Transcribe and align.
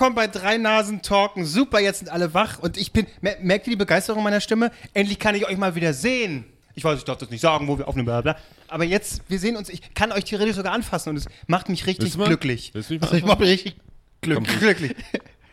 willkommen 0.00 0.14
bei 0.14 0.28
Drei 0.28 0.58
Nasen 0.58 1.02
Talken. 1.02 1.44
Super, 1.44 1.80
jetzt 1.80 1.98
sind 1.98 2.08
alle 2.08 2.32
wach 2.32 2.60
und 2.60 2.76
ich 2.76 2.92
bin. 2.92 3.08
mer- 3.20 3.36
Merkt 3.42 3.66
ihr 3.66 3.72
die 3.72 3.76
Begeisterung 3.76 4.22
meiner 4.22 4.40
Stimme? 4.40 4.70
Endlich 4.94 5.18
kann 5.18 5.34
ich 5.34 5.44
euch 5.44 5.56
mal 5.56 5.74
wieder 5.74 5.92
sehen. 5.92 6.44
Ich 6.76 6.84
weiß, 6.84 7.00
ich 7.00 7.04
darf 7.04 7.18
das 7.18 7.30
nicht 7.30 7.40
sagen, 7.40 7.66
wo 7.66 7.76
wir 7.78 7.88
aufnehmen, 7.88 8.06
bla 8.06 8.20
bla. 8.20 8.36
Aber 8.68 8.84
jetzt, 8.84 9.22
wir 9.26 9.40
sehen 9.40 9.56
uns. 9.56 9.68
Ich 9.68 9.94
kann 9.94 10.12
euch 10.12 10.22
theoretisch 10.22 10.54
sogar 10.54 10.72
anfassen 10.72 11.10
und 11.10 11.16
es 11.16 11.24
macht 11.48 11.68
mich 11.68 11.84
richtig 11.88 12.04
Willst 12.04 12.14
du 12.14 12.20
mal? 12.20 12.26
glücklich. 12.28 12.70
Willst 12.74 12.90
du 12.90 12.94
mich 12.94 13.00
mal 13.00 13.06
Also 13.08 13.16
ich 13.16 13.24
mache 13.24 13.40
mich 13.40 13.48
richtig 13.50 13.76
glücklich. 14.20 14.58
glücklich. 14.60 14.94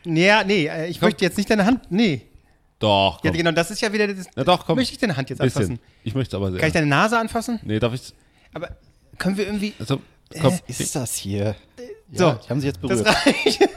Ja, 0.03 0.43
nee, 0.43 0.67
äh, 0.67 0.89
ich 0.89 1.01
möchte 1.01 1.25
jetzt 1.25 1.37
nicht 1.37 1.49
deine 1.49 1.65
Hand. 1.65 1.81
Nee. 1.89 2.21
Doch, 2.77 3.23
Ja, 3.23 3.31
komm. 3.31 3.37
genau, 3.39 3.51
das 3.51 3.71
ist 3.71 3.81
ja 3.81 3.91
wieder 3.93 4.07
das. 4.07 4.27
Na 4.35 4.43
doch, 4.43 4.67
komm. 4.67 4.75
Möchte 4.75 4.93
ich 4.93 4.99
deine 4.99 5.17
Hand 5.17 5.31
jetzt 5.31 5.39
Bisschen. 5.39 5.61
anfassen? 5.63 5.79
Ich 6.03 6.13
möchte 6.13 6.37
aber 6.37 6.51
sehr. 6.51 6.59
Kann 6.59 6.67
ich 6.67 6.73
deine 6.73 6.85
Nase 6.85 7.17
anfassen? 7.17 7.59
nee, 7.63 7.79
darf 7.79 7.95
ich? 7.95 8.13
Aber 8.53 8.69
können 9.17 9.37
wir 9.37 9.47
irgendwie. 9.47 9.73
Also, 9.79 10.01
komm. 10.41 10.53
Was 10.53 10.79
ist 10.79 10.95
das 10.95 11.15
hier? 11.15 11.55
So, 12.11 12.23
Ja, 12.25 12.39
ich 12.41 12.49
haben 12.49 12.61
sie 12.61 12.67
jetzt 12.67 12.79
das 12.83 13.03
berührt. 13.03 13.25
reicht. 13.25 13.59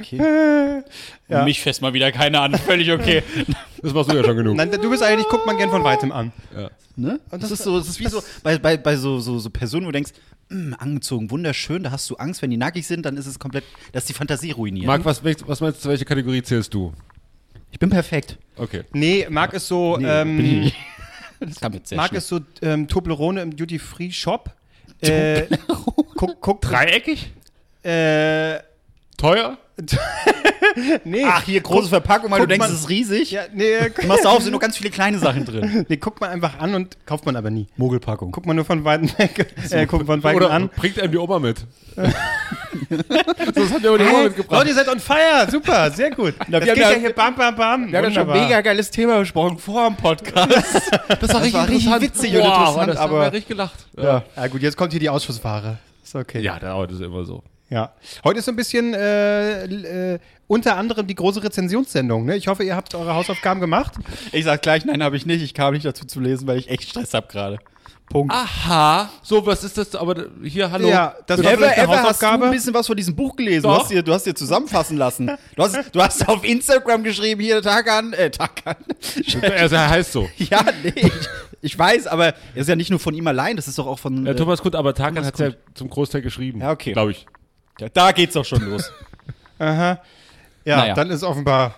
Okay. 0.00 0.82
Ja. 1.28 1.44
Mich 1.44 1.60
fest 1.60 1.82
mal 1.82 1.92
wieder 1.92 2.12
keine 2.12 2.40
an. 2.40 2.54
Völlig 2.56 2.90
okay. 2.92 3.22
Das 3.82 3.92
machst 3.94 4.10
du 4.10 4.16
ja 4.16 4.24
schon 4.24 4.36
genug. 4.36 4.56
Nein, 4.56 4.72
du 4.72 4.90
bist 4.90 5.04
eigentlich, 5.04 5.28
guckt 5.28 5.46
man 5.46 5.56
gern 5.56 5.70
von 5.70 5.84
weitem 5.84 6.10
an. 6.10 6.32
ne? 6.96 7.20
Und 7.30 7.42
das, 7.42 7.50
das- 7.50 7.60
ist 7.60 7.64
so, 7.64 7.78
das 7.78 7.88
ist 7.88 8.00
wie 8.00 8.08
so 8.08 8.20
bei, 8.42 8.58
bei, 8.58 8.76
bei 8.76 8.96
so, 8.96 9.20
so, 9.20 9.38
so 9.38 9.50
Personen, 9.50 9.84
wo 9.86 9.90
du 9.90 9.92
denkst, 9.92 10.10
"Mm, 10.48 10.74
angezogen, 10.76 11.30
wunderschön, 11.30 11.84
da 11.84 11.92
hast 11.92 12.10
du 12.10 12.16
Angst, 12.16 12.42
wenn 12.42 12.50
die 12.50 12.56
nackig 12.56 12.84
sind, 12.88 13.06
dann 13.06 13.16
ist 13.16 13.26
es 13.26 13.38
komplett, 13.38 13.62
dass 13.92 14.04
die 14.06 14.14
Fantasie 14.14 14.50
ruiniert. 14.50 14.86
Marc, 14.86 15.04
was, 15.04 15.22
was 15.22 15.60
meinst 15.60 15.84
du, 15.84 15.88
welche 15.90 16.04
Kategorie 16.04 16.42
zählst 16.42 16.74
du? 16.74 16.92
ich 17.70 17.78
bin 17.78 17.88
perfekt. 17.90 18.36
Okay. 18.56 18.82
Nee, 18.92 19.26
Marc 19.30 19.52
ist 19.52 19.68
so. 19.68 19.96
ähm, 20.00 20.36
bin 20.38 20.46
ich 20.46 20.64
nicht. 20.64 20.76
Das 21.40 21.60
kam 21.60 21.72
jetzt 21.74 21.88
sehr 21.90 21.96
Marc 21.96 22.08
schnell. 22.08 22.18
ist 22.18 22.26
so 22.28 22.40
ähm, 22.62 22.88
Toblerone 22.88 23.42
im 23.42 23.54
Duty-Free-Shop. 23.54 24.50
Äh, 25.00 25.46
guck, 26.16 26.40
guck, 26.40 26.60
Dreieckig? 26.60 27.30
äh, 27.82 28.58
Teuer? 29.16 29.58
nee. 31.04 31.24
Ach, 31.24 31.42
hier 31.44 31.60
große 31.60 31.88
Verpackung, 31.88 32.30
weil 32.30 32.38
Guck 32.40 32.48
du 32.48 32.54
denkst, 32.54 32.66
mal- 32.68 32.74
es 32.74 32.80
ist 32.80 32.88
riesig. 32.88 33.30
Ja, 33.30 33.42
nee, 33.52 33.74
Du 34.00 34.06
machst 34.06 34.26
auf, 34.26 34.42
sind 34.42 34.50
nur 34.52 34.60
ganz 34.60 34.76
viele 34.76 34.90
kleine 34.90 35.18
Sachen 35.18 35.44
drin. 35.44 35.86
nee, 35.88 35.96
guckt 35.96 36.20
man 36.20 36.30
einfach 36.30 36.58
an 36.58 36.74
und 36.74 36.96
kauft 37.06 37.24
man 37.26 37.36
aber 37.36 37.50
nie. 37.50 37.66
Mogelpackung. 37.76 38.30
Guckt 38.32 38.46
man 38.46 38.56
nur 38.56 38.64
von 38.64 38.84
Weitem 38.84 39.08
weg. 39.18 39.54
Äh, 39.70 39.86
guckt 39.86 40.06
von 40.06 40.22
Weitem 40.22 40.36
Oder 40.36 40.50
an. 40.50 40.68
bringt 40.76 40.98
einem 41.00 41.12
die 41.12 41.18
Oma 41.18 41.38
mit? 41.38 41.58
das 41.96 43.70
hat 43.70 43.86
aber 43.86 43.98
die 43.98 44.04
Oma 44.04 44.10
Hey, 44.10 44.24
mitgebracht. 44.24 44.58
Leute, 44.58 44.68
ihr 44.70 44.74
seid 44.74 44.88
on 44.88 45.00
fire. 45.00 45.48
Super, 45.50 45.90
sehr 45.90 46.10
gut. 46.10 46.34
das 46.38 46.48
wir 46.48 46.60
geht 46.60 46.70
haben 46.70 46.78
ja 46.80 46.90
ja- 46.92 46.98
hier 46.98 47.12
bam, 47.12 47.34
bam, 47.34 47.56
bam. 47.56 47.90
Wir 47.90 47.98
haben 47.98 48.04
ja 48.06 48.10
schon 48.10 48.30
ein 48.30 48.40
mega 48.44 48.60
geiles 48.60 48.90
Thema 48.90 49.18
besprochen 49.18 49.58
vor 49.58 49.86
dem 49.88 49.96
Podcast. 49.96 50.90
Das 51.20 51.32
war 51.32 51.42
richtig 51.42 51.54
war 51.54 51.68
richtig 51.68 52.00
witzig 52.00 52.34
und 52.36 52.40
Wow, 52.42 52.46
interessant, 52.58 52.88
das 52.90 52.96
aber- 52.98 53.14
haben 53.16 53.20
wir 53.22 53.32
richtig 53.32 53.48
gelacht. 53.48 53.86
Ja. 53.96 54.22
Ja 54.36 54.46
gut, 54.48 54.62
jetzt 54.62 54.76
kommt 54.76 54.92
hier 54.92 55.00
die 55.00 55.08
Ausschussware. 55.10 55.78
Ist 56.04 56.14
okay. 56.14 56.40
Ja, 56.40 56.58
der 56.58 56.74
das 56.86 56.96
ist 56.96 57.02
immer 57.02 57.24
so. 57.24 57.42
Ja. 57.70 57.92
Heute 58.24 58.38
ist 58.38 58.46
so 58.46 58.52
ein 58.52 58.56
bisschen 58.56 58.94
äh, 58.94 59.64
äh, 60.14 60.18
unter 60.46 60.76
anderem 60.76 61.06
die 61.06 61.14
große 61.14 61.42
Rezensionssendung. 61.42 62.24
Ne? 62.24 62.36
Ich 62.36 62.48
hoffe, 62.48 62.64
ihr 62.64 62.74
habt 62.74 62.94
eure 62.94 63.14
Hausaufgaben 63.14 63.60
gemacht. 63.60 63.92
Ich 64.32 64.44
sag 64.44 64.62
gleich, 64.62 64.84
nein, 64.84 65.02
habe 65.02 65.16
ich 65.16 65.26
nicht. 65.26 65.42
Ich 65.42 65.54
kam 65.54 65.74
nicht 65.74 65.84
dazu 65.84 66.06
zu 66.06 66.20
lesen, 66.20 66.46
weil 66.46 66.58
ich 66.58 66.70
echt 66.70 66.84
Stress 66.84 67.12
habe 67.12 67.26
gerade. 67.28 67.58
Punkt. 68.08 68.32
Aha. 68.32 69.10
So, 69.22 69.44
was 69.44 69.62
ist 69.64 69.76
das? 69.76 69.94
Aber 69.94 70.14
hier, 70.42 70.70
hallo. 70.70 70.88
Ja, 70.88 71.14
das 71.26 71.44
war 71.44 71.52
Ever, 71.52 71.66
eine 71.66 71.76
ever 71.76 71.88
hast 71.88 71.98
du 71.98 72.04
Hausaufgabe. 72.04 72.44
ein 72.46 72.50
bisschen 72.52 72.72
was 72.72 72.86
von 72.86 72.96
diesem 72.96 73.14
Buch 73.14 73.36
gelesen. 73.36 73.64
Du 73.64 73.68
Doch. 73.68 73.80
hast, 73.80 73.90
dir, 73.90 74.02
du 74.02 74.14
hast 74.14 74.24
dir 74.24 74.34
zusammenfassen 74.34 74.96
lassen. 74.96 75.30
Du 75.54 75.62
hast, 75.62 75.94
du 75.94 76.02
hast 76.02 76.26
auf 76.26 76.42
Instagram 76.42 77.04
geschrieben, 77.04 77.42
hier 77.42 77.60
Tag 77.60 77.90
an, 77.90 78.14
äh, 78.14 78.30
Tag 78.30 78.62
an. 78.64 78.76
Also, 79.42 79.76
er 79.76 79.90
heißt 79.90 80.12
so. 80.12 80.26
ja, 80.38 80.64
nee, 80.82 80.92
ich, 80.96 81.12
ich 81.60 81.78
weiß, 81.78 82.06
aber 82.06 82.28
er 82.28 82.34
ist 82.54 82.68
ja 82.68 82.76
nicht 82.76 82.88
nur 82.88 82.98
von 82.98 83.14
ihm 83.14 83.26
allein, 83.26 83.56
das 83.56 83.68
ist 83.68 83.78
doch 83.78 83.86
auch 83.86 83.98
von. 83.98 84.24
Ja, 84.24 84.32
äh, 84.32 84.36
Thomas 84.36 84.62
Kund, 84.62 84.74
aber 84.74 84.94
Tarkan 84.94 85.26
hat 85.26 85.34
es 85.34 85.40
ja 85.40 85.50
zum 85.74 85.90
Großteil 85.90 86.22
geschrieben. 86.22 86.60
Ja, 86.62 86.70
okay. 86.70 86.92
Glaube 86.92 87.10
ich. 87.10 87.26
Da 87.92 88.12
geht's 88.12 88.34
doch 88.34 88.44
schon 88.44 88.62
los. 88.68 88.90
Aha. 89.58 90.00
Ja, 90.64 90.76
Naja. 90.78 90.94
dann 90.94 91.10
ist 91.10 91.22
offenbar 91.22 91.74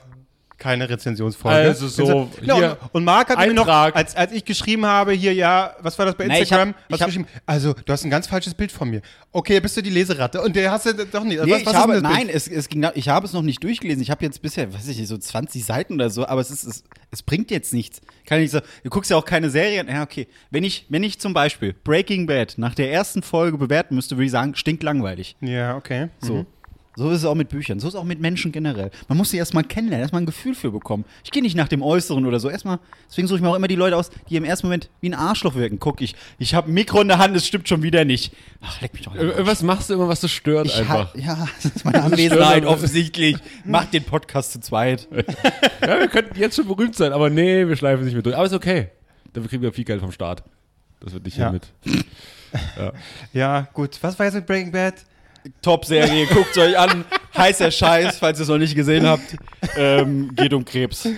keine 0.61 0.89
Rezensionsfolge. 0.89 1.57
Also 1.59 1.89
so, 1.89 2.31
hier, 2.41 2.79
und, 2.83 2.95
und 2.95 3.05
Marc 3.05 3.31
hat 3.31 3.39
mir 3.39 3.53
noch, 3.53 3.63
Eintrag. 3.67 3.97
als, 3.97 4.15
als 4.15 4.31
ich 4.33 4.45
geschrieben 4.45 4.87
habe, 4.87 5.13
hier, 5.13 5.35
ja, 5.35 5.75
was 5.81 5.99
war 5.99 6.07
das 6.07 6.15
bei 6.15 6.27
Nee, 6.27 6.35
ich 6.35 6.41
Instagram? 6.43 6.69
hab- 6.69 6.75
hast 6.77 6.83
ich 6.91 6.97
du 6.99 7.01
hab- 7.03 7.07
geschrieben, 7.09 7.29
also, 7.47 7.73
du 7.73 7.93
hast 7.93 8.05
ein 8.05 8.11
ganz 8.11 8.27
falsches 8.29 8.55
Bild 8.55 8.71
von 8.71 8.89
mir. 8.91 9.01
Okay, 9.33 9.59
bist 9.61 9.77
du 9.77 9.83
die 9.83 9.91
Leseratte. 9.91 10.41
Und 10.43 10.55
der 10.55 10.71
hast 10.71 10.87
du 10.87 10.93
doch 10.93 11.25
nicht. 11.25 11.43
Nee, 11.45 11.51
was, 11.51 11.61
ich 11.61 11.67
was 11.67 11.75
habe, 11.75 12.01
nein, 12.01 12.29
es, 12.29 12.47
es 12.47 12.69
ging, 12.69 12.87
ich 12.95 13.09
habe 13.09 13.27
es 13.27 13.33
noch 13.33 13.43
nicht 13.43 13.65
durchgelesen. 13.65 14.03
Ich 14.03 14.11
habe 14.11 14.25
jetzt 14.25 14.43
bisher, 14.43 14.73
weiß 14.73 14.87
ich 14.87 14.99
nicht, 14.99 15.09
so 15.09 15.19
20 15.19 15.65
Seiten 15.65 15.95
oder 15.95 16.11
so, 16.11 16.27
aber 16.27 16.41
es 16.41 16.51
ist, 16.51 16.65
es, 16.65 16.85
es 17.11 17.23
bringt 17.23 17.51
jetzt 17.51 17.73
nichts. 17.73 18.01
Kann 18.27 18.39
ich 18.39 18.53
nicht 18.53 18.53
so, 18.53 18.61
du 18.85 18.91
guckst 18.91 19.11
ja 19.11 19.17
auch 19.17 19.25
keine 19.25 19.51
Serien. 19.51 19.89
Ja, 19.89 20.03
okay. 20.03 20.29
Wenn 20.51 20.63
ich, 20.63 20.87
wenn 20.89 21.03
ich 21.03 21.19
zum 21.19 21.33
Beispiel 21.33 21.75
Breaking 21.85 22.27
Bad 22.27 22.55
nach 22.59 22.75
der 22.75 22.93
ersten 22.93 23.23
Folge 23.23 23.57
bewerten 23.59 23.95
müsste, 23.95 24.17
würde 24.17 24.27
ich 24.27 24.31
sagen, 24.31 24.55
stinkt 24.55 24.83
langweilig. 24.83 25.37
Ja, 25.41 25.77
okay. 25.77 26.09
So. 26.21 26.45
So 27.01 27.09
ist 27.11 27.19
es 27.21 27.25
auch 27.25 27.35
mit 27.35 27.49
Büchern. 27.49 27.81
So 27.81 27.89
ist 27.89 27.95
es 27.95 27.99
auch 28.01 28.05
mit 28.05 28.21
Menschen 28.21 28.53
generell. 28.53 28.91
Man 29.09 29.17
muss 29.17 29.31
sie 29.31 29.39
erstmal 29.39 29.65
kennenlernen, 29.65 30.03
erstmal 30.03 30.21
ein 30.21 30.27
Gefühl 30.27 30.55
für 30.55 30.71
bekommen. 30.71 31.07
Ich 31.25 31.31
gehe 31.31 31.43
nicht 31.43 31.57
nach 31.57 31.67
dem 31.69 31.83
Äußeren 31.83 32.27
oder 32.27 32.39
so. 32.41 32.51
Erstmal, 32.51 32.79
deswegen 33.09 33.27
suche 33.27 33.39
ich 33.39 33.43
mir 33.43 33.49
auch 33.49 33.55
immer 33.55 33.69
die 33.69 33.75
Leute 33.75 33.97
aus, 33.97 34.11
die 34.29 34.37
im 34.37 34.45
ersten 34.45 34.67
Moment 34.67 34.91
wie 35.01 35.09
ein 35.09 35.15
Arschloch 35.15 35.55
wirken. 35.55 35.79
Guck, 35.81 36.03
ich, 36.03 36.15
ich 36.39 36.55
habe 36.55 36.71
ein 36.71 36.75
Mikro 36.75 37.01
in 37.01 37.09
der 37.09 37.17
Hand, 37.17 37.35
es 37.35 37.47
stimmt 37.47 37.69
schon 37.71 37.83
wieder 37.83 38.05
nicht. 38.05 38.35
Ach, 38.61 38.79
leck 38.83 38.93
mich 38.93 39.03
doch. 39.03 39.15
am 39.17 39.19
Arsch. 39.31 39.35
Was 39.47 39.63
machst 39.63 39.89
du 39.89 39.95
immer, 39.95 40.09
was 40.09 40.21
das 40.21 40.31
stört 40.31 40.67
Ich 40.67 40.77
einfach? 40.77 41.15
ha- 41.15 41.19
ja, 41.19 41.49
das 41.63 41.75
ist 41.77 41.85
meine 41.87 42.03
Anwesenheit 42.05 42.67
offensichtlich. 42.67 43.37
Macht 43.65 43.95
den 43.95 44.05
Podcast 44.05 44.53
zu 44.53 44.61
zweit. 44.61 45.09
Ja, 45.83 45.99
wir 45.99 46.09
könnten 46.09 46.39
jetzt 46.39 46.57
schon 46.57 46.67
berühmt 46.69 46.95
sein, 46.95 47.13
aber 47.15 47.31
nee, 47.31 47.67
wir 47.67 47.75
schleifen 47.75 48.05
nicht 48.05 48.13
mehr 48.13 48.23
durch. 48.23 48.37
Aber 48.37 48.45
ist 48.45 48.53
okay. 48.53 48.89
Dafür 49.33 49.49
kriegen 49.49 49.63
wir 49.63 49.73
viel 49.73 49.85
Geld 49.85 50.01
vom 50.03 50.13
Staat. 50.13 50.45
Das 51.01 51.15
wird 51.15 51.25
nicht 51.25 51.39
Ja. 51.39 51.51
hier 51.51 51.53
mit. 51.55 52.05
Ja, 53.33 53.63
gut. 53.73 53.99
Was 54.03 54.19
war 54.19 54.27
jetzt 54.27 54.35
mit 54.35 54.47
Breaking 54.47 54.71
Bad? 54.73 54.95
Top-Serie, 55.63 56.27
guckt 56.27 56.57
euch 56.59 56.79
an. 56.79 57.05
Heißer 57.37 57.71
Scheiß, 57.71 58.19
falls 58.19 58.39
ihr 58.39 58.43
es 58.43 58.49
noch 58.49 58.59
nicht 58.59 58.75
gesehen 58.75 59.07
habt. 59.07 59.37
Ähm, 59.77 60.35
geht 60.37 60.53
um 60.53 60.65
Krebs 60.65 61.09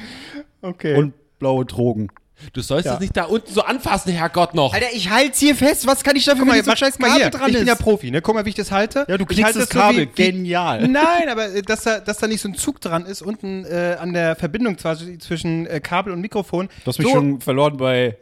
Okay. 0.61 0.95
und 0.97 1.15
blaue 1.39 1.65
Drogen. 1.65 2.09
Du 2.53 2.61
sollst 2.61 2.87
Ja. 2.87 2.95
es 2.95 3.01
nicht 3.01 3.17
da 3.17 3.25
unten 3.25 3.53
so 3.53 3.63
anfassen, 3.63 4.13
Herrgott 4.13 4.53
noch. 4.55 4.75
Alter, 4.75 4.87
ich 4.93 5.11
halt's 5.11 5.39
hier 5.39 5.55
fest. 5.55 5.87
Was 5.87 6.03
kann 6.03 6.17
ich 6.17 6.25
dafür, 6.25 6.41
Guck 6.41 6.49
mal, 6.49 6.55
wenn 6.59 6.65
hier 6.65 6.73
so 6.73 6.77
scheiß 6.77 6.99
mal 6.99 7.13
hier. 7.13 7.25
Kabel 7.31 7.39
dran 7.41 7.51
ich 7.51 7.57
bin 7.59 7.67
ja? 7.69 7.75
Profi, 7.77 8.11
ne? 8.11 8.21
Guck 8.21 8.35
mal, 8.35 8.45
wie 8.45 8.49
ich 8.49 8.55
das 8.57 8.73
halte. 8.73 9.05
Ja, 9.09 9.17
du 9.17 9.25
kriegst 9.27 9.45
halte 9.45 9.61
das 9.61 9.69
so 9.69 9.79
Kabel. 9.79 10.09
wie- 10.17 10.25
Genial. 10.25 10.89
Nein, 10.89 11.29
aber 11.31 11.55
äh, 11.55 11.63
dass 11.63 11.83
da, 11.85 12.01
dass 12.01 12.19
da 12.19 12.27
nicht 12.27 12.41
so 12.41 12.49
ein 12.49 12.55
Zug 12.57 12.81
dran 12.81 13.07
ist, 13.07 13.23
unten 13.23 13.65
äh, 13.65 13.97
an 14.01 14.13
der 14.13 14.35
Verbindung 14.35 14.77
zwischen, 14.77 15.21
zwischen 15.21 15.67
äh, 15.67 15.79
Kabel 15.81 16.13
und 16.13 16.21
Mikrofon. 16.21 16.69
Du 16.85 16.87
hast 16.89 16.99
mich 16.99 17.07
so, 17.07 17.15
schon 17.15 17.41
verloren 17.41 17.77
bei 17.77 18.17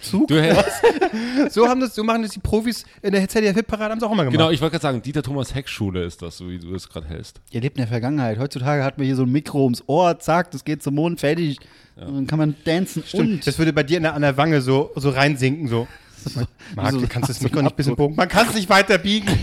Zug. 0.00 0.28
Du 0.28 0.40
hältst, 0.40 0.80
so, 1.50 1.66
haben 1.68 1.80
das, 1.80 1.94
so 1.94 2.04
machen 2.04 2.22
das 2.22 2.30
die 2.30 2.38
Profis 2.40 2.84
in 3.02 3.12
der 3.12 3.28
ZDF-Parade, 3.28 3.90
haben 3.92 4.00
sie 4.00 4.06
auch 4.06 4.12
immer 4.12 4.22
gemacht. 4.24 4.32
genau, 4.38 4.50
ich 4.50 4.60
wollte 4.60 4.72
gerade 4.72 4.82
sagen, 4.82 5.02
Dieter 5.02 5.22
Thomas 5.22 5.54
Heck 5.54 5.68
Schule 5.68 6.04
ist 6.04 6.22
das, 6.22 6.36
so 6.38 6.48
wie 6.48 6.58
du 6.58 6.74
es 6.74 6.88
gerade 6.88 7.08
hältst. 7.08 7.40
Ihr 7.50 7.60
lebt 7.60 7.76
in 7.76 7.82
der 7.82 7.88
Vergangenheit. 7.88 8.38
Heutzutage 8.38 8.84
hat 8.84 8.96
man 8.98 9.06
hier 9.06 9.16
so 9.16 9.24
ein 9.24 9.32
Mikro 9.32 9.64
ums 9.64 9.82
Ohr, 9.86 10.18
zack, 10.20 10.50
das 10.52 10.64
geht 10.64 10.82
zum 10.82 10.94
Mond, 10.94 11.20
fertig. 11.20 11.58
Und 11.96 12.14
dann 12.14 12.26
kann 12.28 12.38
man 12.38 12.54
dancen 12.64 13.02
Stimmt, 13.04 13.28
und. 13.28 13.46
das 13.46 13.58
würde 13.58 13.72
bei 13.72 13.82
dir 13.82 13.96
in 13.96 14.04
der, 14.04 14.14
an 14.14 14.22
der 14.22 14.36
Wange 14.36 14.60
so, 14.60 14.92
so 14.94 15.10
reinsinken, 15.10 15.66
so. 15.68 15.88
Marc, 16.76 16.92
so- 16.92 17.00
du 17.00 17.08
kannst 17.08 17.28
das 17.30 17.40
Mikro 17.40 17.58
ein 17.58 17.64
nicht 17.64 17.76
bis 17.76 17.86
zum 17.86 17.92
Abdruck. 17.94 18.08
Bogen. 18.10 18.16
Man 18.16 18.28
kann 18.28 18.46
es 18.48 18.54
nicht 18.54 18.68
weiter 18.68 18.98
biegen. 18.98 19.28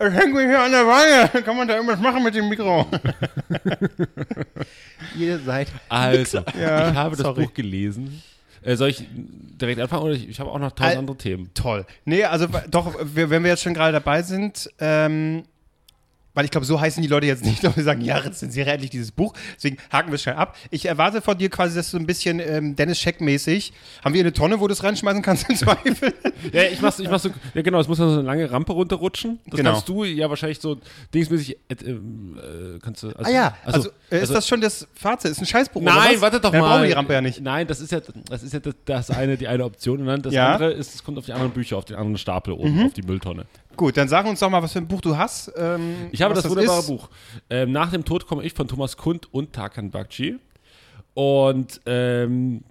Es 0.00 0.12
hängt 0.14 0.32
mir 0.32 0.46
hier 0.46 0.60
an 0.60 0.70
der 0.70 0.86
Wange. 0.86 1.28
Kann 1.44 1.56
man 1.56 1.66
da 1.66 1.74
irgendwas 1.74 1.98
machen 2.00 2.22
mit 2.22 2.34
dem 2.34 2.48
Mikro? 2.48 2.86
Ihr 5.18 5.38
seid. 5.40 5.68
Also, 5.88 6.38
Ja, 6.58 6.90
ich 6.90 6.96
habe 6.96 7.16
das 7.16 7.24
sorry. 7.24 7.44
Buch 7.46 7.54
gelesen. 7.54 8.22
Äh, 8.62 8.76
soll 8.76 8.90
ich 8.90 9.04
direkt 9.12 9.80
anfangen 9.80 10.02
oder 10.02 10.14
ich, 10.14 10.28
ich 10.28 10.40
habe 10.40 10.50
auch 10.50 10.58
noch 10.58 10.66
Al- 10.70 10.74
tausend 10.74 10.98
andere 10.98 11.16
Themen. 11.16 11.50
Toll. 11.54 11.86
Nee, 12.04 12.24
also 12.24 12.46
doch, 12.70 12.94
wir, 13.02 13.30
wenn 13.30 13.42
wir 13.42 13.50
jetzt 13.50 13.62
schon 13.62 13.74
gerade 13.74 13.92
dabei 13.92 14.22
sind, 14.22 14.68
ähm, 14.80 15.44
weil 16.38 16.44
ich 16.44 16.52
glaube, 16.52 16.64
so 16.64 16.80
heißen 16.80 17.02
die 17.02 17.08
Leute 17.08 17.26
jetzt 17.26 17.44
nicht, 17.44 17.64
aber 17.66 17.74
wir 17.74 17.82
sagen, 17.82 18.00
ja, 18.00 18.16
rezensiere 18.18 18.70
endlich 18.70 18.90
dieses 18.92 19.10
Buch. 19.10 19.34
Deswegen 19.56 19.76
haken 19.90 20.10
wir 20.10 20.14
es 20.14 20.22
schnell 20.22 20.36
ab. 20.36 20.56
Ich 20.70 20.86
erwarte 20.86 21.20
von 21.20 21.36
dir 21.36 21.50
quasi, 21.50 21.74
dass 21.74 21.90
du 21.90 21.96
ein 21.96 22.06
bisschen 22.06 22.38
ähm, 22.38 22.76
Dennis 22.76 23.00
Scheck-mäßig, 23.00 23.72
haben 24.04 24.14
wir 24.14 24.20
eine 24.20 24.32
Tonne, 24.32 24.60
wo 24.60 24.68
du 24.68 24.72
es 24.72 24.84
reinschmeißen 24.84 25.20
kannst 25.20 25.50
im 25.50 25.56
Zweifel? 25.56 26.14
Ja, 26.52 26.62
ich 26.62 26.80
mach's, 26.80 27.00
ich 27.00 27.10
mach's 27.10 27.24
so, 27.24 27.30
ja 27.54 27.62
genau, 27.62 27.80
es 27.80 27.88
muss 27.88 27.98
dann 27.98 28.08
so 28.10 28.14
eine 28.20 28.22
lange 28.22 28.48
Rampe 28.48 28.72
runterrutschen. 28.72 29.40
Das 29.46 29.56
Genau. 29.56 29.72
kannst 29.72 29.88
du 29.88 30.04
ja 30.04 30.30
wahrscheinlich 30.30 30.60
so 30.60 30.78
dingsmäßig, 31.12 31.56
äh, 31.68 31.74
äh, 31.74 32.78
kannst 32.80 33.02
du, 33.02 33.08
also, 33.08 33.22
ah 33.24 33.28
ja, 33.30 33.56
also, 33.64 33.78
also, 33.78 33.90
äh, 34.10 34.22
ist 34.22 34.32
das 34.32 34.46
schon 34.46 34.60
das 34.60 34.86
Fazit? 34.94 35.32
Ist 35.32 35.40
ein 35.40 35.46
Scheißbuch 35.46 35.82
Nein, 35.82 36.20
warte 36.20 36.38
doch 36.40 36.52
Dann 36.52 36.60
mal. 36.60 36.68
brauchen 36.68 36.82
wir 36.82 36.86
die 36.88 36.92
Rampe 36.94 37.12
ja 37.14 37.20
nicht. 37.20 37.40
Nein, 37.40 37.66
das 37.66 37.80
ist 37.80 37.90
ja, 37.90 38.00
das 38.30 38.42
ist 38.44 38.52
ja 38.52 38.60
das, 38.60 38.74
das 38.84 39.10
eine, 39.10 39.36
die 39.36 39.48
eine 39.48 39.64
Option 39.64 40.00
und 40.00 40.06
dann 40.06 40.22
das 40.22 40.32
Ja. 40.32 40.52
andere 40.54 40.70
ist, 40.72 40.94
es 40.94 41.02
kommt 41.02 41.18
auf 41.18 41.26
die 41.26 41.32
anderen 41.32 41.52
Bücher, 41.52 41.76
auf 41.76 41.84
den 41.86 41.96
anderen 41.96 42.18
Stapel 42.18 42.52
oben, 42.52 42.76
Mhm. 42.76 42.86
auf 42.86 42.92
die 42.92 43.02
Mülltonne. 43.02 43.46
Gut, 43.78 43.96
dann 43.96 44.08
sag 44.08 44.26
uns 44.26 44.40
doch 44.40 44.50
mal, 44.50 44.60
was 44.62 44.72
für 44.72 44.80
ein 44.80 44.88
Buch 44.88 45.00
du 45.00 45.16
hast. 45.16 45.52
Ähm, 45.56 46.08
Ich 46.10 46.20
habe 46.20 46.34
was 46.34 46.42
das 46.42 46.50
wunderbare 46.50 46.80
ist. 46.80 46.88
Buch. 46.88 47.08
Ähm, 47.48 47.70
Nach 47.70 47.90
dem 47.92 48.04
Tod 48.04 48.26
komme 48.26 48.42
ich 48.42 48.52
von 48.52 48.66
Thomas 48.66 48.96
Kund 48.96 49.32
und 49.32 49.52
Tarkan 49.52 49.90
Bakci. 49.92 50.36
Und 51.14 51.80
ähm, 51.86 52.64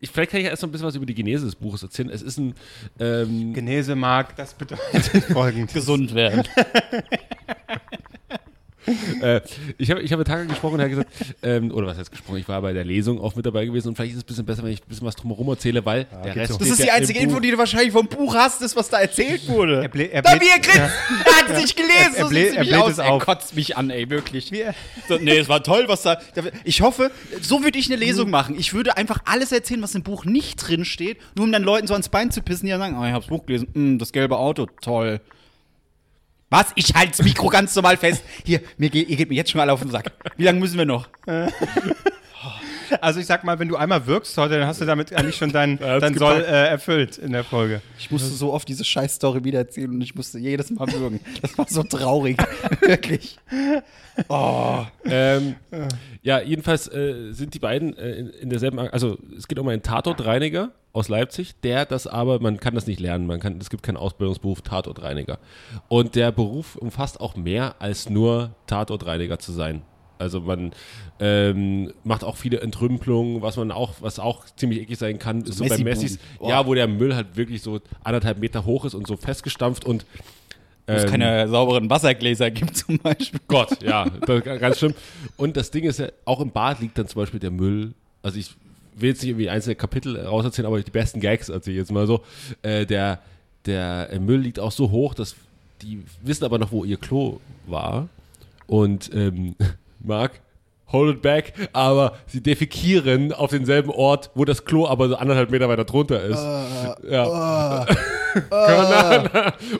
ich, 0.00 0.10
vielleicht 0.10 0.30
kann 0.30 0.40
ich 0.40 0.44
ja 0.46 0.50
erst 0.50 0.62
noch 0.62 0.70
ein 0.70 0.72
bisschen 0.72 0.86
was 0.86 0.94
über 0.96 1.04
die 1.04 1.14
Genese 1.14 1.44
des 1.44 1.54
Buches 1.56 1.82
erzählen. 1.82 2.08
Es 2.08 2.22
ist 2.22 2.38
ein 2.38 2.54
ähm, 2.98 3.52
Genese 3.52 3.94
mag, 3.94 4.34
das 4.36 4.54
bedeutet 4.54 5.24
folgendes. 5.30 5.74
Gesund 5.74 6.14
werden. 6.14 6.42
äh, 9.22 9.40
ich 9.78 9.90
habe 9.90 10.00
ich 10.00 10.10
hab 10.12 10.18
mit 10.18 10.26
Taka 10.28 10.44
gesprochen 10.44 10.74
und 10.74 10.80
er 10.80 10.84
hat 10.84 10.90
gesagt, 10.90 11.10
ähm, 11.42 11.70
oder 11.70 11.86
was 11.88 11.98
heißt 11.98 12.10
gesprochen, 12.10 12.38
ich 12.38 12.48
war 12.48 12.62
bei 12.62 12.72
der 12.72 12.84
Lesung 12.84 13.20
auch 13.20 13.34
mit 13.36 13.44
dabei 13.44 13.66
gewesen 13.66 13.88
und 13.88 13.96
vielleicht 13.96 14.12
ist 14.12 14.18
es 14.18 14.22
ein 14.24 14.26
bisschen 14.26 14.46
besser, 14.46 14.62
wenn 14.62 14.72
ich 14.72 14.80
ein 14.82 14.88
bisschen 14.88 15.06
was 15.06 15.16
drumherum 15.16 15.48
erzähle, 15.48 15.84
weil 15.84 16.06
der 16.24 16.34
Rest 16.36 16.52
so. 16.54 16.58
Das 16.58 16.68
ist 16.68 16.80
die 16.82 16.86
ja 16.86 16.94
einzige 16.94 17.18
Info, 17.20 17.40
die 17.40 17.50
du 17.50 17.58
wahrscheinlich 17.58 17.92
vom 17.92 18.06
Buch 18.08 18.34
hast, 18.34 18.62
ist, 18.62 18.74
was 18.76 18.88
da 18.88 18.98
erzählt 19.00 19.46
wurde. 19.48 19.82
Er 19.82 19.90
blä- 19.90 20.08
er 20.10 20.22
da 20.22 20.30
bläht- 20.32 20.40
wie 20.42 20.48
er 20.48 20.58
grinst. 20.60 20.78
Er 20.78 21.36
hat 21.36 21.50
es 21.50 21.60
nicht 21.62 21.76
gelesen. 21.76 22.14
Er- 22.14 22.16
er 22.18 22.24
so 22.24 22.30
blä- 22.30 22.42
sieht's 22.42 22.54
er 22.56 22.62
bläht 22.64 22.74
aus. 22.74 22.92
es 22.92 22.98
Er 22.98 23.18
kotzt 23.18 23.54
mich 23.56 23.76
an, 23.76 23.90
ey, 23.90 24.08
wirklich. 24.10 24.50
Wie 24.52 24.60
er- 24.60 24.74
So, 25.08 25.16
nee, 25.18 25.36
es 25.38 25.48
war 25.48 25.62
toll, 25.62 25.84
was 25.86 26.02
da. 26.02 26.16
da- 26.34 26.42
Ich 26.64 26.80
hoffe, 26.80 27.10
so 27.42 27.62
würde 27.62 27.78
ich 27.78 27.86
eine 27.90 27.96
Lesung 27.96 28.30
machen. 28.30 28.58
Ich 28.58 28.72
würde 28.72 28.96
einfach 28.96 29.20
alles 29.26 29.52
erzählen, 29.52 29.82
was 29.82 29.94
im 29.94 30.02
Buch 30.02 30.24
nicht 30.24 30.56
drin 30.56 30.84
steht, 30.84 31.18
nur 31.36 31.44
um 31.44 31.52
dann 31.52 31.62
Leuten 31.62 31.86
so 31.86 31.92
ans 31.94 32.08
Bein 32.08 32.30
zu 32.30 32.40
pissen, 32.42 32.66
die 32.66 32.70
dann 32.72 32.80
sagen: 32.80 32.96
Oh, 32.98 33.04
ich 33.04 33.12
hab's 33.12 33.26
Buch 33.26 33.44
gelesen. 33.46 33.68
Hm, 33.74 33.98
das 33.98 34.12
gelbe 34.12 34.36
Auto, 34.38 34.66
toll. 34.80 35.20
Was? 36.50 36.72
Ich 36.74 36.94
halte 36.94 37.16
das 37.16 37.22
Mikro 37.24 37.48
ganz 37.48 37.74
normal 37.76 37.96
fest. 37.96 38.24
Hier, 38.44 38.60
mir 38.76 38.90
geht, 38.90 39.08
ihr 39.08 39.16
geht 39.16 39.28
mir 39.28 39.36
jetzt 39.36 39.52
schon 39.52 39.60
alle 39.60 39.72
auf 39.72 39.80
den 39.80 39.90
Sack. 39.90 40.12
Wie 40.36 40.42
lange 40.42 40.58
müssen 40.58 40.78
wir 40.78 40.84
noch? 40.84 41.08
Also 43.00 43.20
ich 43.20 43.26
sag 43.26 43.44
mal, 43.44 43.56
wenn 43.60 43.68
du 43.68 43.76
einmal 43.76 44.06
wirkst 44.06 44.36
heute, 44.36 44.58
dann 44.58 44.66
hast 44.66 44.80
du 44.80 44.84
damit 44.84 45.12
eigentlich 45.12 45.36
schon 45.36 45.52
dein, 45.52 45.78
hat's 45.78 46.00
dein 46.00 46.18
Soll 46.18 46.40
äh, 46.40 46.68
erfüllt 46.68 47.18
in 47.18 47.30
der 47.30 47.44
Folge. 47.44 47.82
Ich 48.00 48.10
musste 48.10 48.28
so 48.30 48.52
oft 48.52 48.66
diese 48.66 48.84
Scheiß-Story 48.84 49.44
wieder 49.44 49.60
erzählen 49.60 49.90
und 49.90 50.00
ich 50.00 50.16
musste 50.16 50.40
jedes 50.40 50.70
Mal 50.70 50.90
würgen. 50.92 51.20
Das 51.40 51.56
war 51.56 51.66
so 51.68 51.84
traurig. 51.84 52.36
Wirklich. 52.80 53.38
Oh. 54.28 54.84
Ähm, 55.04 55.54
ja, 56.22 56.40
jedenfalls 56.40 56.88
äh, 56.88 57.30
sind 57.30 57.54
die 57.54 57.60
beiden 57.60 57.96
äh, 57.96 58.10
in, 58.10 58.30
in 58.30 58.50
derselben, 58.50 58.80
also 58.80 59.18
es 59.38 59.46
geht 59.46 59.60
um 59.60 59.68
einen 59.68 59.82
Tatortreiniger 59.82 60.72
aus 60.92 61.08
Leipzig, 61.08 61.54
der 61.62 61.86
das 61.86 62.06
aber, 62.06 62.40
man 62.40 62.58
kann 62.58 62.74
das 62.74 62.86
nicht 62.86 63.00
lernen, 63.00 63.26
man 63.26 63.40
kann, 63.40 63.58
es 63.58 63.70
gibt 63.70 63.82
keinen 63.82 63.96
Ausbildungsberuf 63.96 64.62
Tatortreiniger. 64.62 65.38
Und 65.88 66.14
der 66.14 66.32
Beruf 66.32 66.76
umfasst 66.76 67.20
auch 67.20 67.36
mehr 67.36 67.76
als 67.78 68.10
nur 68.10 68.50
Tatortreiniger 68.66 69.38
zu 69.38 69.52
sein. 69.52 69.82
Also 70.18 70.40
man 70.40 70.72
ähm, 71.18 71.92
macht 72.04 72.24
auch 72.24 72.36
viele 72.36 72.60
Entrümpelungen, 72.60 73.40
was 73.40 73.56
man 73.56 73.70
auch, 73.70 73.94
was 74.00 74.18
auch 74.18 74.44
ziemlich 74.56 74.82
eklig 74.82 74.98
sein 74.98 75.18
kann, 75.18 75.42
ist 75.42 75.56
so 75.56 75.64
bei. 75.64 75.78
Messis, 75.78 76.18
Boah. 76.38 76.50
ja, 76.50 76.66
wo 76.66 76.74
der 76.74 76.88
Müll 76.88 77.14
halt 77.14 77.36
wirklich 77.36 77.62
so 77.62 77.80
anderthalb 78.04 78.38
Meter 78.38 78.66
hoch 78.66 78.84
ist 78.84 78.94
und 78.94 79.06
so 79.06 79.16
festgestampft 79.16 79.86
und 79.86 80.04
Wo 80.86 80.92
es 80.92 81.04
ähm, 81.04 81.10
keine 81.10 81.48
sauberen 81.48 81.88
Wassergläser 81.88 82.50
gibt 82.50 82.76
zum 82.76 82.98
Beispiel. 82.98 83.40
Gott, 83.48 83.82
ja, 83.82 84.04
ganz 84.04 84.78
schlimm. 84.78 84.94
Und 85.38 85.56
das 85.56 85.70
Ding 85.70 85.84
ist 85.84 86.00
ja, 86.00 86.08
auch 86.26 86.40
im 86.40 86.50
Bad 86.50 86.80
liegt 86.80 86.98
dann 86.98 87.08
zum 87.08 87.22
Beispiel 87.22 87.40
der 87.40 87.50
Müll. 87.50 87.94
Also 88.22 88.38
ich 88.38 88.56
will 88.94 89.10
jetzt 89.10 89.22
nicht 89.22 89.30
irgendwie 89.30 89.50
einzelne 89.50 89.76
Kapitel 89.76 90.18
rauserzählen, 90.20 90.66
aber 90.66 90.80
die 90.80 90.90
besten 90.90 91.20
Gags 91.20 91.48
erzähle 91.48 91.76
ich 91.76 91.80
jetzt 91.80 91.92
mal 91.92 92.06
so. 92.06 92.22
Äh, 92.62 92.86
der, 92.86 93.20
der 93.66 94.08
Müll 94.20 94.40
liegt 94.40 94.58
auch 94.58 94.72
so 94.72 94.90
hoch, 94.90 95.14
dass 95.14 95.36
die 95.82 96.02
wissen 96.22 96.44
aber 96.44 96.58
noch, 96.58 96.72
wo 96.72 96.84
ihr 96.84 96.96
Klo 96.96 97.40
war. 97.66 98.08
Und 98.66 99.10
ähm, 99.14 99.54
Marc, 100.00 100.40
hold 100.92 101.16
it 101.16 101.22
back, 101.22 101.52
aber 101.72 102.18
sie 102.26 102.42
defekieren 102.42 103.32
auf 103.32 103.50
denselben 103.50 103.90
Ort, 103.90 104.30
wo 104.34 104.44
das 104.44 104.64
Klo 104.64 104.86
aber 104.86 105.08
so 105.08 105.16
anderthalb 105.16 105.50
Meter 105.50 105.68
weiter 105.68 105.84
drunter 105.84 106.22
ist. 106.22 106.42
ja. 107.10 107.86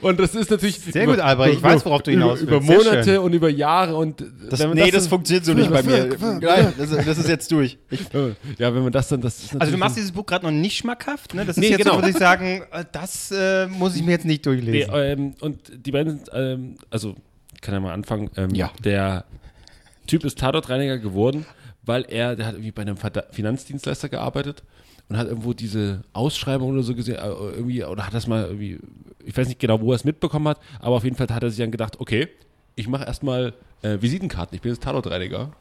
und 0.01 0.19
das 0.19 0.35
ist 0.35 0.51
natürlich 0.51 0.79
Sehr 0.79 1.05
gut, 1.05 1.19
Albrecht. 1.19 1.55
Ich 1.57 1.63
weiß, 1.63 1.85
worauf 1.85 2.03
du 2.03 2.11
hinaus 2.11 2.41
über, 2.41 2.57
über 2.57 2.67
willst. 2.67 2.81
Sehr 2.83 2.91
Monate 2.93 3.21
und 3.21 3.33
über 3.33 3.49
Jahre 3.49 3.95
und 3.95 4.23
Das, 4.49 4.59
wenn 4.59 4.69
man 4.69 4.77
nee, 4.77 4.91
das, 4.91 5.07
funktioniert 5.07 5.45
so 5.45 5.53
nicht 5.53 5.71
bei 5.71 5.83
mir. 5.83 6.09
Nein, 6.41 6.73
das, 6.77 6.89
das 6.89 7.17
ist 7.17 7.27
jetzt 7.29 7.51
durch. 7.51 7.77
Ich, 7.89 8.01
ja, 8.57 8.73
wenn 8.73 8.83
man 8.83 8.91
das 8.91 9.07
dann, 9.09 9.21
das 9.21 9.43
ist 9.43 9.59
Also 9.59 9.71
du 9.71 9.77
machst 9.77 9.97
dieses 9.97 10.11
Buch 10.11 10.25
gerade 10.25 10.45
noch 10.45 10.51
nicht 10.51 10.77
schmackhaft, 10.77 11.33
ne? 11.33 11.45
Das 11.45 11.57
ist 11.57 11.61
Nee, 11.61 11.69
jetzt 11.69 11.79
genau. 11.79 11.95
so, 11.95 11.99
muss 12.01 12.09
ich 12.09 12.17
sagen, 12.17 12.63
äh, 12.71 12.85
das 12.91 13.31
äh, 13.31 13.67
muss 13.67 13.95
ich 13.95 14.03
mir 14.03 14.11
jetzt 14.11 14.25
nicht 14.25 14.45
Nee, 14.45 14.51
durchlesen. 14.55 14.91
ähm, 14.95 15.33
und 15.41 15.59
die 15.85 15.91
beiden 15.91 16.17
sind, 16.17 16.29
ähm, 16.33 16.77
also, 16.89 17.15
ich 17.53 17.61
kann 17.61 17.73
ja 17.73 17.79
mal 17.79 17.93
anfangen. 17.93 18.29
Ähm, 18.37 18.49
Ja. 18.53 18.71
Der 18.83 19.25
Typ 20.07 20.25
ist 20.25 20.39
Tatortreiniger 20.39 20.97
geworden, 20.97 21.45
weil 21.83 22.05
er, 22.07 22.35
der 22.35 22.45
hat 22.47 22.53
irgendwie 22.53 22.71
bei 22.71 22.81
einem 22.83 22.97
Finanzdienstleister 23.31 24.09
gearbeitet 24.09 24.63
und 25.09 25.17
hat 25.17 25.27
irgendwo 25.27 25.53
diese 25.53 26.01
Ausschreibung 26.13 26.71
oder 26.71 26.83
so 26.83 26.95
gesehen, 26.95 27.15
äh, 27.15 27.27
irgendwie, 27.27 27.83
oder 27.83 28.05
hat 28.05 28.13
das 28.13 28.27
mal 28.27 28.45
irgendwie, 28.45 28.79
ich 29.25 29.35
weiß 29.35 29.47
nicht 29.47 29.59
genau, 29.59 29.81
wo 29.81 29.91
er 29.91 29.95
es 29.95 30.03
mitbekommen 30.03 30.47
hat, 30.47 30.59
aber 30.79 30.95
auf 30.95 31.03
jeden 31.03 31.15
Fall 31.15 31.27
hat 31.29 31.43
er 31.43 31.49
sich 31.49 31.59
dann 31.59 31.71
gedacht, 31.71 31.99
okay, 31.99 32.27
ich 32.75 32.87
mache 32.87 33.03
erstmal 33.03 33.53
äh, 33.81 33.97
Visitenkarten, 34.01 34.55
ich 34.55 34.61
bin 34.61 34.71
jetzt 34.71 34.83
Tatortreiniger. 34.83 35.51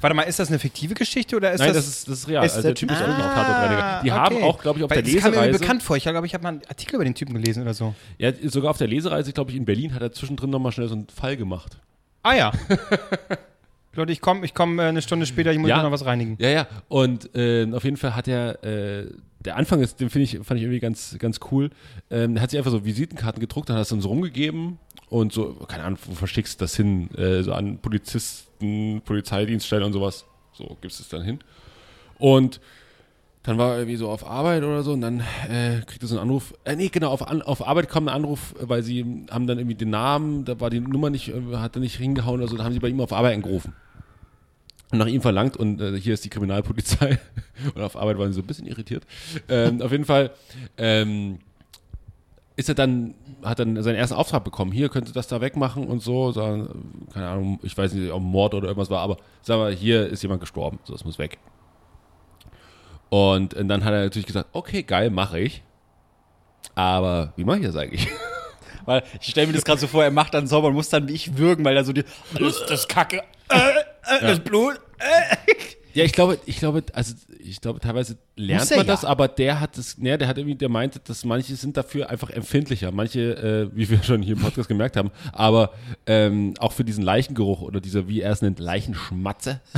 Warte 0.00 0.14
mal, 0.14 0.22
ist 0.24 0.38
das 0.38 0.48
eine 0.48 0.58
fiktive 0.58 0.92
Geschichte 0.94 1.36
oder 1.36 1.52
ist 1.52 1.60
Nein, 1.60 1.68
das... 1.72 1.76
das, 1.86 1.88
ist, 1.88 2.08
das 2.08 2.18
ist 2.18 2.28
real. 2.28 2.44
ist 2.44 2.56
also 2.56 2.68
der 2.68 2.74
Typ 2.74 2.90
ist 2.90 3.00
auch 3.00 3.06
Ah, 3.08 3.18
noch 3.18 3.34
Tatortreiniger. 3.34 4.00
Die 4.04 4.12
haben 4.12 4.36
okay. 4.36 4.44
auch, 4.44 4.60
glaube 4.60 4.78
ich, 4.78 4.84
auf 4.84 4.90
Weil 4.90 5.02
der 5.02 5.14
das 5.14 5.22
kam 5.22 5.30
mir 5.30 5.36
Lesereise. 5.38 5.58
bekannt 5.60 5.82
vor. 5.82 5.96
Ich 5.96 6.02
glaube, 6.02 6.26
ich 6.26 6.34
habe 6.34 6.42
mal 6.42 6.48
einen 6.50 6.62
Artikel 6.68 6.96
über 6.96 7.04
den 7.04 7.14
Typen 7.14 7.32
gelesen 7.34 7.62
oder 7.62 7.72
so. 7.72 7.94
Ja, 8.18 8.32
sogar 8.44 8.70
auf 8.70 8.78
der 8.78 8.88
Lesereise, 8.88 9.32
glaube 9.32 9.52
ich, 9.52 9.56
in 9.56 9.64
Berlin 9.64 9.94
hat 9.94 10.02
er 10.02 10.12
zwischendrin 10.12 10.50
nochmal 10.50 10.72
schnell 10.72 10.88
so 10.88 10.94
einen 10.94 11.06
Fall 11.08 11.36
gemacht. 11.38 11.78
Ah 12.22 12.34
ja. 12.34 12.52
Leute, 13.96 14.12
ich 14.12 14.20
komme 14.20 14.44
ich 14.44 14.54
komm, 14.54 14.78
äh, 14.78 14.82
eine 14.84 15.02
Stunde 15.02 15.26
später, 15.26 15.52
ich 15.52 15.58
muss 15.58 15.68
Ja. 15.70 15.82
noch 15.82 15.90
was 15.90 16.04
reinigen. 16.04 16.36
Ja, 16.40 16.48
ja. 16.48 16.66
Und 16.88 17.34
äh, 17.34 17.70
auf 17.72 17.84
jeden 17.84 17.96
Fall 17.96 18.14
hat 18.16 18.28
er, 18.28 18.62
äh, 18.64 19.06
der 19.44 19.56
Anfang 19.56 19.80
ist, 19.80 20.00
den 20.00 20.10
finde 20.10 20.24
ich, 20.24 20.38
fand 20.42 20.58
ich 20.58 20.62
irgendwie 20.64 20.80
ganz, 20.80 21.16
ganz 21.18 21.38
cool. 21.50 21.70
Ähm, 22.10 22.36
er 22.36 22.42
hat 22.42 22.50
sich 22.50 22.58
einfach 22.58 22.70
so 22.70 22.84
Visitenkarten 22.84 23.40
gedruckt, 23.40 23.68
dann 23.68 23.74
hat 23.76 23.80
er 23.80 23.82
es 23.82 23.88
dann 23.90 24.00
so 24.00 24.08
rumgegeben 24.08 24.78
und 25.10 25.32
so, 25.32 25.54
keine 25.68 25.84
Ahnung, 25.84 25.98
wo 26.06 26.14
verschickst 26.14 26.60
du 26.60 26.64
das 26.64 26.74
hin? 26.76 27.10
Äh, 27.16 27.42
so 27.42 27.52
an 27.52 27.78
Polizisten, 27.78 29.02
Polizeidienststellen 29.04 29.84
und 29.84 29.92
sowas. 29.92 30.24
So 30.54 30.76
gibst 30.80 30.98
du 30.98 31.02
es 31.02 31.08
dann 31.08 31.22
hin. 31.22 31.38
Und 32.18 32.60
dann 33.44 33.58
war 33.58 33.72
er 33.72 33.78
irgendwie 33.78 33.96
so 33.96 34.08
auf 34.08 34.26
Arbeit 34.26 34.62
oder 34.62 34.82
so 34.82 34.92
und 34.92 35.02
dann 35.02 35.20
äh, 35.48 35.80
kriegt 35.86 36.02
er 36.02 36.08
so 36.08 36.16
einen 36.16 36.28
Anruf. 36.28 36.54
Äh, 36.64 36.76
nee, 36.76 36.88
genau, 36.88 37.10
auf, 37.10 37.22
auf 37.22 37.66
Arbeit 37.66 37.88
kommt 37.88 38.08
ein 38.08 38.14
Anruf, 38.14 38.54
weil 38.58 38.82
sie 38.82 39.26
haben 39.30 39.46
dann 39.46 39.58
irgendwie 39.58 39.76
den 39.76 39.90
Namen, 39.90 40.44
da 40.44 40.58
war 40.60 40.70
die 40.70 40.80
Nummer 40.80 41.10
nicht, 41.10 41.28
äh, 41.28 41.56
hat 41.56 41.76
er 41.76 41.80
nicht 41.80 41.96
hingehauen 41.96 42.40
oder 42.40 42.48
so, 42.48 42.56
da 42.56 42.64
haben 42.64 42.72
sie 42.72 42.80
bei 42.80 42.88
ihm 42.88 43.00
auf 43.00 43.12
Arbeit 43.12 43.34
angerufen 43.34 43.74
und 44.94 44.98
nach 44.98 45.06
ihm 45.06 45.20
verlangt 45.20 45.56
und 45.56 45.80
äh, 45.80 45.98
hier 46.00 46.14
ist 46.14 46.24
die 46.24 46.30
Kriminalpolizei 46.30 47.18
und 47.74 47.82
auf 47.82 47.96
Arbeit 47.96 48.18
waren 48.18 48.28
sie 48.28 48.36
so 48.36 48.42
ein 48.42 48.46
bisschen 48.46 48.66
irritiert. 48.66 49.04
Ähm, 49.48 49.82
auf 49.82 49.92
jeden 49.92 50.04
Fall 50.06 50.30
ähm, 50.78 51.38
ist 52.56 52.68
er 52.68 52.74
dann, 52.74 53.14
hat 53.42 53.58
dann 53.58 53.82
seinen 53.82 53.96
ersten 53.96 54.14
Auftrag 54.14 54.44
bekommen. 54.44 54.72
Hier 54.72 54.88
könnte 54.88 55.12
das 55.12 55.26
da 55.26 55.40
wegmachen 55.40 55.86
und 55.86 56.00
so. 56.00 56.32
so 56.32 56.40
keine 57.12 57.28
Ahnung, 57.28 57.58
ich 57.62 57.76
weiß 57.76 57.92
nicht, 57.92 58.10
ob 58.12 58.22
Mord 58.22 58.54
oder 58.54 58.68
irgendwas 58.68 58.90
war, 58.90 59.00
aber 59.00 59.16
sag 59.42 59.58
mal, 59.58 59.74
hier 59.74 60.06
ist 60.06 60.22
jemand 60.22 60.40
gestorben. 60.40 60.78
So, 60.84 60.92
das 60.92 61.04
muss 61.04 61.18
weg. 61.18 61.38
Und, 63.14 63.54
äh, 63.54 63.64
dann 63.64 63.84
hat 63.84 63.92
er 63.92 64.02
natürlich 64.02 64.26
gesagt, 64.26 64.48
okay, 64.52 64.82
geil, 64.82 65.08
mache 65.08 65.38
ich. 65.38 65.62
Aber 66.74 67.32
wie 67.36 67.44
mache 67.44 67.58
ich 67.58 67.66
das 67.66 67.76
eigentlich? 67.76 68.08
weil 68.86 69.04
ich 69.20 69.28
stelle 69.28 69.46
mir 69.46 69.52
das 69.52 69.64
gerade 69.64 69.80
so 69.80 69.86
vor, 69.86 70.02
er 70.02 70.10
macht 70.10 70.34
dann 70.34 70.48
sauber 70.48 70.66
und 70.66 70.74
muss 70.74 70.88
dann 70.88 71.06
wie 71.06 71.12
ich 71.12 71.38
würgen, 71.38 71.64
weil 71.64 71.76
er 71.76 71.84
so 71.84 71.92
die. 71.92 72.02
Das, 72.36 72.66
das 72.66 72.88
Kacke. 72.88 73.22
Äh, 73.48 73.58
äh, 74.16 74.20
Das 74.20 74.40
Blut. 74.40 74.80
Ja, 75.92 76.02
ich 76.02 76.12
glaube, 76.12 76.40
ich 76.44 76.58
glaube, 76.58 76.82
also 76.92 77.14
ich 77.38 77.60
glaube, 77.60 77.78
teilweise 77.78 78.16
lernt 78.34 78.68
er 78.72 78.78
man 78.78 78.86
ja. 78.86 78.92
das, 78.92 79.04
aber 79.04 79.28
der 79.28 79.60
hat 79.60 79.78
das, 79.78 79.96
ne, 79.96 80.18
der 80.18 80.26
hat 80.26 80.36
irgendwie, 80.36 80.56
der 80.56 80.68
meinte, 80.68 80.98
dass 80.98 81.24
manche 81.24 81.54
sind 81.54 81.76
dafür 81.76 82.10
einfach 82.10 82.30
empfindlicher. 82.30 82.90
Manche, 82.90 83.70
äh, 83.70 83.76
wie 83.76 83.88
wir 83.90 84.02
schon 84.02 84.22
hier 84.22 84.34
im 84.34 84.42
Podcast 84.42 84.68
gemerkt 84.68 84.96
haben, 84.96 85.12
aber 85.32 85.72
ähm, 86.06 86.54
auch 86.58 86.72
für 86.72 86.82
diesen 86.82 87.04
Leichengeruch 87.04 87.62
oder 87.62 87.80
dieser, 87.80 88.08
wie 88.08 88.22
er 88.22 88.32
es 88.32 88.42
nennt, 88.42 88.58
Leichenschmatze. 88.58 89.60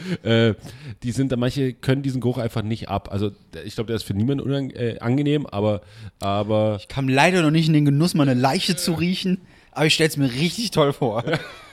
Äh, 0.22 0.54
die 1.02 1.12
sind 1.12 1.32
da, 1.32 1.36
manche 1.36 1.72
können 1.72 2.02
diesen 2.02 2.20
Geruch 2.20 2.38
einfach 2.38 2.62
nicht 2.62 2.88
ab. 2.88 3.08
Also 3.12 3.30
ich 3.64 3.74
glaube, 3.74 3.88
der 3.88 3.96
ist 3.96 4.02
für 4.04 4.14
niemanden 4.14 4.44
unang 4.44 4.70
äh, 4.70 4.98
angenehm, 5.00 5.46
aber, 5.46 5.80
aber 6.20 6.76
Ich 6.80 6.88
kam 6.88 7.08
leider 7.08 7.42
noch 7.42 7.50
nicht 7.50 7.66
in 7.66 7.72
den 7.72 7.84
Genuss, 7.84 8.14
mal 8.14 8.28
eine 8.28 8.40
Leiche 8.40 8.76
zu 8.76 8.92
riechen, 8.92 9.38
aber 9.72 9.86
ich 9.86 9.94
stelle 9.94 10.08
es 10.10 10.16
mir 10.16 10.32
richtig 10.32 10.70
toll 10.70 10.92
vor. 10.92 11.22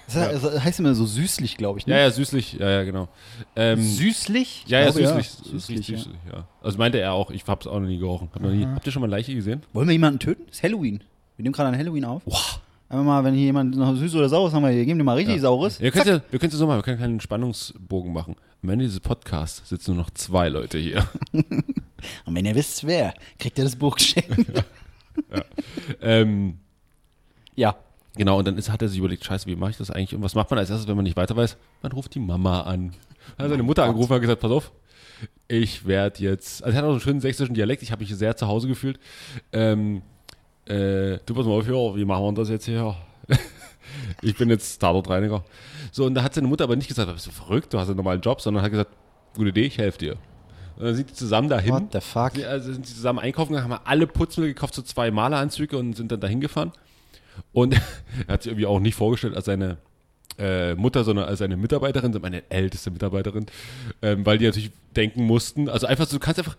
Das 0.07 0.15
heißt- 0.17 0.41
das 0.41 0.63
heißt 0.63 0.79
immer 0.79 0.95
so 0.95 1.05
süßlich, 1.05 1.55
glaube 1.57 1.77
ich. 1.79 1.85
Ne? 1.85 1.93
ja, 1.93 1.99
ja, 1.99 2.11
süßlich, 2.11 2.53
ja, 2.53 2.69
ja, 2.69 2.83
genau. 2.83 3.09
Ähm, 3.55 3.79
Süßlich? 3.83 4.63
ja, 4.67 4.79
ja, 4.79 4.85
glaube, 4.85 5.01
ja. 5.01 5.07
süßlich, 5.15 5.27
Süßlich, 5.29 5.61
süßlich, 5.61 5.87
ja. 5.89 5.97
süßlich, 5.97 6.15
ja. 6.33 6.47
Also 6.63 6.77
meinte 6.79 6.99
er 6.99 7.13
auch, 7.13 7.29
ich 7.29 7.45
hab's 7.45 7.67
auch 7.67 7.79
noch 7.79 7.87
nie 7.87 7.99
gerochen. 7.99 8.29
Hab 8.33 8.41
noch 8.41 8.49
nie, 8.49 8.65
habt 8.65 8.85
ihr 8.87 8.91
schon 8.91 9.01
mal 9.01 9.09
Leiche 9.09 9.35
gesehen? 9.35 9.61
Wollen 9.73 9.87
wir 9.87 9.93
jemanden 9.93 10.17
töten? 10.19 10.43
ist 10.49 10.63
Halloween. 10.63 11.03
Wir 11.37 11.43
nehmen 11.43 11.53
gerade 11.53 11.69
an 11.69 11.77
Halloween 11.77 12.05
auf. 12.05 12.23
Einfach 12.89 13.05
mal, 13.05 13.23
wenn 13.23 13.35
hier 13.35 13.45
jemand 13.45 13.77
noch 13.77 13.95
süß 13.95 14.15
oder 14.15 14.29
saures 14.29 14.51
haben, 14.51 14.63
wir 14.63 14.71
hier, 14.71 14.83
geben 14.83 14.99
wir 14.99 15.03
mal 15.03 15.15
richtig 15.15 15.39
saures. 15.39 15.79
Wir 15.79 15.91
können 15.91 16.07
ja, 16.07 16.21
wir 16.31 16.39
können 16.39 16.51
es 16.51 16.57
so 16.57 16.65
machen, 16.65 16.79
wir 16.79 16.83
können 16.83 16.97
keinen 16.97 17.19
Spannungsbogen 17.19 18.11
machen. 18.11 18.35
Am 18.63 18.69
Ende 18.69 18.85
dieses 18.85 18.99
Podcasts 18.99 19.69
sitzen 19.69 19.93
nur 19.93 20.03
noch 20.03 20.09
zwei 20.09 20.49
Leute 20.49 20.79
hier. 20.79 21.07
Und 21.31 22.35
wenn 22.35 22.45
ihr 22.45 22.55
wisst, 22.55 22.87
wer, 22.87 23.13
kriegt 23.37 23.59
ihr 23.59 23.63
das 23.63 23.75
Buch 23.75 23.95
geschenkt. 23.95 24.63
ähm, 26.01 26.57
ja. 27.55 27.75
genau, 28.15 28.39
und 28.39 28.47
dann 28.47 28.57
ist, 28.57 28.71
hat 28.71 28.81
er 28.81 28.87
sich 28.87 28.99
überlegt, 28.99 29.25
scheiße, 29.25 29.45
wie 29.47 29.55
mache 29.57 29.71
ich 29.71 29.77
das 29.77 29.91
eigentlich? 29.91 30.15
Und 30.15 30.21
was 30.21 30.33
macht 30.33 30.49
man 30.49 30.59
als 30.59 30.69
erstes, 30.69 30.87
wenn 30.87 30.95
man 30.95 31.03
nicht 31.03 31.17
weiter 31.17 31.35
weiß? 31.35 31.57
Man 31.81 31.91
ruft 31.91 32.15
die 32.15 32.19
Mama 32.19 32.61
an. 32.61 32.93
Hat 33.37 33.49
seine 33.49 33.63
Mutter 33.63 33.83
angerufen 33.83 34.13
und 34.13 34.15
hat 34.15 34.21
gesagt, 34.21 34.41
pass 34.41 34.51
auf, 34.51 34.71
ich 35.49 35.85
werde 35.85 36.23
jetzt, 36.23 36.63
also 36.63 36.75
er 36.75 36.77
hat 36.77 36.85
auch 36.85 36.89
so 36.89 36.93
einen 36.93 37.01
schönen 37.01 37.21
sächsischen 37.21 37.53
Dialekt, 37.53 37.83
ich 37.83 37.91
habe 37.91 38.01
mich 38.01 38.15
sehr 38.15 38.37
zu 38.37 38.47
Hause 38.47 38.69
gefühlt. 38.69 38.97
Ähm, 39.51 40.01
äh, 40.69 41.19
du 41.25 41.33
pass 41.33 41.45
mal 41.45 41.53
auf, 41.53 41.67
ja, 41.67 41.95
wie 41.95 42.05
machen 42.05 42.23
wir 42.23 42.33
das 42.33 42.49
jetzt 42.49 42.65
hier? 42.65 42.95
ich 44.21 44.35
bin 44.35 44.49
jetzt 44.49 44.77
Tatortreiniger. 44.79 45.43
So, 45.91 46.05
und 46.05 46.13
da 46.13 46.23
hat 46.23 46.35
seine 46.35 46.47
Mutter 46.47 46.63
aber 46.63 46.75
nicht 46.75 46.87
gesagt, 46.87 47.11
bist 47.11 47.27
du 47.27 47.31
verrückt, 47.31 47.73
du 47.73 47.79
hast 47.79 47.87
einen 47.87 47.97
normalen 47.97 48.21
Job, 48.21 48.39
sondern 48.41 48.63
hat 48.63 48.71
gesagt, 48.71 48.91
gute 49.35 49.49
Idee, 49.49 49.65
ich 49.65 49.77
helfe 49.77 49.97
dir. 49.97 50.11
Und 50.77 50.85
dann 50.85 50.95
sind 50.95 51.09
die 51.09 51.13
zusammen 51.13 51.49
dahin. 51.49 51.73
What 51.73 51.91
the 51.91 52.01
fuck? 52.01 52.33
Sie, 52.35 52.45
also 52.45 52.71
sind 52.71 52.85
sie 52.85 52.95
zusammen 52.95 53.19
einkaufen 53.19 53.53
gegangen, 53.53 53.73
haben 53.73 53.81
alle 53.85 54.07
Putzmittel 54.07 54.53
gekauft, 54.53 54.75
so 54.75 54.81
zwei 54.81 55.11
Maleranzüge 55.11 55.77
und 55.77 55.97
sind 55.97 56.11
dann 56.11 56.19
dahin 56.19 56.39
gefahren. 56.39 56.71
Und 57.51 57.73
er 58.27 58.33
hat 58.33 58.43
sich 58.43 58.51
irgendwie 58.51 58.67
auch 58.67 58.79
nicht 58.79 58.95
vorgestellt, 58.95 59.35
als 59.35 59.45
seine 59.45 59.77
äh, 60.37 60.75
Mutter, 60.75 61.03
sondern 61.03 61.25
als 61.25 61.41
eine 61.41 61.57
Mitarbeiterin, 61.57 62.15
meine 62.21 62.43
älteste 62.49 62.91
Mitarbeiterin, 62.91 63.47
ähm, 64.01 64.25
weil 64.25 64.37
die 64.37 64.45
natürlich 64.45 64.71
denken 64.95 65.23
mussten, 65.23 65.67
also 65.67 65.85
einfach, 65.87 66.07
so, 66.07 66.17
du 66.17 66.23
kannst 66.23 66.39
einfach, 66.39 66.57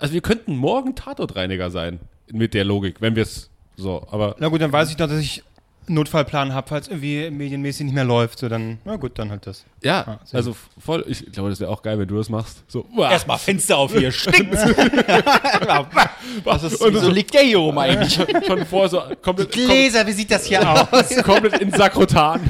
also 0.00 0.12
wir 0.14 0.20
könnten 0.20 0.56
morgen 0.56 0.94
Tatortreiniger 0.94 1.70
sein, 1.70 2.00
mit 2.32 2.54
der 2.54 2.64
Logik, 2.64 2.96
wenn 3.00 3.14
wir 3.16 3.22
es 3.24 3.50
so, 3.76 4.06
aber 4.10 4.34
Na 4.38 4.48
gut, 4.48 4.60
dann 4.60 4.72
weiß 4.72 4.90
ich 4.90 4.98
noch, 4.98 5.06
dass 5.08 5.18
ich 5.20 5.42
einen 5.86 5.94
Notfallplan 5.94 6.52
habe, 6.52 6.68
falls 6.68 6.88
irgendwie 6.88 7.30
medienmäßig 7.30 7.86
nicht 7.86 7.94
mehr 7.94 8.04
läuft. 8.04 8.38
So 8.40 8.48
dann, 8.50 8.78
na 8.84 8.96
gut, 8.96 9.18
dann 9.18 9.30
halt 9.30 9.46
das. 9.46 9.64
ja, 9.82 10.04
Ah, 10.06 10.18
also 10.32 10.54
voll, 10.78 11.02
ich 11.08 11.32
glaube, 11.32 11.48
das 11.48 11.60
wäre 11.60 11.70
auch 11.70 11.80
geil, 11.80 11.98
wenn 11.98 12.08
du 12.08 12.16
das 12.16 12.28
machst. 12.28 12.62
So, 12.68 12.84
uah. 12.96 13.10
Erstmal 13.10 13.38
Fenster 13.38 13.78
auf 13.78 13.92
hier, 13.96 14.12
stinkt. 14.12 14.52
Was 16.44 16.62
ist, 16.64 16.80
wieso 16.92 17.08
liegt 17.10 17.32
der 17.32 17.42
hier 17.42 17.58
rum 17.58 17.78
eigentlich? 17.78 18.14
schon 18.46 18.66
vor, 18.66 18.88
so 18.88 19.00
komplett, 19.22 19.52
Gläser, 19.52 20.06
wie 20.06 20.12
sieht 20.12 20.30
das 20.30 20.44
hier 20.44 20.60
aus? 20.68 21.08
komplett, 21.22 21.58
in 21.62 21.70
Sakrotan. 21.70 22.40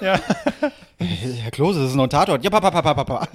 Herr 0.00 1.50
Klose, 1.52 1.80
das 1.80 1.90
ist 1.90 1.96
noch 1.96 2.04
ein 2.04 2.10
Tatort. 2.10 2.42
Ja, 2.42 2.50
papa, 2.50 2.70
papa, 2.70 2.94
papa. 2.94 3.28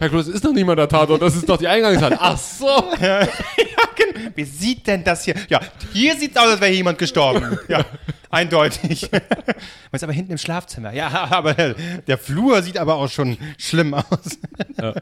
Herr 0.00 0.08
Klose, 0.08 0.32
ist 0.32 0.42
noch 0.42 0.52
niemand 0.52 0.78
der 0.80 0.88
Tatort, 0.88 1.22
das 1.22 1.36
ist 1.36 1.48
doch 1.48 1.56
die 1.56 1.68
Eingangshalle. 1.68 2.16
Ach 2.20 2.36
so. 2.36 2.66
Wie 4.34 4.44
sieht 4.44 4.86
denn 4.86 5.04
das 5.04 5.24
hier? 5.24 5.34
Ja, 5.48 5.60
hier 5.92 6.16
sieht 6.16 6.32
es 6.32 6.36
aus, 6.36 6.48
als 6.48 6.60
wäre 6.60 6.72
jemand 6.72 6.98
gestorben. 6.98 7.58
Ja, 7.68 7.84
eindeutig. 8.30 9.10
Man 9.12 9.22
ist 9.92 10.04
aber 10.04 10.12
hinten 10.12 10.32
im 10.32 10.38
Schlafzimmer. 10.38 10.92
Ja, 10.92 11.08
aber 11.30 11.54
der 11.54 12.18
Flur 12.18 12.62
sieht 12.62 12.78
aber 12.78 12.96
auch 12.96 13.10
schon 13.10 13.36
schlimm 13.58 13.94
aus. 13.94 14.38
Ja. 14.80 14.94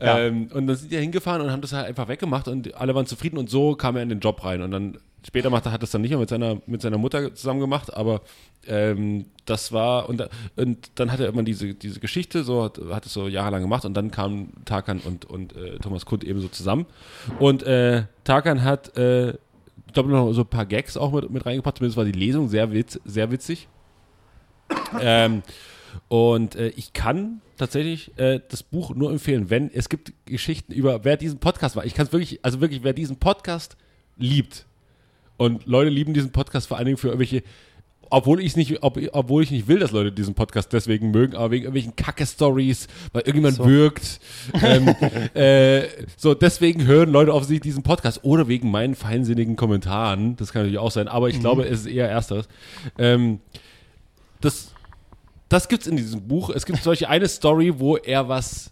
Ähm, 0.00 0.48
und 0.52 0.66
dann 0.66 0.76
sind 0.76 0.90
die 0.90 0.98
hingefahren 0.98 1.42
und 1.42 1.50
haben 1.50 1.62
das 1.62 1.72
halt 1.72 1.86
einfach 1.86 2.08
weggemacht 2.08 2.48
und 2.48 2.74
alle 2.74 2.94
waren 2.94 3.06
zufrieden 3.06 3.38
und 3.38 3.48
so 3.48 3.76
kam 3.76 3.96
er 3.96 4.02
in 4.02 4.08
den 4.08 4.20
Job 4.20 4.44
rein. 4.44 4.62
Und 4.62 4.72
dann 4.72 4.98
später 5.26 5.50
macht 5.50 5.66
er, 5.66 5.72
hat 5.72 5.82
das 5.82 5.90
dann 5.90 6.02
nicht 6.02 6.10
mehr 6.10 6.18
mit 6.18 6.28
seiner, 6.28 6.60
mit 6.66 6.82
seiner 6.82 6.98
Mutter 6.98 7.34
zusammen 7.34 7.60
gemacht, 7.60 7.94
aber 7.94 8.22
ähm, 8.66 9.26
das 9.46 9.72
war, 9.72 10.08
und, 10.08 10.28
und 10.56 10.90
dann 10.94 11.12
hat 11.12 11.20
er 11.20 11.28
immer 11.28 11.42
diese, 11.42 11.74
diese 11.74 12.00
Geschichte, 12.00 12.44
so 12.44 12.64
hat, 12.64 12.80
hat 12.90 13.06
es 13.06 13.12
so 13.12 13.28
jahrelang 13.28 13.62
gemacht 13.62 13.84
und 13.84 13.94
dann 13.94 14.10
kamen 14.10 14.52
Tarkan 14.64 15.00
und, 15.00 15.24
und 15.24 15.56
äh, 15.56 15.78
Thomas 15.78 16.06
Kund 16.06 16.24
eben 16.24 16.40
so 16.40 16.48
zusammen. 16.48 16.86
Und 17.38 17.62
äh, 17.62 18.04
Tarkan 18.24 18.62
hat, 18.62 18.96
äh, 18.96 19.30
ich 19.30 19.92
glaube, 19.94 20.10
noch 20.10 20.32
so 20.32 20.42
ein 20.42 20.46
paar 20.46 20.66
Gags 20.66 20.96
auch 20.96 21.12
mit, 21.12 21.30
mit 21.30 21.46
reingebracht, 21.46 21.78
zumindest 21.78 21.96
war 21.96 22.04
die 22.04 22.12
Lesung 22.12 22.48
sehr, 22.48 22.72
witz, 22.72 23.00
sehr 23.04 23.30
witzig. 23.30 23.68
ähm, 25.00 25.42
und 26.08 26.54
äh, 26.54 26.68
ich 26.68 26.92
kann 26.92 27.42
tatsächlich 27.58 28.16
äh, 28.18 28.40
das 28.48 28.62
Buch 28.62 28.94
nur 28.94 29.10
empfehlen, 29.10 29.50
wenn 29.50 29.70
es 29.70 29.88
gibt 29.88 30.12
Geschichten 30.24 30.72
über, 30.72 31.04
wer 31.04 31.16
diesen 31.16 31.38
Podcast 31.38 31.76
war. 31.76 31.84
Ich 31.84 31.94
kann 31.94 32.06
es 32.06 32.12
wirklich, 32.12 32.44
also 32.44 32.60
wirklich, 32.60 32.82
wer 32.82 32.92
diesen 32.92 33.16
Podcast 33.16 33.76
liebt. 34.16 34.66
Und 35.42 35.66
Leute 35.66 35.90
lieben 35.90 36.14
diesen 36.14 36.30
Podcast 36.30 36.68
vor 36.68 36.76
allen 36.76 36.86
Dingen 36.86 36.98
für 36.98 37.08
irgendwelche, 37.08 37.42
obwohl 38.10 38.40
ich 38.40 38.54
nicht, 38.54 38.82
ob, 38.82 38.96
obwohl 39.12 39.42
ich 39.42 39.50
nicht 39.50 39.66
will, 39.66 39.80
dass 39.80 39.90
Leute 39.90 40.12
diesen 40.12 40.34
Podcast 40.34 40.72
deswegen 40.72 41.10
mögen, 41.10 41.34
aber 41.34 41.50
wegen 41.50 41.64
irgendwelchen 41.64 41.96
Kacke-Stories, 41.96 42.86
weil 43.12 43.22
irgendjemand 43.22 43.56
So. 43.56 43.64
wirkt. 43.66 44.20
ähm, 44.62 44.88
äh, 45.34 45.88
so, 46.16 46.34
deswegen 46.34 46.86
hören 46.86 47.10
Leute 47.10 47.34
offensichtlich 47.34 47.72
diesen 47.72 47.82
Podcast 47.82 48.22
oder 48.22 48.46
wegen 48.46 48.70
meinen 48.70 48.94
feinsinnigen 48.94 49.56
Kommentaren. 49.56 50.36
Das 50.36 50.52
kann 50.52 50.62
natürlich 50.62 50.78
auch 50.78 50.92
sein, 50.92 51.08
aber 51.08 51.28
ich 51.28 51.40
glaube, 51.40 51.64
es 51.64 51.80
ist 51.80 51.86
eher 51.86 52.08
ersteres. 52.08 52.46
Ähm, 52.98 53.40
das, 54.40 54.72
das 55.48 55.68
gibt's 55.68 55.88
in 55.88 55.96
diesem 55.96 56.28
Buch. 56.28 56.50
Es 56.50 56.66
gibt 56.66 56.82
solche 56.84 57.08
eine 57.08 57.26
Story, 57.28 57.78
wo 57.78 57.96
er 57.96 58.28
was. 58.28 58.70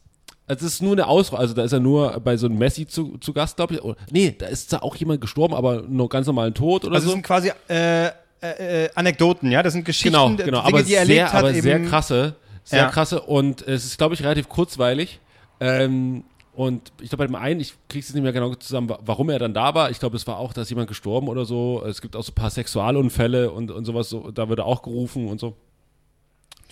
Also 0.51 0.67
es 0.67 0.75
ist 0.75 0.83
nur 0.83 0.93
eine 0.93 1.07
Auswahl, 1.07 1.41
also 1.41 1.55
da 1.55 1.63
ist 1.63 1.73
er 1.73 1.79
nur 1.81 2.19
bei 2.21 2.37
so 2.37 2.47
einem 2.47 2.59
Messi 2.59 2.87
zu, 2.87 3.17
zu 3.19 3.33
Gast, 3.33 3.57
glaube 3.57 3.75
ich. 3.75 3.83
Oder, 3.85 3.97
nee, 4.11 4.35
da 4.37 4.47
ist 4.47 4.71
zwar 4.71 4.83
auch 4.83 4.97
jemand 4.97 5.21
gestorben, 5.21 5.55
aber 5.55 5.83
nur 5.83 6.09
ganz 6.09 6.27
normalen 6.27 6.55
Tod 6.55 6.85
oder 6.85 6.97
Also 6.97 7.07
so. 7.07 7.13
sind 7.13 7.23
quasi 7.23 7.53
äh, 7.69 8.07
äh, 8.07 8.11
äh, 8.43 8.91
Anekdoten, 8.97 9.51
ja? 9.53 9.63
Das 9.63 9.75
sind 9.75 9.85
Geschichten, 9.85 10.09
Genau, 10.11 10.29
d- 10.31 10.43
genau, 10.45 10.59
Dinge, 10.63 10.65
aber 10.65 10.83
die 10.83 10.95
er 10.95 11.01
erlebt 11.03 11.17
sehr, 11.19 11.33
hat. 11.33 11.39
aber 11.39 11.51
eben. 11.53 11.63
sehr 11.63 11.81
krasse, 11.85 12.35
sehr 12.65 12.79
Ja. 12.81 12.89
krasse 12.91 13.21
und 13.23 13.63
es 13.63 13.85
ist, 13.85 13.97
glaube 13.99 14.15
ich, 14.15 14.23
relativ 14.25 14.49
kurzweilig. 14.49 15.21
Ähm, 15.61 16.25
und 16.53 16.91
ich 17.01 17.11
glaube, 17.11 17.19
bei 17.25 17.27
dem 17.27 17.37
einen, 17.37 17.61
ich 17.61 17.75
kriege 17.89 18.05
es 18.05 18.13
nicht 18.13 18.23
mehr 18.23 18.33
genau 18.33 18.53
zusammen, 18.55 18.89
wa- 18.89 18.99
warum 19.05 19.31
er 19.31 19.39
dann 19.39 19.55
da 19.55 19.75
war. 19.75 19.91
Ich 19.91 20.01
glaube, 20.01 20.17
es 20.17 20.27
war 20.27 20.39
auch, 20.39 20.53
dass 20.53 20.69
jemand 20.69 20.89
gestorben 20.89 21.29
oder 21.29 21.45
so. 21.45 21.83
Es 21.87 22.01
gibt 22.01 22.17
auch 22.17 22.25
so 22.25 22.33
ein 22.33 22.35
paar 22.35 22.51
Sexualunfälle 22.51 23.51
und, 23.53 23.71
und 23.71 23.85
sowas, 23.85 24.09
so, 24.11 24.31
da 24.33 24.49
wird 24.49 24.59
er 24.59 24.67
auch 24.67 24.83
gerufen 24.83 25.29
und 25.29 25.39
so. 25.39 25.55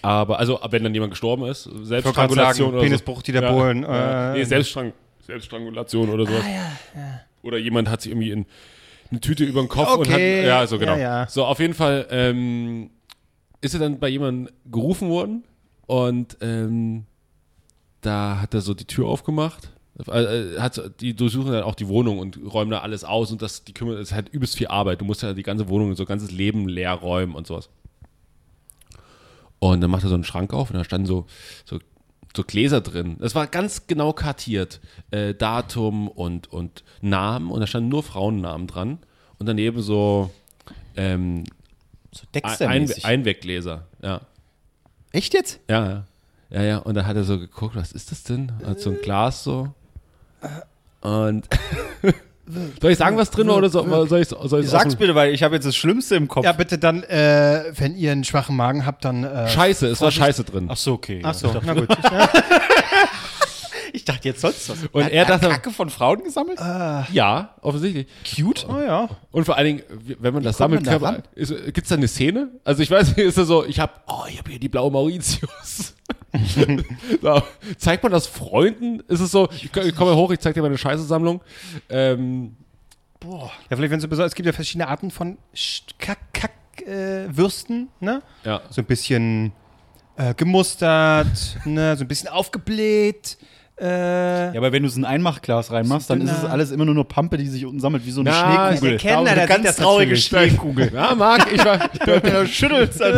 Aber, 0.02 0.38
also, 0.38 0.60
wenn 0.70 0.84
dann 0.84 0.94
jemand 0.94 1.10
gestorben 1.12 1.44
ist, 1.46 1.64
Selbststrangulation 1.82 2.66
sagen, 2.68 2.74
oder 2.76 2.82
Penisbruch, 2.84 3.22
so. 3.24 3.32
Bohlen. 3.32 3.82
Ja. 3.82 4.34
Äh, 4.34 4.38
nee, 4.38 4.44
Selbststrang 4.44 4.92
Selbststrangulation 5.26 6.08
oder 6.08 6.24
sowas. 6.26 6.44
Oder 7.42 7.58
jemand 7.58 7.88
hat 7.90 8.02
sich 8.02 8.12
irgendwie 8.12 8.30
in 8.30 8.46
eine 9.10 9.20
Tüte 9.20 9.44
über 9.44 9.60
den 9.60 9.68
Kopf 9.68 9.96
und 9.96 10.08
hat. 10.08 10.14
Okay, 10.14 10.46
Ja, 10.46 10.66
so 10.66 10.78
genau. 10.78 10.92
ja, 10.92 10.98
ja. 11.22 11.26
So, 11.28 11.44
auf 11.44 11.58
jeden 11.60 11.74
Fall 11.74 12.06
ähm, 12.10 12.90
ist 13.60 13.74
er 13.74 13.80
dann 13.80 13.98
bei 13.98 14.08
jemandem 14.08 14.52
gerufen 14.70 15.08
worden 15.08 15.44
und 15.86 16.36
ähm, 16.40 17.04
da 18.00 18.40
hat 18.40 18.54
er 18.54 18.60
so 18.60 18.74
die 18.74 18.84
Tür 18.84 19.06
aufgemacht. 19.06 19.70
Äh, 20.10 20.20
äh, 20.54 20.60
hat, 20.60 20.74
so- 20.74 20.88
die 20.88 21.14
durchsuchen 21.14 21.50
dann 21.52 21.62
auch 21.64 21.74
die 21.74 21.88
Wohnung 21.88 22.18
und 22.20 22.38
räumen 22.52 22.70
da 22.70 22.80
alles 22.80 23.02
aus 23.04 23.32
und 23.32 23.42
das, 23.42 23.64
die 23.64 23.72
kümmern, 23.74 23.96
das 23.96 24.08
ist 24.10 24.14
halt 24.14 24.28
übelst 24.28 24.56
viel 24.56 24.68
Arbeit. 24.68 25.00
Du 25.00 25.04
musst 25.04 25.22
ja 25.22 25.32
die 25.34 25.42
ganze 25.42 25.68
Wohnung, 25.68 25.94
so 25.96 26.04
ganzes 26.04 26.30
Leben 26.30 26.68
leer 26.68 26.92
räumen 26.92 27.34
und 27.34 27.46
sowas. 27.46 27.68
Und 29.58 29.80
dann 29.80 29.90
macht 29.90 30.04
er 30.04 30.08
so 30.08 30.14
einen 30.14 30.24
Schrank 30.24 30.52
auf 30.52 30.70
und 30.70 30.76
da 30.76 30.84
standen 30.84 31.06
so, 31.06 31.26
so, 31.64 31.78
so 32.36 32.44
Gläser 32.44 32.80
drin. 32.80 33.16
Das 33.18 33.34
war 33.34 33.46
ganz 33.46 33.86
genau 33.86 34.12
kartiert. 34.12 34.80
Äh, 35.10 35.34
Datum 35.34 36.08
und, 36.08 36.52
und 36.52 36.84
Namen 37.00 37.50
und 37.50 37.60
da 37.60 37.66
standen 37.66 37.88
nur 37.88 38.02
Frauennamen 38.02 38.66
dran. 38.66 38.98
Und 39.38 39.46
daneben 39.46 39.82
so 39.82 40.30
ähm, 40.96 41.44
So 42.12 42.26
ein. 42.66 42.90
Einweggläser. 43.02 43.86
Ja. 44.02 44.20
Echt 45.12 45.34
jetzt? 45.34 45.60
Ja, 45.68 45.88
ja. 45.88 46.04
Ja, 46.50 46.62
ja. 46.62 46.78
Und 46.78 46.94
dann 46.94 47.06
hat 47.06 47.16
er 47.16 47.24
so 47.24 47.38
geguckt, 47.38 47.76
was 47.76 47.92
ist 47.92 48.10
das 48.10 48.22
denn? 48.22 48.52
Hat 48.64 48.80
so 48.80 48.90
ein 48.90 48.98
Glas 49.02 49.44
so. 49.44 49.74
Und 51.00 51.48
soll 52.80 52.90
ich 52.92 52.98
sagen, 52.98 53.16
was 53.16 53.30
drin 53.30 53.48
war 53.48 53.56
oder 53.56 53.68
so, 53.70 53.82
soll 54.06 54.20
ich 54.20 54.28
soll 54.28 54.60
ich 54.62 54.68
Sag's 54.68 54.96
bitte, 54.96 55.14
weil 55.14 55.32
ich 55.32 55.42
habe 55.42 55.54
jetzt 55.54 55.64
das 55.64 55.76
Schlimmste 55.76 56.16
im 56.16 56.28
Kopf. 56.28 56.44
ja, 56.44 56.52
bitte 56.52 56.78
dann, 56.78 57.02
äh, 57.04 57.64
wenn 57.76 57.94
ihr 57.96 58.12
einen 58.12 58.24
schwachen 58.24 58.56
Magen 58.56 58.86
habt, 58.86 59.04
dann. 59.04 59.24
Äh, 59.24 59.48
Scheiße, 59.48 59.86
es 59.88 60.00
war 60.00 60.10
Scheiße 60.10 60.44
drin. 60.44 60.68
Ach 60.70 60.76
so, 60.76 60.94
okay. 60.94 61.20
Ach 61.22 61.34
so, 61.34 61.54
na 61.64 61.74
gut. 61.74 61.88
Ich 63.92 64.04
dachte 64.04 64.28
jetzt 64.28 64.40
sonst 64.40 64.68
was. 64.68 64.78
Und 64.92 65.04
Hat 65.04 65.12
er 65.12 65.24
dachte- 65.24 65.48
Kacke 65.48 65.70
von 65.70 65.88
Frauen 65.90 66.22
gesammelt? 66.22 66.58
Ja, 67.12 67.54
offensichtlich. 67.62 68.06
Cute. 68.36 68.66
Oh 68.68 68.80
ja. 68.80 69.08
Und 69.30 69.44
vor 69.44 69.56
allen 69.56 69.66
Dingen, 69.66 69.82
wenn 70.20 70.34
man 70.34 70.42
das 70.42 70.58
man 70.58 70.70
sammelt, 70.82 70.86
da 70.86 70.98
kann 70.98 71.22
ist, 71.34 71.54
gibt's 71.72 71.88
da 71.88 71.96
eine 71.96 72.08
Szene? 72.08 72.48
Also 72.64 72.82
ich 72.82 72.90
weiß 72.90 73.16
nicht, 73.16 73.18
ist 73.26 73.38
das 73.38 73.48
so, 73.48 73.64
ich 73.64 73.80
hab, 73.80 74.02
oh, 74.06 74.24
ich 74.28 74.38
habe 74.38 74.50
hier 74.50 74.60
die 74.60 74.68
blaue 74.68 74.90
Mauritius. 74.90 75.94
So, 77.22 77.42
zeigt 77.78 78.02
man 78.02 78.12
das 78.12 78.26
Freunden? 78.26 79.00
Ist 79.08 79.20
es 79.20 79.30
so, 79.30 79.48
ich, 79.50 79.74
ich 79.74 79.96
komme 79.96 80.14
hoch, 80.14 80.30
ich 80.30 80.40
zeig 80.40 80.54
dir 80.54 80.62
meine 80.62 80.78
Scheißesammlung. 80.78 81.40
Ähm, 81.88 82.56
Ja, 83.24 83.50
vielleicht, 83.76 83.92
wenn 83.92 84.00
so 84.00 84.08
besonders, 84.08 84.32
es 84.32 84.34
gibt 84.36 84.46
ja 84.46 84.52
verschiedene 84.52 84.88
Arten 84.88 85.10
von 85.10 85.38
Kack-Kack-Würsten, 85.98 87.28
äh, 87.30 87.36
Würsten, 87.36 87.88
ne? 88.00 88.22
ja. 88.44 88.60
So 88.70 88.82
ein 88.82 88.86
bisschen 88.86 89.52
äh, 90.16 90.34
gemustert, 90.34 91.58
ne? 91.64 91.96
So 91.96 92.04
ein 92.04 92.08
bisschen 92.08 92.28
aufgebläht. 92.28 93.38
Äh, 93.80 94.52
Ja, 94.54 94.58
aber 94.60 94.72
wenn 94.72 94.82
du 94.82 94.88
es 94.88 94.96
in 94.96 95.04
ein 95.04 95.12
Einmachglas 95.14 95.70
reinmachst, 95.70 96.10
dann 96.10 96.20
ist 96.20 96.30
es 96.32 96.40
dünner. 96.40 96.52
alles 96.52 96.70
immer 96.72 96.84
nur 96.84 96.94
nur 96.94 97.06
Pampe, 97.06 97.38
die 97.38 97.46
sich 97.46 97.64
unten 97.64 97.78
sammelt, 97.80 98.04
wie 98.04 98.10
so 98.10 98.20
eine 98.22 98.30
Na, 98.30 98.68
Schneekugel. 98.72 98.96
ich 98.96 99.04
erkenne, 99.04 99.16
Aber 99.18 99.24
da 99.26 99.42
eine 99.42 99.46
ganz 99.62 99.76
traurige. 99.76 100.16
Schneekugel. 100.16 100.90
Ja, 100.92 101.14
Marc, 101.14 101.52
ich 101.52 101.64
war. 101.64 101.78
Du 101.98 102.46
schüttelst, 102.46 103.00
dann 103.00 103.14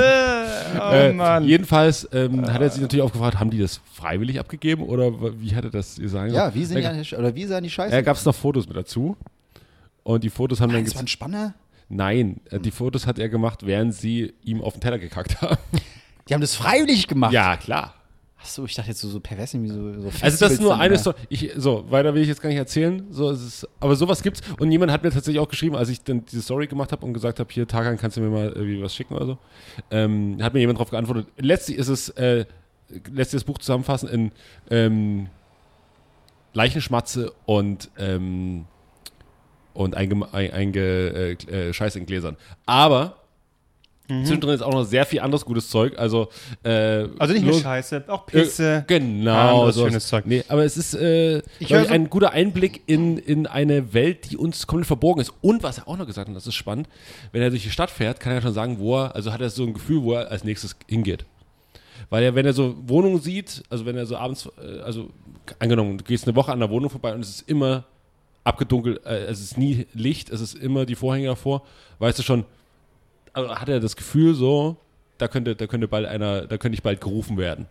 oh 0.78 0.92
Äh, 0.92 1.12
Mann. 1.12 1.44
jedenfalls 1.44 2.08
ähm, 2.12 2.50
hat 2.52 2.60
er 2.60 2.70
sich 2.70 2.82
natürlich 2.82 3.02
auch 3.04 3.12
gefragt, 3.12 3.40
haben 3.40 3.50
die 3.50 3.58
das 3.58 3.80
freiwillig 3.94 4.38
abgegeben 4.38 4.82
oder 4.82 5.12
wie 5.40 5.54
hat 5.54 5.64
er 5.64 5.70
das 5.70 5.96
gesagt? 5.96 6.32
Ja, 6.32 6.54
wie, 6.54 6.64
sind 6.64 6.78
die, 6.82 7.16
oder 7.16 7.34
wie 7.34 7.44
sahen 7.46 7.64
die 7.64 7.70
Scheiße? 7.70 7.90
da 7.90 8.02
gab 8.02 8.16
es 8.16 8.24
noch 8.24 8.34
Fotos 8.34 8.66
mit 8.68 8.76
dazu. 8.76 9.16
Und 10.02 10.24
die 10.24 10.30
Fotos 10.30 10.60
haben 10.60 10.72
dann 10.72 10.84
das 10.84 10.94
war 10.94 11.02
ein 11.02 11.06
gez- 11.06 11.10
Spanner. 11.10 11.54
Nein, 11.88 12.40
äh, 12.50 12.60
die 12.60 12.70
Fotos 12.70 13.06
hat 13.06 13.18
er 13.18 13.28
gemacht, 13.28 13.66
während 13.66 13.94
sie 13.94 14.32
ihm 14.44 14.60
auf 14.62 14.74
den 14.74 14.80
Teller 14.80 14.98
gekackt 14.98 15.40
haben. 15.42 15.56
Die 16.28 16.34
haben 16.34 16.40
das 16.40 16.54
freiwillig 16.54 17.08
gemacht. 17.08 17.32
Ja, 17.32 17.56
klar. 17.56 17.94
Ach 18.42 18.47
so, 18.47 18.64
ich 18.64 18.75
dachte 18.75 18.88
jetzt 18.88 19.00
so, 19.00 19.09
so 19.09 19.20
pervers, 19.20 19.52
wie 19.54 19.68
so, 19.68 20.00
so 20.00 20.11
Also 20.23 20.38
das 20.38 20.52
ist 20.52 20.62
nur 20.62 20.78
eine. 20.78 20.97
Story. 20.97 21.16
Ich, 21.28 21.52
so, 21.56 21.90
weiter 21.90 22.14
will 22.14 22.23
ich 22.23 22.28
jetzt 22.28 22.40
gar 22.40 22.49
nicht 22.49 22.59
erzählen. 22.59 23.06
So, 23.11 23.30
es 23.30 23.42
ist, 23.42 23.68
aber 23.80 23.97
sowas 23.97 24.23
gibt's. 24.23 24.40
Und 24.59 24.70
jemand 24.70 24.90
hat 24.92 25.02
mir 25.02 25.11
tatsächlich 25.11 25.40
auch 25.40 25.49
geschrieben, 25.49 25.76
als 25.76 25.90
ich 25.90 26.02
dann 26.02 26.25
diese 26.25 26.40
Story 26.40 26.66
gemacht 26.66 26.90
habe 26.90 27.04
und 27.04 27.12
gesagt 27.12 27.38
habe, 27.38 27.52
hier, 27.52 27.68
Tagan, 27.68 27.99
kannst 27.99 28.16
du 28.16 28.23
mir 28.23 28.30
mal 28.30 28.49
irgendwie 28.49 28.82
was 28.82 28.94
schicken 28.94 29.14
oder 29.14 29.26
so. 29.26 29.38
Ähm, 29.90 30.38
hat 30.40 30.54
mir 30.54 30.61
jemand 30.61 30.78
darauf 30.78 30.90
geantwortet. 30.90 31.26
Letztlich 31.37 31.76
ist 31.76 31.88
es, 31.88 32.09
äh, 32.11 32.47
letztlich 32.88 33.42
das 33.42 33.44
Buch 33.44 33.59
zusammenfassen 33.59 34.09
in 34.09 34.32
ähm, 34.70 35.28
Leichenschmatze 36.54 37.32
und 37.44 37.90
ähm, 37.99 38.64
und 39.73 39.97
einge, 39.97 40.28
ein, 40.32 40.52
einge, 40.52 40.80
äh, 40.80 41.68
äh, 41.68 41.73
Scheiß 41.73 41.94
in 41.97 42.06
Gläsern. 42.06 42.37
Aber 42.66 43.19
Zwischendrin 44.24 44.54
ist 44.54 44.62
auch 44.62 44.72
noch 44.72 44.84
sehr 44.84 45.06
viel 45.06 45.20
anderes 45.20 45.44
gutes 45.44 45.68
Zeug. 45.70 45.98
Also, 45.98 46.28
äh, 46.62 47.06
Also 47.18 47.32
nicht 47.34 47.44
nur 47.44 47.54
Scheiße, 47.60 48.04
auch 48.08 48.26
Äh, 48.28 48.30
Pisse. 48.30 48.84
Genau, 48.86 49.58
anderes 49.58 49.74
so. 49.76 49.86
schönes 49.86 50.06
Zeug. 50.08 50.26
Nee, 50.26 50.44
aber 50.48 50.64
es 50.64 50.76
ist 50.76 50.94
äh, 50.94 51.38
Ich 51.38 51.44
ich, 51.60 51.68
so- 51.68 51.74
ein 51.76 52.10
guter 52.10 52.32
Einblick 52.32 52.82
in, 52.86 53.18
in 53.18 53.46
eine 53.46 53.92
Welt, 53.94 54.30
die 54.30 54.36
uns 54.36 54.66
komplett 54.66 54.86
verborgen 54.86 55.20
ist. 55.20 55.32
Und 55.40 55.62
was 55.62 55.78
er 55.78 55.88
auch 55.88 55.96
noch 55.96 56.06
gesagt 56.06 56.28
hat, 56.28 56.36
das 56.36 56.46
ist 56.46 56.54
spannend, 56.54 56.88
wenn 57.32 57.42
er 57.42 57.50
durch 57.50 57.62
die 57.62 57.70
Stadt 57.70 57.90
fährt, 57.90 58.20
kann 58.20 58.32
er 58.32 58.42
schon 58.42 58.52
sagen, 58.54 58.78
wo 58.78 58.96
er, 58.98 59.14
also 59.14 59.32
hat 59.32 59.40
er 59.40 59.50
so 59.50 59.64
ein 59.64 59.74
Gefühl, 59.74 60.02
wo 60.02 60.12
er 60.14 60.30
als 60.30 60.44
nächstes 60.44 60.76
hingeht. 60.88 61.24
Weil 62.08 62.24
er, 62.24 62.34
wenn 62.34 62.46
er 62.46 62.52
so 62.52 62.74
Wohnungen 62.86 63.20
sieht, 63.20 63.62
also 63.70 63.86
wenn 63.86 63.96
er 63.96 64.06
so 64.06 64.16
abends, 64.16 64.48
äh, 64.60 64.80
also 64.80 65.10
angenommen, 65.58 65.98
du 65.98 66.04
gehst 66.04 66.26
eine 66.26 66.34
Woche 66.34 66.50
an 66.52 66.58
der 66.58 66.70
Wohnung 66.70 66.90
vorbei 66.90 67.14
und 67.14 67.20
es 67.20 67.28
ist 67.28 67.48
immer 67.48 67.84
abgedunkelt, 68.42 69.04
äh, 69.04 69.26
es 69.26 69.40
ist 69.40 69.58
nie 69.58 69.86
Licht, 69.94 70.30
es 70.30 70.40
ist 70.40 70.54
immer 70.54 70.86
die 70.86 70.94
Vorhänge 70.94 71.26
davor, 71.28 71.62
weißt 71.98 72.18
du 72.18 72.22
schon, 72.22 72.44
also 73.32 73.54
hat 73.54 73.68
er 73.68 73.80
das 73.80 73.96
Gefühl 73.96 74.34
so, 74.34 74.76
da 75.18 75.28
könnte, 75.28 75.54
da 75.56 75.66
könnte 75.66 75.88
bald 75.88 76.06
einer, 76.06 76.46
da 76.46 76.56
könnte 76.56 76.75
ich 76.75 76.82
bald 76.82 77.00
gerufen 77.00 77.37
werden. 77.37 77.66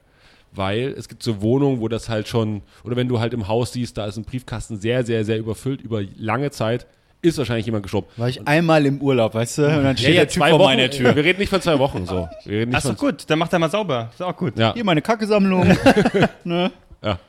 Weil 0.51 0.95
es 0.97 1.07
gibt 1.07 1.21
so 1.21 1.41
Wohnungen, 1.41 1.79
wo 1.79 1.87
das 1.87 2.09
halt 2.09 2.27
schon, 2.27 2.61
oder 2.83 2.95
wenn 2.95 3.07
du 3.07 3.19
halt 3.19 3.33
im 3.33 3.47
Haus 3.47 3.73
siehst, 3.73 3.97
da 3.97 4.07
ist 4.07 4.17
ein 4.17 4.23
Briefkasten 4.23 4.79
sehr, 4.79 5.05
sehr, 5.05 5.23
sehr 5.23 5.37
überfüllt 5.37 5.81
über 5.81 6.01
lange 6.17 6.49
Zeit, 6.49 6.87
ist 7.21 7.37
wahrscheinlich 7.37 7.65
jemand 7.65 7.83
gestorben. 7.83 8.07
War 8.17 8.29
ich 8.29 8.47
einmal 8.47 8.85
im 8.85 9.01
Urlaub, 9.01 9.33
weißt 9.33 9.57
du? 9.57 9.65
Und 9.65 9.83
dann 9.83 9.97
steht 9.97 10.15
der 10.15 10.27
Typ 10.27 10.41
zwei 10.41 10.49
vor 10.51 10.59
Wochen, 10.59 10.69
meiner 10.69 10.89
Tür. 10.89 11.15
Wir 11.15 11.23
reden 11.23 11.39
nicht 11.39 11.49
von 11.49 11.61
zwei 11.61 11.77
Wochen 11.77 12.05
so. 12.05 12.29
Wir 12.45 12.59
reden 12.59 12.71
nicht 12.71 12.85
doch 12.85 12.97
gut, 12.97 13.25
dann 13.27 13.39
macht 13.39 13.51
er 13.51 13.59
mal 13.59 13.69
sauber. 13.69 14.09
Ist 14.13 14.21
auch 14.21 14.35
gut. 14.35 14.57
Ja. 14.57 14.73
Hier 14.73 14.85
meine 14.85 15.01
Kackesammlung. 15.01 15.67
ne? 16.43 16.71
Ja. 17.03 17.19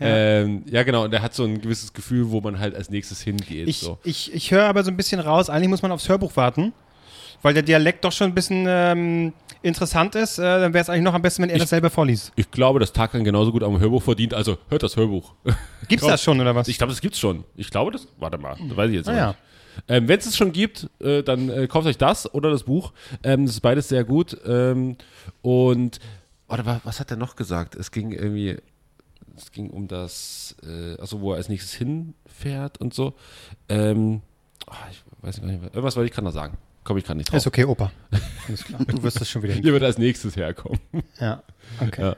Ähm, 0.00 0.64
ja, 0.66 0.82
genau. 0.82 1.04
Und 1.04 1.14
er 1.14 1.22
hat 1.22 1.34
so 1.34 1.44
ein 1.44 1.60
gewisses 1.60 1.92
Gefühl, 1.92 2.30
wo 2.30 2.40
man 2.40 2.58
halt 2.58 2.74
als 2.74 2.90
nächstes 2.90 3.22
hingeht. 3.22 3.68
Ich, 3.68 3.80
so. 3.80 3.98
ich, 4.04 4.32
ich 4.34 4.50
höre 4.50 4.64
aber 4.64 4.82
so 4.82 4.90
ein 4.90 4.96
bisschen 4.96 5.20
raus, 5.20 5.48
eigentlich 5.48 5.68
muss 5.68 5.82
man 5.82 5.92
aufs 5.92 6.08
Hörbuch 6.08 6.36
warten, 6.36 6.72
weil 7.42 7.54
der 7.54 7.62
Dialekt 7.62 8.04
doch 8.04 8.12
schon 8.12 8.28
ein 8.28 8.34
bisschen 8.34 8.64
ähm, 8.68 9.32
interessant 9.62 10.14
ist. 10.14 10.38
Äh, 10.38 10.42
dann 10.42 10.72
wäre 10.74 10.82
es 10.82 10.88
eigentlich 10.88 11.02
noch 11.02 11.14
am 11.14 11.22
besten, 11.22 11.42
wenn 11.42 11.50
er 11.50 11.58
das 11.58 11.70
selber 11.70 11.90
vorliest. 11.90 12.32
Ich 12.36 12.50
glaube, 12.50 12.80
dass 12.80 12.92
Tarkan 12.92 13.24
genauso 13.24 13.52
gut 13.52 13.62
am 13.62 13.78
Hörbuch 13.78 14.02
verdient. 14.02 14.34
Also 14.34 14.58
hört 14.68 14.82
das 14.82 14.96
Hörbuch. 14.96 15.34
Gibt's 15.88 16.06
das 16.06 16.22
schon 16.22 16.40
oder 16.40 16.54
was? 16.54 16.68
Ich 16.68 16.78
glaube, 16.78 16.92
das 16.92 17.00
gibt's 17.00 17.18
schon. 17.18 17.44
Ich 17.56 17.70
glaube, 17.70 17.90
das. 17.92 18.08
Warte 18.18 18.38
mal, 18.38 18.56
das 18.68 18.76
weiß 18.76 18.88
ich 18.90 18.96
jetzt 18.96 19.08
Ah, 19.08 19.12
noch 19.12 19.18
ja. 19.18 19.26
nicht. 19.28 19.38
Ähm, 19.88 20.06
Wenn 20.08 20.18
es 20.18 20.26
es 20.26 20.36
schon 20.36 20.52
gibt, 20.52 20.90
äh, 21.00 21.22
dann 21.22 21.48
äh, 21.48 21.66
kauft 21.66 21.86
euch 21.86 21.96
das 21.96 22.32
oder 22.34 22.50
das 22.50 22.64
Buch. 22.64 22.92
Ähm, 23.22 23.46
das 23.46 23.54
ist 23.56 23.60
beides 23.60 23.88
sehr 23.88 24.04
gut. 24.04 24.36
Ähm, 24.46 24.96
und 25.40 25.98
wa- 26.48 26.80
was 26.84 27.00
hat 27.00 27.10
er 27.10 27.16
noch 27.16 27.36
gesagt? 27.36 27.74
Es 27.74 27.90
ging 27.90 28.12
irgendwie, 28.12 28.58
es 29.34 29.50
ging 29.50 29.70
um 29.70 29.88
das, 29.88 30.56
äh, 30.62 31.00
also 31.00 31.22
wo 31.22 31.32
er 31.32 31.38
als 31.38 31.48
nächstes 31.48 31.72
hinfährt 31.74 32.78
und 32.82 32.92
so. 32.92 33.14
Ähm, 33.70 34.20
ah, 34.66 34.74
ich 34.90 35.02
weiß 35.22 35.40
gar 35.40 35.46
nicht 35.46 35.60
mehr. 35.62 35.70
Irgendwas 35.72 35.96
wollte 35.96 36.08
ich 36.08 36.12
gerade 36.14 36.26
noch 36.26 36.34
sagen. 36.34 36.58
Komme 36.84 36.98
ich 36.98 37.04
gerade 37.04 37.18
nicht 37.18 37.30
drauf. 37.30 37.36
ist 37.36 37.46
okay, 37.46 37.64
Opa. 37.64 37.92
Alles 38.48 38.64
klar. 38.64 38.80
Du 38.86 39.02
wirst 39.02 39.20
das 39.20 39.30
schon 39.30 39.42
wieder 39.42 39.54
Hier 39.54 39.72
wird 39.72 39.82
als 39.82 39.98
nächstes 39.98 40.36
herkommen. 40.36 40.80
Ja, 41.20 41.42
okay. 41.80 42.02
Ja. 42.02 42.16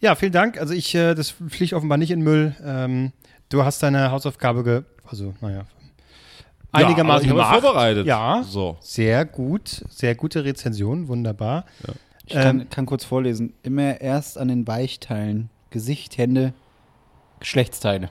Ja. 0.00 0.14
vielen 0.14 0.32
Dank. 0.32 0.58
Also 0.58 0.72
ich, 0.74 0.94
äh, 0.94 1.14
das 1.14 1.30
fliegt 1.30 1.72
offenbar 1.74 1.98
nicht 1.98 2.10
in 2.10 2.22
Müll. 2.22 2.54
Ähm, 2.64 3.12
du 3.50 3.64
hast 3.64 3.82
deine 3.82 4.10
Hausaufgabe, 4.10 4.64
ge 4.64 4.82
also 5.04 5.34
naja, 5.40 5.66
einigermaßen 6.72 7.26
ja, 7.28 7.32
aber 7.34 7.42
ich 7.42 7.46
habe 7.48 7.60
gemacht. 7.60 7.62
vorbereitet. 7.62 8.06
Ja. 8.06 8.42
So. 8.44 8.76
Sehr 8.80 9.24
gut, 9.24 9.84
sehr 9.90 10.14
gute 10.14 10.44
Rezension, 10.44 11.08
wunderbar. 11.08 11.64
Ich 12.26 12.32
kann, 12.34 12.60
Ähm, 12.62 12.70
kann 12.70 12.86
kurz 12.86 13.04
vorlesen. 13.04 13.52
Immer 13.62 14.00
erst 14.00 14.38
an 14.38 14.48
den 14.48 14.66
Weichteilen. 14.66 15.50
Gesicht, 15.70 16.16
Hände, 16.18 16.54
Geschlechtsteile. 17.40 18.10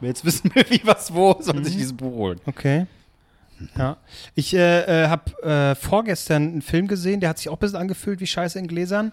Wer 0.00 0.08
jetzt 0.08 0.24
wissen 0.24 0.54
will, 0.54 0.64
wie 0.68 0.82
was 0.84 1.12
wo, 1.14 1.36
soll 1.40 1.64
sich 1.64 1.74
dieses 1.74 1.92
Buch 1.94 2.12
holen. 2.12 2.40
Okay. 2.46 2.86
Ja. 3.76 3.96
Ich 4.34 4.54
äh, 4.54 5.04
äh, 5.04 5.08
habe 5.08 5.42
äh, 5.42 5.74
vorgestern 5.74 6.42
einen 6.42 6.62
Film 6.62 6.86
gesehen, 6.88 7.20
der 7.20 7.30
hat 7.30 7.38
sich 7.38 7.48
auch 7.48 7.54
ein 7.54 7.58
bisschen 7.58 7.78
angefühlt 7.78 8.20
wie 8.20 8.26
Scheiße 8.26 8.58
in 8.58 8.66
Gläsern. 8.68 9.12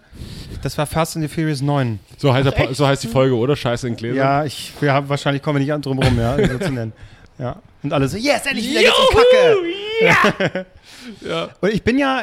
Das 0.62 0.78
war 0.78 0.86
Fast 0.86 1.16
and 1.16 1.28
the 1.28 1.34
Furious 1.34 1.62
9. 1.62 1.98
So 2.16 2.32
heißt, 2.32 2.54
Po- 2.54 2.72
so 2.72 2.86
heißt 2.86 3.02
die 3.02 3.08
Folge, 3.08 3.34
oder? 3.36 3.56
Scheiße 3.56 3.88
in 3.88 3.96
Gläsern. 3.96 4.16
Ja, 4.16 4.44
ich, 4.44 4.72
wir 4.80 4.92
haben 4.92 5.08
wahrscheinlich 5.08 5.42
kommen 5.42 5.56
wir 5.58 5.64
nicht 5.64 5.72
an 5.72 5.82
drum 5.82 5.98
rum, 5.98 6.18
ja, 6.18 6.36
so 6.36 6.58
zu 6.58 6.70
nennen. 6.72 6.92
Ja. 7.38 7.60
Und 7.82 7.92
alle 7.92 8.08
so, 8.08 8.16
yes, 8.16 8.46
endlich 8.46 8.70
wieder 8.70 8.80
geht's 8.80 8.94
um 8.98 9.14
Kacke. 10.40 10.66
Ja. 11.20 11.50
Und 11.60 11.70
ich 11.72 11.82
bin 11.82 11.98
ja, 11.98 12.22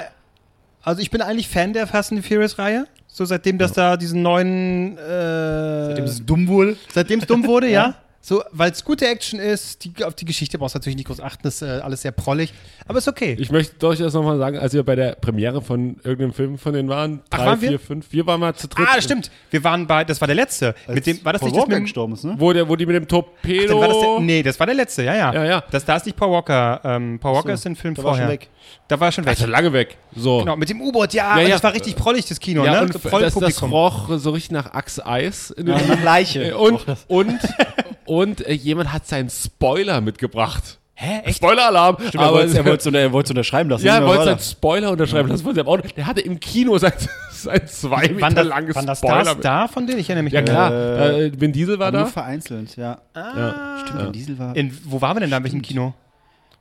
also 0.81 1.01
ich 1.01 1.11
bin 1.11 1.21
eigentlich 1.21 1.47
Fan 1.47 1.71
der 1.73 1.85
Fast 1.87 2.11
and 2.11 2.23
the 2.23 2.27
Furious 2.27 2.57
Reihe. 2.57 2.87
So 3.07 3.23
seitdem 3.25 3.59
das 3.59 3.73
da 3.73 3.95
diesen 3.95 4.23
neuen, 4.23 4.97
äh, 4.97 5.85
Seitdem 5.87 6.05
es 6.05 6.25
dumm 6.25 6.47
wurde. 6.47 6.77
Seitdem 6.91 7.19
es 7.19 7.27
dumm 7.27 7.45
wurde, 7.45 7.67
ja. 7.69 7.93
So, 8.25 8.41
weil 8.51 8.71
es 8.71 8.85
gute 8.85 9.05
Action 9.05 9.37
ist, 9.37 9.83
die, 9.83 9.91
auf 10.05 10.13
die 10.15 10.23
Geschichte 10.23 10.57
brauchst 10.57 10.75
du 10.75 10.79
natürlich 10.79 10.95
nicht 10.95 11.07
groß 11.07 11.19
achten, 11.19 11.41
das 11.43 11.55
ist 11.55 11.67
äh, 11.67 11.81
alles 11.81 12.03
sehr 12.03 12.13
prollig. 12.13 12.53
Aber 12.87 12.97
ist 12.97 13.09
okay. 13.09 13.35
Ich 13.37 13.51
möchte 13.51 13.75
durchaus 13.79 14.13
nochmal 14.13 14.37
sagen, 14.37 14.57
als 14.57 14.71
wir 14.73 14.81
bei 14.83 14.95
der 14.95 15.15
Premiere 15.15 15.61
von 15.61 15.97
irgendeinem 16.05 16.31
Film 16.31 16.57
von 16.57 16.71
denen 16.71 16.87
waren, 16.87 17.19
Ach, 17.31 17.37
drei, 17.37 17.45
waren 17.47 17.61
wir? 17.61 17.69
vier, 17.71 17.79
fünf, 17.79 18.07
wir 18.13 18.25
waren 18.25 18.39
mal 18.39 18.55
zu 18.55 18.69
dritt. 18.69 18.87
ah, 18.89 18.95
das 18.95 19.03
stimmt. 19.03 19.29
Wir 19.51 19.61
waren 19.65 19.85
bei, 19.87 20.05
das 20.05 20.21
war 20.21 20.27
der 20.27 20.35
letzte. 20.37 20.73
mit 20.87 21.05
dem, 21.05 21.19
war 21.25 21.33
das 21.33 21.41
Paul 21.41 21.49
nicht 21.49 21.57
das 21.57 21.63
Walker 21.69 21.79
mit 21.81 21.95
dem, 21.97 22.13
ist, 22.13 22.23
ne? 22.23 22.35
Wo, 22.37 22.53
der, 22.53 22.69
wo 22.69 22.77
die 22.77 22.85
mit 22.85 22.95
dem 22.95 23.09
Torpedo. 23.09 23.67
dann 23.73 23.79
war 23.81 23.87
das 23.89 23.99
der, 23.99 24.19
Nee, 24.21 24.41
das 24.41 24.57
war 24.57 24.67
der 24.67 24.75
letzte, 24.75 25.03
ja, 25.03 25.15
ja. 25.15 25.33
Ja, 25.33 25.43
ja. 25.43 25.63
Das, 25.69 25.83
da 25.83 25.97
ist 25.97 26.05
nicht 26.05 26.15
Paul 26.15 26.31
Walker. 26.31 26.79
Ähm, 26.85 27.19
Paul 27.19 27.35
Walker 27.35 27.49
So, 27.49 27.53
ist 27.55 27.65
den 27.65 27.75
Film 27.75 27.93
da 27.93 28.03
war 28.03 28.11
vorher. 28.11 28.25
schon 28.27 28.33
weg. 28.35 28.49
Da 28.87 28.97
war 29.01 29.09
er 29.09 29.11
schon 29.11 29.25
weg. 29.25 29.31
Also 29.31 29.47
lange 29.47 29.73
weg. 29.73 29.97
So. 30.15 30.39
Genau, 30.39 30.55
mit 30.55 30.69
dem 30.69 30.79
U-Boot, 30.79 31.13
ja. 31.13 31.35
Ja, 31.37 31.43
ja. 31.43 31.49
Das 31.49 31.63
war 31.63 31.73
richtig 31.73 31.97
prollig, 31.97 32.25
das 32.25 32.39
Kino, 32.39 32.63
Ja, 32.63 32.71
ne? 32.75 32.81
und 32.83 32.93
So 32.93 32.99
das, 32.99 33.11
das 33.11 33.11
Prollpublikum. 33.33 33.71
roch 33.73 34.09
so 34.17 34.29
richtig 34.31 34.51
nach 34.51 34.73
Axe 34.73 35.05
Eis. 35.05 35.51
In 35.51 35.65
dem 35.65 35.75
Ja, 35.77 35.85
nach 35.87 36.03
Leiche. 36.03 36.51
Äh, 36.51 36.53
und, 36.53 36.79
und, 37.09 37.37
und 38.21 38.45
äh, 38.45 38.53
jemand 38.53 38.91
hat 38.93 39.07
seinen 39.07 39.29
Spoiler 39.29 40.01
mitgebracht. 40.01 40.79
Hä, 40.95 41.21
echt? 41.25 41.37
Spoiler-Alarm. 41.37 41.95
Stimmt, 42.07 42.15
er 42.23 42.31
wollte 42.31 42.57
er 42.57 42.65
wollte 42.65 42.97
er 42.99 43.11
wollte 43.11 43.31
unterschreiben 43.33 43.69
lassen. 43.69 43.85
ja, 43.85 43.95
er 43.97 44.05
wollte 44.05 44.25
seinen? 44.25 44.39
Spoiler 44.39 44.91
unterschreiben. 44.91 45.27
Das 45.29 45.43
wollte 45.43 45.61
er 45.61 45.67
aber 45.67 45.71
auch. 45.71 45.81
Der 45.81 46.05
hatte 46.05 46.21
im 46.21 46.39
Kino 46.39 46.77
sein, 46.83 46.93
sein 47.31 47.67
zwei 47.67 48.01
Meter 48.09 48.21
Wann 48.21 48.35
das, 48.35 48.47
langes 48.47 48.75
wann 48.75 48.85
das 48.85 48.99
Spoiler. 48.99 49.21
Stars 49.23 49.37
da 49.41 49.67
von 49.67 49.87
denen? 49.87 49.99
Ich 49.99 50.07
erinnere 50.09 50.23
mich 50.25 50.33
ja, 50.33 50.43
klar. 50.43 50.71
Äh, 50.71 51.25
Äh, 51.25 51.41
Vin 51.41 51.51
Diesel 51.51 51.79
war 51.79 51.87
Aber 51.87 51.97
nur 51.97 52.05
da. 52.05 52.11
vereinzelt, 52.11 52.75
ja. 52.77 52.99
Ah. 53.15 53.79
Stimmt, 53.83 54.03
Vin 54.03 54.11
Diesel 54.13 54.37
war 54.39 54.55
In, 54.55 54.77
wo 54.85 55.01
waren 55.01 55.15
wir 55.15 55.21
denn 55.21 55.31
da? 55.31 55.37
In 55.37 55.43
welchem 55.43 55.61
Kino? 55.63 55.93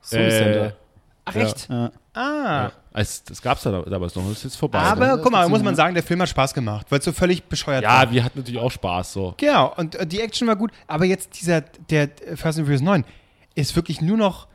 Sony 0.01 0.29
Center. 0.29 0.73
Ach, 1.25 1.35
echt? 1.35 1.69
Ja. 1.69 1.91
Ah. 2.15 2.71
Es, 2.95 3.23
das 3.23 3.41
gab's 3.41 3.63
da 3.63 3.81
damals 3.81 4.13
noch. 4.15 4.23
Das 4.27 4.37
ist 4.37 4.43
jetzt 4.43 4.55
vorbei. 4.55 4.77
Aber 4.77 5.15
ne? 5.15 5.19
guck 5.23 5.31
mal, 5.31 5.49
muss 5.49 5.59
ist 5.59 5.63
man 5.65 5.73
ja- 5.73 5.77
sagen, 5.77 5.93
der 5.95 6.03
Film 6.03 6.21
hat 6.21 6.29
Spaß 6.29 6.53
gemacht, 6.53 6.85
weil 6.89 6.99
es 6.99 7.05
so 7.05 7.11
völlig 7.11 7.43
bescheuert 7.45 7.83
war. 7.83 8.03
Ja, 8.05 8.11
wir 8.11 8.23
hatten 8.23 8.39
natürlich 8.39 8.59
auch 8.61 8.71
Spaß 8.71 9.13
so. 9.13 9.33
Genau, 9.37 9.73
und 9.77 9.95
äh, 9.95 10.05
die 10.05 10.19
Action 10.21 10.47
war 10.47 10.55
gut, 10.55 10.71
aber 10.85 11.05
jetzt 11.05 11.39
dieser, 11.41 11.61
der 11.61 12.03
äh, 12.27 12.35
Fast 12.37 12.59
and 12.59 12.67
Furious 12.67 12.81
9 12.83 13.03
ist 13.55 13.75
wirklich 13.75 13.99
nur 14.01 14.17
noch, 14.17 14.47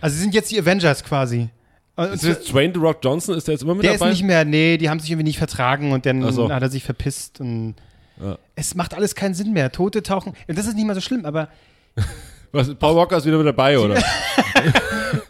also 0.00 0.14
sie 0.16 0.22
sind 0.22 0.34
jetzt 0.34 0.50
die 0.50 0.58
Avengers 0.58 1.04
quasi. 1.04 1.48
Und, 1.94 2.12
Ist 2.12 2.24
jetzt 2.24 2.52
Dwayne 2.52 2.74
The 2.74 2.80
Rock 2.80 2.98
Johnson, 3.02 3.36
ist 3.36 3.46
der 3.48 3.54
jetzt 3.54 3.62
immer 3.62 3.74
mit 3.74 3.84
der 3.84 3.94
ist 3.94 4.00
dabei? 4.00 4.10
nicht 4.10 4.22
mehr, 4.24 4.44
nee, 4.44 4.76
die 4.76 4.90
haben 4.90 5.00
sich 5.00 5.10
irgendwie 5.10 5.24
nicht 5.28 5.38
vertragen 5.38 5.92
und 5.92 6.04
dann 6.06 6.30
so. 6.32 6.50
hat 6.52 6.62
er 6.62 6.68
sich 6.68 6.82
verpisst 6.84 7.40
und 7.40 7.74
Ja. 8.20 8.36
es 8.54 8.74
macht 8.74 8.94
alles 8.94 9.14
keinen 9.14 9.32
Sinn 9.34 9.52
mehr. 9.52 9.70
Tote 9.72 10.02
tauchen, 10.02 10.34
das 10.48 10.66
ist 10.66 10.74
nicht 10.74 10.86
mal 10.86 10.94
so 10.94 11.00
schlimm, 11.00 11.24
aber 11.24 11.48
Was, 12.52 12.74
Paul 12.74 12.96
Walker 12.96 13.16
ist 13.16 13.24
wieder 13.26 13.38
mit 13.38 13.46
dabei, 13.46 13.78
oder? 13.78 13.94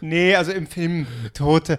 nee, 0.07 0.35
also 0.35 0.51
im 0.51 0.67
Film 0.67 1.07
Tote, 1.33 1.77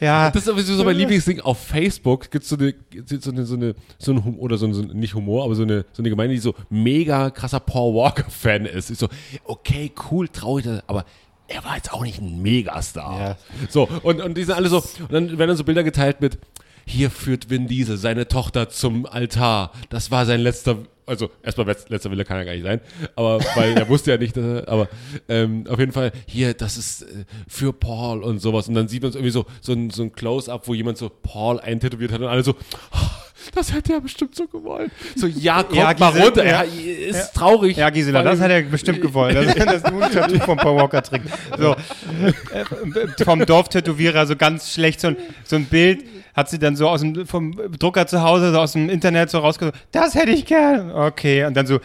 ja. 0.00 0.30
Das 0.30 0.42
ist 0.42 0.46
sowieso 0.46 0.74
so 0.74 0.84
mein 0.84 0.96
Lieblingsding. 0.96 1.40
Auf 1.40 1.58
Facebook 1.58 2.30
gibt 2.30 2.44
es 2.44 2.50
so 2.50 2.56
eine, 2.56 2.74
so 3.06 3.30
eine, 3.30 3.46
so 3.46 3.54
eine, 3.54 3.74
so 3.98 4.12
ein 4.12 4.24
Hum 4.24 4.38
oder 4.38 4.58
so 4.58 4.66
ein, 4.66 4.74
so 4.74 4.82
nicht 4.82 5.14
Humor, 5.14 5.44
aber 5.44 5.54
so 5.54 5.62
eine, 5.62 5.84
so 5.92 6.02
eine 6.02 6.10
Gemeinde, 6.10 6.34
die 6.34 6.40
so 6.40 6.54
mega 6.70 7.30
krasser 7.30 7.60
Paul 7.60 7.94
Walker-Fan 7.94 8.66
ist. 8.66 8.90
Ist 8.90 9.00
so, 9.00 9.08
okay, 9.44 9.92
cool, 10.10 10.28
traurig, 10.28 10.66
aber 10.86 11.04
er 11.48 11.64
war 11.64 11.76
jetzt 11.76 11.92
auch 11.92 12.02
nicht 12.02 12.20
ein 12.20 12.42
Megastar. 12.42 13.20
Ja. 13.20 13.36
So, 13.70 13.88
und, 14.02 14.20
und 14.20 14.36
die 14.36 14.44
sind 14.44 14.54
alle 14.54 14.68
so, 14.68 14.78
und 14.78 15.12
dann 15.12 15.30
werden 15.30 15.48
dann 15.48 15.56
so 15.56 15.64
Bilder 15.64 15.82
geteilt 15.82 16.20
mit, 16.20 16.38
hier 16.86 17.10
führt 17.10 17.50
Vin 17.50 17.66
Diesel 17.66 17.96
seine 17.96 18.28
Tochter 18.28 18.68
zum 18.68 19.06
Altar. 19.06 19.72
Das 19.90 20.10
war 20.10 20.26
sein 20.26 20.40
letzter, 20.40 20.78
also 21.08 21.30
erstmal 21.42 21.66
letz- 21.68 21.88
letzter 21.88 22.10
Wille 22.10 22.24
kann 22.24 22.36
er 22.36 22.44
gar 22.44 22.52
nicht 22.52 22.64
sein, 22.64 22.80
aber 23.16 23.40
weil 23.56 23.76
er 23.76 23.88
wusste 23.88 24.10
ja 24.12 24.16
nicht, 24.18 24.36
dass 24.36 24.44
er, 24.44 24.68
aber 24.68 24.88
ähm, 25.28 25.64
auf 25.68 25.78
jeden 25.78 25.92
Fall 25.92 26.12
hier, 26.26 26.54
das 26.54 26.76
ist 26.76 27.02
äh, 27.02 27.24
für 27.48 27.72
Paul 27.72 28.22
und 28.22 28.38
sowas. 28.40 28.68
Und 28.68 28.74
dann 28.74 28.88
sieht 28.88 29.02
man 29.02 29.12
so 29.12 29.18
irgendwie 29.18 29.32
so, 29.32 29.46
so 29.60 29.72
ein, 29.72 29.90
so 29.90 30.02
ein 30.02 30.12
Close-up, 30.12 30.68
wo 30.68 30.74
jemand 30.74 30.98
so 30.98 31.08
Paul 31.08 31.58
eintätowiert 31.60 32.12
hat 32.12 32.20
und 32.20 32.26
alle 32.28 32.42
so, 32.44 32.54
"Ah, 32.90 33.10
das 33.54 33.72
hätte 33.72 33.94
er 33.94 34.00
bestimmt 34.00 34.34
so 34.34 34.46
gewollt. 34.46 34.90
So, 35.16 35.26
ja, 35.26 35.62
kommt 35.62 35.76
Ja, 35.76 35.94
mal 35.98 36.08
runter. 36.20 36.44
ja. 36.44 36.62
Er 36.62 37.06
ist 37.08 37.32
traurig. 37.34 37.76
Ja, 37.76 37.90
Gisela, 37.90 38.22
das 38.22 38.40
hat 38.40 38.50
er 38.50 38.62
bestimmt 38.62 39.00
gewollt, 39.00 39.36
dass 39.36 39.54
er 39.54 39.66
das 39.66 39.90
Moon-Tattoo 39.90 40.38
von 40.40 40.56
Paul 40.56 40.76
Walker 40.76 41.02
trägt. 41.02 41.26
So, 41.58 41.72
äh, 42.52 43.24
vom 43.24 43.44
Dorftätowierer 43.44 44.26
so 44.26 44.36
ganz 44.36 44.72
schlecht, 44.72 45.00
so 45.00 45.08
ein, 45.08 45.16
so 45.44 45.56
ein 45.56 45.64
Bild 45.66 46.04
hat 46.34 46.48
sie 46.50 46.58
dann 46.58 46.76
so 46.76 46.88
aus 46.88 47.00
dem, 47.00 47.26
vom 47.26 47.52
Drucker 47.78 48.06
zu 48.06 48.22
Hause, 48.22 48.52
so 48.52 48.58
aus 48.60 48.72
dem 48.72 48.88
Internet 48.88 49.30
so 49.30 49.38
rausgesucht, 49.38 49.74
das 49.92 50.14
hätte 50.14 50.30
ich 50.30 50.46
gern. 50.46 50.90
Okay, 50.92 51.44
und 51.44 51.54
dann 51.56 51.66
so 51.66 51.80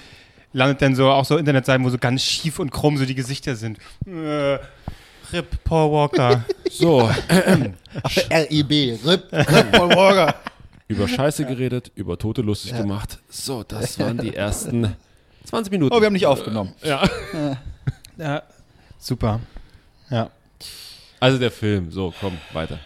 landet 0.54 0.82
dann 0.84 0.96
so 0.96 1.10
auch 1.10 1.26
so 1.26 1.38
Internetseiten, 1.38 1.84
wo 1.84 1.89
so 1.89 1.98
ganz 1.98 2.24
schief 2.24 2.60
und 2.60 2.72
krumm 2.72 2.98
so 2.98 3.06
die 3.06 3.16
Gesichter 3.16 3.56
sind. 3.56 3.80
Äh, 4.06 4.60
Rip 5.34 5.63
Paul 5.63 5.92
Walker. 5.92 6.44
So, 6.70 7.10
RIB, 8.32 8.72
RIP, 9.06 9.24
RIP 9.32 9.72
Paul 9.72 9.89
Walker. 9.96 10.36
Über 10.93 11.08
Scheiße 11.08 11.45
geredet, 11.45 11.91
über 11.95 12.17
Tote 12.17 12.41
lustig 12.41 12.75
gemacht. 12.75 13.19
So, 13.29 13.63
das 13.63 13.99
waren 13.99 14.17
die 14.17 14.36
ersten 14.36 14.95
20 15.45 15.71
Minuten. 15.71 15.93
Oh, 15.93 15.99
wir 15.99 16.06
haben 16.08 16.13
nicht 16.13 16.25
aufgenommen. 16.25 16.73
ja. 16.84 17.03
ja, 18.17 18.43
super. 18.99 19.39
Ja. 20.10 20.29
Also 21.19 21.38
der 21.38 21.51
Film, 21.51 21.91
so, 21.91 22.13
komm, 22.19 22.38
weiter. 22.53 22.79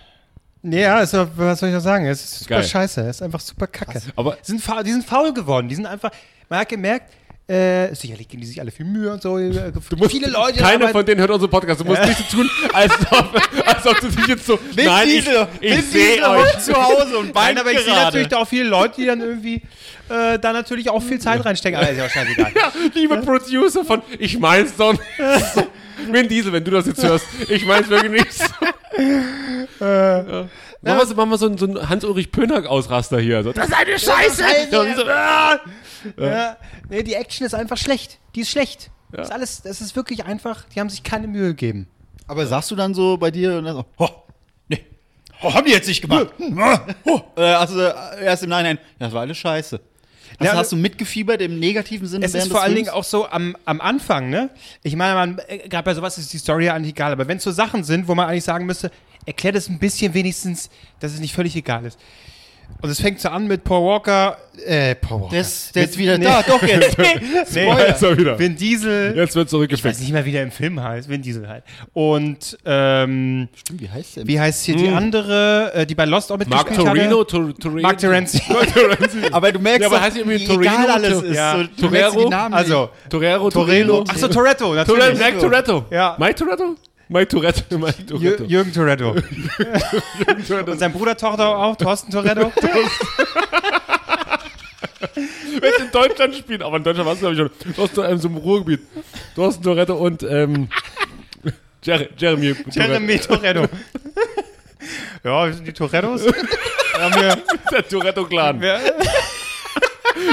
Ja, 0.64 1.06
doch- 1.06 1.30
was 1.36 1.60
soll 1.60 1.70
ich 1.70 1.76
noch 1.76 1.82
sagen? 1.82 2.06
Es 2.08 2.24
ist 2.24 2.40
super 2.40 2.56
Geil. 2.56 2.64
scheiße. 2.64 3.02
Es 3.02 3.18
ist 3.18 3.22
einfach 3.22 3.40
super 3.40 3.68
kacke. 3.68 4.02
Aber 4.16 4.36
Die 4.36 4.46
sind, 4.46 4.62
faul, 4.62 4.84
die 4.84 4.92
sind 4.92 5.06
faul 5.06 5.34
geworden. 5.34 5.68
Die 5.70 5.76
sind 5.76 5.86
einfach, 5.86 6.12
man 6.50 6.60
hat 6.60 6.70
gemerkt, 6.70 7.14
äh, 7.48 7.96
sicherlich 7.96 8.28
geben 8.28 8.42
die 8.42 8.48
sich 8.48 8.60
alle 8.60 8.72
viel 8.72 8.86
Mühe 8.86 9.12
und 9.12 9.22
so. 9.22 9.38
äh, 9.38 9.72
viele 10.10 10.28
Leute. 10.28 10.60
keiner 10.60 10.90
von 10.90 11.06
denen 11.06 11.22
hört 11.22 11.32
unseren 11.32 11.50
Podcast. 11.50 11.80
Du 11.80 11.86
musst 11.86 12.04
nicht 12.04 12.18
so 12.30 12.38
tun, 12.38 12.50
als 12.74 12.94
ob, 13.10 13.42
als 13.66 13.88
ob 13.88 14.00
du 14.02 14.08
dich 14.08 14.28
jetzt 14.28 14.46
so. 14.46 14.60
nein, 14.76 15.08
ich, 15.08 15.26
ich 15.62 15.86
sehe 15.86 16.30
euch. 16.30 16.60
zu 16.60 16.74
Hause 16.74 17.18
und 17.20 17.34
Nein, 17.34 17.58
aber 17.58 17.72
ich 17.72 17.80
sehe 17.80 17.94
natürlich 17.94 18.28
da 18.28 18.38
auch 18.40 18.48
viele 18.48 18.66
Leute, 18.66 18.96
die 18.98 19.06
dann 19.06 19.22
irgendwie 19.22 19.62
äh, 20.10 20.38
da 20.40 20.52
natürlich 20.52 20.90
auch 20.90 21.02
viel 21.02 21.20
Zeit 21.20 21.44
reinstecken. 21.46 21.80
Aber 21.80 21.90
ist 21.90 21.98
ja 21.98 22.04
wahrscheinlich 22.04 22.38
egal. 22.38 22.52
Ja, 22.56 22.72
liebe 22.94 23.18
Producer 23.18 23.86
von 23.86 24.02
Ich 24.20 24.38
mein's 24.40 24.76
doch 24.76 24.92
nicht. 24.92 25.04
so. 25.54 25.68
Vin 26.12 26.28
Diesel, 26.28 26.52
wenn 26.54 26.64
du 26.64 26.72
das 26.72 26.86
jetzt 26.86 27.04
hörst, 27.04 27.26
ich 27.48 27.66
mein's 27.66 27.90
wirklich 27.90 28.12
nicht. 28.12 28.34
So. 28.34 29.86
ja. 29.86 30.48
Machen 30.82 30.98
wir 31.00 31.06
so, 31.08 31.16
machen 31.16 31.30
wir 31.32 31.38
so 31.38 31.46
einen, 31.48 31.58
so 31.58 31.66
einen 31.66 31.90
Hans-Ulrich 31.90 32.32
Pönack-Ausraster 32.32 33.20
hier. 33.20 33.44
So, 33.44 33.52
das 33.52 33.68
ist 33.68 33.74
eine 33.76 33.98
Scheiße! 34.00 34.44
Ja, 34.72 34.96
so, 34.96 35.06
ah! 35.08 35.60
Ja. 36.18 36.58
Nee, 36.90 37.04
die 37.04 37.16
Action 37.16 37.46
ist 37.46 37.54
einfach 37.56 37.78
schlecht. 37.78 38.20
Die 38.36 38.42
ist 38.42 38.52
schlecht. 38.52 38.92
Das 39.12 39.28
ist 39.30 39.34
alles, 39.34 39.62
das 39.62 39.82
ist 39.82 39.96
wirklich 39.96 40.26
einfach, 40.26 40.66
die 40.76 40.80
haben 40.80 40.90
sich 40.90 41.02
keine 41.04 41.28
Mühe 41.28 41.48
gegeben. 41.50 41.88
Aber 42.28 42.46
sagst 42.46 42.70
du 42.72 42.76
dann 42.76 42.94
so 42.94 43.18
bei 43.18 43.32
dir 43.32 43.58
und 43.58 43.64
dann 43.66 43.76
so, 43.78 43.86
ho, 44.00 44.10
nee, 44.68 44.86
ho, 45.42 45.54
haben 45.54 45.66
die 45.66 45.72
jetzt 45.72 45.88
nicht 45.88 46.02
gemacht. 46.02 46.28
ho. 47.06 47.22
Äh, 47.38 47.42
also 47.42 47.82
äh, 47.82 47.94
erst 48.24 48.44
im 48.44 48.50
Nachhinein, 48.50 48.78
ja, 49.00 49.08
das 49.08 49.14
war 49.14 49.22
alles 49.22 49.38
scheiße. 49.38 49.80
Hast, 50.40 50.46
Ja, 50.46 50.52
du- 50.52 50.58
hast 50.58 50.72
du 50.74 50.76
mitgefiebert 50.76 51.42
im 51.42 51.58
negativen 51.58 52.06
Sinne 52.08 52.26
Es 52.26 52.34
ist 52.36 52.52
vor 52.52 52.62
allen 52.62 52.76
Dingen 52.76 52.90
auch 52.90 53.06
so 53.06 53.28
am, 53.30 53.56
am 53.66 53.80
Anfang, 53.82 54.30
ne? 54.30 54.50
Ich 54.84 54.96
meine, 54.96 55.16
man, 55.16 55.40
äh, 55.48 55.68
gerade 55.70 55.84
bei 55.86 55.94
sowas 55.94 56.18
ist 56.18 56.32
die 56.34 56.38
Story 56.38 56.66
ja 56.66 56.74
eigentlich 56.76 56.92
egal, 56.92 57.14
aber 57.14 57.28
wenn 57.30 57.38
es 57.38 57.44
so 57.44 57.52
Sachen 57.52 57.84
sind, 57.86 58.08
wo 58.10 58.14
man 58.14 58.28
eigentlich 58.28 58.44
sagen 58.44 58.66
müsste, 58.66 58.92
erklärt 59.28 59.56
es 59.56 59.70
ein 59.70 59.78
bisschen 59.78 60.14
wenigstens, 60.14 60.70
dass 61.00 61.14
es 61.14 61.20
nicht 61.20 61.36
völlig 61.36 61.56
egal 61.56 61.86
ist. 61.86 62.00
Und 62.82 62.90
es 62.92 63.02
fängt 63.02 63.20
so 63.20 63.30
an 63.30 63.48
mit 63.48 63.64
Paul 63.64 63.88
Walker, 63.88 64.38
äh, 64.64 64.94
Paul 64.94 65.22
Walker. 65.22 65.32
Der 65.32 65.42
ist, 65.42 65.76
der 65.76 65.86
ist 65.86 65.98
wieder 65.98 66.18
nee. 66.18 66.26
da, 66.26 66.44
doch 66.44 66.62
jetzt. 66.62 66.96
Nee, 67.54 67.90
ist 67.90 68.04
er 68.04 68.18
wieder. 68.18 68.38
Vin 68.38 68.56
Diesel. 68.56 69.16
Jetzt 69.16 69.36
wird 69.36 69.52
Ich 69.72 69.84
weiß 69.84 70.00
nicht 70.00 70.12
mal, 70.14 70.24
wie 70.26 70.32
der 70.32 70.44
im 70.44 70.52
Film 70.52 70.82
heißt. 70.82 71.10
Vin 71.10 71.22
Diesel 71.22 71.48
halt. 71.48 71.64
Und, 71.94 72.58
ähm, 72.66 73.48
Stimmt, 73.56 73.82
wie 73.82 73.90
heißt 73.90 74.18
der? 74.18 74.28
wie 74.28 74.40
heißt 74.40 74.66
hier 74.66 74.76
die 74.76 74.90
andere, 74.90 75.74
äh, 75.74 75.86
die 75.88 75.96
bei 75.96 76.06
Lost 76.06 76.32
auch 76.32 76.38
Mark 76.38 76.50
mitgespielt 76.70 76.88
Torino, 76.88 77.20
hatte? 77.22 77.32
Tor, 77.32 77.56
Torino. 77.58 77.82
Mark 77.82 77.98
Terenzi. 77.98 78.42
aber 79.32 79.52
du 79.52 79.60
merkst 79.60 79.82
Ja, 79.82 79.88
aber 79.88 80.02
heißt 80.02 80.18
irgendwie 80.18 80.42
wie 80.42 80.46
Torino? 80.46 80.72
egal 80.72 80.92
alles 80.92 81.24
ist. 81.24 81.36
ja. 81.36 81.58
So, 81.58 81.88
Torero? 81.88 82.24
die 82.24 82.30
Namen 82.30 82.54
Also, 82.54 82.90
Torero, 83.10 83.50
Torino. 83.50 83.88
Torino. 83.88 84.04
Achso, 84.08 84.28
Toretto, 84.28 84.66
Toretto, 84.66 84.94
natürlich. 84.94 85.20
Mike 85.20 85.40
Toretto. 85.40 85.86
Ja. 85.90 86.16
Mike 86.20 86.36
Toretto? 86.36 86.76
Mike 87.10 87.28
Toretto. 87.30 87.78
Mike 87.78 88.04
Jür- 88.08 88.36
Toretto. 88.38 88.44
Jürgen 88.48 88.74
Toretto. 88.74 89.16
Und 90.72 90.80
sein 90.80 90.92
Bruder 90.94 91.16
Tochter 91.18 91.58
auch, 91.58 91.76
Thorsten 91.76 92.12
Toretto. 92.12 92.52
Wenn 95.60 95.74
in 95.86 95.92
Deutschland 95.92 96.36
spielt, 96.36 96.62
aber 96.62 96.78
in 96.78 96.84
Deutschland 96.84 97.08
warst 97.08 97.22
du, 97.22 97.32
glaube 97.34 97.52
ich, 97.64 97.66
schon. 97.66 97.74
Du 97.76 97.84
hast 97.84 98.22
so 98.22 98.28
im 98.28 98.38
Ruhrgebiet. 98.38 98.82
Thorsten 99.36 99.64
Toretto 99.64 99.96
und 99.96 100.24
ähm, 100.24 100.70
Jer 101.84 102.08
Jeremy 102.18 102.54
Toretto. 102.54 102.80
Jeremy 102.80 103.20
Toretto. 103.20 103.66
ja, 105.24 105.46
wir 105.46 105.54
sind 105.54 105.68
die 105.68 105.74
Torettos. 105.74 106.26
Wir 106.26 106.34
haben 107.02 107.14
hier, 107.14 107.38
Der 107.72 107.88
Toretto-Clan. 107.88 108.62
wir, 108.62 108.80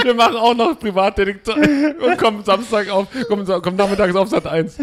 Wir 0.02 0.14
machen 0.14 0.36
auch 0.36 0.54
noch 0.54 0.78
Privatdetektor 0.78 1.56
und 1.56 2.18
kommen 2.18 2.44
Samstag 2.44 2.88
auf, 2.90 3.06
kommen, 3.28 3.46
kommen 3.46 3.76
nachmittags 3.76 4.14
auf 4.16 4.28
Sat 4.28 4.46
1. 4.46 4.76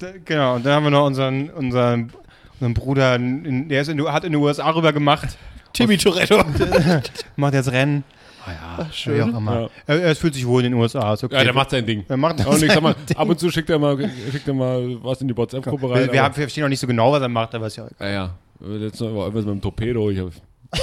d- 0.00 0.20
genau, 0.24 0.56
und 0.56 0.66
dann 0.66 0.72
haben 0.74 0.84
wir 0.84 0.90
noch 0.90 1.06
unseren, 1.06 1.50
unseren, 1.50 2.12
unseren 2.54 2.74
Bruder, 2.74 3.16
in, 3.16 3.68
der 3.68 3.82
ist 3.82 3.88
in, 3.88 4.02
hat 4.06 4.24
in 4.24 4.32
die 4.32 4.38
USA 4.38 4.70
rüber 4.70 4.92
gemacht, 4.92 5.36
Timmy 5.72 5.96
Toretto. 5.98 6.42
macht 7.36 7.54
jetzt 7.54 7.70
Rennen. 7.70 8.04
Ah 8.46 8.86
ja, 8.92 9.12
Wie 9.14 9.22
auch 9.22 9.26
immer. 9.38 9.60
Ja. 9.62 9.68
Er, 9.88 10.02
er 10.02 10.16
fühlt 10.16 10.34
sich 10.34 10.46
wohl 10.46 10.64
in 10.64 10.70
den 10.70 10.80
USA. 10.80 11.14
Ist 11.14 11.24
okay. 11.24 11.34
Ja, 11.34 11.42
der 11.44 11.52
macht 11.52 11.70
sein 11.70 11.84
Ding. 11.84 12.04
er 12.08 12.16
macht 12.16 12.38
mal, 12.46 12.56
sein 12.56 12.70
ab 13.16 13.28
und 13.28 13.40
zu 13.40 13.50
schickt 13.50 13.68
er 13.70 13.78
mal, 13.78 13.98
schickt 14.30 14.46
er 14.46 14.54
mal 14.54 14.96
was 15.02 15.20
in 15.20 15.26
die 15.28 15.36
WhatsApp-Gruppe 15.36 15.90
rein. 15.90 15.94
wir, 16.06 16.12
wir, 16.12 16.20
aber- 16.20 16.22
haben, 16.28 16.36
wir 16.36 16.42
verstehen 16.42 16.62
noch 16.62 16.68
nicht 16.68 16.78
so 16.78 16.86
genau, 16.86 17.10
was 17.12 17.20
er 17.22 17.28
macht, 17.28 17.54
aber 17.56 17.66
ist 17.66 17.76
ja 17.76 17.86
egal. 17.88 18.08
Ja, 18.08 18.14
ja. 18.14 18.78
Jetzt 18.78 19.00
noch 19.00 19.08
irgendwas 19.08 19.44
mit 19.44 19.54
dem 19.54 19.60
Torpedo. 19.60 20.10
Ich 20.10 20.20
hab, 20.20 20.28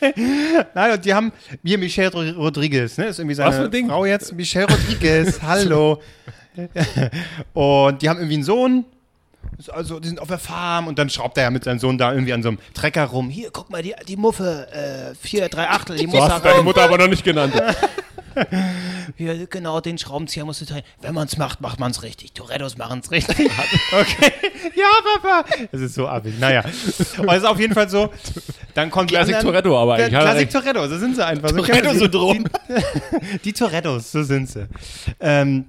Nein, 0.74 0.92
und 0.92 1.04
die 1.04 1.14
haben 1.14 1.32
hier 1.64 1.78
Michelle 1.78 2.10
Ro- 2.12 2.42
Rodriguez, 2.42 2.98
ne? 2.98 3.06
Ist 3.06 3.18
irgendwie 3.18 3.34
seine 3.34 3.50
Was 3.50 3.56
für 3.56 3.64
ein 3.64 3.70
Ding? 3.70 3.88
Frau 3.88 4.04
jetzt. 4.04 4.32
Michelle 4.34 4.66
Rodriguez, 4.68 5.40
hallo. 5.42 6.00
und 7.54 8.02
die 8.02 8.08
haben 8.08 8.18
irgendwie 8.18 8.34
einen 8.34 8.44
Sohn. 8.44 8.84
Also, 9.68 10.00
die 10.00 10.08
sind 10.08 10.20
auf 10.20 10.28
der 10.28 10.38
Farm 10.38 10.86
und 10.86 10.98
dann 10.98 11.08
schraubt 11.08 11.38
er 11.38 11.44
ja 11.44 11.50
mit 11.50 11.64
seinem 11.64 11.78
Sohn 11.78 11.96
da 11.96 12.12
irgendwie 12.12 12.32
an 12.32 12.42
so 12.42 12.48
einem 12.50 12.58
Trecker 12.74 13.04
rum. 13.04 13.30
Hier, 13.30 13.50
guck 13.52 13.70
mal, 13.70 13.82
die, 13.82 13.94
die 14.06 14.16
Muffe, 14.16 14.66
äh, 14.72 15.14
vier, 15.14 15.48
drei 15.48 15.68
Achtel, 15.68 15.96
die 15.96 16.06
so 16.06 16.16
da 16.18 16.28
hast 16.28 16.44
du 16.44 16.48
deine. 16.50 16.62
Mutter 16.62 16.82
aber 16.82 16.98
noch 16.98 17.08
nicht 17.08 17.24
genannt. 17.24 17.54
Hier, 19.16 19.46
genau, 19.46 19.80
den 19.80 19.98
Schraubenzieher 19.98 20.44
musst 20.44 20.60
du 20.60 20.64
teilen. 20.64 20.84
Wenn 21.00 21.14
man 21.14 21.26
es 21.26 21.36
macht, 21.36 21.60
macht 21.60 21.80
man 21.80 21.90
es 21.90 22.02
richtig. 22.02 22.32
Torettos 22.32 22.76
machen 22.76 23.00
es 23.02 23.10
richtig. 23.10 23.50
okay. 23.92 24.32
Ja, 24.74 24.86
Papa. 25.20 25.44
Das 25.72 25.80
ist 25.80 25.94
so 25.94 26.06
abig. 26.06 26.38
Naja. 26.38 26.62
Und 26.62 27.28
es 27.28 27.38
ist 27.38 27.44
auf 27.44 27.58
jeden 27.58 27.74
Fall 27.74 27.88
so. 27.88 28.10
Dann 28.74 28.90
kommt 28.90 29.10
Classic 29.10 29.36
die 29.38 29.42
Toretto 29.42 29.78
aber 29.78 29.94
eigentlich. 29.94 30.10
Classic. 30.10 30.50
Toretto, 30.50 30.86
so 30.86 30.98
sind 30.98 31.16
sie 31.16 31.24
einfach. 31.24 31.50
So 31.50 31.56
Toretto-Syndrom. 31.56 32.44
Die, 32.68 33.38
die 33.44 33.52
Torettos, 33.52 34.12
so 34.12 34.22
sind 34.22 34.48
sie. 34.48 34.68
Ähm, 35.20 35.66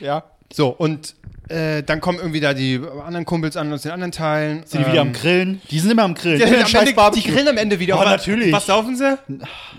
ja. 0.00 0.24
so, 0.52 0.68
und 0.70 1.14
äh, 1.48 1.82
dann 1.82 2.00
kommen 2.00 2.18
irgendwie 2.18 2.40
da 2.40 2.54
die 2.54 2.80
anderen 3.04 3.24
Kumpels 3.26 3.56
an 3.56 3.72
aus 3.72 3.82
den 3.82 3.90
anderen 3.90 4.12
Teilen. 4.12 4.62
Sind 4.64 4.86
die 4.86 4.90
wieder 4.92 5.00
am 5.02 5.12
Grillen? 5.12 5.60
Die 5.70 5.78
sind 5.80 5.90
immer 5.90 6.04
am 6.04 6.14
Grillen. 6.14 6.40
Ja, 6.40 6.46
Immer 6.46 6.64
am 6.64 6.74
Ende, 6.86 7.10
die 7.16 7.22
grillen 7.30 7.48
am 7.48 7.56
Ende 7.58 7.78
wieder. 7.80 7.96
Oh, 7.96 8.00
Aber 8.00 8.10
natürlich. 8.10 8.52
Was 8.52 8.66
saufen 8.66 8.96
sie? 8.96 9.18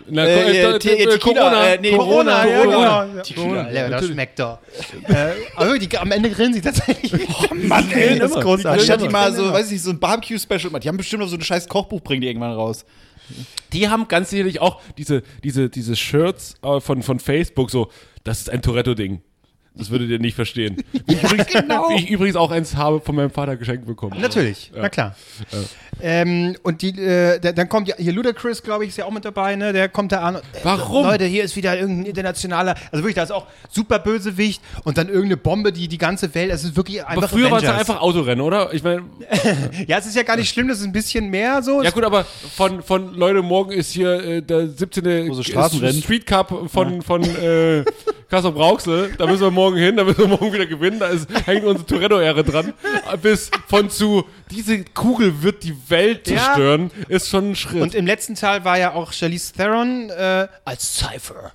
Na, 0.10 0.26
Äh, 0.26 0.34
äh, 0.34 0.78
äh, 0.78 0.78
äh, 0.78 1.04
äh, 1.16 1.18
Corona. 1.20 1.68
äh, 1.70 1.80
nee, 1.82 1.92
Corona, 1.96 2.44
Corona. 2.46 3.06
genau. 3.06 3.22
Tequila, 3.24 3.72
Ja, 3.72 3.90
das 3.90 4.06
schmeckt 4.08 4.40
doch. 4.40 4.60
äh, 5.08 5.32
aber 5.56 5.80
die, 5.80 5.98
am 5.98 6.12
Ende 6.12 6.30
grillen 6.30 6.54
sie 6.54 6.62
tatsächlich. 6.62 7.14
Oh 7.50 7.56
Mann, 7.56 7.90
ey, 7.92 8.20
das 8.20 8.32
ist 8.32 8.42
großartig. 8.42 8.82
Anstatt 8.82 9.02
die 9.02 9.06
immer. 9.06 9.20
mal 9.20 9.34
so, 9.34 9.52
weiß 9.52 9.68
ich 9.68 9.72
nicht, 9.74 9.84
so 9.84 9.90
ein 9.92 10.00
Barbecue-Special 10.00 10.70
machen. 10.70 10.82
Die 10.82 10.90
haben 10.90 10.98
bestimmt 10.98 11.22
noch 11.24 11.30
so 11.30 11.36
ein 11.38 11.42
scheiß 11.42 11.68
Kochbuch, 11.70 12.02
bringen 12.02 12.22
die 12.22 12.28
irgendwann 12.28 12.52
raus. 12.54 12.86
Die 13.72 13.88
haben 13.90 14.08
ganz 14.10 14.30
sicherlich 14.32 14.60
auch 14.60 14.82
diese, 14.98 15.24
diese, 15.44 15.70
diese 15.70 15.96
Shirts 15.96 16.56
äh, 16.62 16.80
von, 16.82 17.02
von 17.04 17.20
Facebook 17.20 17.72
so, 17.72 17.90
das 18.24 18.42
ist 18.42 18.50
ein 18.50 18.62
Toretto-Ding. 18.62 19.22
Das 19.76 19.90
würdet 19.90 20.10
ihr 20.10 20.20
nicht 20.20 20.36
verstehen. 20.36 20.78
Ich, 21.06 21.22
übrigens, 21.24 21.48
wie 21.54 21.96
ich 21.96 22.10
übrigens 22.10 22.36
auch 22.36 22.52
eins 22.52 22.76
habe 22.76 23.02
von 23.02 23.16
meinem 23.16 23.30
Vater 23.32 23.58
geschenkt 23.58 23.86
bekommen. 23.86 24.20
Natürlich, 24.22 24.72
na 24.76 24.88
klar. 24.90 25.16
Ähm, 26.02 26.56
und 26.64 26.82
die, 26.82 26.90
äh, 26.90 27.40
der, 27.40 27.54
dann 27.54 27.70
kommt 27.70 27.88
ja, 27.88 27.96
hier 27.98 28.14
Ludacris, 28.14 28.64
glaube 28.64 28.84
ich, 28.84 28.90
ist 28.90 28.98
ja 28.98 29.06
auch 29.06 29.12
mit 29.12 29.26
dabei, 29.26 29.56
ne? 29.56 29.74
Der 29.74 29.90
kommt 29.90 30.12
da 30.12 30.22
an. 30.22 30.36
und, 30.36 30.42
äh, 30.42 30.60
Warum? 30.64 31.06
Leute, 31.06 31.26
hier 31.26 31.44
ist 31.44 31.56
wieder 31.56 31.78
irgendein 31.78 32.06
internationaler, 32.08 32.76
also 32.92 33.04
wirklich, 33.04 33.16
da 33.16 33.24
ist 33.24 33.32
auch 33.32 33.48
super 33.70 34.00
Bösewicht 34.00 34.62
und 34.84 34.98
dann 34.98 35.08
irgendeine 35.08 35.38
Bombe, 35.38 35.72
die 35.72 35.88
die 35.88 35.98
ganze 35.98 36.34
Welt, 36.36 36.52
es 36.52 36.64
ist 36.64 36.76
wirklich 36.76 37.02
einfach 37.04 37.18
Aber 37.18 37.28
früher 37.28 37.52
war 37.52 37.58
es 37.60 37.64
Avengers. 37.64 37.90
einfach 37.90 38.02
Autorennen, 38.02 38.42
oder? 38.42 38.74
Ich 38.74 38.84
meine, 38.84 39.04
Ja, 39.88 39.98
es 39.98 40.06
ist 40.06 40.16
ja 40.16 40.24
gar 40.24 40.38
nicht 40.38 40.50
schlimm, 40.50 40.68
das 40.68 40.80
ist 40.80 40.86
ein 40.86 40.92
bisschen 40.94 41.30
mehr 41.30 41.62
so. 41.62 41.82
ja 41.82 41.92
gut, 41.92 42.04
aber 42.04 42.26
von, 42.56 42.82
von 42.82 43.14
Leute, 43.16 43.42
morgen 43.42 43.72
ist 43.72 43.92
hier 43.92 44.24
äh, 44.24 44.42
der 44.42 44.68
17. 44.70 45.28
Große 45.28 45.44
Straßenrennen. 45.44 46.02
Street 46.02 46.26
Cup 46.26 46.70
von, 46.72 47.02
von 47.02 47.24
äh, 47.24 47.84
Kassel 48.30 48.52
Brauxel. 48.52 49.14
Da 49.18 49.28
müssen 49.28 49.42
wir 49.42 49.52
morgen 49.52 49.63
hin, 49.72 49.96
da 49.98 50.04
müssen 50.04 50.20
wir 50.20 50.28
morgen 50.28 50.52
wieder 50.54 50.66
gewinnen. 50.66 51.00
Da 51.00 51.08
ist, 51.08 51.28
hängt 51.48 51.64
unsere 51.64 51.86
Toretto-Ehre 51.88 52.44
dran. 52.44 52.74
Bis 53.22 53.50
von 53.68 53.90
zu, 53.90 54.26
diese 54.52 54.84
Kugel 54.84 55.42
wird 55.42 55.64
die 55.64 55.76
Welt 55.90 56.28
Ja. 56.28 56.36
zerstören, 56.38 56.92
ist 57.08 57.30
schon 57.30 57.52
ein 57.52 57.56
Schritt. 57.56 57.82
Und 57.82 57.96
im 57.96 58.06
letzten 58.06 58.36
Teil 58.36 58.64
war 58.66 58.78
ja 58.78 58.94
auch 58.94 59.14
Charlize 59.14 59.54
Theron 59.54 60.10
äh, 60.10 60.48
als 60.66 60.98
Cypher. 60.98 61.52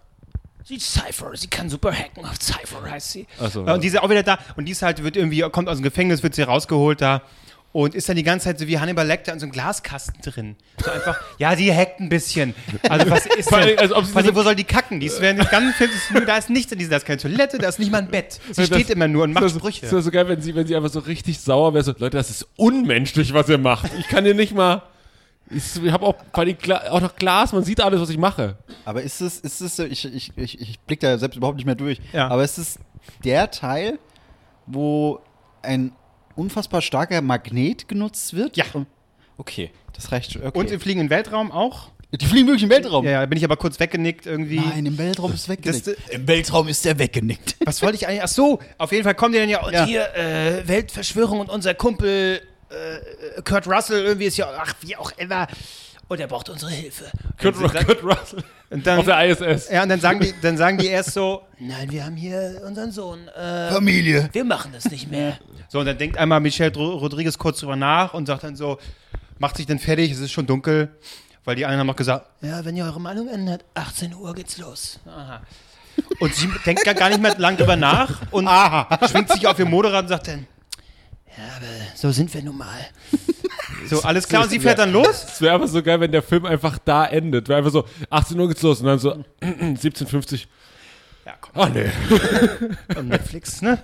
Sie 0.65 0.77
ist 0.77 0.93
Cypher, 0.93 1.31
sie 1.35 1.47
kann 1.49 1.71
super 1.71 1.93
hacken 1.93 2.25
auf 2.27 2.37
Cypher, 2.41 2.91
heißt 2.91 3.13
sie. 3.13 3.27
So, 3.53 3.63
Äh, 3.63 3.67
ja. 3.69 3.75
Und 3.75 3.83
die 3.85 3.89
ist 3.89 3.95
ja 3.95 4.03
auch 4.03 4.11
wieder 4.11 4.23
da. 4.23 4.39
Und 4.57 4.67
die 4.67 4.73
ist 4.73 4.83
halt, 4.83 5.03
wird 5.03 5.17
irgendwie, 5.17 5.41
kommt 5.51 5.69
aus 5.69 5.79
dem 5.79 5.83
Gefängnis, 5.85 6.23
wird 6.23 6.35
sie 6.35 6.43
rausgeholt 6.43 7.01
da. 7.01 7.23
Und 7.71 7.95
ist 7.95 8.09
dann 8.09 8.17
die 8.17 8.23
ganze 8.23 8.45
Zeit 8.47 8.59
so 8.59 8.67
wie 8.67 8.79
Hannibal 8.79 9.07
Lecter 9.07 9.33
in 9.33 9.39
so 9.41 9.45
einem 9.45 9.53
Glaskasten 9.53 10.21
drin. 10.23 10.57
So 10.83 10.91
einfach, 10.91 11.21
ja, 11.39 11.55
die 11.55 11.73
hackt 11.73 12.01
ein 12.01 12.09
bisschen. 12.09 12.55
Also 12.89 13.11
was 13.11 13.27
ist 13.37 13.51
denn, 13.51 13.59
allem, 13.59 13.79
als 13.79 13.93
ob 13.93 14.17
allem, 14.17 14.35
wo 14.35 14.43
soll 14.43 14.55
die 14.57 14.65
kacken? 14.65 15.01
Die 15.01 15.07
ist 15.07 15.21
während 15.21 15.39
des 15.41 15.51
ganzen 15.51 15.75
Films, 15.75 15.95
ist 15.95 16.11
nur, 16.11 16.23
da 16.25 16.39
ist 16.39 16.49
nichts 16.49 16.73
in 16.73 16.79
diesem, 16.79 16.91
da 16.93 16.97
ist 16.97 17.05
keine 17.07 17.19
Toilette, 17.19 17.59
da 17.59 17.69
ist 17.69 17.79
nicht 17.79 17.93
mal 17.93 17.99
ein 17.99 18.09
Bett. 18.09 18.41
Sie 18.51 18.55
Das- 18.55 18.67
steht 18.67 18.89
immer 18.89 19.07
nur 19.07 19.25
und 19.25 19.35
macht 19.35 19.45
das, 19.45 19.53
Sprüche. 19.53 19.83
Das 19.83 19.93
wäre 19.93 20.03
so 20.03 20.11
geil, 20.11 20.27
wenn 20.29 20.41
sie, 20.41 20.55
wenn 20.55 20.67
sie 20.67 20.75
einfach 20.77 20.89
so 20.91 21.01
richtig 21.01 21.39
sauer 21.41 21.75
wäre. 21.75 21.85
So, 21.85 21.93
Leute, 21.99 22.17
das 22.17 22.31
ist 22.31 22.47
unmenschlich, 22.57 23.35
was 23.35 23.49
ihr 23.51 23.59
macht. 23.59 23.91
Ich 23.99 24.09
kann 24.09 24.25
hier 24.25 24.35
nicht 24.35 24.55
mal. 24.55 24.83
Ich 25.51 25.91
habe 25.93 26.07
auch, 26.07 26.17
auch 26.91 27.01
noch 27.01 27.17
Glas, 27.17 27.53
man 27.53 27.65
sieht 27.65 27.81
alles, 27.83 28.01
was 28.01 28.09
ich 28.11 28.19
mache. 28.19 28.57
Aber 28.87 29.03
ist 29.03 29.21
es, 29.21 29.41
ist 29.41 29.61
es, 29.61 29.77
so- 29.77 29.85
ich, 29.85 30.05
ich, 30.07 30.33
ich, 30.37 30.61
ich 30.61 30.81
blick 30.81 31.01
da 31.01 31.17
selbst 31.19 31.37
überhaupt 31.37 31.57
nicht 31.57 31.67
mehr 31.67 31.75
durch. 31.75 32.01
Ja. 32.15 32.29
Aber 32.29 32.45
ist 32.45 32.57
es 32.59 32.79
der 33.25 33.51
Teil, 33.51 33.99
wo 34.67 35.21
ein 35.63 35.93
unfassbar 36.39 36.81
starker 36.83 37.21
Magnet 37.21 37.89
genutzt 37.89 38.35
wird? 38.35 38.57
Ja. 38.57 38.65
Okay, 39.37 39.71
das 39.95 40.11
reicht 40.13 40.33
schon. 40.33 40.43
Okay. 40.45 40.59
Und 40.59 40.71
im 40.71 40.81
fliegenden 40.81 41.11
Weltraum 41.11 41.53
auch. 41.53 41.91
Die 42.11 42.25
fliegen 42.25 42.47
wirklich 42.47 42.63
im 42.63 42.71
Weltraum. 42.71 43.05
Ja, 43.05 43.11
ja, 43.11 43.21
da 43.21 43.27
bin 43.27 43.37
ich 43.37 43.45
aber 43.45 43.57
kurz 43.59 43.79
weggenickt 43.79 44.25
irgendwie. 44.25 44.61
Nein, 44.61 44.87
im 44.87 44.97
Weltraum 44.97 45.31
ist 45.33 45.47
weggenickt. 45.49 45.87
Das- 45.87 45.95
Im 46.11 46.27
Weltraum 46.27 46.67
ist 46.69 46.83
der 46.87 46.99
weggenickt. 46.99 47.57
Was 47.67 47.83
wollte 47.83 47.97
ich 47.97 48.09
eigentlich? 48.09 48.23
Ach 48.23 48.29
so, 48.29 48.61
auf 48.79 48.93
jeden 48.93 49.05
Fall 49.05 49.15
kommen 49.15 49.35
die 49.35 49.39
dann 49.41 49.49
ja, 49.51 49.63
und 49.63 49.75
Ja. 49.75 49.85
hier, 49.85 50.15
äh, 50.17 50.67
Weltverschwörung 50.67 51.41
und 51.41 51.51
unser 51.51 51.75
Kumpel 51.75 52.41
äh, 52.71 53.43
Kurt 53.43 53.67
Russell 53.67 54.05
irgendwie 54.05 54.27
ist 54.27 54.39
ja, 54.39 54.49
ach, 54.59 54.75
wie 54.81 54.97
auch 54.97 55.13
immer. 55.19 55.47
Und 56.09 56.21
er 56.21 56.27
braucht 56.27 56.49
unsere 56.49 56.71
Hilfe. 56.71 57.05
Kurt, 57.41 57.57
Und 57.57 57.71
sie- 57.71 57.85
Kurt 57.85 58.03
Russell. 58.03 58.43
Und 58.71 58.87
dann, 58.87 58.99
Auf 58.99 59.05
der 59.07 59.25
ISS. 59.27 59.71
ja, 59.71 59.83
und 59.83 59.89
dann 59.89 60.01
sagen, 60.01 60.21
die, 60.21 60.35
dann 60.43 60.59
sagen 60.59 60.77
die 60.77 60.89
erst 60.89 61.13
so, 61.15 61.43
nein, 61.59 61.91
wir 61.91 62.05
haben 62.05 62.17
hier 62.17 62.61
unseren 62.67 62.93
Sohn. 62.93 63.27
Äh, 63.29 63.71
Familie. 63.73 64.29
wir 64.33 64.45
machen 64.45 64.73
das 64.75 64.91
nicht 64.91 65.11
mehr. 65.11 65.39
So, 65.71 65.81
und 65.81 65.85
dann 65.87 65.99
denkt 65.99 66.17
einmal 66.17 66.41
Michelle 66.41 66.73
Rodriguez 66.75 67.37
kurz 67.37 67.61
drüber 67.61 67.77
nach 67.77 68.15
und 68.15 68.25
sagt 68.25 68.43
dann 68.43 68.57
so, 68.57 68.79
macht 69.39 69.59
sich 69.59 69.67
dann 69.67 69.79
fertig, 69.79 70.11
es 70.13 70.19
ist 70.19 70.33
schon 70.33 70.47
dunkel, 70.47 70.89
weil 71.45 71.57
die 71.57 71.67
anderen 71.67 71.81
haben 71.81 71.87
noch 71.89 71.97
gesagt, 71.97 72.27
ja, 72.41 72.65
wenn 72.65 72.75
ihr 72.75 72.85
eure 72.87 72.99
Meinung 73.01 73.29
ändert, 73.29 73.67
18 73.75 74.15
Uhr 74.15 74.35
geht's 74.35 74.57
los. 74.57 74.99
Aha. 75.07 75.43
Und 76.21 76.35
sie 76.35 76.49
denkt 76.65 76.85
gar- 76.85 76.95
gar 76.95 77.11
nicht 77.11 77.21
mehr 77.21 77.37
lang 77.39 77.59
drüber 77.59 77.77
nach 77.77 78.23
und 78.31 78.49
schwingt 79.11 79.31
sich 79.31 79.47
auf 79.47 79.59
ihr 79.59 79.67
Motorrad 79.67 80.05
und 80.05 80.09
sagt 80.09 80.29
dann, 80.29 80.47
ja, 81.39 81.45
aber 81.57 81.67
so 81.95 82.11
sind 82.11 82.33
wir 82.35 82.43
nun 82.43 82.59
mal. 82.59 82.67
So, 83.89 84.03
alles 84.03 84.27
klar, 84.27 84.43
und 84.43 84.51
sie 84.51 84.59
fährt 84.59 84.79
dann 84.81 84.93
los. 84.93 85.25
Es 85.29 85.41
wäre 85.41 85.55
einfach 85.55 85.69
so 85.69 85.83
geil, 85.83 86.01
wenn 86.01 86.11
der 86.11 86.23
Film 86.23 86.45
einfach 86.45 86.79
da 86.85 87.07
endet. 87.07 87.49
Wäre 87.49 87.59
einfach 87.59 87.71
so, 87.71 87.85
18 88.11 88.39
Uhr 88.41 88.49
geht's 88.49 88.63
los 88.63 88.81
und 88.81 88.87
dann 88.87 88.99
so 88.99 89.13
17.50 89.43 90.47
Ja, 91.25 91.35
komm, 91.41 91.53
Ah, 91.63 91.69
nee. 91.69 91.91
und 92.99 93.09
Netflix, 93.09 93.63
ne? 93.63 93.79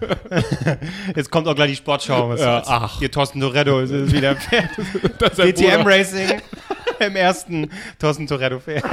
Jetzt 1.16 1.30
kommt 1.30 1.46
auch 1.46 1.54
gleich 1.54 1.70
die 1.70 1.76
Sportschau. 1.76 2.30
Was 2.30 2.40
Ja, 2.40 2.62
ach. 2.66 2.98
Hier 2.98 3.10
Thorsten 3.10 3.40
Toretto 3.40 3.80
ist 3.80 3.90
ist 3.92 4.12
wieder 4.12 4.34
fährt. 4.36 4.70
Das 5.18 5.30
ist 5.30 5.36
sein 5.36 5.48
DTM 5.54 5.82
Bruder. 5.82 5.86
Racing 5.86 6.42
im 6.98 7.16
ersten 7.16 7.70
Thorsten 8.00 8.26
Toretto 8.26 8.58
fährt. 8.58 8.84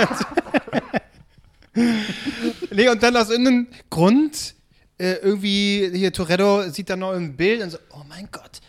nee, 2.71 2.89
und 2.89 3.01
dann 3.01 3.15
aus 3.15 3.29
irgendeinem 3.29 3.67
Grund 3.89 4.55
äh, 5.01 5.15
irgendwie 5.15 5.89
hier 5.93 6.13
Toretto 6.13 6.69
sieht 6.69 6.89
dann 6.89 6.99
noch 6.99 7.11
ein 7.13 7.35
Bild 7.35 7.61
und 7.63 7.71
so, 7.71 7.77
oh 7.91 8.03
mein 8.07 8.29
Gott, 8.31 8.61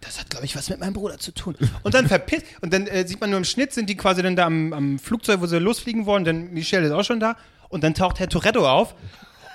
das 0.00 0.20
hat, 0.20 0.30
glaube 0.30 0.44
ich, 0.44 0.54
was 0.54 0.68
mit 0.68 0.80
meinem 0.80 0.92
Bruder 0.92 1.18
zu 1.18 1.32
tun. 1.32 1.56
Und 1.82 1.94
dann 1.94 2.06
verpisst, 2.06 2.44
und 2.60 2.72
dann 2.72 2.86
äh, 2.86 3.06
sieht 3.06 3.20
man 3.20 3.30
nur 3.30 3.38
im 3.38 3.44
Schnitt, 3.44 3.72
sind 3.72 3.88
die 3.90 3.96
quasi 3.96 4.22
dann 4.22 4.36
da 4.36 4.46
am, 4.46 4.72
am 4.72 4.98
Flugzeug, 4.98 5.40
wo 5.40 5.46
sie 5.46 5.58
losfliegen 5.58 6.06
wollen, 6.06 6.24
denn 6.24 6.52
Michelle 6.52 6.86
ist 6.86 6.92
auch 6.92 7.04
schon 7.04 7.20
da. 7.20 7.36
Und 7.68 7.84
dann 7.84 7.94
taucht 7.94 8.18
Herr 8.18 8.28
Toretto 8.28 8.68
auf. 8.68 8.94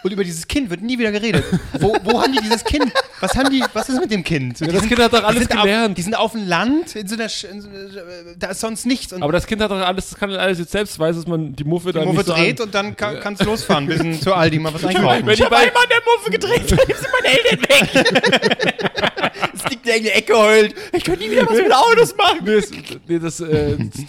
Und 0.04 0.12
über 0.12 0.24
dieses 0.26 0.48
Kind 0.48 0.70
wird 0.70 0.82
nie 0.82 1.00
wieder 1.00 1.12
geredet. 1.14 1.46
Wo, 1.80 1.96
wo 2.04 2.22
haben 2.22 2.34
die 2.34 2.42
dieses 2.42 2.64
Kind? 2.64 2.92
Was 3.22 3.36
haben 3.36 3.50
die? 3.50 3.64
Was 3.72 3.88
ist 3.88 4.00
mit 4.02 4.12
dem 4.12 4.24
Kind? 4.24 4.60
Ja, 4.60 4.68
das 4.68 4.86
Kind 4.86 5.00
hat 5.00 5.14
doch 5.14 5.20
Die 5.20 5.26
alles 5.26 5.40
sind 5.44 5.56
Auf, 5.56 5.64
gelernt. 5.64 5.98
die 5.98 6.02
sind 6.02 6.16
auf 6.16 6.32
dem 6.34 6.46
Land, 6.46 6.96
in 6.96 7.08
so 7.08 7.16
einer, 7.16 7.24
in 7.26 7.62
so 7.62 7.70
einer, 7.70 8.36
da 8.38 8.48
ist 8.48 8.60
sonst 8.60 8.86
nichts. 8.86 9.14
Aber 9.14 9.32
das 9.32 9.48
Kind 9.48 9.62
hat 9.62 9.72
doch 9.72 9.80
alles, 9.80 10.10
das 10.10 10.20
kann 10.20 10.30
alles 10.32 10.60
jetzt 10.60 10.72
selbst 10.72 11.00
weiß, 11.00 11.16
dass 11.16 11.26
man 11.28 11.56
die 11.56 11.64
Muffe 11.64 11.94
die 11.94 12.00
dann 12.00 12.08
Muffe 12.08 12.24
so 12.24 12.34
dreht 12.34 12.60
an, 12.60 12.66
und 12.66 12.76
dann 12.76 12.98
kann 12.98 13.34
es 13.34 13.46
losfahren, 13.46 13.88
bis 13.88 14.02
hin 14.02 14.20
zu 14.20 14.34
Aldi 14.34 14.60
mal 14.60 14.74
was 14.74 14.84
einkaufen. 14.84 15.26
Wenn 15.26 15.36
die 15.36 15.44
beiden, 15.44 15.70
an 15.70 15.90
der 15.90 16.02
Muffe 16.06 16.32
gedreht, 16.32 16.64
seitdem 16.68 16.96
sind 16.98 17.08
meine 17.22 17.40
Eltern 17.40 17.62
weg. 17.62 19.32
es 19.54 19.70
liegt 19.70 19.88
in 19.88 20.04
der 20.04 20.18
Ecke 20.18 20.38
heult. 20.38 20.76
Ich 20.92 21.04
könnte 21.06 21.24
nie 21.24 21.32
wieder 21.32 21.48
was 21.48 21.58
mit 21.58 21.72
Autos 21.74 22.16
machen. 22.18 22.40
nee, 22.44 22.56
das, 22.56 22.72
nee, 23.08 23.20
das, 23.20 23.40
äh, 23.40 23.78
das, 23.78 24.06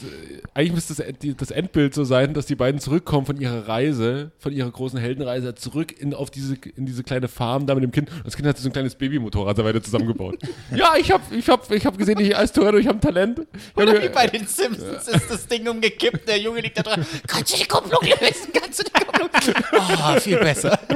eigentlich 0.56 0.72
müsste 0.72 0.94
das, 0.94 1.36
das 1.36 1.50
Endbild 1.50 1.94
so 1.94 2.04
sein, 2.04 2.32
dass 2.32 2.46
die 2.46 2.54
beiden 2.54 2.80
zurückkommen 2.80 3.26
von 3.26 3.40
ihrer 3.40 3.66
Reise, 3.66 4.30
von 4.38 4.52
ihrer 4.52 4.70
großen 4.70 4.98
Heldenreise, 5.00 5.56
zurück 5.56 5.92
in, 6.00 6.14
auf 6.14 6.30
diese, 6.30 6.54
in 6.76 6.86
diese 6.86 7.02
kleine 7.02 7.26
Farm 7.26 7.66
da 7.66 7.74
mit 7.74 7.82
dem 7.82 7.90
Kind. 7.90 8.08
Und 8.12 8.24
das 8.24 8.36
Kind 8.36 8.46
hat 8.46 8.56
so 8.56 8.68
ein 8.68 8.72
kleines 8.72 8.94
Babymotorrad 8.94 9.58
da 9.58 9.64
weiter 9.64 9.82
zusammengebaut. 9.82 10.38
ja, 10.74 10.94
ich 10.96 11.10
habe 11.10 11.22
ich 11.34 11.48
hab, 11.48 11.68
ich 11.72 11.84
hab 11.84 11.98
gesehen, 11.98 12.20
ich 12.20 12.36
als 12.36 12.52
Toretto, 12.52 12.78
ich 12.78 12.86
habe 12.86 12.98
ein 12.98 13.00
Talent. 13.00 13.40
Ich 13.40 13.46
hab 13.76 13.82
Oder 13.82 13.92
mir- 13.94 14.02
wie 14.04 14.08
bei 14.10 14.28
den 14.28 14.46
Simpsons 14.46 15.08
ist 15.08 15.28
das 15.30 15.46
Ding 15.48 15.66
umgekippt, 15.66 16.28
der 16.28 16.38
Junge 16.38 16.60
liegt 16.60 16.78
da 16.78 16.82
dran. 16.82 17.04
Kannst 17.26 17.52
du 17.52 17.58
die 17.58 17.66
Kupplung 17.66 18.00
lösen? 18.02 18.52
Kannst 18.52 18.78
du 18.78 18.84
die 18.84 18.92
Kupplung 18.92 19.28
Ah, 19.72 20.20
viel 20.20 20.38
besser. 20.38 20.78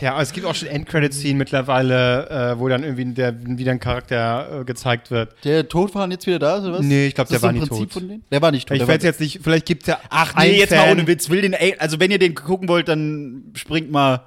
Ja, 0.00 0.12
aber 0.12 0.22
es 0.22 0.32
gibt 0.32 0.46
auch 0.46 0.54
schon 0.54 0.68
Endcredit-Scene 0.68 1.34
mittlerweile, 1.34 2.28
äh, 2.54 2.58
wo 2.58 2.68
dann 2.68 2.82
irgendwie 2.82 3.04
der, 3.06 3.34
wieder 3.44 3.72
ein 3.72 3.80
Charakter 3.80 4.60
äh, 4.60 4.64
gezeigt 4.64 5.10
wird. 5.10 5.34
Der 5.44 5.68
Todfahren 5.68 6.10
jetzt 6.10 6.26
wieder 6.26 6.38
da, 6.38 6.56
ist, 6.58 6.64
oder 6.64 6.78
was? 6.78 6.80
Nee, 6.82 7.06
ich 7.06 7.14
glaub, 7.14 7.26
Ist 7.26 7.32
das 7.32 7.40
der 7.40 7.46
war 7.46 7.52
nie 7.52 7.60
Prinzip 7.60 7.90
tot. 7.90 7.92
Von 7.92 8.08
denen? 8.08 8.24
Der 8.30 8.42
war 8.42 8.50
nicht 8.50 8.68
tot. 8.68 8.76
Ich 8.76 8.86
weiß 8.86 9.02
jetzt 9.02 9.20
nicht, 9.20 9.40
vielleicht 9.42 9.66
gibt 9.66 9.82
es 9.82 9.88
ja. 9.88 10.00
Ach 10.10 10.34
nee, 10.36 10.58
jetzt 10.58 10.72
Fan. 10.72 10.78
mal 10.86 10.92
ohne 10.92 11.06
Witz. 11.06 11.30
Will 11.30 11.42
den, 11.42 11.54
also 11.78 12.00
wenn 12.00 12.10
ihr 12.10 12.18
den 12.18 12.34
gucken 12.34 12.68
wollt, 12.68 12.88
dann 12.88 13.52
springt 13.54 13.90
mal 13.90 14.22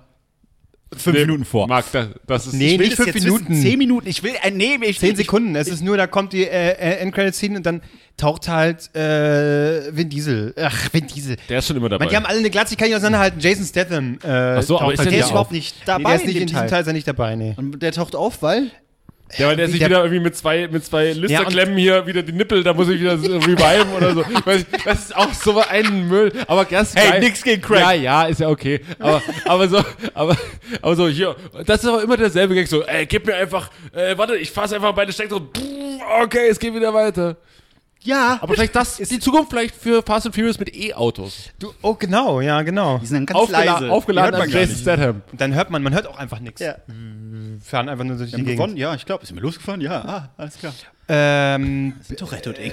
fünf 0.95 1.15
Nee, 1.15 1.21
Minuten 1.25 1.45
vor. 1.45 1.67
Marc, 1.67 1.91
das, 1.91 2.07
das 2.27 2.47
ist. 2.47 2.53
Nee, 2.53 2.73
Ich 2.73 2.79
will 2.79 2.87
nicht 2.87 2.99
das 2.99 3.05
fünf 3.09 3.23
Minuten. 3.23 3.49
Wissen. 3.49 3.61
Zehn 3.61 3.77
Minuten. 3.77 4.07
Ich 4.07 4.23
will 4.23 4.33
ein, 4.41 4.57
nee, 4.57 4.77
ich 4.83 4.99
Zehn 4.99 5.11
ich- 5.11 5.17
Sekunden. 5.17 5.55
Es 5.55 5.67
ist 5.67 5.81
nur, 5.83 5.97
da 5.97 6.07
kommt 6.07 6.33
die 6.33 6.43
äh, 6.45 6.71
äh, 6.71 6.95
Endcredit-Scene 6.99 7.57
und 7.57 7.65
dann 7.65 7.81
taucht 8.17 8.47
halt 8.49 8.93
äh, 8.95 9.95
Vin 9.95 10.09
Diesel. 10.09 10.53
Ach, 10.61 10.91
Vin 10.93 11.07
Diesel. 11.07 11.37
Der 11.47 11.59
ist 11.59 11.67
schon 11.67 11.77
immer 11.77 11.89
dabei. 11.89 12.05
Man, 12.05 12.09
die 12.11 12.15
haben 12.17 12.25
alle 12.25 12.39
eine 12.39 12.49
Glatze, 12.49 12.73
ich 12.73 12.77
kann 12.77 12.87
nicht 12.87 12.95
auseinanderhalten. 12.97 13.39
Jason 13.39 13.65
Statham. 13.65 14.19
Äh, 14.23 14.27
Ach 14.27 14.63
so, 14.63 14.79
aber 14.79 14.93
ist 14.93 14.99
halt 14.99 15.09
der 15.11 15.17
nicht 15.17 15.23
auf. 15.25 15.31
überhaupt 15.31 15.51
nicht 15.51 15.75
Nee, 15.77 15.83
dabei 15.85 16.03
der 16.03 16.15
ist 16.15 16.21
in 16.21 16.27
nicht 16.27 16.35
dem 16.37 16.41
in 16.41 16.47
diesem 16.47 16.59
Teil. 16.59 16.69
Teil 16.69 16.81
ist 16.81 16.87
er 16.87 16.93
nicht 16.93 17.07
dabei, 17.07 17.35
nee. 17.35 17.53
Und 17.57 17.81
der 17.81 17.91
taucht 17.91 18.15
auf, 18.15 18.41
weil 18.41 18.71
Ja, 19.37 19.47
weil 19.47 19.55
der 19.57 19.67
sich 19.67 19.77
der- 19.79 19.89
wieder 19.89 19.99
irgendwie 19.99 20.21
mit 20.21 20.35
zwei, 20.35 20.67
mit 20.67 20.83
zwei 20.83 21.11
Listerklemmen 21.11 21.77
hier 21.77 22.05
wieder 22.07 22.23
die 22.23 22.31
Nippel, 22.31 22.63
da 22.63 22.73
muss 22.73 22.89
ich 22.89 22.99
wieder 22.99 23.17
so 23.17 23.37
reviven 23.37 23.93
oder 23.95 24.13
so. 24.15 24.23
Das 24.85 24.99
ist 24.99 25.15
auch 25.15 25.31
so 25.33 25.61
ein 25.69 26.07
Müll. 26.07 26.31
Aber 26.47 26.65
ganz 26.65 26.95
Hey, 26.95 27.11
geil. 27.11 27.19
nix 27.19 27.43
gegen 27.43 27.61
Craig. 27.61 27.79
Ja, 27.81 27.91
ja, 27.93 28.23
ist 28.23 28.39
ja 28.39 28.49
okay. 28.49 28.81
Aber, 28.97 29.21
aber 29.45 29.67
so, 29.67 29.83
aber, 30.15 30.35
aber 30.81 30.95
so 30.95 31.07
hier, 31.07 31.35
das 31.65 31.83
ist 31.83 31.89
aber 31.89 32.01
immer 32.03 32.17
derselbe 32.17 32.55
Gag. 32.55 32.67
So, 32.67 32.83
ey, 32.83 33.05
gib 33.05 33.27
mir 33.27 33.35
einfach, 33.35 33.69
äh, 33.93 34.17
warte, 34.17 34.35
ich 34.35 34.49
fasse 34.51 34.75
einfach 34.75 34.93
beide 34.93 35.13
Steckdosen. 35.13 35.49
Okay, 36.23 36.47
es 36.49 36.57
geht 36.59 36.73
wieder 36.73 36.93
weiter. 36.93 37.35
Ja, 38.01 38.39
Aber 38.41 38.53
vielleicht 38.53 38.75
das 38.75 38.99
ist 38.99 39.11
die 39.11 39.19
Zukunft 39.19 39.49
vielleicht 39.49 39.75
für 39.75 40.01
Fast 40.01 40.25
and 40.25 40.33
Furious 40.33 40.57
mit 40.57 40.73
E-Autos. 40.73 41.49
Du, 41.59 41.73
oh, 41.81 41.95
genau, 41.95 42.39
ja, 42.39 42.61
genau. 42.61 42.97
die 42.99 43.05
sind 43.05 43.17
dann 43.17 43.25
ganz 43.25 43.39
Aufgela 43.39 43.79
leise. 43.79 43.91
aufgeladen 43.91 44.41
an 44.41 44.49
Jason. 44.49 44.75
Statham. 44.77 45.21
Und 45.31 45.41
dann 45.41 45.53
hört 45.53 45.69
man, 45.69 45.83
man 45.83 45.93
hört 45.93 46.07
auch 46.07 46.17
einfach 46.17 46.39
nichts. 46.39 46.61
Ja. 46.61 46.75
Fahren 47.61 47.89
einfach 47.89 48.05
nur 48.05 48.15
durch 48.15 48.31
die 48.31 48.37
Gegend. 48.37 48.53
gewonnen, 48.53 48.77
ja, 48.77 48.95
ich 48.95 49.05
glaube. 49.05 49.23
Ist 49.23 49.33
mir 49.33 49.41
losgefahren? 49.41 49.81
Ja, 49.81 50.01
ah, 50.05 50.29
alles 50.37 50.57
klar. 50.57 50.73
Ähm, 51.09 51.95
Toretto-Ding. 52.15 52.71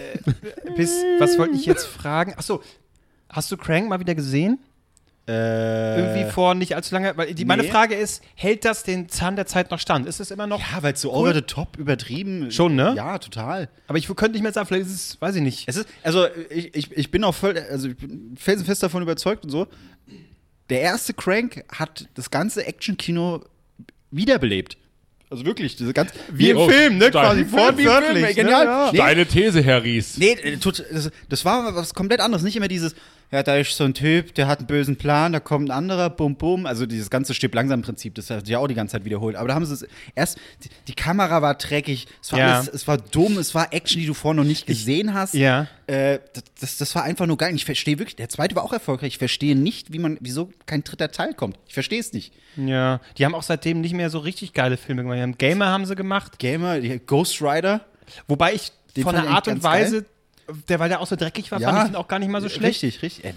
bis, 0.77 0.93
was 1.19 1.39
wollte 1.39 1.55
ich 1.55 1.67
jetzt 1.67 1.87
fragen? 1.87 2.35
Achso, 2.37 2.63
hast 3.29 3.51
du 3.51 3.57
Crank 3.57 3.89
mal 3.89 3.99
wieder 3.99 4.15
gesehen? 4.15 4.61
Äh, 5.29 5.99
Irgendwie 6.01 6.31
vor 6.31 6.55
nicht 6.55 6.77
allzu 6.77 6.95
lange. 6.95 7.17
Weil 7.17 7.35
die, 7.35 7.45
meine 7.45 7.65
nee. 7.65 7.69
Frage 7.71 7.97
ist, 7.97 8.23
hält 8.37 8.65
das 8.65 8.85
den 8.85 9.09
Zahn 9.09 9.35
der 9.35 9.47
Zeit 9.47 9.73
noch 9.73 9.81
stand? 9.81 10.07
Ist 10.07 10.21
es 10.21 10.31
immer 10.31 10.47
noch? 10.47 10.61
ja, 10.61 10.83
weil 10.83 10.93
es 10.95 11.01
so 11.01 11.11
Cool. 11.11 11.19
over 11.19 11.35
the 11.35 11.41
top 11.43 11.77
übertrieben 11.77 12.51
Schon, 12.53 12.77
ne? 12.77 12.95
Ja, 12.97 13.19
total. 13.19 13.69
Aber 13.89 13.99
ich 13.99 14.07
könnte 14.07 14.33
nicht 14.33 14.43
mehr 14.43 14.53
sagen, 14.53 14.69
vielleicht 14.69 14.87
ist 14.87 14.95
es, 14.95 15.21
weiß 15.21 15.35
ich 15.35 15.43
nicht. 15.43 15.69
Es 15.69 15.77
ist, 15.77 15.89
also 16.05 16.27
ich, 16.49 16.75
ich, 16.77 16.93
ich 16.97 17.11
bin 17.11 17.25
auch 17.25 17.35
voll, 17.35 17.59
also 17.71 17.89
ich 17.89 17.97
bin 17.97 18.37
felsenfest 18.39 18.85
davon 18.85 19.03
überzeugt 19.03 19.43
und 19.45 19.51
so. 19.51 19.67
Der 20.71 20.81
erste 20.81 21.13
Crank 21.13 21.65
hat 21.73 22.09
das 22.15 22.31
ganze 22.31 22.65
Actionkino 22.65 23.43
wiederbelebt. 24.13 24.77
Also 25.29 25.45
wirklich, 25.45 25.75
diese 25.75 25.93
ganz. 25.93 26.13
Wie 26.33 26.51
im 26.51 26.57
Oh, 26.57 26.69
Film, 26.69 26.99
ne? 26.99 27.11
Quasi 27.11 27.39
Wie 27.41 27.43
im 27.43 27.49
fortwörtlich. 27.49 28.25
Film, 28.27 28.35
genial. 28.37 28.65
Ne? 28.67 28.89
Nee. 28.93 28.99
Deine 28.99 29.27
These, 29.27 29.61
Herr 29.61 29.83
Ries. 29.83 30.19
Nee, 30.19 30.35
äh, 30.35 30.57
das, 30.57 31.11
das 31.29 31.45
war 31.45 31.75
was 31.75 31.95
komplett 31.95 32.21
anderes. 32.21 32.45
Nicht 32.45 32.55
immer 32.55 32.69
dieses, 32.69 32.95
ja, 33.33 33.43
da 33.43 33.57
ist 33.57 33.77
so 33.77 33.85
ein 33.85 33.95
Typ, 33.95 34.35
der 34.35 34.47
hat 34.47 34.61
einen 34.61 34.67
bösen 34.69 34.97
Plan, 34.97 35.33
da 35.33 35.41
kommt 35.41 35.69
ein 35.69 35.73
anderer, 35.73 36.11
bum, 36.11 36.37
bum. 36.37 36.65
Also 36.67 36.87
dieses 36.87 37.11
ganze 37.11 37.35
Stipp 37.35 37.55
langsam 37.55 37.83
Prinzip, 37.83 38.15
das 38.15 38.31
hat 38.31 38.41
sich 38.47 38.51
ja 38.53 38.59
auch 38.59 38.69
die 38.69 38.75
ganze 38.75 38.93
Zeit 38.93 39.05
wiederholt. 39.05 39.37
Aber 39.37 39.49
da 39.49 39.55
haben 39.55 39.65
sie 39.67 39.75
es 39.75 39.87
erst, 40.15 40.39
die, 40.65 40.69
die 40.89 40.95
Kamera 40.95 41.43
war 41.43 41.55
dreckig, 41.55 42.07
es 42.23 42.33
war, 42.33 42.39
Ja. 42.39 42.55
alles, 42.57 42.69
es 42.69 42.87
war 42.87 42.99
dumm, 42.99 43.39
es 43.39 43.55
war 43.55 43.73
Action, 43.73 44.01
die 44.01 44.07
du 44.07 44.15
vorher 44.15 44.43
noch 44.43 44.49
nicht 44.49 44.67
gesehen 44.67 45.13
hast. 45.15 45.35
Ja. 45.35 45.67
Äh, 45.87 46.19
das- 46.61 46.77
das, 46.79 46.95
war 46.95 47.03
einfach 47.05 47.27
nur 47.27 47.37
geil. 47.37 47.55
Ich 47.55 47.65
verstehe 47.65 47.99
wirklich, 47.99 48.17
der 48.17 48.29
zweite 48.29 48.55
war 48.57 48.63
auch 48.65 48.73
erfolgreich. 48.73 49.09
Ich 49.15 49.19
verstehe 49.19 49.55
nicht, 49.57 49.93
wie 49.93 49.99
man, 49.99 50.19
wieso 50.21 50.51
kein 50.67 50.83
dritter 50.85 51.11
Teil 51.11 51.35
kommt. 51.35 51.59
Ich 51.67 51.75
verstehe 51.75 52.01
es 52.01 52.13
nicht. 52.13 52.33
Ja, 52.57 53.01
die 53.19 53.25
haben 53.25 53.35
auch 53.35 53.43
seitdem 53.43 53.81
nicht 53.81 53.93
mehr 53.95 54.09
so 54.11 54.19
richtig 54.19 54.53
geile 54.53 54.77
Filme 54.77 55.03
gemacht. 55.03 55.19
Haben 55.21 55.37
Gamer 55.39 55.67
haben 55.67 55.85
sie 55.87 55.95
gemacht. 55.95 56.39
Gamer, 56.39 56.79
Ghost 56.81 57.43
Rider. 57.43 57.83
Wobei 58.29 58.55
ich 58.55 58.73
Den 58.97 59.03
von 59.05 59.15
der 59.15 59.29
Art 59.29 59.47
und 59.49 59.63
Weise, 59.63 60.07
der, 60.69 60.79
weil 60.79 60.89
der 60.89 61.01
auch 61.01 61.07
so 61.07 61.17
dreckig 61.17 61.51
war, 61.51 61.61
fand 61.61 61.79
ich 61.79 61.85
den 61.87 61.97
auch 61.97 62.09
gar 62.09 62.19
nicht 62.19 62.29
mal 62.31 62.41
so 62.41 62.49
schlecht. 62.49 62.83
Richtig, 62.83 63.03
richtig. 63.03 63.25
Ey, 63.25 63.33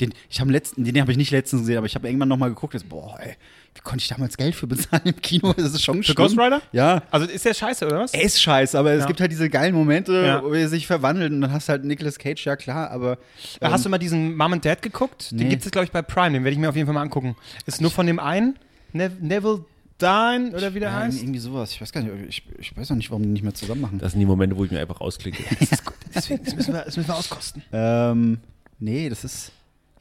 den, 0.00 0.14
ich 0.30 0.40
habe 0.40 0.52
letzten, 0.52 0.84
den 0.84 1.00
habe 1.00 1.10
ich 1.10 1.18
nicht 1.18 1.30
letztens 1.30 1.62
gesehen, 1.62 1.76
aber 1.78 1.86
ich 1.86 1.94
habe 1.94 2.06
irgendwann 2.08 2.28
noch 2.28 2.36
mal 2.36 2.48
geguckt. 2.48 2.74
Jetzt, 2.74 2.88
boah, 2.88 3.18
ey, 3.20 3.34
wie 3.74 3.80
konnte 3.80 4.02
ich 4.02 4.08
damals 4.08 4.36
Geld 4.36 4.54
für 4.54 4.66
bezahlen 4.66 5.02
im 5.06 5.16
Kino? 5.20 5.52
Das 5.54 5.72
ist 5.72 5.82
schon 5.82 6.02
Für. 6.02 6.14
Ghost 6.14 6.38
Rider? 6.38 6.60
Ja. 6.72 7.02
Also 7.10 7.26
ist 7.26 7.44
der 7.44 7.54
scheiße, 7.54 7.86
oder 7.86 8.00
was? 8.00 8.14
Er 8.14 8.22
ist 8.22 8.40
scheiße, 8.40 8.78
aber 8.78 8.92
es 8.92 9.00
Ja. 9.00 9.06
gibt 9.06 9.20
halt 9.20 9.32
diese 9.32 9.48
geilen 9.50 9.74
Momente, 9.74 10.12
Ja. 10.24 10.42
wo 10.42 10.52
er 10.52 10.68
sich 10.68 10.86
verwandelt 10.86 11.32
und 11.32 11.40
dann 11.40 11.52
hast 11.52 11.68
du 11.68 11.72
halt 11.72 11.84
Nicolas 11.84 12.18
Cage, 12.18 12.44
ja 12.46 12.56
klar, 12.56 12.90
aber. 12.90 13.18
ähm, 13.60 13.70
Hast 13.72 13.84
du 13.84 13.88
mal 13.88 13.98
diesen 13.98 14.36
Mom 14.36 14.52
and 14.52 14.64
Dad 14.64 14.82
geguckt? 14.82 15.30
Den 15.32 15.38
Nee. 15.38 15.48
gibt 15.48 15.64
es, 15.64 15.70
glaube 15.70 15.86
ich, 15.86 15.90
bei 15.90 16.02
Prime. 16.02 16.32
Den 16.32 16.44
werde 16.44 16.52
ich 16.52 16.58
mir 16.58 16.68
auf 16.68 16.76
jeden 16.76 16.86
Fall 16.86 16.94
mal 16.94 17.02
angucken. 17.02 17.34
Ist 17.66 17.80
nur 17.80 17.90
von 17.90 18.06
dem 18.06 18.18
einen, 18.18 18.58
ne 18.92 19.10
Neville 19.20 19.64
Dine 20.02 20.50
oder 20.54 20.74
wie 20.74 20.80
der 20.80 20.90
ja, 20.90 20.96
heißt? 21.00 21.22
irgendwie 21.22 21.38
sowas. 21.38 21.72
Ich 21.72 21.80
weiß 21.80 21.92
gar 21.92 22.02
nicht, 22.02 22.12
ich, 22.28 22.42
ich 22.58 22.76
weiß 22.76 22.90
auch 22.90 22.96
nicht, 22.96 23.10
warum 23.10 23.22
die 23.22 23.28
nicht 23.28 23.42
mehr 23.42 23.54
zusammen 23.54 23.80
machen. 23.80 23.98
Das 23.98 24.12
sind 24.12 24.20
die 24.20 24.26
Momente, 24.26 24.56
wo 24.56 24.64
ich 24.64 24.70
mir 24.70 24.80
einfach 24.80 25.00
ausklicke. 25.00 25.42
Das 25.60 25.72
ist 25.72 25.84
gut. 25.84 25.94
Deswegen, 26.14 26.44
das 26.44 26.54
müssen 26.56 26.74
wir, 26.74 26.82
das 26.82 26.96
müssen 26.96 27.08
wir 27.08 27.16
auskosten. 27.16 27.62
Ähm, 27.72 28.38
nee, 28.78 29.08
das 29.08 29.24
ist. 29.24 29.52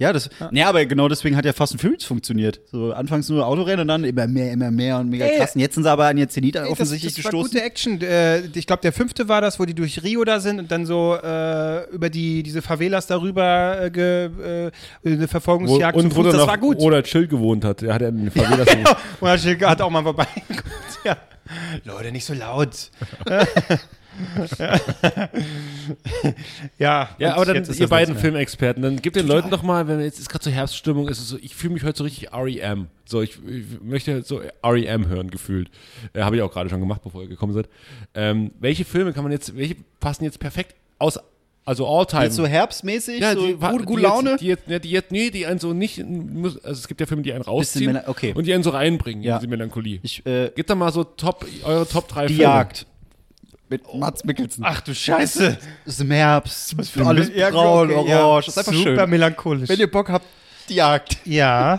Ja, 0.01 0.11
das, 0.11 0.31
ja. 0.51 0.67
aber 0.67 0.83
genau 0.87 1.07
deswegen 1.07 1.37
hat 1.37 1.45
ja 1.45 1.53
Fast 1.53 1.73
and 1.73 1.81
Furious 1.81 2.05
funktioniert. 2.05 2.59
So 2.71 2.91
anfangs 2.91 3.29
nur 3.29 3.45
Autorennen 3.45 3.81
und 3.81 3.87
dann 3.87 4.03
immer 4.03 4.25
mehr, 4.25 4.51
immer 4.51 4.71
mehr 4.71 4.97
und 4.97 5.09
mega 5.09 5.25
Ey. 5.25 5.37
krass. 5.37 5.53
Und 5.53 5.61
jetzt 5.61 5.75
sind 5.75 5.83
sie 5.83 5.91
aber 5.91 6.07
an 6.07 6.17
ihr 6.17 6.27
Zenit 6.27 6.55
Ey, 6.55 6.63
offensichtlich 6.63 7.13
das, 7.13 7.23
das 7.23 7.31
gestoßen. 7.31 7.53
War 7.53 7.61
gute 7.61 7.63
Action. 7.63 8.01
Äh, 8.01 8.39
ich 8.57 8.65
glaube, 8.65 8.81
der 8.81 8.93
fünfte 8.93 9.29
war 9.29 9.41
das, 9.41 9.59
wo 9.59 9.65
die 9.65 9.75
durch 9.75 10.01
Rio 10.01 10.23
da 10.23 10.39
sind 10.39 10.57
und 10.57 10.71
dann 10.71 10.87
so 10.87 11.15
äh, 11.15 11.87
über 11.91 12.09
die 12.09 12.41
diese 12.41 12.63
Favelas 12.63 13.05
darüber 13.05 13.79
äh, 13.79 13.91
ge, 13.91 14.25
äh, 14.25 14.71
eine 15.05 15.21
Wo, 15.21 15.27
Verfolgungsjagd 15.27 15.95
und 15.95 16.09
zu 16.09 16.17
wo 16.17 16.23
Fuß. 16.23 16.31
Das 16.31 16.41
noch 16.41 16.47
war 16.47 16.57
gut. 16.57 16.79
Oder 16.79 17.03
Chill 17.03 17.27
gewohnt 17.27 17.63
hat. 17.63 17.81
Der 17.81 17.93
hat 17.93 18.01
ja 18.01 18.07
in 18.07 18.17
den 18.17 18.31
Favelas 18.31 18.69
Genau. 18.69 18.89
Und 19.19 19.27
der 19.27 19.37
Schick 19.37 19.63
hat 19.63 19.81
auch 19.81 19.91
mal 19.91 20.01
vorbeigeguckt. 20.01 20.63
Ja. 21.03 21.17
Leute, 21.83 22.11
nicht 22.11 22.25
so 22.25 22.33
laut. 22.33 22.89
ja, 26.77 27.09
Ja, 27.17 27.35
aber 27.35 27.45
dann 27.45 27.63
ihr 27.63 27.87
beiden. 27.87 28.15
Filmexperten, 28.17 28.83
dann 28.83 29.01
gebt 29.01 29.15
den 29.15 29.27
Leuten 29.27 29.49
doch 29.49 29.63
mal, 29.63 29.87
wenn 29.87 29.99
jetzt 30.01 30.19
ist 30.19 30.29
gerade 30.29 30.43
so 30.43 30.51
Herbststimmung, 30.51 31.07
ist 31.07 31.19
es 31.19 31.29
so, 31.29 31.37
ich 31.41 31.55
fühle 31.55 31.73
mich 31.73 31.83
heute 31.83 31.97
so 31.97 32.03
richtig 32.03 32.33
REM. 32.33 32.87
So, 33.05 33.21
ich, 33.21 33.39
ich 33.47 33.65
möchte 33.81 34.21
so 34.23 34.41
REM 34.63 35.07
hören, 35.07 35.29
gefühlt. 35.31 35.69
Äh, 36.13 36.21
Habe 36.21 36.35
ich 36.37 36.41
auch 36.41 36.51
gerade 36.51 36.69
schon 36.69 36.79
gemacht, 36.79 37.01
bevor 37.03 37.21
ihr 37.23 37.27
gekommen 37.29 37.53
seid. 37.53 37.67
Ähm, 38.13 38.51
welche 38.59 38.85
Filme 38.85 39.13
kann 39.13 39.23
man 39.23 39.31
jetzt, 39.31 39.55
welche 39.55 39.75
passen 39.99 40.23
jetzt 40.23 40.39
perfekt 40.39 40.75
aus, 40.99 41.19
also 41.65 41.87
All-Time? 41.87 42.23
Jetzt 42.23 42.35
so 42.35 42.45
herbstmäßig, 42.45 43.19
ja, 43.19 43.33
so 43.33 43.45
die, 43.47 43.53
gut, 43.53 43.81
die 43.81 43.85
gute 43.85 44.01
jetzt- 44.01 44.09
Laune. 44.09 44.37
Die 44.37 44.47
jetzt, 44.47 44.63
ja, 44.67 44.79
die 44.79 44.91
jetzt, 44.91 45.11
nee, 45.11 45.29
die 45.29 45.45
einen 45.45 45.59
so 45.59 45.73
nicht, 45.73 46.03
muss, 46.05 46.55
also 46.63 46.79
es 46.79 46.87
gibt 46.87 46.99
ja 47.01 47.05
Filme, 47.07 47.23
die 47.23 47.33
einen 47.33 47.43
rausziehen 47.43 47.99
okay. 48.07 48.33
und 48.35 48.45
die 48.47 48.53
einen 48.53 48.63
so 48.63 48.71
reinbringen 48.71 49.23
Ja. 49.23 49.35
in 49.35 49.39
diese 49.41 49.49
Melancholie. 49.49 49.99
ich, 50.03 50.25
äh, 50.25 50.51
Gebt 50.55 50.69
da 50.69 50.75
mal 50.75 50.91
so 50.91 51.03
Top, 51.03 51.45
eure 51.63 51.87
Top 51.87 52.07
3 52.07 52.27
die 52.27 52.33
Filme. 52.35 52.43
Jagd. 52.51 52.85
Mit 53.71 53.93
Mats 53.95 54.25
Mikkelsen. 54.25 54.65
Ach 54.67 54.81
du 54.81 54.93
Scheiße. 54.93 55.57
Es 55.85 55.93
ist 55.93 56.01
im 56.01 56.11
Herbst. 56.11 56.75
für 56.91 57.05
alles 57.07 57.29
ein- 57.29 57.37
ja, 57.37 57.49
braun, 57.51 57.89
okay, 57.89 58.09
ja. 58.09 58.25
orange. 58.25 58.47
Das 58.47 58.57
ist 58.57 58.67
einfach 58.67 58.73
Super 58.77 58.95
schön. 59.01 59.09
melancholisch. 59.09 59.69
Wenn 59.69 59.79
ihr 59.79 59.89
Bock 59.89 60.09
habt, 60.09 60.25
die 60.67 60.75
Jagd. 60.75 61.17
Ja, 61.23 61.75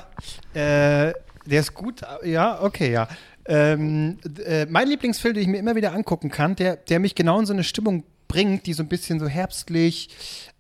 äh, 0.55 1.13
der 1.45 1.61
ist 1.61 1.75
gut. 1.75 2.01
Ja, 2.25 2.63
okay, 2.63 2.91
ja. 2.93 3.09
Ähm, 3.45 4.17
äh, 4.47 4.65
mein 4.71 4.89
Lieblingsfilm, 4.89 5.35
den 5.35 5.43
ich 5.43 5.49
mir 5.49 5.59
immer 5.59 5.77
wieder 5.77 5.93
angucken 5.93 6.31
kann, 6.31 6.57
der, 6.57 6.77
der 6.77 6.99
mich 6.99 7.15
genau 7.15 7.39
in 7.41 7.45
so 7.45 7.53
eine 7.53 7.63
Stimmung 7.65 8.05
bringt, 8.33 8.65
die 8.65 8.73
so 8.73 8.83
ein 8.83 8.89
bisschen 8.89 9.21
so 9.21 9.29
herbstlich, 9.29 10.09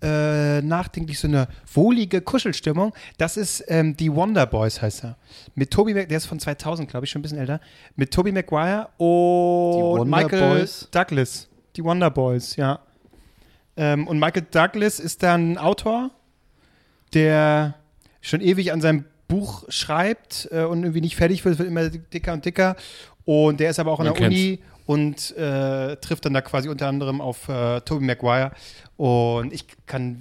äh, 0.03 0.61
nachdenklich, 0.61 1.19
so 1.19 1.27
eine 1.27 1.49
wohlige 1.73 2.21
Kuschelstimmung, 2.21 2.93
das 3.17 3.39
ist 3.39 3.65
ähm, 3.69 3.97
die 3.97 4.13
Wonder 4.13 4.45
Boys, 4.45 4.83
heißt 4.83 5.05
er. 5.05 5.17
Mit 5.55 5.71
Toby, 5.71 5.95
der 5.95 6.11
ist 6.11 6.27
von 6.27 6.39
2000, 6.39 6.91
glaube 6.91 7.07
ich, 7.07 7.11
schon 7.11 7.21
ein 7.21 7.23
bisschen 7.23 7.39
älter. 7.39 7.61
Mit 7.97 8.13
Toby 8.13 8.31
Maguire 8.31 8.91
und 8.99 10.11
Michael 10.11 10.59
Boys? 10.59 10.89
Douglas. 10.91 11.49
Die 11.75 11.83
Wonder 11.83 12.11
Boys, 12.11 12.57
ja. 12.57 12.81
Ähm, 13.79 14.07
und 14.07 14.19
Michael 14.19 14.47
Douglas 14.51 15.01
ist 15.01 15.23
dann 15.23 15.57
Autor, 15.57 16.11
der 17.15 17.77
schon 18.21 18.43
ewig 18.43 18.71
an 18.71 18.83
seinem 18.83 19.07
Buch 19.29 19.65
schreibt 19.69 20.47
äh, 20.53 20.65
und 20.65 20.83
irgendwie 20.83 21.01
nicht 21.01 21.17
fertig 21.17 21.43
wird, 21.47 21.59
wird 21.59 21.69
immer 21.69 21.89
dicker 21.89 22.35
und 22.35 22.45
dicker. 22.45 22.77
Und 23.25 23.61
der 23.61 23.71
ist 23.71 23.79
aber 23.79 23.93
auch 23.93 24.01
an 24.01 24.13
der 24.13 24.27
Uni 24.27 24.61
und 24.87 25.37
äh, 25.37 25.97
trifft 25.97 26.25
dann 26.25 26.35
da 26.35 26.41
quasi 26.41 26.69
unter 26.69 26.87
anderem 26.89 27.21
auf 27.21 27.49
äh, 27.49 27.81
Tobey 27.83 28.05
Maguire. 28.05 28.51
Und 28.97 29.53
ich 29.53 29.65
kann 29.87 30.17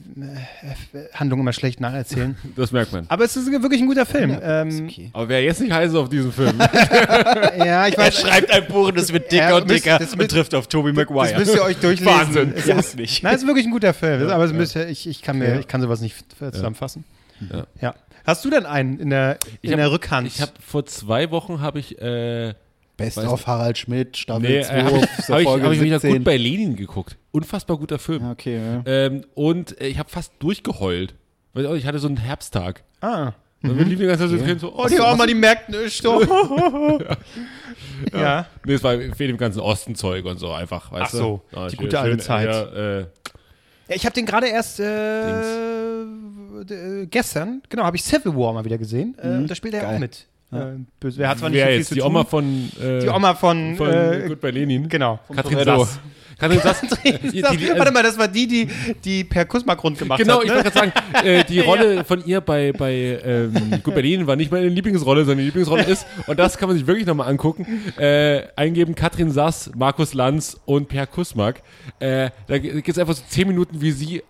äh, 0.94 1.00
Handlungen 1.14 1.42
immer 1.42 1.54
schlecht 1.54 1.80
nacherzählen. 1.82 2.36
Das 2.56 2.72
merkt 2.72 2.92
man. 2.94 3.06
aber 3.10 3.24
es 3.26 3.36
ist 3.36 3.52
wirklich 3.52 3.82
ein 3.82 3.88
guter 3.88 4.06
Film. 4.06 4.32
Ist 4.32 4.40
Ähm, 4.44 4.88
okay. 4.90 5.10
Aber 5.14 5.30
wer 5.30 5.44
jetzt 5.44 5.62
nicht 5.62 5.72
heiß 5.72 5.92
ist 5.92 5.96
auf 5.98 6.10
diesen 6.10 6.32
Film, 6.32 6.58
ja, 7.58 7.88
ich 7.88 7.98
Er 7.98 8.06
weiß. 8.06 8.20
schreibt 8.22 8.52
ein 8.52 8.66
Buch 8.68 8.88
und 8.88 8.98
es 8.98 9.12
wird 9.14 9.32
dicker 9.32 9.50
Ja, 9.50 9.56
und 9.58 9.70
dicker 9.70 10.00
das 10.00 10.14
und 10.14 10.28
trifft 10.32 10.56
auf 10.56 10.68
Toby 10.68 10.94
Das 10.94 10.98
Maguire. 11.08 11.38
müsst 11.38 11.54
ihr 11.56 11.64
euch 11.64 11.78
durchlesen. 11.78 12.06
Wahnsinn. 12.20 12.54
Es 12.56 12.66
Ja, 12.66 12.80
ist, 12.80 12.96
nicht. 12.96 13.24
Nein, 13.24 13.36
es 13.36 13.42
ist 13.42 13.48
wirklich 13.48 13.66
ein 13.66 13.72
guter 13.72 13.94
Film. 13.94 14.30
aber 14.30 14.46
es 14.46 14.54
müsst 14.54 14.76
ihr, 14.76 14.88
ich, 14.88 15.08
ich, 15.08 15.22
kann 15.22 15.38
mir, 15.38 15.50
Ja. 15.56 15.60
ich 15.60 15.68
kann 15.68 15.82
sowas 15.82 16.02
nicht 16.02 16.16
zusammenfassen. 16.40 17.04
Ja. 17.52 17.66
Ja. 17.82 17.96
Hast 18.26 18.46
du 18.46 18.50
denn 18.52 18.66
einen 18.66 19.00
in 19.00 19.10
der, 19.10 19.38
in 19.62 19.72
hab- 19.72 19.78
der 19.78 19.92
Rückhand? 19.92 20.28
ich 20.28 20.42
habe 20.42 20.52
vor 20.66 20.86
zwei 20.86 21.30
Wochen 21.32 21.60
habe 21.62 21.80
ich 21.80 22.00
äh, 22.02 22.54
Best 22.98 23.18
Weiß 23.18 23.28
of 23.28 23.48
Harald 23.48 23.78
Schmidt, 23.78 24.18
Staffel 24.18 24.50
nee, 24.50 24.62
2, 24.62 24.74
äh, 24.74 24.84
habe 24.84 24.98
ich, 24.98 25.04
hab 25.30 25.40
ich, 25.40 25.48
Folge 25.48 25.66
hab 25.66 25.74
ich 25.74 25.82
wieder 25.82 26.00
17. 26.00 26.18
gut 26.18 26.24
bei 26.26 26.38
Lenin 26.38 26.76
geguckt. 26.76 27.18
Unfassbar 27.32 27.78
guter 27.78 27.98
Film. 28.00 28.24
Ja, 28.24 28.32
okay, 28.32 28.58
ja. 28.58 28.84
Ähm, 28.86 29.26
und 29.34 29.80
äh, 29.82 29.88
ich 29.88 29.98
habe 29.98 30.10
fast 30.10 30.34
durchgeheult. 30.40 31.16
Weil 31.54 31.76
ich 31.78 31.86
hatte 31.86 32.00
so 32.00 32.08
einen 32.08 32.18
Herbsttag. 32.18 32.84
ah. 33.02 33.34
Und 33.64 33.78
wir 33.78 33.86
liefen 33.86 34.02
die 34.02 34.08
ganze 34.08 34.28
Zeit 34.28 34.60
so, 34.60 34.70
so 34.70 34.76
Oh, 34.76 34.88
die 34.88 35.00
Oma, 35.00 35.28
die 35.28 35.36
merkt 35.36 35.70
nicht. 35.70 36.04
doch. 36.04 36.20
ja. 38.12 38.48
Nee, 38.66 38.74
es 38.74 38.84
war 38.84 38.98
für 38.98 39.28
dem 39.28 39.38
ganzen 39.38 39.60
Ostenzeug 39.60 40.26
und 40.26 40.40
so 40.40 40.52
einfach, 40.52 40.92
weißt 40.92 41.04
Ach 41.06 41.10
so, 41.12 41.42
du? 41.52 41.58
Ja, 41.58 41.68
die 41.68 41.76
gute 41.78 42.00
alte 42.00 42.12
schön, 42.14 42.20
Zeit. 42.22 42.48
Ja, 42.50 42.64
äh, 42.64 43.00
Ja, 43.02 43.96
ich 43.96 44.04
habe 44.06 44.16
den 44.16 44.26
gerade 44.26 44.48
erst 44.48 44.80
äh, 44.80 46.02
äh, 46.02 47.06
gestern, 47.06 47.62
genau, 47.70 47.84
habe 47.84 47.98
ich 47.98 48.04
Civil 48.04 48.36
War 48.36 48.54
mal 48.54 48.66
wieder 48.66 48.78
gesehen. 48.80 49.16
Äh, 49.22 49.28
und 49.28 49.48
da 49.48 49.54
spielt 49.56 49.74
er 49.76 49.82
Geil. 49.82 49.96
auch 49.96 50.00
mit. 50.00 50.26
Äh, 50.52 50.58
böse. 51.00 51.18
Wer 51.20 51.30
hat 51.30 51.40
zwar 51.40 51.50
nicht 51.50 51.60
wer 51.60 51.66
so 51.66 51.70
viel 51.72 51.78
jetzt? 51.80 51.88
zu 51.90 51.94
Die 51.96 52.00
tun. 52.02 52.10
Oma 52.10 52.24
von, 52.26 52.72
äh, 52.82 53.00
die 53.00 53.08
Oma 53.10 53.34
von, 53.36 53.76
von 53.76 53.90
äh, 53.90 54.26
Gut 54.28 54.42
bei 54.42 54.52
Lenin? 54.52 54.90
genau. 54.90 55.20
Katrin 55.34 55.54
Toretto. 55.54 55.86
Sass. 55.86 56.00
Katrin 56.38 56.60
Sass. 56.60 56.82
die, 57.06 57.30
die, 57.32 57.44
Warte 57.78 57.92
mal, 57.92 58.02
das 58.04 58.18
war 58.18 58.28
die, 58.28 58.48
die, 58.48 58.68
die 59.06 59.24
per 59.24 59.46
Kussmark-Rund 59.46 60.00
gemacht 60.00 60.20
Genau, 60.20 60.38
hat. 60.38 60.44
ich 60.44 60.50
ne? 60.50 60.56
wollte 60.56 60.72
gerade 60.72 60.92
sagen, 60.92 61.26
äh, 61.28 61.44
die 61.46 61.60
Rolle 61.62 62.04
von 62.04 62.26
ihr 62.26 62.42
bei, 62.42 62.72
bei 62.74 63.20
ähm, 63.24 63.80
Gut 63.84 63.94
Berlin 63.94 64.26
war 64.28 64.36
nicht 64.36 64.52
meine 64.52 64.68
Lieblingsrolle, 64.68 65.22
sondern 65.22 65.38
die 65.38 65.46
Lieblingsrolle 65.46 65.84
ist, 65.84 66.06
und 66.28 66.40
das 66.40 66.58
kann 66.58 66.68
man 66.68 66.78
sich 66.78 66.88
wirklich 66.88 67.06
nochmal 67.06 67.30
angucken, 67.30 67.66
äh, 67.98 68.42
eingeben 68.56 68.96
Katrin 68.96 69.30
Sass, 69.32 69.70
Markus 69.76 70.14
Lanz 70.16 70.58
und 70.66 70.88
Per 70.90 71.06
Kussmark. 71.06 71.62
Äh, 72.00 72.32
da 72.48 72.58
geht 72.58 72.90
es 72.90 72.98
einfach 72.98 73.14
so 73.14 73.24
zehn 73.30 73.48
Minuten, 73.48 73.80
wie 73.80 73.92
sie 73.92 74.24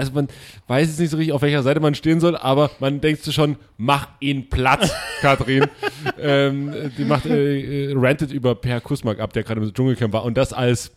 also 0.00 0.12
man 0.12 0.28
weiß 0.66 0.88
jetzt 0.88 1.00
nicht 1.00 1.10
so 1.10 1.16
richtig, 1.16 1.32
auf 1.32 1.42
welcher 1.42 1.62
Seite 1.62 1.80
man 1.80 1.94
stehen 1.94 2.20
soll, 2.20 2.36
aber 2.36 2.70
man 2.80 3.00
denkt 3.00 3.22
sich 3.22 3.34
schon, 3.34 3.56
mach 3.76 4.08
ihn 4.20 4.48
platt, 4.48 4.90
Katrin. 5.20 5.66
ähm, 6.18 6.72
die 6.98 7.04
macht, 7.04 7.26
äh, 7.26 7.90
äh, 7.90 7.94
rantet 7.96 8.32
über 8.32 8.54
Per 8.54 8.80
Kussmark 8.80 9.20
ab, 9.20 9.32
der 9.32 9.42
gerade 9.44 9.60
im 9.60 9.72
Dschungelcamp 9.72 10.12
war 10.12 10.24
und 10.24 10.36
das 10.36 10.52
als 10.52 10.92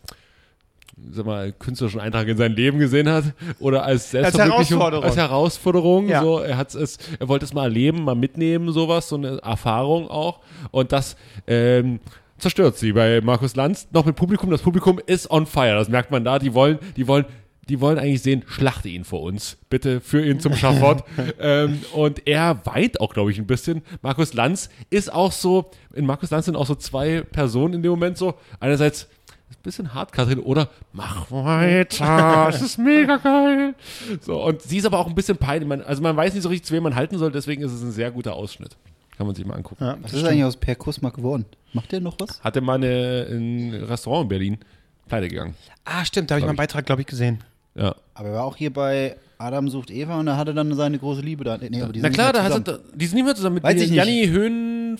sag 1.10 1.26
mal, 1.26 1.52
künstlerischen 1.52 2.00
Eintrag 2.00 2.28
in 2.28 2.36
sein 2.36 2.52
Leben 2.52 2.78
gesehen 2.78 3.08
hat 3.08 3.24
oder 3.58 3.84
als 3.84 4.10
Selbstverwirklichung, 4.10 4.78
Herausforderung. 4.78 5.04
als 5.04 5.16
Herausforderung. 5.16 6.08
Ja. 6.08 6.22
So, 6.22 6.38
er 6.38 6.56
hat's 6.56 6.74
es, 6.74 6.98
er 7.18 7.28
wollte 7.28 7.44
es 7.44 7.52
mal 7.52 7.64
erleben, 7.64 8.04
mal 8.04 8.14
mitnehmen, 8.14 8.72
sowas, 8.72 9.08
so 9.08 9.16
eine 9.16 9.38
Erfahrung 9.38 10.08
auch. 10.08 10.40
Und 10.70 10.92
das 10.92 11.16
ähm, 11.46 12.00
zerstört 12.38 12.76
sie 12.76 12.92
bei 12.92 13.20
Markus 13.20 13.56
Lanz. 13.56 13.88
Noch 13.92 14.04
mit 14.04 14.16
Publikum. 14.16 14.50
Das 14.50 14.62
Publikum 14.62 15.00
ist 15.04 15.30
on 15.30 15.46
fire. 15.46 15.74
Das 15.74 15.88
merkt 15.88 16.10
man 16.10 16.24
da. 16.24 16.38
Die 16.38 16.54
wollen, 16.54 16.78
die 16.96 17.06
wollen. 17.06 17.24
Die 17.68 17.80
wollen 17.80 17.98
eigentlich 17.98 18.22
sehen, 18.22 18.44
schlachte 18.46 18.88
ihn 18.88 19.04
vor 19.04 19.22
uns. 19.22 19.56
Bitte 19.70 20.00
für 20.00 20.24
ihn 20.24 20.40
zum 20.40 20.54
Schafott. 20.54 21.04
ähm, 21.40 21.80
und 21.92 22.26
er 22.26 22.64
weint 22.66 23.00
auch, 23.00 23.14
glaube 23.14 23.30
ich, 23.30 23.38
ein 23.38 23.46
bisschen. 23.46 23.82
Markus 24.02 24.34
Lanz 24.34 24.68
ist 24.90 25.12
auch 25.12 25.32
so, 25.32 25.70
in 25.94 26.06
Markus 26.06 26.30
Lanz 26.30 26.46
sind 26.46 26.56
auch 26.56 26.66
so 26.66 26.74
zwei 26.74 27.22
Personen 27.22 27.74
in 27.74 27.82
dem 27.82 27.90
Moment 27.90 28.18
so. 28.18 28.34
Einerseits 28.60 29.08
ein 29.50 29.62
bisschen 29.62 29.94
hart, 29.94 30.12
Katrin, 30.12 30.40
oder 30.40 30.68
mach 30.92 31.30
weiter, 31.30 32.48
es 32.48 32.60
ist 32.60 32.78
mega 32.78 33.16
geil. 33.16 33.74
So, 34.20 34.42
und 34.42 34.62
sie 34.62 34.78
ist 34.78 34.86
aber 34.86 34.98
auch 34.98 35.06
ein 35.06 35.14
bisschen 35.14 35.36
peinlich. 35.36 35.68
Man, 35.68 35.82
also 35.82 36.02
man 36.02 36.16
weiß 36.16 36.34
nicht 36.34 36.42
so 36.42 36.48
richtig, 36.48 36.66
zu 36.66 36.74
wem 36.74 36.82
man 36.82 36.94
halten 36.94 37.18
soll, 37.18 37.30
deswegen 37.30 37.62
ist 37.62 37.72
es 37.72 37.82
ein 37.82 37.92
sehr 37.92 38.10
guter 38.10 38.34
Ausschnitt. 38.34 38.76
Kann 39.16 39.26
man 39.26 39.36
sich 39.36 39.46
mal 39.46 39.54
angucken. 39.54 39.84
Ja, 39.84 39.96
Was 40.02 40.12
ist 40.12 40.24
eigentlich 40.24 40.44
aus 40.44 40.56
Per 40.56 40.74
Kussmark 40.74 41.14
geworden? 41.14 41.44
Macht 41.72 41.92
der 41.92 42.00
noch 42.00 42.16
was? 42.18 42.42
Hatte 42.42 42.60
mal 42.60 42.74
eine, 42.74 43.26
ein 43.30 43.74
Restaurant 43.84 44.24
in 44.24 44.28
Berlin 44.28 44.58
pleite 45.08 45.28
gegangen. 45.28 45.54
Ah, 45.84 46.04
stimmt, 46.04 46.30
da 46.30 46.34
habe 46.34 46.40
ich 46.40 46.44
Glaub 46.44 46.56
mal 46.56 46.62
einen 46.62 46.68
Beitrag, 46.68 46.86
glaube 46.86 47.02
ich, 47.02 47.06
gesehen. 47.06 47.44
Ja. 47.74 47.94
Aber 48.14 48.28
er 48.28 48.34
war 48.34 48.44
auch 48.44 48.56
hier 48.56 48.72
bei 48.72 49.16
Adam 49.38 49.68
sucht 49.68 49.90
Eva 49.90 50.18
und 50.20 50.28
er 50.28 50.36
hatte 50.36 50.54
dann 50.54 50.72
seine 50.74 50.98
große 50.98 51.20
Liebe 51.20 51.44
da. 51.44 51.58
Nee, 51.58 51.82
aber 51.82 51.92
die 51.92 52.00
Na 52.00 52.10
klar, 52.10 52.32
da 52.32 52.42
hast 52.44 52.66
du, 52.66 52.80
die 52.94 53.06
sind 53.06 53.16
nicht 53.16 53.24
mehr 53.24 53.34
zusammen 53.34 53.54
mit 53.56 53.64
Weiß 53.64 53.80
ich 53.80 53.90
nicht. 53.90 53.96
Janni 53.96 54.26
Höhen, 54.28 54.98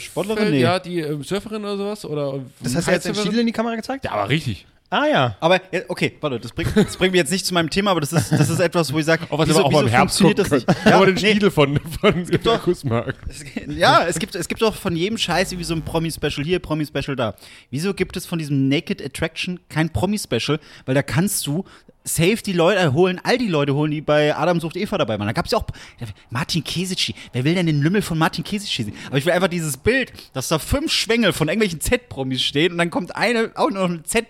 Sportlerin? 0.00 0.50
Nee. 0.50 0.60
ja, 0.60 0.78
die 0.78 1.00
äh, 1.00 1.22
Surferin 1.22 1.62
oder 1.62 1.76
sowas. 1.76 2.04
Oder 2.04 2.40
Das 2.60 2.74
hast 2.74 2.88
du 2.88 2.92
jetzt 2.92 3.04
den 3.04 3.12
Kitesurferin? 3.12 3.26
Stiel 3.32 3.40
in 3.40 3.46
die 3.46 3.52
Kamera 3.52 3.76
gezeigt? 3.76 4.04
Ja, 4.04 4.12
aber 4.12 4.28
richtig. 4.28 4.66
Ah, 4.98 5.06
ja. 5.06 5.36
Aber, 5.40 5.60
okay, 5.88 6.14
warte, 6.22 6.40
das 6.40 6.52
bringt, 6.52 6.74
das 6.74 6.96
bringt 6.96 7.12
mich 7.12 7.18
jetzt 7.18 7.30
nicht 7.30 7.44
zu 7.44 7.52
meinem 7.52 7.68
Thema, 7.68 7.90
aber 7.90 8.00
das 8.00 8.14
ist, 8.14 8.32
das 8.32 8.48
ist 8.48 8.60
etwas, 8.60 8.92
wo 8.94 8.98
ich 8.98 9.04
sage, 9.04 9.26
Auch 9.28 9.38
was 9.38 9.48
wir 9.48 9.62
auch 9.62 9.70
mal 9.70 9.82
im 9.82 9.88
Herbst 9.90 10.18
gucken 10.20 10.36
das 10.36 10.50
nicht? 10.50 10.66
Ja, 10.86 10.96
aber 10.96 11.04
den 11.06 11.16
nee, 11.16 11.20
Stiedel 11.20 11.50
von, 11.50 11.78
von 12.00 12.26
doch- 12.42 12.62
Kussmark. 12.62 13.14
ja, 13.68 14.06
es 14.06 14.18
gibt, 14.18 14.34
es 14.34 14.48
gibt 14.48 14.62
doch 14.62 14.74
von 14.74 14.96
jedem 14.96 15.18
Scheiß 15.18 15.52
irgendwie 15.52 15.64
so 15.66 15.74
ein 15.74 15.82
Promi-Special 15.82 16.44
hier, 16.46 16.60
Promi-Special 16.60 17.14
da. 17.14 17.34
Wieso 17.70 17.92
gibt 17.92 18.16
es 18.16 18.24
von 18.24 18.38
diesem 18.38 18.68
Naked 18.68 19.04
Attraction 19.04 19.60
kein 19.68 19.90
Promi-Special? 19.90 20.58
Weil 20.86 20.94
da 20.94 21.02
kannst 21.02 21.46
du 21.46 21.64
safe 22.04 22.36
die 22.36 22.52
Leute 22.52 22.92
holen, 22.92 23.20
all 23.22 23.36
die 23.36 23.48
Leute 23.48 23.74
holen, 23.74 23.90
die 23.90 24.00
bei 24.00 24.34
Adam 24.34 24.60
sucht 24.60 24.76
Eva 24.76 24.96
dabei 24.96 25.18
waren. 25.18 25.26
Da 25.26 25.32
gab 25.32 25.44
es 25.46 25.50
ja 25.52 25.58
auch 25.58 25.66
Martin 26.30 26.62
Kesici. 26.64 27.14
Wer 27.32 27.44
will 27.44 27.54
denn 27.54 27.66
den 27.66 27.82
Lümmel 27.82 28.00
von 28.00 28.16
Martin 28.16 28.44
Kesici 28.44 28.84
sehen? 28.84 28.94
Aber 29.08 29.18
ich 29.18 29.26
will 29.26 29.32
einfach 29.32 29.48
dieses 29.48 29.76
Bild, 29.76 30.12
dass 30.32 30.48
da 30.48 30.58
fünf 30.60 30.92
Schwengel 30.92 31.32
von 31.32 31.48
irgendwelchen 31.48 31.80
Z-Promis 31.80 32.42
stehen 32.42 32.72
und 32.72 32.78
dann 32.78 32.90
kommt 32.90 33.14
eine, 33.16 33.50
auch 33.56 33.70
noch 33.70 33.88
ein 33.90 34.04
Z- 34.04 34.24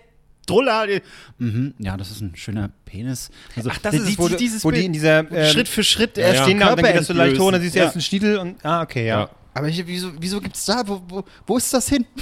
Druller, 0.47 0.87
die, 0.87 1.01
mhm, 1.37 1.75
ja, 1.77 1.95
das 1.97 2.09
ist 2.09 2.21
ein 2.21 2.35
schöner 2.35 2.71
Penis. 2.85 3.29
Also, 3.55 3.69
Ach, 3.71 3.77
das 3.77 3.91
die- 3.91 3.97
ist 3.99 4.07
es, 4.09 4.17
wo, 4.17 4.27
die- 4.29 4.35
du- 4.49 4.63
wo 4.63 4.71
die 4.71 4.85
in 4.85 4.93
dieser, 4.93 5.29
ähm, 5.31 5.51
Schritt 5.53 5.67
für 5.67 5.83
Schritt 5.83 6.17
äh, 6.17 6.21
erst 6.21 6.43
stehen 6.43 6.57
den 6.57 6.59
da 6.61 6.65
und 6.71 6.77
dann 6.77 6.85
Körper 6.85 6.91
geht 6.93 6.99
das 7.01 7.07
so 7.07 7.13
leicht 7.13 7.39
hoch 7.39 7.45
und 7.47 7.51
dann 7.53 7.61
siehst 7.61 7.75
du 7.75 7.79
Ja. 7.79 7.85
erst 7.85 7.95
einen 7.95 8.01
Stiedel 8.01 8.37
und, 8.39 8.65
ah, 8.65 8.81
okay, 8.81 9.05
ja. 9.07 9.19
Ja. 9.21 9.29
Aber 9.53 9.67
ich, 9.69 9.85
wieso, 9.87 10.11
wieso 10.19 10.39
gibt's 10.39 10.65
da, 10.65 10.83
wo, 10.85 11.01
wo, 11.07 11.23
wo 11.47 11.57
ist 11.57 11.73
das 11.73 11.89
hin? 11.89 12.05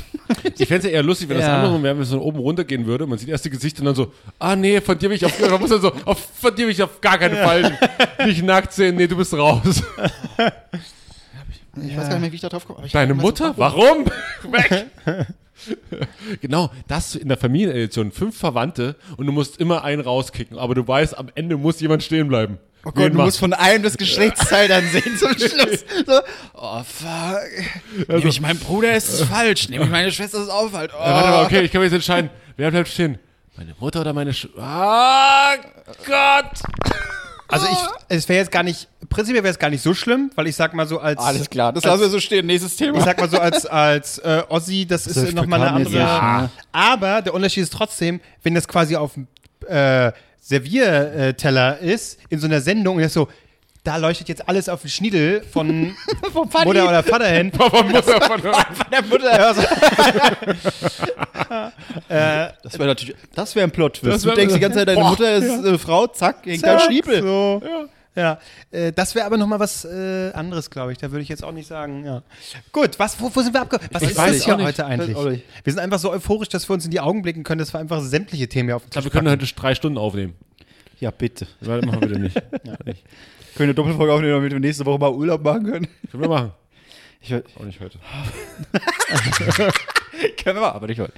Ich 0.58 0.68
fände 0.68 0.78
es 0.78 0.84
ja 0.86 0.90
eher 0.92 1.04
lustig, 1.04 1.28
wenn 1.30 1.38
das 1.38 1.46
Ja. 1.46 1.56
andersrum 1.58 1.84
wäre, 1.84 1.94
wenn 1.96 2.02
es 2.04 2.10
so 2.10 2.22
oben 2.22 2.40
runter 2.40 2.64
gehen 2.64 2.86
würde. 2.86 3.06
Man 3.06 3.18
sieht 3.20 3.28
erst 3.30 3.44
die 3.46 3.50
Gesichter 3.50 3.82
und 3.82 3.88
dann 3.88 3.96
so, 3.96 4.12
ah 4.40 4.56
nee, 4.56 4.80
von 4.82 4.98
dir 4.98 5.10
will 5.10 5.18
ich 5.18 5.26
auf, 5.26 5.38
man 5.40 5.60
muss 5.60 5.70
dann 5.70 5.82
so, 5.82 5.92
auf, 6.06 6.18
von 6.40 6.56
dir 6.56 6.66
will 6.66 6.72
ich 6.72 6.82
auf 6.82 7.00
gar 7.02 7.18
keinen 7.18 7.36
Fall 7.36 7.78
nicht 8.26 8.42
nackt 8.44 8.72
sehen, 8.74 8.96
nee, 8.96 9.06
du 9.08 9.18
bist 9.18 9.34
raus. 9.34 9.84
Ich 11.76 11.98
weiß 11.98 12.04
gar 12.10 12.14
nicht 12.16 12.22
mehr, 12.22 12.32
wie 12.32 12.36
ich 12.36 12.42
da 12.42 12.50
drauf 12.50 12.66
komme. 12.66 12.88
Deine 12.92 13.14
Mutter? 13.14 13.48
Kopf. 13.48 13.58
Warum? 13.58 14.06
Weg! 14.44 14.86
genau, 16.42 16.70
das 16.88 17.16
in 17.16 17.28
der 17.28 17.38
Familienedition. 17.38 18.12
Fünf 18.12 18.38
Verwandte 18.38 18.96
und 19.18 19.26
du 19.26 19.32
musst 19.32 19.60
immer 19.60 19.84
einen 19.84 20.02
rauskicken, 20.02 20.58
aber 20.58 20.76
du 20.76 20.88
weißt, 20.88 21.18
am 21.18 21.30
Ende 21.36 21.58
muss 21.58 21.80
jemand 21.80 22.04
stehen 22.04 22.28
bleiben. 22.28 22.60
Oh 22.88 22.92
Gott, 22.92 23.14
du 23.14 23.18
musst 23.18 23.40
von 23.40 23.54
einem 23.54 23.84
das 23.84 23.98
Geschlechtsteil 23.98 24.68
dann 24.68 24.86
sehen 24.90 25.18
zum 25.18 25.30
Schluss. 25.38 25.84
So, 26.06 26.20
oh 26.54 26.84
fuck. 26.84 28.08
Nehme 28.08 28.30
ich 28.30 28.42
meinen 28.42 28.60
Bruder, 28.60 28.96
ist 28.96 29.10
es 29.10 29.22
falsch. 29.24 29.70
Nehme 29.70 29.86
ich 29.86 29.90
meine 29.90 30.12
Schwester, 30.12 30.38
ist 30.38 30.44
es 30.46 30.50
auch 30.50 30.70
falsch. 30.70 30.92
Oh. 30.96 31.02
Ja, 31.04 31.14
warte 31.16 31.30
mal, 31.30 31.46
okay, 31.46 31.62
ich 31.62 31.72
kann 31.72 31.82
mich 31.82 31.88
jetzt 31.92 31.96
entscheiden. 31.96 32.30
Wer 32.58 32.70
bleibt 32.70 32.90
stehen? 32.90 33.18
Meine 33.58 33.74
Mutter 33.80 34.02
oder 34.02 34.14
meine 34.14 34.34
Sch 34.34 34.50
Ah, 34.58 35.56
Gott! 36.06 36.52
Also 37.56 37.68
ich, 37.72 37.78
es 38.10 38.30
wäre 38.30 38.40
jetzt 38.40 38.52
gar 38.52 38.64
nicht, 38.64 38.88
prinzipiell 39.10 39.44
wäre 39.44 39.52
es 39.52 39.60
gar 39.60 39.70
nicht 39.70 39.82
so 39.82 39.94
schlimm, 39.94 40.32
weil 40.36 40.48
ich 40.48 40.56
sag 40.56 40.74
mal 40.74 40.88
so 40.88 41.00
als, 41.00 41.20
Alles 41.20 41.50
klar, 41.50 41.74
das 41.74 41.84
als, 41.84 41.92
lassen 41.92 42.02
wir 42.02 42.10
so 42.10 42.20
stehen. 42.20 42.46
Nächstes 42.46 42.76
Thema. 42.76 42.98
ich 42.98 43.04
sag 43.04 43.20
mal 43.20 43.30
so 43.30 43.40
als, 43.40 43.66
als 43.66 44.18
äh, 44.20 44.44
Ossi, 44.50 44.86
das 44.86 45.08
ist 45.08 45.16
Zwölf 45.16 45.34
nochmal 45.34 45.62
eine 45.62 45.72
andere. 45.72 45.98
Ja. 45.98 46.50
Aber 46.72 47.22
der 47.22 47.34
Unterschied 47.34 47.64
ist 47.64 47.74
trotzdem, 47.74 48.20
wenn 48.44 48.54
das 48.54 48.68
quasi 48.68 48.96
auf 48.96 49.14
dem 49.14 49.28
äh, 49.68 50.12
Servierteller 50.42 51.80
ist, 51.80 52.20
in 52.30 52.40
so 52.40 52.46
einer 52.46 52.62
Sendung, 52.62 52.98
und 52.98 53.02
das 53.02 53.14
so, 53.14 53.28
da 53.86 53.98
leuchtet 53.98 54.28
jetzt 54.28 54.50
alles 54.50 54.68
auf 54.68 54.82
den 54.82 54.90
Schniedel 54.90 55.44
von. 55.44 55.68
Mutter 56.34 56.90
oder 56.90 57.04
Vater 57.04 57.28
hin. 57.28 57.52
Papa 57.52 57.84
Mutter 57.84 58.22
von 58.22 58.42
der 58.92 59.04
Mutter. 59.04 59.56
das 62.08 62.74
wäre 62.74 62.88
natürlich, 62.88 63.16
das 63.34 63.56
wäre 63.56 63.68
ein 63.68 63.72
Plot-Twist. 63.72 64.14
Das 64.14 64.22
Du 64.24 64.34
denkst 64.34 64.56
die 64.56 64.60
ganze 64.60 64.80
Zeit, 64.80 64.88
deine 64.88 65.00
Boah, 65.00 65.12
Mutter 65.12 65.36
ist 65.36 65.64
äh, 65.64 65.78
Frau, 65.78 66.08
zack, 66.08 66.46
hängt 66.46 66.64
da 66.64 66.74
ein 66.74 66.80
Zack, 66.80 66.88
Schniepel. 66.88 67.22
So. 67.22 67.62
Ja, 68.16 68.40
äh, 68.72 68.94
das 68.94 69.14
wäre 69.14 69.26
aber 69.26 69.38
nochmal 69.38 69.60
was 69.60 69.86
äh, 69.86 70.32
anderes, 70.34 70.70
glaube 70.70 70.94
ich. 70.94 70.98
Da 70.98 71.12
würde 71.12 71.22
ich 71.22 71.30
jetzt 71.30 71.44
auch 71.44 71.52
nicht 71.52 71.68
sagen, 71.68 72.06
ja. 72.06 72.24
Gut, 72.72 72.98
was, 72.98 73.20
wo, 73.20 73.30
wo 73.34 73.42
sind 73.42 73.54
wir 73.54 73.62
abgekommen? 73.62 73.90
Was 73.92 74.04
Ich 74.04 74.12
ist 74.12 74.18
weiß 74.18 74.38
das 74.38 74.46
hier 74.46 74.58
heute 74.58 74.86
eigentlich? 74.86 75.16
Wir 75.16 75.74
sind 75.74 75.80
einfach 75.80 76.00
so 76.00 76.12
euphorisch, 76.12 76.50
dass 76.50 76.70
wir 76.70 76.74
uns 76.74 76.86
in 76.86 76.92
die 76.92 77.02
Augen 77.02 77.22
blicken 77.22 77.44
können, 77.44 77.60
dass 77.60 77.74
wir 77.74 77.80
einfach 77.80 78.02
sämtliche 78.02 78.48
Themen 78.48 78.70
hier 78.70 78.78
auf 78.78 78.84
den 78.84 78.88
Ich 78.88 78.92
glaube, 78.92 79.04
Tisch 79.04 79.14
wir 79.14 79.20
können 79.20 79.32
heute 79.32 79.54
drei 79.54 79.76
Stunden 79.76 79.98
aufnehmen. 79.98 80.36
Ja, 81.00 81.12
bitte. 81.12 81.48
Warte, 81.62 81.86
machen 81.86 82.02
wir 82.02 82.08
bitte 82.08 82.20
nicht. 82.20 82.36
Können 83.56 83.56
wir 83.56 83.64
eine 83.64 83.74
Doppelfolge 83.74 84.14
aufnehmen, 84.14 84.34
damit 84.34 84.52
wir 84.52 84.60
nächste 84.60 84.86
Woche 84.86 85.00
mal 85.00 85.12
Urlaub 85.12 85.42
machen 85.42 85.64
können? 85.64 85.88
Können 86.12 86.24
wir 86.24 86.30
machen. 86.30 86.52
Ich, 87.22 87.34
Auch 87.34 87.64
nicht 87.64 87.80
heute. 87.80 87.98
können 90.44 90.58
wir 90.58 90.62
mal, 90.62 90.72
aber 90.72 90.88
nicht 90.88 91.00
heute. 91.00 91.14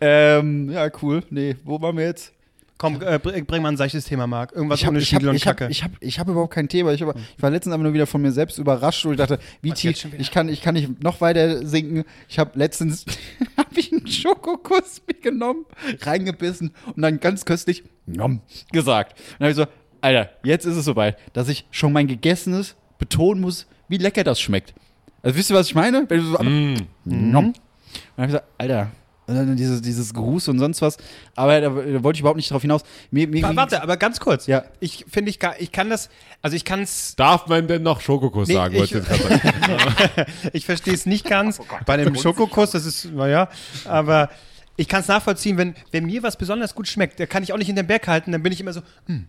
Ähm, 0.00 0.70
ja, 0.70 0.90
cool. 1.02 1.22
Nee, 1.28 1.54
wo 1.64 1.80
waren 1.80 1.98
wir 1.98 2.06
jetzt? 2.06 2.32
Komm, 2.78 3.00
äh, 3.00 3.18
bring, 3.18 3.46
bring 3.46 3.62
mal 3.62 3.68
ein 3.68 3.76
seichtes 3.76 4.04
Thema, 4.06 4.26
Marc. 4.26 4.52
Irgendwas 4.52 4.80
Ich 4.80 4.86
habe 4.86 4.94
ohne 4.96 5.02
ich 5.02 5.14
hab, 5.14 5.22
und 5.22 5.34
ich 5.34 5.46
hab, 5.46 5.56
Kacke. 5.56 5.70
ich 5.70 5.84
hab, 5.84 5.92
ich 6.00 6.18
hab 6.18 6.28
überhaupt 6.28 6.52
kein 6.52 6.68
Thema. 6.68 6.92
Ich, 6.92 7.02
hab, 7.02 7.16
ich 7.16 7.42
war 7.42 7.50
letztens 7.50 7.74
einfach 7.74 7.84
nur 7.84 7.94
wieder 7.94 8.06
von 8.06 8.20
mir 8.20 8.32
selbst 8.32 8.58
überrascht 8.58 9.04
und 9.06 9.12
ich 9.12 9.18
dachte, 9.18 9.38
wie 9.60 9.70
Was, 9.70 9.78
tief, 9.78 10.06
ich 10.18 10.30
kann, 10.32 10.48
ich 10.48 10.62
kann 10.62 10.74
nicht 10.74 11.02
noch 11.02 11.20
weiter 11.20 11.64
sinken. 11.66 12.04
Ich 12.28 12.38
habe 12.38 12.58
letztens 12.58 13.04
hab 13.56 13.76
ich 13.76 13.92
einen 13.92 14.06
Schokokuss 14.06 15.02
mitgenommen, 15.06 15.64
reingebissen 16.00 16.72
und 16.96 17.02
dann 17.02 17.20
ganz 17.20 17.44
köstlich 17.44 17.84
nom 18.06 18.40
gesagt. 18.72 19.12
Und 19.18 19.40
dann 19.40 19.48
habe 19.48 19.50
ich 19.50 19.56
so, 19.56 19.66
Alter, 20.00 20.30
jetzt 20.42 20.64
ist 20.66 20.76
es 20.76 20.84
soweit, 20.84 21.16
dass 21.34 21.48
ich 21.48 21.64
schon 21.70 21.92
mein 21.92 22.08
Gegessenes 22.08 22.74
betonen 22.98 23.40
muss, 23.40 23.68
wie 23.88 23.98
lecker 23.98 24.24
das 24.24 24.40
schmeckt. 24.40 24.74
Also 25.22 25.38
wisst 25.38 25.50
ihr, 25.50 25.56
was 25.56 25.68
ich 25.68 25.74
meine? 25.76 26.04
Wenn 26.08 26.18
du 26.18 26.24
so 26.26 26.38
Mm. 26.42 26.74
Nom. 27.04 27.46
Und 27.46 27.54
dann 28.16 28.22
habe 28.22 28.22
ich 28.22 28.26
gesagt, 28.28 28.44
Alter, 28.58 28.90
und 29.26 29.36
dann 29.36 29.56
dieses, 29.56 29.80
dieses 29.82 30.12
Gruß 30.14 30.48
und 30.48 30.58
sonst 30.58 30.82
was. 30.82 30.96
Aber 31.36 31.60
da, 31.60 31.68
da 31.70 32.02
wollte 32.02 32.16
ich 32.16 32.20
überhaupt 32.20 32.36
nicht 32.36 32.50
drauf 32.50 32.62
hinaus. 32.62 32.82
Mir, 33.10 33.28
mir 33.28 33.42
Wa- 33.42 33.54
Warte, 33.54 33.82
aber 33.82 33.96
ganz 33.96 34.18
kurz. 34.20 34.46
Ja. 34.46 34.64
Ich 34.80 35.04
finde, 35.10 35.30
ich, 35.30 35.38
gar- 35.38 35.60
ich 35.60 35.70
kann 35.72 35.88
das, 35.90 36.08
also 36.42 36.56
ich 36.56 36.64
kann 36.64 36.80
es, 36.82 37.14
Darf 37.16 37.46
man 37.46 37.68
denn 37.68 37.82
noch 37.82 38.00
Schokokuss 38.00 38.48
Nee, 38.48 38.54
sagen? 38.54 38.74
ich- 38.74 38.80
wollte 38.80 38.98
ich 38.98 39.08
jetzt 39.08 39.20
gerade 39.20 40.12
sagen. 40.16 40.32
ich 40.52 40.64
verstehe 40.66 40.94
es 40.94 41.06
nicht 41.06 41.24
ganz. 41.24 41.60
Bei 41.86 41.94
einem 41.94 42.16
Schokokuss, 42.16 42.72
das 42.72 42.84
ist, 42.84 43.12
naja, 43.12 43.48
aber 43.84 44.28
ich 44.76 44.88
kann 44.88 45.02
es 45.02 45.08
nachvollziehen, 45.08 45.56
wenn, 45.56 45.74
wenn 45.92 46.04
mir 46.06 46.22
was 46.22 46.36
besonders 46.36 46.74
gut 46.74 46.88
schmeckt, 46.88 47.20
da 47.20 47.26
kann 47.26 47.42
ich 47.42 47.52
auch 47.52 47.58
nicht 47.58 47.68
in 47.68 47.76
den 47.76 47.86
Berg 47.86 48.08
halten, 48.08 48.32
dann 48.32 48.42
bin 48.42 48.52
ich 48.52 48.60
immer 48.60 48.72
so, 48.72 48.80
hm, 49.06 49.26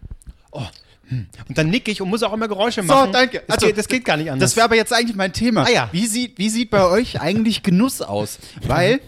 oh, 0.52 0.64
hm. 1.10 1.28
Und 1.50 1.58
dann 1.58 1.70
nicke 1.70 1.92
ich 1.92 2.02
und 2.02 2.10
muss 2.10 2.24
auch 2.24 2.32
immer 2.34 2.48
Geräusche 2.48 2.82
machen. 2.82 3.12
danke. 3.12 3.44
Das, 3.46 3.58
Also, 3.58 3.68
geht, 3.68 3.78
das 3.78 3.88
geht 3.90 4.06
gar 4.06 4.16
nicht 4.18 4.32
anders. 4.32 4.52
Das 4.52 4.56
wäre 4.56 4.64
aber 4.66 4.76
jetzt 4.78 4.94
eigentlich 4.94 5.18
mein 5.18 5.34
Thema. 5.34 5.66
Ah, 5.66 5.70
ja. 5.70 5.90
Wie 5.92 6.08
sieht, 6.08 6.38
wie 6.38 6.50
sieht 6.50 6.70
bei 6.72 6.86
euch 6.86 7.20
eigentlich 7.20 7.62
Genuss 7.62 8.02
aus? 8.02 8.40
Weil 8.66 9.02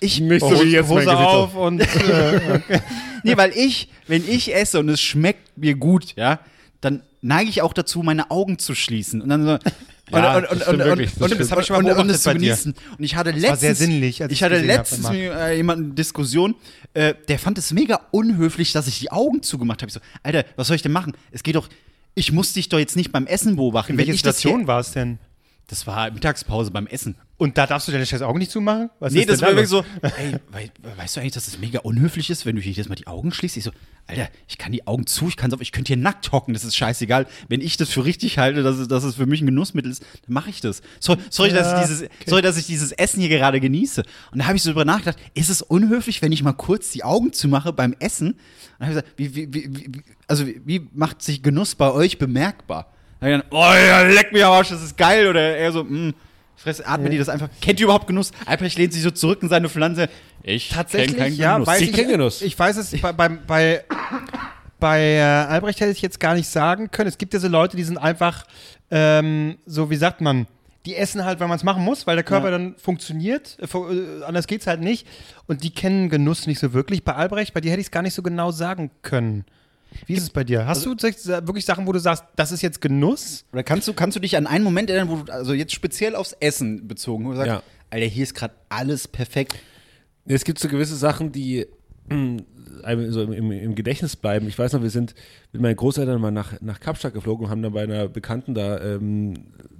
ich, 0.00 0.20
Nicht 0.20 0.40
so 0.40 0.62
wie 0.62 0.70
jetzt 0.70 0.88
Hose 0.88 1.16
auf 1.16 1.54
und 1.54 1.80
äh, 1.80 2.60
nee, 3.22 3.36
weil 3.36 3.52
ich, 3.52 3.88
wenn 4.06 4.28
ich 4.28 4.54
esse 4.54 4.78
und 4.78 4.88
es 4.88 5.00
schmeckt 5.00 5.56
mir 5.56 5.74
gut, 5.74 6.14
ja, 6.16 6.40
dann 6.80 7.02
neige 7.22 7.50
ich 7.50 7.62
auch 7.62 7.72
dazu, 7.72 8.02
meine 8.02 8.30
Augen 8.30 8.58
zu 8.58 8.74
schließen 8.74 9.20
und 9.22 9.28
dann 9.28 9.44
so 9.44 9.58
Ja, 10.12 10.40
das 10.40 10.62
stimmt 10.62 10.78
wirklich, 10.78 11.14
das 11.14 11.32
und. 11.32 11.40
Das 11.40 11.50
hab 11.50 11.60
ich 11.60 11.66
schon 11.66 11.74
mal 11.74 11.78
und, 11.80 11.90
und 11.90 11.96
beobachtet 11.96 12.16
es 12.16 12.22
zu 12.22 12.32
genießen. 12.32 12.74
Und 12.96 13.04
ich 13.04 13.16
hatte 13.16 13.32
war 13.32 13.38
letztens, 13.38 13.60
sehr 13.60 13.74
sinnlich, 13.74 14.20
ich 14.20 14.42
hatte 14.42 14.58
letztens 14.58 15.10
mit 15.10 15.20
äh, 15.20 15.56
jemandem 15.56 15.86
eine 15.86 15.94
Diskussion, 15.94 16.54
äh, 16.94 17.14
der 17.28 17.38
fand 17.38 17.58
es 17.58 17.72
mega 17.72 18.00
unhöflich, 18.12 18.72
dass 18.72 18.86
ich 18.86 19.00
die 19.00 19.10
Augen 19.10 19.42
zugemacht 19.42 19.82
habe. 19.82 19.88
Ich 19.88 19.94
so, 19.94 20.00
Alter, 20.22 20.44
was 20.54 20.68
soll 20.68 20.76
ich 20.76 20.82
denn 20.82 20.92
machen? 20.92 21.14
Es 21.32 21.42
geht 21.42 21.56
doch, 21.56 21.68
ich 22.14 22.30
muss 22.30 22.52
dich 22.52 22.68
doch 22.68 22.78
jetzt 22.78 22.96
nicht 22.96 23.10
beim 23.10 23.26
Essen 23.26 23.56
beobachten. 23.56 23.92
in 23.92 23.98
welcher 23.98 24.12
das 24.12 24.20
Situation 24.20 24.66
war 24.68 24.80
es 24.80 24.92
denn? 24.92 25.18
Das 25.68 25.84
war 25.86 26.12
Mittagspause 26.12 26.70
beim 26.70 26.86
Essen. 26.86 27.16
Und 27.38 27.58
da 27.58 27.66
darfst 27.66 27.88
du 27.88 27.92
deine 27.92 28.06
scheiß 28.06 28.22
Augen 28.22 28.38
nicht 28.38 28.52
zumachen? 28.52 28.88
Was 29.00 29.12
Nee, 29.12 29.20
ist 29.20 29.28
das 29.28 29.42
war 29.42 29.48
wirklich 29.48 29.68
so, 29.68 29.84
ey, 30.02 30.36
wei 30.50 30.70
weißt 30.96 31.16
du 31.16 31.20
eigentlich, 31.20 31.32
dass 31.32 31.48
es 31.48 31.58
mega 31.58 31.80
unhöflich 31.80 32.30
ist, 32.30 32.46
wenn 32.46 32.54
du 32.54 32.62
hier 32.62 32.70
jedes 32.72 32.88
Mal 32.88 32.94
die 32.94 33.08
Augen 33.08 33.32
schließt? 33.32 33.56
Ich 33.56 33.64
so, 33.64 33.72
Alter, 34.06 34.28
ich 34.46 34.58
kann 34.58 34.70
die 34.70 34.86
Augen 34.86 35.06
zu, 35.06 35.26
ich 35.28 35.36
kann's 35.36 35.52
auf, 35.52 35.60
ich 35.60 35.72
könnte 35.72 35.88
hier 35.88 35.96
nackt 35.96 36.30
hocken, 36.30 36.54
das 36.54 36.64
ist 36.64 36.76
scheißegal. 36.76 37.26
Wenn 37.48 37.60
ich 37.60 37.76
das 37.76 37.90
für 37.90 38.04
richtig 38.04 38.38
halte, 38.38 38.62
dass 38.62 38.76
es, 38.78 38.86
dass 38.86 39.02
es 39.02 39.16
für 39.16 39.26
mich 39.26 39.42
ein 39.42 39.46
Genussmittel 39.46 39.90
ist, 39.90 40.02
dann 40.24 40.34
mache 40.34 40.50
ich 40.50 40.60
das. 40.60 40.82
So, 41.00 41.16
sorry, 41.28 41.50
dass 41.50 41.66
Ja, 41.66 41.82
ich 41.82 41.88
dieses, 41.88 42.08
sorry, 42.26 42.42
dass 42.42 42.56
ich 42.56 42.66
dieses 42.66 42.92
Essen 42.92 43.18
hier 43.20 43.28
gerade 43.28 43.58
genieße. 43.60 44.04
Und 44.30 44.38
da 44.38 44.46
habe 44.46 44.56
ich 44.56 44.62
so 44.62 44.70
drüber 44.70 44.84
nachgedacht, 44.84 45.18
ist 45.34 45.50
es 45.50 45.62
unhöflich, 45.62 46.22
wenn 46.22 46.30
ich 46.30 46.44
mal 46.44 46.52
kurz 46.52 46.92
die 46.92 47.02
Augen 47.02 47.32
zumache 47.32 47.72
beim 47.72 47.94
Essen? 47.98 48.34
Und 48.78 48.86
habe 48.86 48.92
ich 48.92 49.02
gesagt, 49.02 49.08
wie, 49.16 49.34
wie, 49.34 49.52
wie, 49.52 49.68
wie, 49.74 50.02
also 50.28 50.46
wie 50.46 50.88
macht 50.94 51.22
sich 51.22 51.42
Genuss 51.42 51.74
bei 51.74 51.90
euch 51.90 52.18
bemerkbar? 52.18 52.92
Dann 53.32 53.40
hab 53.40 53.44
ich 53.46 53.50
gedacht, 53.50 53.70
oh 53.72 53.86
ja, 53.86 54.02
leck 54.02 54.32
mich 54.32 54.44
am 54.44 54.52
Arsch, 54.52 54.68
das 54.70 54.82
ist 54.82 54.96
geil. 54.96 55.26
Oder 55.28 55.56
eher 55.56 55.72
so, 55.72 55.84
mh, 55.84 56.12
Fress, 56.56 56.80
atmet 56.80 57.12
die 57.12 57.18
das 57.18 57.28
einfach. 57.28 57.48
Kennt 57.60 57.78
ihr 57.80 57.84
überhaupt 57.84 58.06
Genuss? 58.06 58.30
Albrecht 58.46 58.78
lehnt 58.78 58.92
sich 58.92 59.02
so 59.02 59.10
zurück 59.10 59.40
in 59.42 59.48
seine 59.48 59.68
Pflanze. 59.68 60.08
Ich 60.42 60.68
Tatsächlich, 60.70 61.16
kenn 61.16 61.24
keinen 61.26 61.36
ja, 61.36 61.54
Genuss. 61.54 61.66
weiß 61.68 61.80
Ich 61.82 61.90
ich, 61.98 62.08
Genuss. 62.08 62.42
Ich 62.42 62.58
weiß 62.58 62.76
es, 62.78 63.00
bei, 63.00 63.12
bei, 63.12 63.28
bei, 63.28 63.84
bei 64.80 65.00
äh, 65.00 65.20
Albrecht 65.20 65.80
hätte 65.80 65.92
ich 65.92 66.02
jetzt 66.02 66.20
gar 66.20 66.34
nicht 66.34 66.48
sagen 66.48 66.90
können. 66.90 67.08
Es 67.08 67.18
gibt 67.18 67.34
ja 67.34 67.40
so 67.40 67.48
Leute, 67.48 67.76
die 67.76 67.82
sind 67.84 67.98
einfach, 67.98 68.44
ähm, 68.90 69.58
so 69.66 69.90
wie 69.90 69.96
sagt 69.96 70.20
man, 70.20 70.46
die 70.84 70.94
essen 70.96 71.24
halt, 71.24 71.40
weil 71.40 71.48
man 71.48 71.56
es 71.56 71.64
machen 71.64 71.82
muss, 71.82 72.06
weil 72.06 72.14
der 72.16 72.24
Körper 72.24 72.46
Ja. 72.46 72.52
dann 72.52 72.76
funktioniert. 72.78 73.58
Äh, 73.60 73.64
äh, 73.76 74.22
anders 74.24 74.46
geht's 74.46 74.66
halt 74.66 74.80
nicht. 74.80 75.06
Und 75.48 75.64
die 75.64 75.70
kennen 75.70 76.08
Genuss 76.10 76.46
nicht 76.46 76.60
so 76.60 76.72
wirklich. 76.72 77.02
Bei 77.02 77.14
Albrecht, 77.14 77.54
bei 77.54 77.60
dir 77.60 77.72
hätte 77.72 77.80
ich 77.80 77.88
es 77.88 77.90
gar 77.90 78.02
nicht 78.02 78.14
so 78.14 78.22
genau 78.22 78.50
sagen 78.52 78.90
können. 79.02 79.44
Wie 80.06 80.14
ist 80.14 80.22
es 80.24 80.30
bei 80.30 80.44
dir? 80.44 80.66
Hast 80.66 80.84
du 80.84 80.94
solche- 80.98 81.46
wirklich 81.46 81.64
Sachen, 81.64 81.86
wo 81.86 81.92
du 81.92 81.98
sagst, 81.98 82.24
das 82.36 82.52
ist 82.52 82.62
jetzt 82.62 82.80
Genuss? 82.80 83.44
Oder 83.52 83.62
kannst 83.62 83.88
du, 83.88 83.92
kannst 83.94 84.16
du 84.16 84.20
dich 84.20 84.36
an 84.36 84.46
einen 84.46 84.64
Moment 84.64 84.90
erinnern, 84.90 85.08
wo 85.08 85.16
du, 85.24 85.32
also 85.32 85.52
jetzt 85.54 85.72
speziell 85.72 86.14
aufs 86.14 86.32
Essen 86.40 86.86
bezogen, 86.88 87.24
wo 87.24 87.30
du 87.30 87.36
sagst, 87.36 87.48
Ja. 87.48 87.62
Alter, 87.90 88.06
hier 88.06 88.22
ist 88.24 88.34
gerade 88.34 88.54
alles 88.68 89.06
perfekt. 89.08 89.54
Es 90.24 90.44
gibt 90.44 90.58
so 90.58 90.68
gewisse 90.68 90.96
Sachen, 90.96 91.30
die 91.32 91.66
mh, 92.08 92.42
einem 92.82 93.10
so 93.12 93.22
im, 93.22 93.32
im, 93.32 93.50
im 93.52 93.74
Gedächtnis 93.76 94.16
bleiben. 94.16 94.48
Ich 94.48 94.58
weiß 94.58 94.72
noch, 94.72 94.82
wir 94.82 94.90
sind 94.90 95.14
mit 95.52 95.62
meinen 95.62 95.76
Großeltern 95.76 96.20
mal 96.20 96.30
nach, 96.32 96.60
nach 96.60 96.80
Kapstadt 96.80 97.14
geflogen 97.14 97.46
und 97.46 97.50
haben 97.50 97.62
dann 97.62 97.72
bei 97.72 97.84
einer 97.84 98.08
Bekannten 98.08 98.54
da, 98.54 98.80
ähm, 98.80 99.34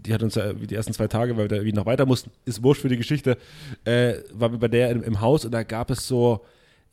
die 0.04 0.14
hat 0.14 0.22
uns 0.22 0.36
ja 0.36 0.52
die 0.52 0.74
ersten 0.74 0.92
zwei 0.92 1.08
Tage, 1.08 1.36
weil 1.36 1.44
wir 1.44 1.48
da 1.48 1.56
irgendwie 1.56 1.74
noch 1.74 1.86
weiter 1.86 2.06
mussten, 2.06 2.30
ist 2.44 2.62
wurscht 2.62 2.82
für 2.82 2.88
die 2.88 2.96
Geschichte, 2.96 3.36
äh, 3.84 4.14
waren 4.32 4.52
wir 4.52 4.58
bei 4.60 4.68
der 4.68 4.90
im, 4.90 5.02
im 5.02 5.20
Haus 5.20 5.44
und 5.44 5.50
da 5.52 5.62
gab 5.64 5.90
es 5.90 6.06
so, 6.06 6.44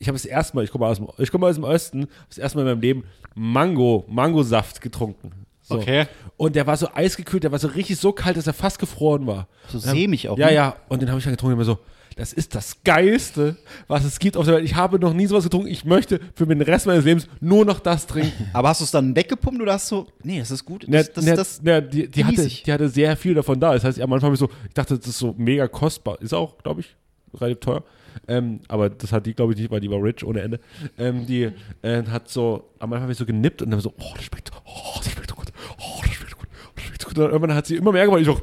ich 0.04 0.08
habe 0.08 0.16
das 0.16 0.26
erste 0.26 0.54
Mal, 0.56 0.64
ich 0.64 0.70
komme 0.70 0.86
aus, 0.86 0.98
dem- 0.98 1.08
ich 1.18 1.30
komme 1.30 1.46
aus 1.46 1.54
dem 1.54 1.64
Osten, 1.64 2.06
das 2.28 2.38
erste 2.38 2.58
Mal 2.58 2.62
in 2.62 2.68
meinem 2.68 2.80
Leben 2.82 3.04
Mango, 3.34 4.04
Mangosaft 4.08 4.80
getrunken. 4.80 5.30
So. 5.62 5.76
Okay. 5.76 6.06
Und 6.36 6.56
der 6.56 6.66
war 6.66 6.76
so 6.76 6.88
eisgekühlt, 6.94 7.42
der 7.42 7.50
war 7.52 7.58
so 7.58 7.68
richtig 7.68 7.96
so 7.98 8.12
kalt, 8.12 8.36
dass 8.36 8.46
er 8.46 8.52
fast 8.52 8.78
gefroren 8.78 9.26
war. 9.26 9.48
So 9.68 9.78
sämig 9.78 10.28
auch, 10.28 10.36
Ja, 10.38 10.48
ne? 10.48 10.54
ja. 10.54 10.76
Und 10.88 11.00
den 11.00 11.08
habe 11.08 11.18
ich 11.18 11.24
dann 11.24 11.32
getrunken 11.32 11.54
und 11.58 11.60
immer 11.60 11.64
so, 11.64 11.78
das 12.16 12.32
ist 12.32 12.54
das 12.54 12.76
Geilste, 12.84 13.56
was 13.88 14.04
es 14.04 14.18
gibt 14.18 14.36
auf 14.36 14.44
der 14.44 14.54
Welt. 14.56 14.64
Ich 14.64 14.76
habe 14.76 14.98
noch 15.00 15.14
nie 15.14 15.26
sowas 15.26 15.42
getrunken. 15.44 15.66
Ich 15.68 15.84
möchte 15.84 16.20
für 16.34 16.46
den 16.46 16.60
Rest 16.60 16.86
meines 16.86 17.04
Lebens 17.04 17.26
nur 17.40 17.64
noch 17.64 17.80
das 17.80 18.06
trinken. 18.06 18.50
Aber 18.52 18.68
hast 18.68 18.80
du 18.80 18.84
es 18.84 18.90
dann 18.92 19.16
weggepumpt 19.16 19.60
oder 19.60 19.72
hast 19.72 19.90
du, 19.90 20.06
nee, 20.22 20.38
das 20.38 20.50
ist 20.52 20.64
gut. 20.64 20.84
Das, 20.86 21.12
das, 21.12 21.24
ne, 21.24 21.34
das, 21.34 21.62
ne, 21.62 21.82
die, 21.82 22.08
die, 22.08 22.24
hatte, 22.24 22.46
die 22.46 22.72
hatte 22.72 22.88
sehr 22.90 23.16
viel 23.16 23.34
davon 23.34 23.58
da. 23.58 23.72
Das 23.72 23.82
heißt, 23.84 24.00
am 24.00 24.12
Anfang 24.12 24.26
habe 24.28 24.34
ich 24.34 24.40
so, 24.40 24.48
ich 24.68 24.74
dachte, 24.74 24.96
das 24.98 25.08
ist 25.08 25.18
so 25.18 25.34
mega 25.38 25.66
kostbar. 25.66 26.20
Ist 26.20 26.34
auch, 26.34 26.58
glaube 26.58 26.82
ich, 26.82 26.94
relativ 27.40 27.60
teuer. 27.60 27.82
Ähm, 28.28 28.60
aber 28.68 28.90
das 28.90 29.12
hat 29.12 29.26
die, 29.26 29.34
glaube 29.34 29.52
ich, 29.52 29.58
nicht, 29.58 29.70
weil 29.70 29.80
die 29.80 29.90
war 29.90 30.02
rich 30.02 30.24
ohne 30.24 30.40
Ende. 30.40 30.60
Ähm, 30.98 31.26
die 31.26 31.50
äh, 31.82 32.02
hat 32.10 32.28
so, 32.28 32.70
am 32.78 32.92
Anfang 32.92 33.02
habe 33.02 33.12
ich 33.12 33.18
so 33.18 33.26
genippt 33.26 33.62
und 33.62 33.70
dann 33.70 33.80
so, 33.80 33.92
oh, 33.98 34.12
das 34.14 34.24
schmeckt, 34.24 34.50
oh, 34.64 34.98
das 35.02 35.12
schmeckt 35.12 35.30
so 35.30 35.36
gut, 35.36 35.46
oh, 35.78 36.00
das 36.02 36.12
schmeckt 36.12 36.30
so 36.30 36.36
gut, 36.36 36.48
oh, 36.48 36.70
das 36.74 36.84
schmeckt 36.84 37.02
so 37.02 37.08
gut. 37.08 37.16
Und 37.18 37.22
dann 37.24 37.32
irgendwann 37.32 37.56
hat 37.56 37.66
sie 37.66 37.76
immer 37.76 37.92
mehr 37.92 38.04
gemacht. 38.06 38.20
Ich 38.20 38.26
so, 38.26 38.34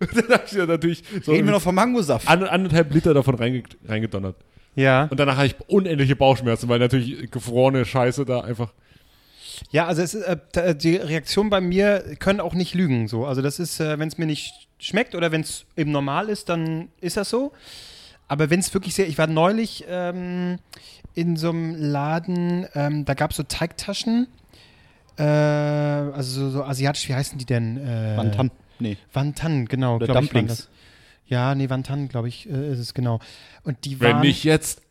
dann 0.00 0.28
habe 0.28 0.42
ich 0.46 0.52
ja 0.52 0.66
natürlich 0.66 1.02
so 1.22 1.32
Reden 1.32 1.46
wir 1.46 1.52
noch 1.52 1.62
vom 1.62 1.74
Mangosaft. 1.74 2.28
an, 2.28 2.42
anderthalb 2.44 2.92
Liter 2.92 3.14
davon 3.14 3.34
reinge 3.36 3.62
reingedonnert. 3.86 4.36
Ja. 4.76 5.04
Und 5.10 5.18
danach 5.18 5.36
hatte 5.36 5.46
ich 5.48 5.56
unendliche 5.68 6.14
Bauchschmerzen, 6.16 6.68
weil 6.68 6.78
natürlich 6.78 7.30
gefrorene 7.30 7.84
Scheiße 7.84 8.24
da 8.24 8.40
einfach. 8.40 8.72
Ja, 9.72 9.86
also 9.86 10.00
es 10.00 10.14
ist, 10.14 10.22
äh, 10.22 10.36
t- 10.52 10.74
die 10.74 10.96
Reaktionen 10.96 11.50
bei 11.50 11.60
mir 11.60 12.02
können 12.18 12.40
auch 12.40 12.54
nicht 12.54 12.74
lügen. 12.74 13.08
So. 13.08 13.26
Also 13.26 13.42
das 13.42 13.58
ist, 13.58 13.78
äh, 13.80 13.98
wenn 13.98 14.08
es 14.08 14.16
mir 14.16 14.26
nicht 14.26 14.68
schmeckt 14.78 15.14
oder 15.14 15.32
wenn 15.32 15.42
es 15.42 15.66
eben 15.76 15.90
normal 15.90 16.28
ist, 16.28 16.48
dann 16.48 16.88
ist 17.00 17.16
das 17.16 17.28
so. 17.30 17.52
Aber 18.30 18.48
wenn 18.48 18.60
es 18.60 18.72
wirklich 18.72 18.94
sehr, 18.94 19.08
ich 19.08 19.18
war 19.18 19.26
neulich 19.26 19.84
ähm, 19.88 20.60
in 21.14 21.36
so 21.36 21.50
einem 21.50 21.74
Laden, 21.74 22.64
ähm, 22.76 23.04
da 23.04 23.14
gab 23.14 23.32
es 23.32 23.36
so 23.36 23.42
Teigtaschen, 23.42 24.28
äh, 25.18 25.24
also 25.24 26.42
so, 26.42 26.50
so 26.50 26.62
asiatisch, 26.62 27.08
wie 27.08 27.14
heißen 27.16 27.38
die 27.38 27.44
denn? 27.44 27.76
Äh, 27.76 28.16
Wantan. 28.16 28.52
Nee. 28.78 28.96
Wantan, 29.12 29.66
genau. 29.66 29.96
Oder 29.96 30.06
ich, 30.06 30.12
Dumplings. 30.12 30.48
das. 30.48 30.68
Ja, 31.26 31.56
nee, 31.56 31.70
Wantan, 31.70 32.06
glaube 32.08 32.28
ich, 32.28 32.48
äh, 32.48 32.72
ist 32.72 32.78
es 32.78 32.94
genau. 32.94 33.18
Und 33.64 33.84
die 33.84 33.98
Wenn 33.98 34.12
waren, 34.12 34.20
nicht 34.20 34.44
jetzt. 34.44 34.82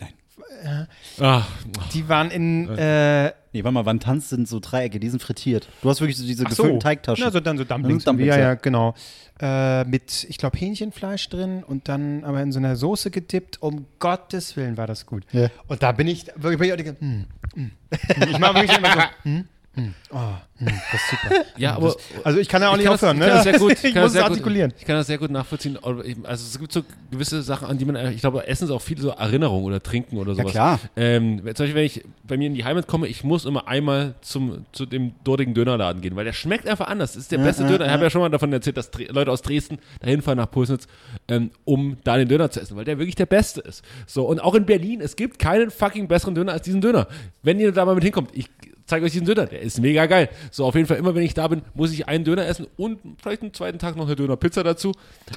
Nein. 0.00 0.88
Ach, 1.20 1.48
die 1.92 2.08
waren 2.08 2.32
in, 2.32 2.76
äh, 2.76 3.32
Nee, 3.58 3.64
warte 3.64 3.74
mal, 3.74 3.86
Wantans 3.86 4.28
sind 4.28 4.46
so 4.46 4.60
Dreiecke, 4.60 5.00
die 5.00 5.08
sind 5.08 5.20
frittiert. 5.20 5.68
Du 5.82 5.90
hast 5.90 6.00
wirklich 6.00 6.16
so 6.16 6.24
diese 6.24 6.44
Ach 6.46 6.52
so. 6.52 6.62
gefüllten 6.62 6.78
Teigtaschen. 6.78 7.24
Na, 7.24 7.32
so 7.32 7.40
dann 7.40 7.58
so 7.58 7.64
Dumplings. 7.64 8.04
Das 8.04 8.10
sind 8.12 8.20
Dumplings, 8.20 8.36
ja, 8.36 8.40
ja, 8.40 8.48
ja. 8.50 8.54
genau. 8.54 8.94
Äh, 9.40 9.82
mit, 9.82 10.26
ich 10.28 10.38
glaube, 10.38 10.56
Hähnchenfleisch 10.56 11.28
drin 11.28 11.64
und 11.64 11.88
dann 11.88 12.22
aber 12.22 12.40
in 12.40 12.52
so 12.52 12.60
einer 12.60 12.76
Soße 12.76 13.10
gedippt. 13.10 13.60
Um 13.60 13.86
Gottes 13.98 14.56
Willen 14.56 14.76
war 14.76 14.86
das 14.86 15.06
gut. 15.06 15.24
Ja. 15.32 15.48
Und 15.66 15.82
da 15.82 15.90
bin 15.90 16.06
ich 16.06 16.26
wirklich, 16.36 16.72
auch 16.72 16.76
die, 16.76 16.84
hm, 16.84 17.24
hm. 17.54 17.70
Ich 18.30 18.38
mache 18.38 18.54
wirklich 18.54 18.78
immer 18.78 18.92
so, 18.92 19.00
hm, 19.24 19.48
hm, 19.78 19.94
oh, 20.10 20.16
hm, 20.58 20.66
das 20.66 21.00
ist 21.00 21.10
super. 21.10 21.34
ja, 21.56 21.70
Hm, 21.70 21.76
aber. 21.76 21.86
das, 21.94 21.96
also 22.24 22.38
ich 22.40 22.48
kann 22.48 22.62
ja 22.62 22.68
auch 22.68 22.72
ich 22.72 22.78
nicht 22.80 22.88
aufhören, 22.88 23.20
das, 23.20 23.28
ne? 23.28 23.38
Ich 23.38 23.44
kann 23.44 23.52
das 23.52 23.60
sehr 23.60 23.68
gut. 23.68 23.84
ich 23.84 23.94
muss 23.94 24.14
es 24.14 24.20
artikulieren. 24.22 24.70
Gut, 24.70 24.80
ich 24.80 24.86
kann 24.86 24.96
das 24.96 25.06
sehr 25.06 25.18
gut 25.18 25.30
nachvollziehen. 25.30 25.78
Also 26.24 26.44
es 26.46 26.58
gibt 26.58 26.72
so 26.72 26.82
gewisse 27.10 27.42
Sachen, 27.42 27.68
an 27.68 27.78
die 27.78 27.84
man, 27.84 28.12
ich 28.12 28.20
glaube, 28.20 28.46
Essen 28.46 28.64
ist 28.64 28.70
auch 28.70 28.82
viele 28.82 29.00
so 29.00 29.10
Erinnerungen 29.10 29.64
oder 29.66 29.80
Trinken 29.82 30.18
oder 30.18 30.32
Ja, 30.32 30.38
sowas. 30.38 30.52
klar. 30.52 30.80
Ähm, 30.96 31.38
zum 31.38 31.44
Beispiel, 31.44 31.74
wenn 31.74 31.84
ich 31.84 32.04
bei 32.26 32.36
mir 32.36 32.48
in 32.48 32.54
die 32.54 32.64
Heimat 32.64 32.86
komme, 32.88 33.06
ich 33.06 33.22
muss 33.22 33.44
immer 33.44 33.68
einmal 33.68 34.14
zum, 34.20 34.66
zu 34.72 34.84
dem 34.84 35.12
dortigen 35.22 35.54
Dönerladen 35.54 36.02
gehen, 36.02 36.16
weil 36.16 36.24
der 36.24 36.32
schmeckt 36.32 36.66
einfach 36.68 36.88
anders. 36.88 37.12
Das 37.12 37.22
ist 37.22 37.30
der 37.32 37.38
beste 37.38 37.64
Döner. 37.64 37.86
Ich 37.86 37.92
habe 37.92 38.02
ja 38.02 38.10
schon 38.10 38.20
mal 38.20 38.28
davon 38.28 38.52
erzählt, 38.52 38.76
dass 38.76 38.90
Dre 38.90 39.04
Leute 39.04 39.30
aus 39.30 39.42
Dresden 39.42 39.78
dahin 40.00 40.22
fahren 40.22 40.38
nach 40.38 40.50
Pulsnitz, 40.50 40.88
ähm, 41.28 41.50
um 41.64 41.98
da 42.02 42.16
den 42.16 42.28
Döner 42.28 42.50
zu 42.50 42.60
essen, 42.60 42.76
weil 42.76 42.84
der 42.84 42.98
wirklich 42.98 43.14
der 43.14 43.26
beste 43.26 43.60
ist. 43.60 43.84
So, 44.06 44.24
und 44.26 44.40
auch 44.40 44.54
in 44.54 44.66
Berlin, 44.66 45.00
es 45.00 45.14
gibt 45.14 45.38
keinen 45.38 45.70
fucking 45.70 46.08
besseren 46.08 46.34
Döner 46.34 46.52
als 46.52 46.62
diesen 46.62 46.80
Döner. 46.80 47.06
Wenn 47.42 47.60
ihr 47.60 47.70
da 47.72 47.84
mal 47.84 47.94
mit 47.94 48.02
hinkommt, 48.04 48.30
ich 48.32 48.46
zeige 48.88 49.04
euch 49.04 49.12
diesen 49.12 49.26
Döner, 49.26 49.46
der 49.46 49.60
ist 49.60 49.80
mega 49.80 50.06
geil. 50.06 50.28
So, 50.50 50.64
auf 50.64 50.74
jeden 50.74 50.86
Fall, 50.86 50.96
immer 50.96 51.14
wenn 51.14 51.22
ich 51.22 51.34
da 51.34 51.46
bin, 51.46 51.62
muss 51.74 51.92
ich 51.92 52.08
einen 52.08 52.24
Döner 52.24 52.46
essen 52.46 52.66
und 52.76 52.98
vielleicht 53.22 53.42
einen 53.42 53.54
zweiten 53.54 53.78
Tag 53.78 53.96
noch 53.96 54.06
eine 54.06 54.16
Dönerpizza 54.16 54.62
dazu. 54.62 54.92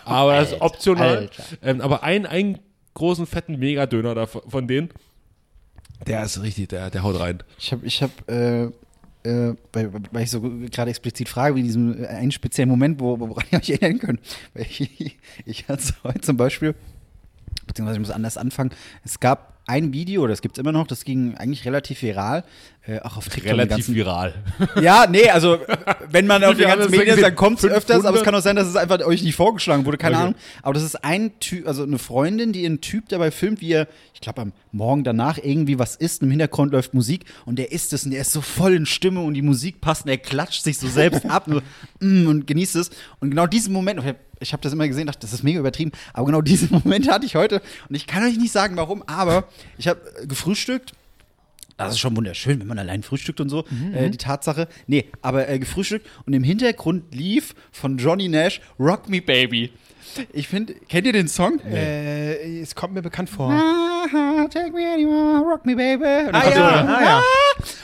Aber 0.06 0.36
das 0.36 0.54
ist 0.54 0.62
optional. 0.62 1.18
Alter. 1.18 1.44
Ähm, 1.62 1.82
aber 1.82 2.04
einen, 2.04 2.26
einen 2.26 2.60
großen, 2.94 3.26
fetten 3.28 3.60
Mega-Döner 3.60 4.16
da 4.16 4.26
von 4.26 4.42
von 4.48 4.68
denen, 4.68 4.90
der 6.08 6.24
ist 6.24 6.42
richtig, 6.42 6.70
der, 6.70 6.90
der 6.90 7.04
haut 7.04 7.20
rein. 7.20 7.44
Ich 7.60 7.72
habe, 7.72 7.86
ich 7.86 8.02
habe, 8.02 8.74
äh, 9.24 9.30
äh, 9.30 9.56
weil, 9.72 9.92
weil 10.12 10.24
ich 10.24 10.32
so 10.32 10.42
gerade 10.42 10.90
explizit 10.90 11.30
frage, 11.30 11.56
wie 11.56 11.64
diesem 11.64 12.04
äh, 12.04 12.08
einen 12.08 12.32
speziellen 12.32 12.70
Moment, 12.70 13.00
wo, 13.00 13.20
woran 13.20 13.46
ihr 13.52 13.60
euch 13.60 13.70
erinnern 13.70 14.00
könnt. 14.00 14.20
Weil 14.54 14.64
ich, 14.64 15.18
ich 15.46 15.68
hatte 15.68 15.94
heute 16.04 16.22
zum 16.22 16.38
Beispiel, 16.38 16.74
beziehungsweise 17.68 17.98
ich 17.98 18.08
muss 18.08 18.12
anders 18.12 18.38
anfangen, 18.38 18.72
es 19.04 19.20
gab 19.20 19.61
ein 19.68 19.94
Video, 19.94 20.28
das 20.28 20.42
gibt 20.42 20.58
es 20.58 20.62
immer 20.62 20.72
noch, 20.72 20.88
das 20.88 21.06
ging 21.06 21.36
eigentlich 21.38 21.66
relativ 21.66 22.02
viral, 22.02 22.44
äh, 22.86 23.00
auch 23.02 23.18
auf 23.18 23.30
TikTok. 23.30 23.52
Relativ 23.52 23.90
viral. 23.90 24.34
Ja, 24.82 25.06
nee, 25.08 25.30
also 25.30 25.60
wenn 26.10 26.26
man 26.26 26.44
auf 26.44 26.56
die 26.56 26.64
ganzen 26.64 26.90
Medien 26.90 27.16
ist, 27.16 27.24
dann 27.24 27.36
kommt 27.36 27.60
es 27.60 27.66
öfters, 27.66 28.06
aber 28.06 28.18
es 28.18 28.24
500. 28.24 28.26
kann 28.26 28.36
auch 28.36 28.42
sein, 28.42 28.56
dass 28.56 28.68
es 28.68 28.76
einfach 28.76 29.00
euch 29.06 29.24
nicht 29.24 29.36
vorgeschlagen 29.36 29.86
wurde, 29.86 29.98
keine 29.98 30.16
Okay. 30.16 30.24
Ahnung. 30.24 30.36
Aber 30.64 30.74
das 30.74 30.84
ist 30.84 31.04
ein 31.04 31.40
Typ, 31.40 31.68
also 31.68 31.84
eine 31.84 32.00
Freundin, 32.00 32.54
die 32.54 32.66
einen 32.66 32.82
Typ 32.82 33.08
dabei 33.10 33.32
filmt, 33.32 33.62
wie 33.62 33.72
er, 33.74 33.88
ich 34.14 34.22
glaube, 34.22 34.42
am 34.42 34.54
Morgen 34.72 35.04
danach 35.04 35.38
irgendwie 35.38 35.78
was 35.80 35.96
isst, 35.96 36.22
und 36.22 36.28
im 36.28 36.32
Hintergrund 36.32 36.72
läuft 36.74 36.94
Musik 36.94 37.26
und 37.46 37.58
der 37.58 37.72
isst 37.72 37.94
es 37.94 38.04
und 38.06 38.12
der 38.12 38.22
ist 38.22 38.34
so 38.34 38.42
voll 38.42 38.74
in 38.74 38.86
Stimme 38.86 39.22
und 39.22 39.36
die 39.36 39.42
Musik 39.42 39.80
passt 39.80 40.06
und 40.06 40.10
er 40.10 40.18
klatscht 40.18 40.64
sich 40.64 40.78
so 40.80 40.88
selbst 40.88 41.26
ab 41.26 41.48
und, 41.48 41.54
so, 41.56 41.62
mm, 42.06 42.28
und 42.28 42.48
genießt 42.48 42.76
es. 42.78 42.90
Und 43.20 43.30
genau 43.30 43.48
diesen 43.48 43.74
Moment, 43.74 44.02
ich 44.40 44.54
habe 44.54 44.64
das 44.64 44.74
immer 44.74 44.88
gesehen, 44.88 45.08
dachte, 45.08 45.20
das 45.22 45.34
ist 45.34 45.44
mega 45.44 45.60
übertrieben, 45.60 45.92
aber 46.14 46.26
genau 46.26 46.42
diesen 46.42 46.72
Moment 46.72 47.10
hatte 47.12 47.26
ich 47.26 47.36
heute 47.36 47.62
und 47.90 47.96
ich 47.96 48.08
kann 48.08 48.24
euch 48.24 48.38
nicht 48.38 48.52
sagen, 48.52 48.76
warum, 48.76 49.04
aber 49.06 49.46
ich 49.78 49.88
habe 49.88 50.02
äh, 50.22 50.28
gefrühstückt 50.28 50.94
das 51.78 51.94
ist 51.94 52.00
schon 52.00 52.16
wunderschön, 52.16 52.60
wenn 52.60 52.68
man 52.68 52.78
allein 52.78 53.02
frühstückt 53.02 53.42
und 53.42 53.50
so, 53.50 53.66
äh, 53.94 54.10
die 54.10 54.18
Tatsache. 54.18 54.68
Nee, 54.86 55.06
aber 55.22 55.50
äh, 55.50 55.58
gefrühstückt 55.58 56.08
und 56.26 56.34
im 56.34 56.44
Hintergrund 56.44 57.16
lief 57.16 57.56
von 57.72 57.98
Johnny 57.98 58.28
Nash 58.28 58.62
Rock 58.80 59.10
Me 59.10 59.22
Baby. 59.22 59.72
Ich 60.34 60.48
finde, 60.48 60.74
kennt 60.90 61.06
ihr 61.08 61.14
den 61.14 61.28
Song? 61.28 61.60
Äh, 61.62 62.60
es 62.62 62.76
kommt 62.76 62.94
mir 62.94 63.02
bekannt 63.02 63.30
vor. 63.30 63.52
Ah, 63.52 64.48
take 64.50 64.72
me 64.72 64.82
anywhere, 64.92 65.42
rock 65.42 65.66
me 65.66 65.76
baby. 65.76 66.28
Und 66.28 66.36
Ah, 66.36 66.50
ja, 66.50 66.54
so, 66.54 66.62
ah, 66.62 67.02
ja. 67.02 67.24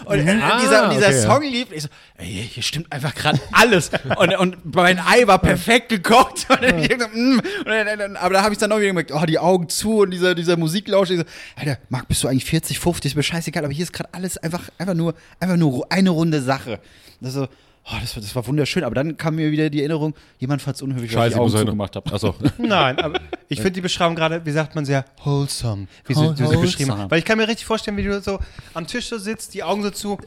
Und, 0.06 0.28
äh, 0.28 0.40
Ah, 0.42 0.60
dieser, 0.62 0.84
und 0.86 0.94
dieser 0.96 1.08
okay, 1.08 1.16
ja. 1.16 1.22
Song 1.22 1.42
lief, 1.44 1.72
ich 1.72 1.84
so, 1.84 1.90
ey, 2.18 2.50
hier 2.52 2.64
stimmt 2.64 2.92
einfach 2.92 3.14
gerade 3.14 3.40
alles. 3.52 3.92
und, 4.18 4.36
und 4.38 4.76
mein 4.76 5.00
Ei 5.00 5.28
war 5.28 5.40
perfekt 5.40 5.90
gekocht. 5.90 6.48
Und 6.50 6.62
dann, 6.64 6.78
mm, 6.80 7.40
und 7.60 7.66
dann, 7.66 8.00
dann, 8.00 8.16
aber 8.16 8.34
da 8.36 8.44
habe 8.44 8.54
ich 8.54 8.58
dann 8.60 8.72
auch 8.72 8.78
wieder 8.78 8.88
gemerkt, 8.88 9.12
oh, 9.14 9.26
die 9.26 9.40
Augen 9.40 9.70
zu 9.70 10.00
und 10.00 10.12
dieser, 10.12 10.34
dieser 10.36 10.58
Musiklausch. 10.58 11.10
Ich 11.12 11.20
so, 11.20 11.26
Alter, 11.56 11.78
Marc, 11.90 12.08
bist 12.08 12.24
du 12.24 12.28
eigentlich 12.28 12.46
40, 12.46 12.80
50, 12.80 13.12
ist 13.12 13.16
mir 13.16 13.24
scheißegal, 13.24 13.64
aber 13.64 13.74
hier 13.74 13.84
ist 13.84 13.94
gerade 13.94 14.10
alles 14.14 14.38
einfach, 14.38 14.64
einfach, 14.78 14.94
nur, 14.96 15.14
einfach 15.40 15.58
nur 15.58 15.86
eine 15.92 16.10
runde 16.10 16.42
Sache. 16.42 16.80
Das, 17.22 17.34
so, 17.34 17.48
oh, 17.92 17.96
das, 18.02 18.16
war, 18.16 18.22
das 18.22 18.36
war 18.36 18.46
wunderschön, 18.48 18.84
aber 18.84 18.96
dann 18.96 19.18
kam 19.18 19.36
mir 19.36 19.52
wieder 19.52 19.70
die 19.70 19.80
Erinnerung, 19.80 20.14
jemand 20.40 20.62
fand 20.62 20.76
es 20.76 20.82
unhöflich, 20.82 21.16
weil 21.16 21.30
ich 21.30 21.34
die 21.36 21.40
Augen 21.40 21.52
zugemacht 21.52 21.96
habe. 21.96 22.14
Achso. 22.14 22.36
Nein, 22.58 23.00
aber 23.00 23.20
ich 23.50 23.58
finde 23.60 23.74
die 23.74 23.82
Beschreibung 23.82 24.16
gerade, 24.16 24.46
wie 24.46 24.52
sagt 24.52 24.76
man 24.76 24.86
sehr, 24.86 25.06
wholesome, 25.24 25.88
wie 26.06 26.14
sie, 26.14 26.34
du 26.36 26.48
sie 26.48 26.58
beschrieben 26.58 26.98
hast. 26.98 27.12
Weil 27.12 27.20
ich 27.20 27.26
kann 27.26 27.38
mir 27.38 27.48
richtig 27.48 27.66
vorstellen, 27.66 27.98
wie 27.98 28.04
du 28.04 28.22
so 28.22 28.40
am 28.74 28.86
Tisch 28.88 29.08
so 29.08 29.18
sitzt, 29.18 29.54
die 29.54 29.64
Augen 29.64 29.84
so 29.84 29.90
zu. 29.90 30.18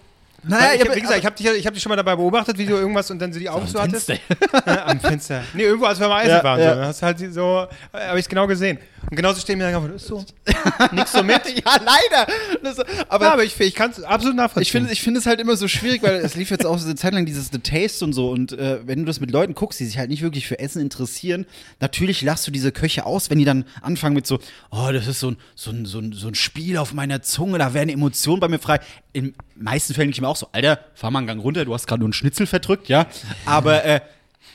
Naja, 0.43 0.71
ich, 0.75 0.81
hab- 0.81 0.97
wie 0.97 1.01
gesagt, 1.03 1.19
ich 1.19 1.27
habe 1.27 1.37
dich, 1.37 1.47
ich 1.47 1.67
hab 1.67 1.75
dich 1.75 1.83
schon 1.83 1.91
mal 1.91 1.97
dabei 1.97 2.17
beobachtet, 2.17 2.57
wie 2.57 2.65
du 2.65 2.73
irgendwas 2.75 3.11
und 3.11 3.19
dann 3.19 3.31
so 3.31 3.39
die 3.39 3.51
Augen 3.51 3.67
zu 3.67 3.79
hattest. 3.79 4.11
Am 4.87 4.99
Fenster. 4.99 5.43
Nee, 5.53 5.65
irgendwo, 5.65 5.85
als 5.85 5.99
wir 6.01 6.07
am 6.07 6.13
Eisen 6.13 6.31
Ja, 6.31 6.43
waren. 6.43 6.61
ja. 6.61 6.75
So. 6.77 6.81
Hast 6.83 7.03
halt 7.03 7.19
so, 7.35 7.67
äh, 7.93 8.07
habe 8.09 8.19
ich 8.19 8.25
es 8.25 8.29
genau 8.31 8.47
gesehen. 8.47 8.79
Und 9.11 9.17
genauso 9.17 9.41
stehen 9.41 9.59
mir 9.59 9.71
dann 9.71 9.95
ist 9.95 10.07
so, 10.07 10.25
nix 10.93 11.13
so 11.13 11.25
mit. 11.25 11.43
ja, 11.47 11.81
leider. 11.85 12.33
Das, 12.63 12.79
aber 13.09 13.25
Ja, 13.25 13.33
aber 13.33 13.45
ich, 13.45 13.59
ich 13.59 13.75
kann 13.75 13.91
es 13.91 14.03
absolut 14.05 14.37
nachvollziehen. 14.37 14.63
Ich 14.63 14.71
finde 14.73 14.93
ich 14.93 15.03
finde 15.03 15.19
es 15.19 15.27
halt 15.27 15.41
immer 15.41 15.57
so 15.57 15.67
schwierig, 15.67 16.05
weil 16.05 16.15
es 16.17 16.37
lief 16.37 16.51
jetzt 16.51 16.65
auch 16.65 16.79
so 16.79 16.87
eine 16.87 16.95
Zeit 16.95 17.13
lang 17.13 17.27
dieses 17.27 17.49
The 17.51 17.59
Taste 17.59 18.05
und 18.05 18.13
so. 18.13 18.31
Und 18.31 18.53
äh, 18.53 18.87
wenn 18.87 19.01
du 19.01 19.05
das 19.07 19.19
mit 19.19 19.33
Leuten 19.33 19.55
guckst, 19.55 19.81
die 19.81 19.85
sich 19.85 19.99
halt 19.99 20.11
nicht 20.11 20.23
wirklich 20.23 20.47
für 20.47 20.61
Essen 20.61 20.81
interessieren, 20.81 21.47
natürlich 21.81 22.23
lachst 22.23 22.47
du 22.47 22.53
diese 22.53 22.71
Köche 22.71 23.05
aus, 23.05 23.31
wenn 23.31 23.39
die 23.39 23.45
dann 23.45 23.65
anfangen 23.83 24.15
mit 24.15 24.29
so, 24.29 24.39
oh, 24.71 24.91
das 24.93 25.09
ist 25.09 25.19
so 25.19 25.33
ein, 25.33 25.37
so 25.57 25.73
ein, 25.73 25.87
so 25.87 25.99
ein, 25.99 26.13
so 26.13 26.29
ein 26.29 26.37
Spiel 26.37 26.77
auf 26.77 26.93
meiner 26.93 27.21
Zunge, 27.21 27.59
da 27.59 27.75
werden 27.75 27.89
Emotionen 27.89 28.39
bei 28.39 28.47
mir 28.47 28.61
frei. 28.61 28.79
In 29.13 29.35
meisten 29.57 29.93
Fällen 29.93 30.11
ich 30.11 30.21
mir 30.21 30.29
auch 30.29 30.37
so, 30.37 30.47
Alter, 30.53 30.79
fahr 30.95 31.11
mal 31.11 31.19
einen 31.19 31.27
Gang 31.27 31.43
runter, 31.43 31.65
du 31.65 31.75
hast 31.75 31.89
gerade 31.89 31.99
nur 31.99 32.07
einen 32.07 32.13
Schnitzel 32.13 32.47
verdrückt, 32.47 32.89
ja. 32.89 33.07
Aber 33.45 33.85
äh, 33.85 34.01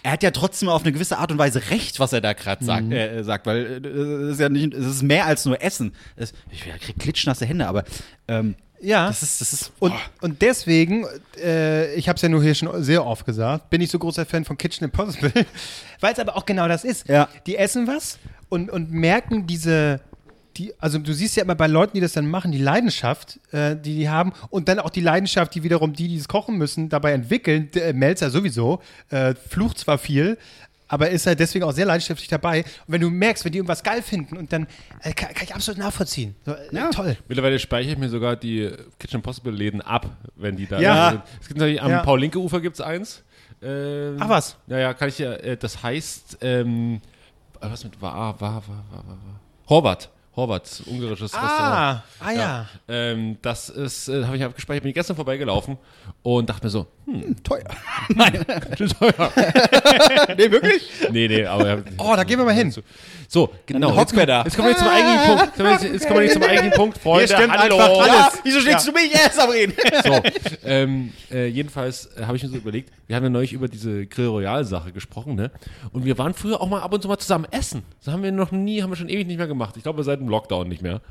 er 0.05 0.11
hat 0.11 0.21
ja 0.21 0.29
trotzdem 0.29 0.69
auf 0.69 0.83
eine 0.83 0.91
gewisse 0.91 1.17
Art 1.17 1.31
und 1.31 1.39
Weise 1.39 1.71
recht, 1.71 1.99
was 1.99 2.13
er 2.13 2.21
da 2.21 2.33
gerade 2.33 2.63
sagt, 2.63 2.91
äh, 2.93 3.23
sagt, 3.23 3.47
weil 3.47 3.83
äh, 3.83 3.87
es 3.87 4.33
ist 4.33 4.39
ja 4.39 4.49
nicht, 4.49 4.75
es 4.75 4.85
ist 4.85 5.01
mehr 5.01 5.25
als 5.25 5.45
nur 5.45 5.59
Essen. 5.63 5.95
Es, 6.15 6.31
ich 6.51 6.61
krieg 6.61 6.99
klitschnasse 6.99 7.43
Hände, 7.47 7.65
aber 7.65 7.85
ähm, 8.27 8.53
ja. 8.81 9.07
das 9.07 9.23
ist, 9.23 9.41
das 9.41 9.51
ist, 9.51 9.71
Und, 9.79 9.95
und 10.21 10.43
deswegen, 10.43 11.07
äh, 11.43 11.91
ich 11.95 12.07
habe 12.07 12.17
es 12.17 12.21
ja 12.21 12.29
nur 12.29 12.43
hier 12.43 12.53
schon 12.53 12.83
sehr 12.83 13.03
oft 13.03 13.25
gesagt, 13.25 13.71
bin 13.71 13.81
ich 13.81 13.89
so 13.89 13.97
großer 13.97 14.27
Fan 14.27 14.45
von 14.45 14.59
Kitchen 14.59 14.85
Impossible, 14.85 15.31
weil 16.01 16.13
es 16.13 16.19
aber 16.19 16.37
auch 16.37 16.45
genau 16.45 16.67
das 16.67 16.83
ist. 16.83 17.09
Ja. 17.09 17.27
Die 17.47 17.55
essen 17.55 17.87
was 17.87 18.19
und, 18.49 18.69
und 18.69 18.91
merken 18.91 19.47
diese, 19.47 20.01
die, 20.57 20.73
also 20.79 20.97
du 20.99 21.13
siehst 21.13 21.35
ja 21.35 21.43
immer 21.43 21.55
bei 21.55 21.67
Leuten, 21.67 21.93
die 21.95 22.01
das 22.01 22.13
dann 22.13 22.27
machen, 22.29 22.51
die 22.51 22.57
Leidenschaft, 22.57 23.39
äh, 23.51 23.75
die 23.75 23.95
die 23.95 24.09
haben 24.09 24.33
und 24.49 24.67
dann 24.69 24.79
auch 24.79 24.89
die 24.89 25.01
Leidenschaft, 25.01 25.53
die 25.55 25.63
wiederum 25.63 25.93
die, 25.93 26.07
die 26.07 26.17
es 26.17 26.27
kochen 26.27 26.57
müssen, 26.57 26.89
dabei 26.89 27.11
entwickeln. 27.13 27.69
Der, 27.73 27.87
äh, 27.89 27.93
Melzer 27.93 28.29
sowieso, 28.29 28.81
äh, 29.09 29.35
flucht 29.49 29.77
zwar 29.79 29.97
viel, 29.97 30.37
aber 30.87 31.09
ist 31.09 31.25
halt 31.25 31.39
deswegen 31.39 31.65
auch 31.65 31.71
sehr 31.71 31.85
leidenschaftlich 31.85 32.27
dabei. 32.29 32.59
Und 32.85 32.93
wenn 32.93 33.01
du 33.01 33.09
merkst, 33.09 33.43
wenn 33.43 33.51
die 33.51 33.57
irgendwas 33.57 33.81
geil 33.83 34.01
finden 34.01 34.37
und 34.37 34.53
dann, 34.53 34.67
äh, 35.01 35.13
kann, 35.13 35.33
kann 35.33 35.43
ich 35.43 35.55
absolut 35.55 35.79
nachvollziehen. 35.79 36.35
So, 36.45 36.51
äh, 36.53 36.57
Ja. 36.71 36.89
Toll. 36.91 37.17
Mittlerweile 37.27 37.57
speichere 37.59 37.93
ich 37.93 37.97
mir 37.97 38.09
sogar 38.09 38.35
die 38.35 38.71
Kitchen 38.99 39.15
Impossible 39.17 39.51
Läden 39.51 39.81
ab, 39.81 40.05
wenn 40.35 40.55
die 40.55 40.67
da 40.67 40.79
Ja. 40.79 41.09
sind. 41.11 41.21
Es 41.41 41.47
gibt 41.47 41.59
natürlich 41.59 41.81
am 41.81 41.89
Ja. 41.91 42.03
Paul-Linke-Ufer 42.03 42.61
gibt 42.61 42.75
es 42.75 42.81
eins. 42.81 43.23
Ähm, 43.61 44.17
Ach 44.19 44.29
was? 44.29 44.57
Ja, 44.67 44.77
ja, 44.77 44.93
kann 44.93 45.09
ich 45.09 45.17
ja, 45.17 45.33
äh, 45.33 45.57
das 45.57 45.81
heißt, 45.81 46.37
ähm, 46.41 47.01
äh, 47.61 47.67
was 47.69 47.83
mit 47.83 47.99
war, 48.01 48.39
war, 48.39 48.41
war, 48.41 48.63
war, 48.67 48.67
war, 48.91 49.07
war. 49.07 49.39
Horvath. 49.69 50.09
Horvath, 50.35 50.83
ungarisches 50.85 51.33
Restaurant. 51.33 51.53
Ah, 51.53 52.03
ah 52.19 52.31
ja. 52.31 52.65
Ähm, 52.89 53.37
das 53.41 53.69
ist, 53.69 54.09
äh, 54.09 54.25
habe 54.25 54.35
ich 54.35 54.43
abgespeichert, 54.43 54.83
bin 54.83 54.89
ich 54.89 54.95
gestern 54.95 55.15
vorbeigelaufen 55.15 55.77
und 56.23 56.49
dachte 56.49 56.65
mir 56.65 56.69
so, 56.69 56.87
hm, 57.05 57.41
teuer. 57.41 57.63
schön 58.77 58.89
teuer. 58.99 59.31
nee, 60.37 60.51
wirklich? 60.51 60.89
nee, 61.11 61.27
nee, 61.29 61.45
aber. 61.45 61.83
Oh, 61.97 62.13
da 62.15 62.25
gehen 62.25 62.37
wir 62.37 62.45
mal 62.45 62.53
hin. 62.53 62.73
So, 63.35 63.49
genau. 63.65 63.93
hockt 63.97 64.13
Jetzt, 64.15 64.29
da. 64.29 64.43
jetzt 64.43 64.55
kommen 64.55 64.69
wir 64.69 64.77
zum 64.77 64.87
eigentlichen 64.87 65.27
Punkt. 65.27 65.43
Jetzt 65.43 65.57
kommen 65.57 65.67
wir 65.81 65.91
jetzt, 65.91 66.07
kommen 66.07 66.19
wir 66.21 66.31
zum 66.31 66.43
eigentlichen 66.49 66.71
Punkt, 66.71 66.97
Freunde. 66.99 67.27
Hier 67.27 67.35
stimmt 67.37 67.57
Hallo. 67.57 67.77
alles. 67.79 68.07
Ja, 68.07 68.29
wieso 68.43 68.59
schlägst 68.61 68.87
du 68.87 68.91
mich 68.93 69.13
erst 69.13 69.37
am 69.41 69.49
Reden? 69.49 69.73
So, 70.05 70.21
ähm, 70.63 71.11
äh, 71.29 71.47
jedenfalls 71.47 72.05
äh, 72.17 72.23
habe 72.23 72.37
ich 72.37 72.43
mir 72.43 72.49
so 72.49 72.55
überlegt, 72.55 72.93
wir 73.07 73.15
haben 73.17 73.23
ja 73.23 73.29
neulich 73.29 73.51
über 73.51 73.67
diese 73.67 74.05
Grill 74.05 74.27
Royal 74.27 74.63
Sache 74.63 74.93
gesprochen, 74.93 75.35
ne? 75.35 75.51
Und 75.91 76.05
wir 76.05 76.17
waren 76.17 76.33
früher 76.33 76.61
auch 76.61 76.69
mal 76.69 76.79
ab 76.81 76.93
und 76.93 77.01
zu 77.01 77.09
mal 77.09 77.17
zusammen 77.17 77.45
essen. 77.51 77.83
Das 78.05 78.13
haben 78.13 78.23
wir 78.23 78.31
noch 78.31 78.53
nie, 78.53 78.81
haben 78.81 78.89
wir 78.91 78.95
schon 78.95 79.09
ewig 79.09 79.27
nicht 79.27 79.37
mehr 79.37 79.47
gemacht. 79.47 79.75
Ich 79.75 79.83
glaube 79.83 80.01
seit 80.05 80.21
dem 80.21 80.29
Lockdown 80.29 80.69
nicht 80.69 80.81
mehr. 80.81 81.01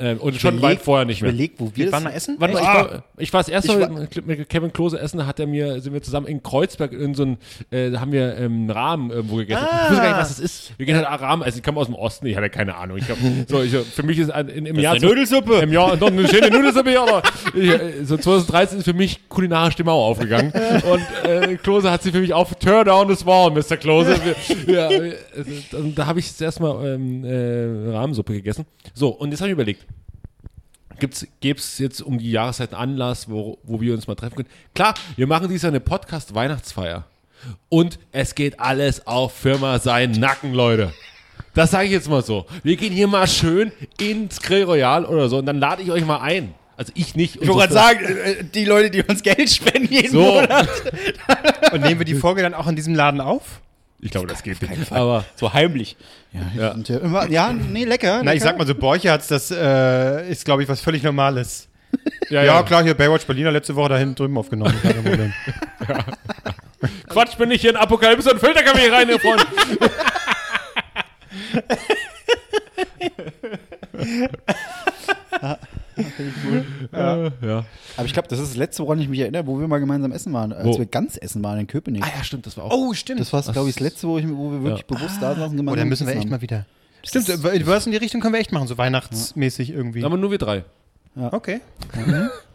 Ähm, 0.00 0.18
und 0.18 0.36
schon 0.40 0.62
weit 0.62 0.80
vorher 0.80 1.04
nicht 1.04 1.22
mehr. 1.22 1.30
Überleg, 1.30 1.54
wo 1.58 1.72
wir 1.74 1.86
Wir 1.86 1.92
waren 1.92 2.04
mal 2.04 2.10
essen? 2.12 2.36
Mal, 2.38 2.50
ich, 2.50 2.56
Ah. 2.58 2.74
war, 2.74 3.04
ich 3.16 3.32
war 3.32 3.40
das 3.40 3.48
erste 3.48 3.72
Ich 3.72 3.78
Mal 3.78 3.90
war- 3.92 4.00
mit- 4.00 4.26
mit 4.28 4.48
Kevin 4.48 4.72
Klose 4.72 5.00
essen, 5.00 5.18
da 5.18 5.26
hat 5.26 5.40
er 5.40 5.48
mir, 5.48 5.80
sind 5.80 5.92
wir 5.92 6.02
zusammen 6.02 6.26
in 6.28 6.40
Kreuzberg 6.40 6.92
in 6.92 7.14
so 7.16 7.24
ein, 7.24 7.38
äh, 7.72 7.90
da 7.90 8.00
haben 8.00 8.12
wir 8.12 8.36
ähm, 8.36 8.52
einen 8.52 8.70
Rahmen 8.70 9.10
irgendwo 9.10 9.36
gegessen. 9.36 9.64
Ich 9.66 9.90
wusste 9.90 10.02
gar 10.02 10.08
nicht, 10.10 10.18
was 10.20 10.28
das 10.28 10.38
ist. 10.38 10.72
Wir 10.78 10.86
gehen 10.86 10.94
halt 10.96 11.20
Rahmen 11.20 11.42
essen, 11.42 11.58
ich 11.58 11.64
komme 11.68 11.80
aus 11.80 11.86
dem 11.86 11.94
Osten, 11.94 12.26
ich 12.26 12.36
hatte 12.36 12.48
keine 12.48 12.76
Ahnung. 12.76 12.96
Ich 12.96 13.04
glaub, 13.04 13.18
so, 13.46 13.62
ich, 13.62 13.72
für 13.72 14.02
mich 14.02 14.18
ist 14.18 14.30
ein, 14.30 14.48
in, 14.48 14.64
im 14.64 14.78
Jahr 14.78 14.94
eine 14.94 15.06
Nudelsuppe. 15.06 15.56
Im 15.58 15.72
Jahr 15.72 15.96
doch 15.98 16.08
eine 16.08 16.26
schöne 16.26 16.50
Nudelsuppe, 16.50 16.92
ja, 16.92 17.02
aber 17.02 17.22
ich, 17.54 17.68
äh, 17.68 18.04
so 18.04 18.16
2013 18.16 18.78
ist 18.78 18.84
für 18.84 18.94
mich 18.94 19.28
kulinarisch 19.28 19.76
die 19.76 19.84
Mauer 19.84 20.06
aufgegangen 20.06 20.50
und 20.52 21.28
äh, 21.28 21.56
Klose 21.56 21.90
hat 21.90 22.02
sie 22.02 22.10
für 22.10 22.20
mich 22.20 22.32
auf 22.32 22.54
Turn 22.54 22.86
down 22.86 23.08
this 23.08 23.26
wall, 23.26 23.50
Mr. 23.50 23.76
Klose. 23.76 24.18
Ja, 24.66 24.90
äh, 24.90 25.14
und 25.72 25.98
da 25.98 26.06
habe 26.06 26.20
ich 26.20 26.28
das 26.28 26.40
erste 26.40 26.62
Mal 26.62 26.94
ähm, 26.94 27.24
äh, 27.24 27.90
Rahmensuppe 27.92 28.32
gegessen. 28.32 28.64
So, 28.94 29.08
und 29.08 29.30
jetzt 29.30 29.40
habe 29.40 29.50
ich 29.50 29.52
überlegt, 29.52 29.84
Gäbe 31.40 31.58
es 31.58 31.78
jetzt 31.78 32.00
um 32.00 32.18
die 32.18 32.30
Jahreszeit 32.30 32.72
einen 32.72 32.92
Anlass, 32.92 33.30
wo, 33.30 33.58
wo 33.62 33.80
wir 33.80 33.94
uns 33.94 34.06
mal 34.06 34.14
treffen 34.14 34.36
können? 34.36 34.48
Klar, 34.74 34.94
wir 35.16 35.26
machen 35.26 35.48
dies 35.48 35.62
Jahr 35.62 35.70
eine 35.70 35.80
Podcast-Weihnachtsfeier. 35.80 37.04
Und 37.68 37.98
es 38.10 38.34
geht 38.34 38.58
alles 38.58 39.06
auf 39.06 39.32
Firma 39.32 39.78
sein 39.78 40.12
Nacken, 40.12 40.54
Leute. 40.54 40.92
Das 41.58 41.72
sage 41.72 41.86
ich 41.86 41.90
jetzt 41.90 42.08
mal 42.08 42.22
so. 42.22 42.46
Wir 42.62 42.76
gehen 42.76 42.92
hier 42.92 43.08
mal 43.08 43.26
schön 43.26 43.72
ins 44.00 44.40
Grill 44.40 44.62
Royal 44.62 45.04
oder 45.04 45.28
so 45.28 45.38
und 45.38 45.46
dann 45.46 45.58
lade 45.58 45.82
ich 45.82 45.90
euch 45.90 46.04
mal 46.04 46.20
ein. 46.20 46.54
Also 46.76 46.92
ich 46.94 47.16
nicht. 47.16 47.42
Ich 47.42 47.48
wollte 47.48 47.72
gerade 47.72 47.72
sagen, 47.72 48.04
äh, 48.04 48.44
die 48.44 48.64
Leute, 48.64 48.92
die 48.92 49.02
uns 49.02 49.24
Geld 49.24 49.50
spenden 49.50 49.92
jeden 49.92 50.12
So, 50.12 50.20
Monat. 50.20 50.68
Und 51.72 51.80
nehmen 51.80 51.98
wir 51.98 52.04
die 52.04 52.14
Folge 52.14 52.42
dann 52.42 52.54
auch 52.54 52.68
in 52.68 52.76
diesem 52.76 52.94
Laden 52.94 53.20
auf? 53.20 53.60
ich 54.00 54.12
glaube, 54.12 54.28
das 54.28 54.44
geht 54.44 54.62
nicht. 54.62 54.92
Aber 54.92 55.24
So 55.34 55.52
heimlich. 55.52 55.96
Ja, 56.32 56.40
Ja. 56.56 56.76
Ja, 56.76 56.96
immer, 56.98 57.28
ja 57.28 57.52
nee, 57.52 57.82
lecker. 57.82 58.20
Na, 58.22 58.32
ich 58.32 58.38
lecker. 58.38 58.50
sag 58.50 58.58
mal 58.58 58.66
so, 58.66 58.76
Borchertz, 58.76 59.26
das 59.26 59.50
äh, 59.50 60.30
ist, 60.30 60.44
glaube 60.44 60.62
ich, 60.62 60.68
was 60.68 60.80
völlig 60.80 61.02
Normales. 61.02 61.66
ja, 62.30 62.44
Ja, 62.44 62.62
klar, 62.62 62.84
hier 62.84 62.94
Baywatch 62.94 63.26
Berliner 63.26 63.50
letzte 63.50 63.74
Woche 63.74 63.88
da 63.88 63.96
hinten 63.98 64.14
drüben 64.14 64.38
aufgenommen. 64.38 64.78
Kein 64.82 65.02
Problem. 65.02 65.32
Quatsch, 67.08 67.36
bin 67.36 67.50
ich 67.50 67.62
hier 67.62 67.70
in 67.70 67.76
Apokalypse 67.76 68.30
und 68.30 68.38
Filterkaffee 68.38 68.90
rein, 68.90 69.08
ihr 69.08 69.18
Freund. 69.18 69.44
Ja. 76.92 77.32
ja. 77.42 77.64
Aber 77.96 78.06
ich 78.06 78.12
glaube, 78.12 78.28
das 78.28 78.38
ist 78.38 78.50
das 78.50 78.56
letzte, 78.56 78.82
woran 78.82 79.00
ich 79.00 79.08
mich 79.08 79.20
erinnere, 79.20 79.46
wo 79.46 79.58
wir 79.60 79.68
mal 79.68 79.78
gemeinsam 79.78 80.12
essen 80.12 80.32
waren, 80.32 80.52
als 80.52 80.64
Wo? 80.66 80.78
wir 80.78 80.86
ganz 80.86 81.18
essen 81.20 81.42
waren 81.42 81.58
in 81.58 81.66
Köpenick. 81.66 82.04
Ah 82.04 82.10
ja, 82.16 82.24
stimmt, 82.24 82.46
das 82.46 82.56
war 82.56 82.64
auch. 82.64 82.72
Oh, 82.72 82.94
stimmt. 82.94 83.20
Das 83.20 83.32
war, 83.32 83.42
glaube 83.42 83.68
ich, 83.68 83.74
das 83.76 83.80
letzte, 83.82 84.08
wo, 84.08 84.18
ich, 84.18 84.28
wo 84.28 84.52
wir 84.52 84.62
wirklich 84.62 84.86
bewusst 84.86 85.16
da 85.20 85.34
saßen. 85.34 85.44
oh, 85.44 85.56
gemeinsam 85.56 85.76
da 85.76 85.84
müssen 85.84 86.06
wir 86.06 86.14
echt 86.14 86.22
haben. 86.24 86.30
mal 86.30 86.40
wieder. 86.42 86.66
Stimmt, 87.04 87.28
äh, 87.28 87.66
was 87.66 87.86
in 87.86 87.92
die 87.92 87.98
Richtung 87.98 88.20
können 88.20 88.34
wir 88.34 88.40
echt 88.40 88.52
machen, 88.52 88.68
so 88.68 88.76
weihnachtsmäßig 88.78 89.70
irgendwie. 89.70 90.04
Aber 90.04 90.16
nur 90.16 90.30
wir 90.30 90.38
drei. 90.38 90.64
Okay. 91.16 91.60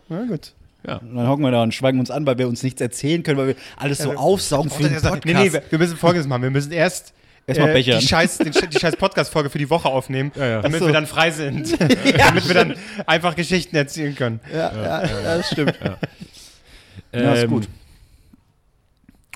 Na 0.10 0.26
gut. 0.26 0.54
Und 0.86 1.16
dann 1.16 1.28
hocken 1.28 1.44
wir 1.44 1.52
da 1.52 1.64
und 1.64 1.74
schweigen 1.74 2.00
uns 2.00 2.12
an, 2.12 2.26
weil 2.26 2.38
wir 2.38 2.48
uns 2.48 2.62
nichts 2.62 2.82
erzählen 2.82 3.24
können, 3.24 3.38
weil 3.38 3.48
wir 3.48 3.56
alles 3.78 4.00
so 4.00 4.14
aufsaugen 4.14 4.70
für 4.70 4.84
den 4.84 4.94
Podcast. 5.02 5.26
Nee, 5.26 5.34
nee, 5.34 5.54
wir- 5.54 5.64
wir 5.70 5.80
müssen 5.80 5.96
folgendes 5.96 6.28
machen. 6.28 6.42
Wir 6.44 6.52
müssen 6.52 6.74
erst 6.74 7.14
Erstmal 7.46 7.70
äh, 7.70 7.74
bechern. 7.74 8.00
die 8.00 8.08
scheiß, 8.08 8.38
den, 8.38 8.52
die 8.52 8.80
scheiß 8.80 8.96
Podcast-Folge 8.96 9.50
für 9.50 9.58
die 9.58 9.70
Woche 9.70 9.90
aufnehmen, 9.90 10.32
Ja, 10.36 10.46
ja. 10.46 10.62
damit 10.62 10.80
so. 10.80 10.86
wir 10.88 10.94
dann 10.94 11.08
frei 11.08 11.30
sind. 11.32 11.72
damit 12.18 12.48
wir 12.48 12.54
dann 12.56 12.76
einfach 13.06 13.36
Geschichten 13.36 13.76
erzählen 13.76 14.16
können. 14.16 14.40
ja, 14.52 14.72
ja, 14.74 15.04
ja, 15.06 15.38
das 15.38 15.52
stimmt. 15.52 15.78
Ja, 15.84 15.98
Ähm, 17.12 17.34
ist 17.34 17.48
gut. 17.48 17.68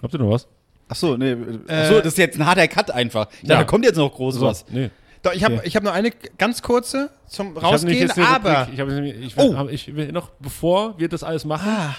Habt 0.01 0.13
ihr 0.13 0.19
noch 0.19 0.29
was? 0.31 0.47
Ach 0.89 0.95
so, 0.95 1.17
nee. 1.17 1.35
Ach 1.67 1.85
so, 1.87 1.97
das 1.97 2.07
ist 2.07 2.17
jetzt 2.17 2.39
ein 2.39 2.45
harter 2.45 2.67
Cut 2.67 2.91
einfach. 2.91 3.27
Ich 3.31 3.39
dachte, 3.41 3.51
Ja. 3.53 3.57
da 3.59 3.63
kommt 3.65 3.83
jetzt 3.85 3.97
noch 3.97 4.13
groß 4.13 4.39
was. 4.41 4.65
Nee. 4.69 4.89
Doch, 5.23 5.33
ich 5.33 5.43
habe 5.43 5.55
Okay. 5.55 5.67
ich 5.67 5.75
hab 5.75 5.83
nur 5.83 5.91
eine 5.91 6.11
ganz 6.37 6.61
kurze 6.61 7.09
zum 7.27 7.57
Ich 7.57 7.63
Rausgehen, 7.63 8.09
eine 8.11 8.27
aber 8.27 8.59
Rubrik. 8.67 8.73
Ich, 8.73 8.79
hab, 8.79 8.89
ich, 8.89 9.37
Oh. 9.37 9.57
hab, 9.57 9.69
ich 9.71 9.95
will 9.95 10.11
noch, 10.11 10.29
bevor 10.39 10.97
wir 10.99 11.09
das 11.09 11.23
alles 11.23 11.43
machen, 11.43 11.67
Ah. 11.69 11.95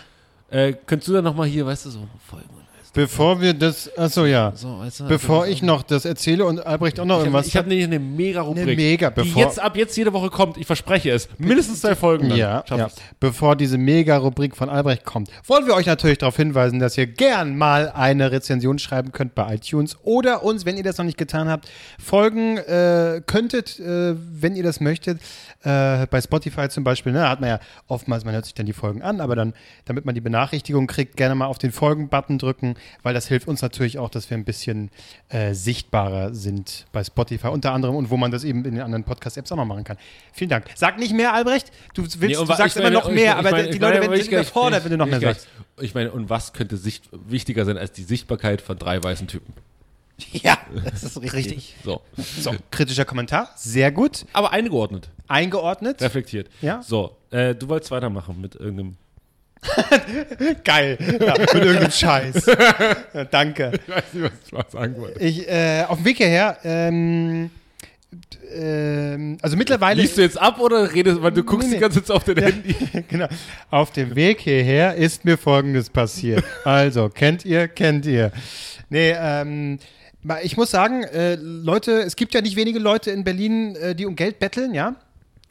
äh, 0.51 0.73
könntest 0.87 1.09
du 1.09 1.13
dann 1.13 1.25
nochmal 1.25 1.49
hier, 1.49 1.67
weißt 1.67 1.85
du, 1.87 1.91
so 1.91 2.09
folgen. 2.27 2.49
Bevor 2.93 3.41
wir 3.41 3.55
das, 3.55 3.91
achso 3.97 4.25
ja, 4.27 4.53
So, 4.55 4.83
du, 4.99 5.05
bevor 5.09 5.43
also, 5.43 5.53
ich 5.53 5.63
noch 5.63 5.83
das 5.83 6.05
erzähle 6.05 6.45
und 6.45 6.65
Albrecht 6.67 6.99
auch 7.01 7.05
noch 7.05 7.17
Ich 7.17 7.19
habe 7.21 7.27
irgendwas 7.27 7.47
ich 7.47 7.57
hab 7.57 7.67
nämlich 7.67 7.87
eine 7.87 7.99
mega 7.99 8.41
Rubrik, 8.41 8.63
Eine 8.65 8.77
mega, 8.77 9.11
die 9.11 9.23
bevor- 9.23 9.43
jetzt 9.43 9.61
ab 9.61 9.77
jetzt 9.77 9.97
jede 9.97 10.13
Woche 10.13 10.31
kommt. 10.31 10.57
Ich 10.57 10.67
verspreche 10.67 11.11
es. 11.11 11.29
Mindestens 11.39 11.81
zwei 11.81 11.95
Folgen. 11.95 12.29
Dann. 12.29 12.39
Ja, 12.39 12.65
ja. 12.69 12.89
Bevor 13.21 13.57
diese 13.57 13.79
Mega-Rubrik 13.79 14.57
von 14.57 14.69
Albrecht 14.69 15.05
kommt, 15.05 15.31
wollen 15.47 15.67
wir 15.67 15.75
euch 15.75 15.87
natürlich 15.87 16.19
darauf 16.19 16.37
hinweisen, 16.37 16.79
dass 16.79 16.97
ihr 16.99 17.07
gern 17.07 17.57
mal 17.57 17.91
eine 17.91 18.31
Rezension 18.33 18.79
schreiben 18.79 19.13
könnt 19.13 19.35
bei 19.35 19.55
iTunes 19.55 19.97
oder 20.03 20.43
uns, 20.43 20.65
wenn 20.65 20.77
ihr 20.77 20.83
das 20.83 20.99
noch 20.99 21.05
nicht 21.05 21.19
getan 21.19 21.49
habt, 21.49 21.69
folgen 22.03 22.59
äh, 22.59 23.23
könntet, 23.27 23.79
äh, 23.81 24.15
wenn 24.17 24.57
ihr 24.57 24.63
das 24.63 24.81
möchtet. 24.81 25.21
Äh, 25.63 26.07
bei 26.07 26.21
Spotify 26.21 26.69
zum 26.69 26.85
Beispiel, 26.85 27.13
ne, 27.13 27.21
da 27.21 27.31
hat 27.31 27.41
man 27.41 27.51
ja 27.51 27.61
oftmals, 27.89 28.25
man 28.25 28.35
hört 28.35 28.45
sich 28.45 28.55
dann 28.55 28.67
die 28.67 28.73
Folgen 28.73 29.03
an, 29.03 29.21
aber 29.21 29.35
dann, 29.35 29.55
damit 29.87 30.05
man 30.05 30.15
die 30.15 30.21
Benachrichtigung 30.21 30.87
kriegt, 30.87 31.17
gerne 31.17 31.35
mal 31.35 31.47
auf 31.47 31.59
den 31.59 31.73
Folgen-Button 31.73 32.39
drücken, 32.39 32.75
weil 33.03 33.15
das 33.15 33.29
hilft 33.29 33.49
uns 33.49 33.63
natürlich 33.63 33.99
auch, 33.99 34.11
dass 34.11 34.29
wir 34.31 34.37
ein 34.37 34.45
bisschen 34.45 34.91
äh, 35.29 35.55
sichtbarer 35.55 36.35
sind 36.35 36.87
bei 36.93 37.03
Spotify 37.05 37.49
unter 37.49 37.73
anderem 37.73 37.97
und 37.97 38.11
wo 38.11 38.17
man 38.17 38.31
das 38.31 38.45
eben 38.45 38.65
in 38.65 38.75
den 38.75 38.83
anderen 38.83 39.05
Podcast-Apps 39.05 39.51
auch 39.53 39.57
noch 39.57 39.65
machen 39.65 39.85
kann. 39.85 39.97
Vielen 40.33 40.51
Dank. 40.51 40.67
Sag 40.75 40.99
nicht 40.99 41.13
mehr, 41.13 41.33
Albrecht. 41.35 41.71
Du, 41.95 42.03
willst, 42.03 42.21
Nee, 42.21 42.35
du 42.35 42.45
sagst 42.47 42.77
ich 42.77 42.77
immer 42.77 42.85
meine- 42.91 42.95
noch 42.97 43.11
mehr, 43.11 43.35
meine- 43.35 43.49
aber 43.49 43.51
meine- 43.51 43.71
die 43.71 43.79
Leute 43.79 44.01
meine, 44.01 44.13
werden 44.13 44.27
überfordert, 44.29 44.85
wenn 44.85 44.91
du 44.93 44.97
noch 44.99 45.07
mehr 45.07 45.21
sagst. 45.21 45.49
Ich 45.81 45.95
meine, 45.95 46.11
und 46.13 46.29
was 46.31 46.53
könnte 46.53 46.77
Sicht, 46.77 47.09
wichtiger 47.13 47.65
sein 47.65 47.79
als 47.79 47.93
die 47.93 48.03
Sichtbarkeit 48.05 48.61
von 48.61 48.79
drei 48.79 49.03
weißen 49.03 49.27
Typen? 49.29 49.53
Ja, 50.33 50.59
das 50.85 51.05
ist 51.05 51.23
richtig. 51.23 51.33
Richtig. 51.33 51.77
So. 51.85 52.01
So, 52.17 52.53
kritischer 52.73 53.05
Kommentar. 53.05 53.51
Sehr 53.55 53.93
gut. 53.93 54.27
Aber 54.33 54.51
eingeordnet, 54.53 55.11
Eingeordnet. 55.29 56.03
reflektiert. 56.03 56.49
Ja. 56.61 56.83
So, 56.83 57.17
äh, 57.31 57.55
du 57.55 57.69
wolltest 57.69 57.93
weitermachen 57.93 58.41
mit 58.41 58.57
irgendeinem. 58.57 58.97
Geil. 60.65 60.99
Ja, 61.21 61.35
mit 61.39 61.55
irgendeinem 61.55 61.91
Scheiß. 61.91 62.47
Ja, 63.15 63.25
danke. 63.25 63.73
Ich 63.75 63.93
weiß 63.93 64.05
nicht, 64.13 64.25
was 64.25 64.33
ich 64.47 64.53
mal 64.53 64.65
sagen 64.71 64.97
wollte. 64.99 65.21
Ich, 65.21 65.49
äh, 65.49 65.85
auf 65.89 65.99
dem 65.99 66.05
Weg 66.05 66.19
hierher, 66.19 66.59
ähm, 66.65 67.51
ähm, 68.55 69.39
also 69.43 69.57
mittlerweile. 69.57 70.01
Liest 70.01 70.17
du 70.17 70.23
jetzt 70.23 70.41
ab 70.41 70.61
oder 70.61 70.93
redest, 70.93 71.23
weil 71.23 71.33
du 71.33 71.43
guckst 71.43 71.69
Nee, 71.69 71.75
nee. 71.75 71.77
die 71.77 71.81
ganze 71.81 72.03
Zeit 72.03 72.17
auf 72.17 72.25
dein 72.25 72.39
Handy? 72.39 72.75
genau. 73.09 73.29
Auf 73.71 73.93
dem 73.93 74.15
Weg 74.15 74.41
hierher 74.41 74.95
ist 74.95 75.25
mir 75.25 75.37
Folgendes 75.37 75.91
passiert. 75.91 76.45
Also, 76.65 77.09
kennt 77.09 77.45
ihr, 77.45 77.69
kennt 77.69 78.07
ihr. 78.07 78.33
Nee, 78.89 79.15
ähm, 79.19 79.79
ich 80.43 80.57
muss 80.57 80.71
sagen, 80.71 81.05
äh, 81.05 81.37
Leute, 81.37 81.93
es 82.01 82.17
gibt 82.17 82.35
ja 82.35 82.41
nicht 82.41 82.57
wenige 82.57 82.79
Leute 82.79 83.11
in 83.11 83.25
Berlin, 83.25 83.77
äh, 83.77 83.95
die 83.95 84.07
um 84.07 84.17
Geld 84.17 84.39
betteln, 84.39 84.75
ja? 84.75 84.97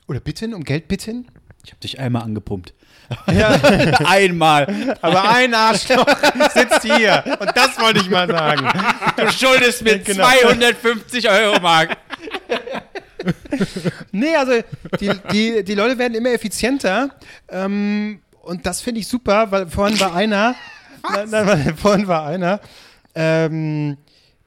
Oder 0.07 0.19
bitten, 0.19 0.53
um 0.53 0.63
Geld 0.63 0.87
bitten. 0.87 1.27
Ich 1.67 1.71
habe 1.73 1.81
dich 1.81 1.99
einmal 1.99 2.21
angepumpt. 2.23 2.73
Ja, 3.29 3.49
einmal. 4.05 4.95
aber 5.01 5.29
ein 5.31 5.53
Arschloch 5.53 6.07
sitzt 6.53 6.83
hier. 6.83 7.25
Und 7.41 7.51
das 7.55 7.77
wollte 7.77 7.99
ich 7.99 8.09
mal 8.09 8.25
sagen. 8.25 8.69
Du 9.17 9.29
schuldest 9.33 9.81
mir 9.81 9.99
Genau. 9.99 10.25
250 10.25 11.29
Euro, 11.29 11.59
Marc. 11.59 11.97
Nee, 14.13 14.33
also 14.37 14.53
die, 15.01 15.11
die, 15.33 15.63
die 15.65 15.73
Leute 15.75 15.97
werden 15.97 16.13
immer 16.15 16.31
effizienter. 16.31 17.09
Ähm, 17.49 18.21
und 18.43 18.65
das 18.65 18.79
finde 18.79 19.01
ich 19.01 19.07
super, 19.09 19.51
weil 19.51 19.67
vorhin 19.67 19.99
war 19.99 20.15
einer, 20.15 20.55
nein, 21.11 21.29
nein, 21.29 21.75
vorhin 21.75 22.07
war 22.07 22.27
einer, 22.27 22.61
ähm, 23.13 23.97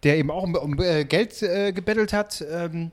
der 0.04 0.16
eben 0.16 0.30
auch 0.30 0.42
um, 0.42 0.54
um 0.54 0.80
äh, 0.80 1.04
Geld 1.04 1.42
äh, 1.42 1.72
gebettelt 1.72 2.14
hat. 2.14 2.42
Ähm, 2.50 2.92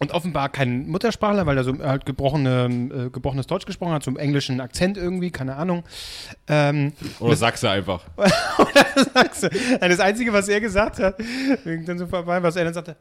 und 0.00 0.12
offenbar 0.12 0.48
kein 0.48 0.88
Muttersprachler, 0.88 1.44
weil 1.44 1.58
er 1.58 1.64
so 1.64 1.78
halt 1.78 2.06
gebrochene, 2.06 3.06
äh, 3.06 3.10
gebrochenes 3.10 3.46
Deutsch 3.46 3.66
gesprochen 3.66 3.92
hat, 3.92 4.02
so 4.02 4.10
einen 4.10 4.16
englischen 4.16 4.60
Akzent 4.60 4.96
irgendwie, 4.96 5.30
keine 5.30 5.56
Ahnung. 5.56 5.84
Ähm, 6.48 6.94
Oder 7.20 7.36
du 7.62 7.68
einfach? 7.68 8.02
du. 9.42 9.50
Nein, 9.78 9.90
Das 9.90 10.00
Einzige, 10.00 10.32
was 10.32 10.48
er 10.48 10.60
gesagt 10.60 10.98
hat, 10.98 11.16
dann 11.86 11.98
so 11.98 12.06
vorbei, 12.06 12.42
was 12.42 12.56
er 12.56 12.64
dann 12.64 12.74
sagte, 12.74 12.96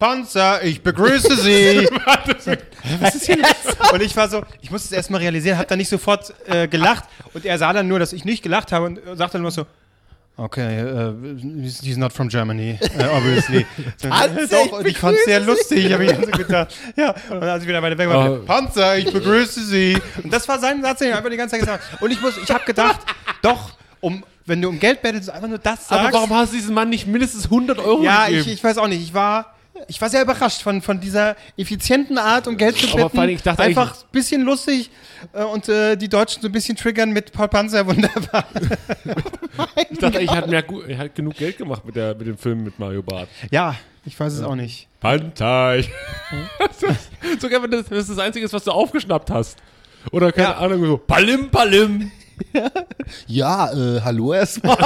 Panzer, 0.00 0.64
ich 0.64 0.82
begrüße 0.82 1.36
Sie. 1.36 1.88
was 3.00 3.14
ist 3.14 3.26
hier 3.26 3.36
los? 3.36 3.92
Und 3.92 4.02
ich 4.02 4.16
war 4.16 4.28
so, 4.28 4.42
ich 4.60 4.72
musste 4.72 4.86
es 4.86 4.92
erstmal 4.92 5.20
realisieren, 5.20 5.58
habe 5.58 5.68
dann 5.68 5.78
nicht 5.78 5.88
sofort 5.88 6.34
äh, 6.48 6.66
gelacht. 6.66 7.04
Und 7.34 7.44
er 7.44 7.56
sah 7.56 7.72
dann 7.72 7.86
nur, 7.86 8.00
dass 8.00 8.12
ich 8.12 8.24
nicht 8.24 8.42
gelacht 8.42 8.72
habe 8.72 8.86
und 8.86 9.00
sagte 9.14 9.34
dann 9.34 9.42
nur 9.42 9.52
so, 9.52 9.64
okay, 10.36 10.82
uh, 10.82 11.12
he's 11.62 11.96
not 11.96 12.12
from 12.12 12.28
Germany, 12.28 12.78
uh, 12.98 13.16
obviously. 13.16 13.66
Panzer, 14.00 14.46
Doch, 14.50 14.72
und 14.78 14.86
ich 14.86 14.92
ich 14.92 14.98
fand 14.98 15.16
es 15.18 15.24
sehr 15.24 15.40
begrüße 15.40 15.58
lustig, 15.74 15.92
habe 15.92 16.04
ich 16.04 16.10
so 16.12 16.26
gedacht. 16.38 16.74
Ja, 16.96 17.14
und 17.30 17.42
als 17.42 17.62
ich 17.62 17.68
wieder 17.68 17.82
weiter 17.82 17.98
weg 17.98 18.08
war, 18.08 18.30
Oh. 18.32 18.36
Panzer, 18.44 18.96
ich 18.98 19.12
begrüße 19.12 19.64
Sie. 19.64 19.96
Und 20.22 20.32
das 20.32 20.48
war 20.48 20.58
sein 20.58 20.82
Satz, 20.82 20.98
den 21.00 21.10
er 21.10 21.18
einfach 21.18 21.30
die 21.30 21.36
ganze 21.36 21.52
Zeit 21.52 21.60
gesagt 21.60 21.92
hat. 21.92 22.02
Und 22.02 22.10
ich 22.10 22.20
muss, 22.20 22.36
ich 22.42 22.50
habe 22.50 22.64
gedacht, 22.64 23.00
doch, 23.42 23.72
um, 24.00 24.24
wenn 24.46 24.60
du 24.60 24.68
um 24.68 24.78
Geld 24.80 25.02
bettelst, 25.02 25.30
einfach 25.30 25.48
nur 25.48 25.58
das 25.58 25.86
sagst. 25.88 25.92
Aber 25.92 26.12
warum 26.12 26.30
hast 26.34 26.52
du 26.52 26.56
diesem 26.56 26.74
Mann 26.74 26.88
nicht 26.90 27.06
mindestens 27.06 27.44
100 27.44 27.78
Euro 27.78 28.02
Ja, 28.02 28.26
gegeben? 28.26 28.42
ich, 28.46 28.52
ich 28.54 28.64
weiß 28.64 28.78
auch 28.78 28.88
nicht. 28.88 29.02
Ich 29.02 29.14
war 29.14 29.54
ich 29.88 30.00
war 30.00 30.08
sehr 30.08 30.22
überrascht 30.22 30.62
von, 30.62 30.82
von 30.82 31.00
dieser 31.00 31.36
effizienten 31.56 32.18
Art, 32.18 32.46
um 32.46 32.56
Geld 32.56 32.76
zu 32.76 32.86
Aber 32.98 33.18
allem, 33.18 33.34
ich 33.36 33.42
dachte 33.42 33.62
Einfach 33.62 33.92
ein 33.94 34.08
bisschen 34.12 34.42
lustig 34.42 34.90
äh, 35.32 35.42
und 35.44 35.68
äh, 35.68 35.96
die 35.96 36.08
Deutschen 36.08 36.42
so 36.42 36.48
ein 36.48 36.52
bisschen 36.52 36.76
triggern 36.76 37.10
mit 37.12 37.32
Paul 37.32 37.48
Panzer, 37.48 37.86
wunderbar. 37.86 38.44
Ich 39.90 39.98
dachte, 39.98 40.18
ich 40.20 40.30
hat, 40.30 40.48
mehr, 40.48 40.62
gu- 40.62 40.80
er 40.80 40.96
hat 40.98 41.14
genug 41.14 41.36
Geld 41.36 41.58
gemacht 41.58 41.84
mit, 41.84 41.94
der, 41.94 42.14
mit 42.14 42.26
dem 42.26 42.38
Film 42.38 42.64
mit 42.64 42.78
Mario 42.78 43.02
Barth. 43.02 43.28
Ja, 43.50 43.74
ich 44.04 44.18
weiß 44.18 44.32
es 44.32 44.42
auch 44.42 44.54
nicht. 44.54 44.88
Panteich. 45.00 45.90
Sogar 47.38 47.62
wenn 47.62 47.70
das, 47.70 47.86
das 47.88 48.06
das 48.06 48.18
Einzige 48.18 48.44
ist, 48.46 48.52
was 48.52 48.64
du 48.64 48.70
aufgeschnappt 48.72 49.30
hast. 49.30 49.58
Oder 50.10 50.32
keine 50.32 50.48
Ja. 50.48 50.56
Ahnung, 50.58 50.84
so 50.84 50.96
Palim 50.96 51.50
Palim. 51.50 52.10
Ja, 53.26 53.72
äh, 53.72 54.00
hallo 54.00 54.32
erstmal. 54.32 54.76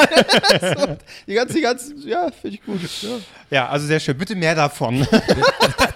So, 0.61 0.97
die 1.27 1.35
ganze, 1.35 1.55
die 1.55 1.61
ganze, 1.61 1.95
ja, 2.07 2.31
finde 2.31 2.57
ich 2.57 2.63
gut. 2.65 2.81
Ja. 3.03 3.09
Ja, 3.51 3.69
also 3.69 3.87
sehr 3.87 4.01
schön. 4.01 4.17
Bitte 4.17 4.35
mehr 4.35 4.55
davon. 4.55 5.07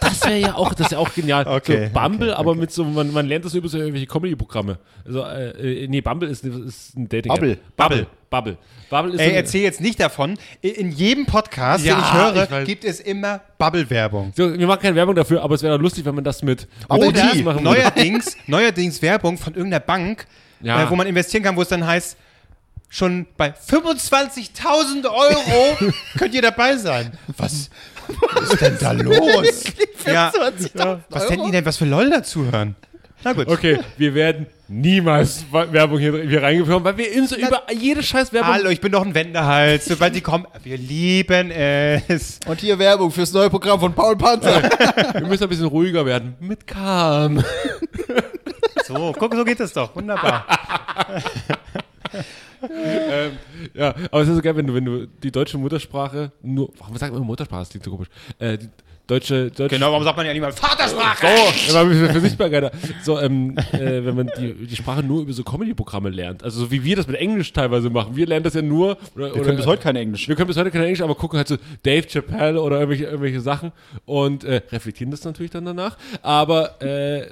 Das 0.00 0.24
wäre 0.24 0.38
ja 0.38 0.54
auch, 0.56 0.74
das 0.74 0.88
ist 0.88 0.92
ja 0.92 0.98
auch 0.98 1.14
genial. 1.14 1.46
Okay, 1.46 1.86
so 1.86 1.92
Bumble, 1.92 2.34
aber 2.36 2.54
mit 2.56 2.72
so, 2.72 2.84
man, 2.84 3.12
man 3.12 3.26
lernt 3.28 3.44
das 3.44 3.54
über 3.54 3.68
so 3.68 3.78
irgendwelche 3.78 4.06
Comedy-Programme. 4.06 4.78
Also, 5.04 5.22
äh, 5.22 5.84
äh, 5.84 5.88
nee, 5.88 6.00
Bumble 6.00 6.28
ist, 6.28 6.44
ist 6.44 6.96
ein 6.96 7.08
dating 7.08 7.32
Bubble. 7.32 7.58
Bubble. 7.76 8.06
Bubble. 8.28 8.56
Bubble 8.90 9.14
ist 9.14 9.20
Ey, 9.20 9.30
so, 9.30 9.34
erzähl 9.36 9.62
jetzt 9.62 9.80
nicht 9.80 10.00
davon. 10.00 10.36
In 10.62 10.90
jedem 10.90 11.26
Podcast, 11.26 11.84
Ja, 11.84 11.94
den 11.94 12.02
ich 12.02 12.12
höre, 12.50 12.60
ich 12.62 12.66
gibt 12.66 12.84
es 12.84 12.98
immer 12.98 13.40
Bubble-Werbung. 13.58 14.32
so, 14.36 14.58
wir 14.58 14.66
machen 14.66 14.80
keine 14.82 14.96
Werbung 14.96 15.14
dafür, 15.14 15.42
aber 15.42 15.54
es 15.54 15.62
wäre 15.62 15.76
doch 15.76 15.82
lustig, 15.82 16.04
wenn 16.04 16.14
man 16.16 16.24
das 16.24 16.42
mit 16.42 16.66
Bubble 16.88 17.08
Oder 17.08 17.60
neuerdings, 17.60 18.36
neuerdings 18.48 19.00
Werbung 19.02 19.38
von 19.38 19.54
irgendeiner 19.54 19.84
Bank, 19.84 20.26
Ja. 20.60 20.84
äh, 20.84 20.90
wo 20.90 20.96
man 20.96 21.06
investieren 21.06 21.42
kann, 21.42 21.56
wo 21.56 21.62
es 21.62 21.68
dann 21.68 21.86
heißt, 21.86 22.16
schon 22.88 23.26
bei 23.36 23.54
25.000 23.54 25.04
Euro 25.04 25.92
könnt 26.18 26.34
ihr 26.34 26.42
dabei 26.42 26.76
sein. 26.76 27.12
Was, 27.36 27.70
was 28.34 28.52
ist 28.52 28.60
denn 28.60 28.76
da 28.80 28.92
los? 28.92 29.64
ja, 30.06 30.32
was 31.08 31.26
denken 31.28 31.46
die 31.46 31.52
denn, 31.52 31.64
was 31.64 31.76
für 31.76 31.84
LOL 31.84 32.10
dazuhören? 32.10 32.74
Na 33.22 33.34
gut. 33.34 33.48
Okay, 33.48 33.78
wir 33.98 34.14
werden 34.14 34.46
niemals 34.66 35.44
Werbung 35.52 35.98
hier, 35.98 36.22
hier 36.22 36.42
reingeführt, 36.42 36.82
weil 36.82 36.96
wir 36.96 37.12
in 37.12 37.26
so 37.26 37.36
über 37.36 37.64
jede 37.70 38.02
scheiß 38.02 38.32
Werbung. 38.32 38.54
Hallo, 38.54 38.70
ich 38.70 38.80
bin 38.80 38.92
doch 38.92 39.04
ein 39.04 39.14
Wendehals. 39.14 39.84
Sobald 39.84 40.14
die 40.14 40.22
kommen, 40.22 40.46
wir 40.62 40.78
lieben 40.78 41.50
es. 41.50 42.40
Und 42.46 42.60
hier 42.60 42.78
Werbung 42.78 43.10
fürs 43.10 43.32
neue 43.32 43.50
Programm 43.50 43.78
von 43.78 43.92
Paul 43.92 44.16
Panzer. 44.16 44.62
Wir 45.14 45.26
müssen 45.26 45.42
ein 45.42 45.48
bisschen 45.50 45.66
ruhiger 45.66 46.06
werden. 46.06 46.34
Mit 46.40 46.66
Calm. 46.66 47.44
So, 48.84 49.12
guck, 49.18 49.34
so 49.34 49.44
geht 49.44 49.60
es 49.60 49.72
doch. 49.72 49.94
Wunderbar. 49.94 50.46
ähm, 52.62 53.38
ja, 53.74 53.94
aber 54.10 54.22
es 54.22 54.28
ist 54.28 54.36
so 54.36 54.42
geil, 54.42 54.56
wenn 54.56 54.66
du, 54.66 54.74
wenn 54.74 54.84
du 54.84 55.06
die 55.06 55.30
deutsche 55.30 55.58
Muttersprache 55.58 56.32
nur. 56.42 56.70
Warum 56.78 56.96
sagt 56.96 57.12
man 57.12 57.22
Muttersprache? 57.22 57.60
Das 57.62 57.68
klingt 57.70 57.84
so 57.84 57.90
komisch. 57.92 58.08
Äh, 58.38 58.58
die 58.58 58.68
deutsche, 59.10 59.50
deutsche 59.50 59.74
Genau, 59.74 59.90
warum 59.90 60.04
sagt 60.04 60.16
man 60.16 60.26
ja 60.26 60.32
nicht 60.32 60.42
mal 60.42 60.52
Vatersprache? 60.52 61.26
So, 61.26 61.72
ja, 61.72 61.80
aber 61.80 61.90
für 61.90 62.20
sichtbar 62.20 62.50
geiler. 62.50 62.70
So, 63.02 63.18
ähm, 63.18 63.56
äh, 63.72 64.04
wenn 64.04 64.14
man 64.14 64.30
die, 64.38 64.54
die 64.54 64.76
Sprache 64.76 65.02
nur 65.02 65.22
über 65.22 65.32
so 65.32 65.42
Comedy-Programme 65.42 66.10
lernt. 66.10 66.44
Also 66.44 66.60
so 66.60 66.70
wie 66.70 66.84
wir 66.84 66.96
das 66.96 67.06
mit 67.06 67.16
Englisch 67.16 67.52
teilweise 67.52 67.90
machen. 67.90 68.16
Wir 68.16 68.26
lernen 68.26 68.44
das 68.44 68.54
ja 68.54 68.62
nur. 68.62 68.96
Oder, 69.14 69.34
Wir 69.34 69.42
können 69.42 69.56
bis 69.56 69.66
heute 69.66 69.82
kein 69.82 69.96
Englisch. 69.96 70.28
Wir 70.28 70.36
können 70.36 70.48
bis 70.48 70.56
heute 70.56 70.70
kein 70.70 70.82
Englisch, 70.82 71.02
aber 71.02 71.14
gucken 71.14 71.36
halt 71.38 71.48
so 71.48 71.56
Dave 71.82 72.06
Chappelle 72.08 72.60
oder 72.60 72.76
irgendwelche, 72.76 73.04
irgendwelche 73.04 73.40
Sachen 73.40 73.72
und 74.04 74.44
äh, 74.44 74.62
reflektieren 74.70 75.10
das 75.10 75.24
natürlich 75.24 75.50
dann 75.50 75.64
danach, 75.64 75.96
aber 76.22 76.80
äh, 76.82 77.26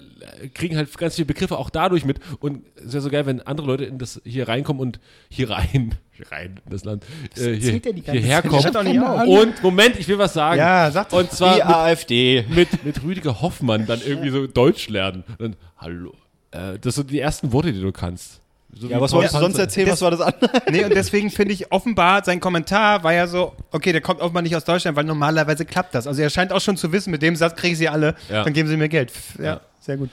kriegen 0.55 0.77
halt 0.77 0.97
ganz 0.99 1.15
viele 1.15 1.27
Begriffe 1.27 1.59
auch 1.59 1.71
dadurch 1.71 2.05
mit 2.05 2.19
und 2.41 2.63
es 2.77 2.93
wäre 2.93 3.03
so 3.03 3.11
geil, 3.11 3.27
wenn 3.27 3.41
andere 3.43 3.67
Leute 3.67 3.85
in 3.85 3.99
das 3.99 4.21
hier 4.25 4.49
reinkommen 4.49 4.81
und 4.81 5.01
hier 5.29 5.51
rein, 5.51 5.95
rein 6.31 6.61
in 6.65 6.71
das 6.71 6.85
Land, 6.85 7.05
äh, 7.37 7.41
hier, 7.41 7.53
erzählt 7.55 7.87
er 7.87 7.93
die 7.93 8.03
ganze 8.03 8.21
hierher 8.21 9.13
auf. 9.23 9.27
und 9.29 9.63
Moment, 9.63 9.99
ich 9.99 10.09
will 10.09 10.19
was 10.19 10.33
sagen. 10.35 10.59
Ja, 10.59 10.91
sag 10.91 11.09
doch. 11.11 11.19
Und 11.19 11.31
zwar 11.33 11.55
Die 11.57 11.61
mit, 11.65 11.75
AfD. 11.77 12.45
mit, 12.49 12.85
mit 12.85 13.03
Rüdiger 13.03 13.41
Hoffmann 13.41 13.87
dann 13.87 14.01
irgendwie 14.05 14.31
so 14.31 14.47
Deutsch 14.47 14.89
lernen. 14.89 15.25
Und 15.39 15.41
dann, 15.41 15.57
hallo. 15.79 16.15
Äh, 16.51 16.79
das 16.81 16.95
sind 16.97 17.11
die 17.11 17.21
ersten 17.21 17.53
Worte, 17.53 17.73
die 17.73 17.81
du 17.81 17.93
kannst. 17.93 18.41
So 18.75 18.87
Ja, 18.87 19.01
was 19.01 19.13
wolltest 19.13 19.35
du 19.35 19.39
sonst 19.41 19.59
erzählen? 19.59 19.89
Das- 19.89 20.01
Was 20.01 20.03
war 20.03 20.11
das 20.11 20.21
andere? 20.21 20.51
Nee, 20.71 20.85
und 20.85 20.95
deswegen 20.95 21.31
finde 21.31 21.55
ich 21.55 21.73
offenbar, 21.73 22.23
sein 22.25 22.39
Kommentar 22.39 23.03
war 23.03 23.13
ja 23.15 23.27
so, 23.27 23.55
okay, 23.73 23.93
der 23.93 24.01
kommt 24.03 24.21
offenbar 24.21 24.43
nicht 24.43 24.55
aus 24.55 24.65
Deutschland, 24.65 24.97
weil 24.97 25.05
normalerweise 25.05 25.65
klappt 25.65 25.95
das. 25.95 26.07
Also 26.07 26.21
er 26.23 26.31
scheint 26.31 26.53
auch 26.53 26.61
schon 26.61 26.77
zu 26.77 26.93
wissen, 26.93 27.11
mit 27.11 27.23
dem 27.23 27.35
Satz 27.35 27.57
kriege 27.57 27.73
ich 27.73 27.79
sie 27.79 27.89
alle, 27.89 28.15
Ja. 28.31 28.45
dann 28.45 28.53
geben 28.53 28.69
sie 28.69 28.77
mir 28.77 28.89
Geld. 28.89 29.11
Ja, 29.39 29.45
Ja. 29.45 29.61
sehr 29.81 29.97
gut. 29.97 30.11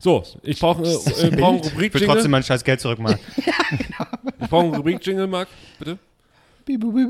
So, 0.00 0.22
ich 0.42 0.60
brauche 0.60 0.82
äh, 0.84 0.86
äh, 1.26 1.30
brauch 1.30 1.48
einen 1.54 1.62
Ich 1.64 1.76
will 1.94 2.06
trotzdem 2.06 2.30
mein 2.30 2.44
scheiß 2.44 2.62
Geld 2.62 2.80
zurückmachen. 2.80 3.18
Ich 4.40 4.48
brauche 4.48 4.64
einen 4.64 4.74
Rubrik-Jingle, 4.74 5.26
Marc, 5.26 5.48
bitte. 5.78 5.98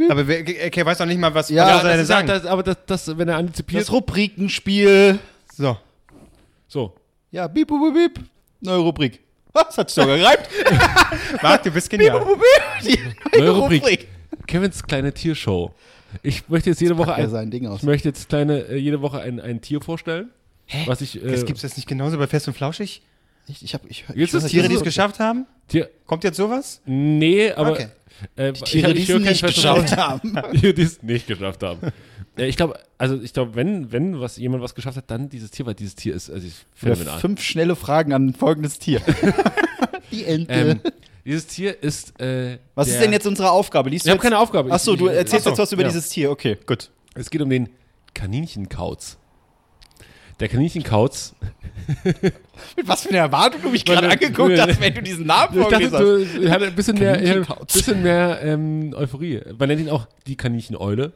Aber 0.09 0.27
wer- 0.29 0.41
okay, 0.43 0.87
weiß 0.87 0.99
doch 0.99 1.07
nicht 1.07 1.19
mal, 1.19 1.35
was, 1.35 1.49
Ja, 1.51 1.67
er 1.69 1.83
das 1.83 1.93
ist, 1.95 1.99
ja, 1.99 2.05
sagen. 2.17 2.29
das, 2.29 2.47
aber 2.47 2.63
das, 2.63 2.77
das, 2.87 3.19
wenn 3.19 3.29
er 3.29 3.37
antizipiert. 3.39 3.83
Das 3.83 3.91
Rubrikenspiel. 3.93 5.19
so. 5.53 5.77
so. 6.69 6.95
Ja, 7.33 7.49
bip, 7.49 7.67
bip, 7.67 7.77
bip, 7.93 8.15
bip. 8.15 8.25
Neue 8.61 8.79
Rubrik. 8.79 9.21
Was 9.53 9.77
hat 9.77 9.91
sogar 9.91 10.17
gereimt? 10.17 10.49
Marc, 11.43 11.63
du 11.65 11.71
bist 11.73 11.91
genial. 11.91 12.25
Die 12.85 12.99
neue, 13.37 13.41
Neue 13.49 13.51
Rubrik. 13.63 14.09
Kevins 14.47 14.83
kleine 14.83 15.13
Tiershow. 15.13 15.75
Ich 16.23 16.49
möchte 16.49 16.71
jetzt 16.71 16.81
jede 16.81 16.97
Woche 16.97 17.11
er 17.11 17.17
ein, 17.17 17.31
sein 17.31 17.51
Ding 17.51 17.67
aus. 17.67 17.81
ich 17.81 17.87
möchte 17.87 18.09
jetzt 18.09 18.29
kleine, 18.29 18.61
äh, 18.69 18.77
jede 18.77 19.03
Woche 19.03 19.21
ein, 19.21 19.41
ein 19.41 19.61
Tier 19.61 19.81
vorstellen. 19.81 20.31
Hä? 20.67 20.85
Was 20.87 21.01
ich, 21.01 21.23
äh, 21.23 21.31
Das 21.33 21.45
gibt's 21.45 21.63
jetzt 21.63 21.77
nicht 21.77 21.89
genauso 21.89 22.17
bei 22.17 22.27
Fest 22.27 22.47
und 22.49 22.55
Flauschig? 22.55 23.03
Ich, 23.49 23.63
ich 23.63 23.75
hab, 23.75 23.85
ich, 23.89 24.05
Jetzt 24.09 24.17
ich 24.17 24.23
ist 24.35 24.35
weiß, 24.45 24.51
Tiere, 24.51 24.69
die 24.69 24.75
es 24.75 24.81
so- 24.81 24.85
geschafft 24.85 25.19
haben? 25.21 25.47
Tier, 25.69 25.89
Kommt 26.07 26.25
jetzt 26.25 26.37
sowas? 26.37 26.81
nee, 26.87 27.51
aber 27.53 27.73
Okay. 27.73 27.89
äh, 28.37 28.53
Tiere, 28.53 28.95
die 28.95 29.03
es 29.03 29.09
nicht 29.19 29.43
geschafft 29.47 29.97
haben. 29.97 30.39
die 30.55 30.75
die 30.75 30.83
es 30.83 31.03
nicht 31.03 31.27
geschafft 31.27 31.63
haben. 31.63 31.81
Ja, 32.37 32.45
ich 32.47 32.57
glaube, 32.57 32.79
also 32.99 33.21
ich 33.21 33.33
glaube, 33.33 33.55
wenn, 33.57 33.91
wenn 33.91 34.21
was 34.21 34.37
jemand 34.37 34.63
was 34.63 34.75
geschafft 34.75 34.97
hat, 34.97 35.11
dann 35.11 35.29
dieses 35.29 35.51
Tier, 35.51 35.67
weil 35.67 35.75
dieses 35.75 35.95
Tier 35.97 36.15
ist, 36.15 36.31
also 36.31 36.47
Oder 36.47 36.55
phänomenal. 36.75 37.21
fünf 37.21 37.43
schnelle 37.43 37.75
Fragen 37.75 38.13
an 38.13 38.33
folgendes 38.35 38.79
Tier. 38.79 39.01
Die 40.13 40.25
Ente. 40.25 40.53
Ähm, 40.53 40.81
dieses 41.25 41.47
Tier 41.47 41.83
ist. 41.83 42.19
Äh, 42.21 42.59
was 42.75 42.89
ist 42.89 43.01
denn 43.01 43.13
jetzt 43.13 43.27
unsere 43.27 43.51
Aufgabe? 43.51 43.91
Liest 43.91 44.07
Wir 44.07 44.13
haben 44.13 44.21
keine 44.21 44.39
Aufgabe. 44.39 44.71
Achso, 44.73 44.93
Ich- 44.93 44.99
du 44.99 45.09
ich- 45.09 45.17
erzählst 45.17 45.43
Ach 45.43 45.45
so, 45.45 45.51
jetzt 45.51 45.59
was 45.59 45.73
über 45.73 45.83
ja. 45.83 45.89
dieses 45.89 46.09
Tier, 46.09 46.31
okay. 46.31 46.57
Gut. 46.67 46.91
Es 47.15 47.29
geht 47.31 47.43
um 47.43 47.51
den 47.51 47.69
Kaninchenkauz. 48.15 49.19
Der 50.41 50.49
Kaninchenkauz. 50.49 51.35
Mit 52.77 52.87
was 52.87 53.03
für 53.03 53.09
einer 53.11 53.19
Erwartung 53.19 53.63
du 53.63 53.71
mich 53.71 53.85
gerade 53.85 54.09
angeguckt 54.11 54.51
meine- 54.57 54.73
hast, 54.73 54.81
wenn 54.81 54.95
du 54.95 55.03
diesen 55.03 55.27
Namen 55.27 55.55
Ich 55.57 55.61
vorgelesen 55.63 55.93
hast. 55.99 56.37
du 56.45 56.51
hatte 56.51 56.67
ein 56.67 56.75
bisschen 56.75 56.99
mehr, 56.99 57.13
ein 57.15 57.25
Kaninchenkauz. 57.25 57.73
bisschen 57.73 58.03
mehr 58.03 58.41
ähm, 58.43 58.95
Euphorie. 58.97 59.41
Man 59.59 59.69
nennt 59.69 59.81
ihn 59.81 59.89
auch 59.89 60.07
die 60.27 60.37
Kanincheneule, 60.37 61.13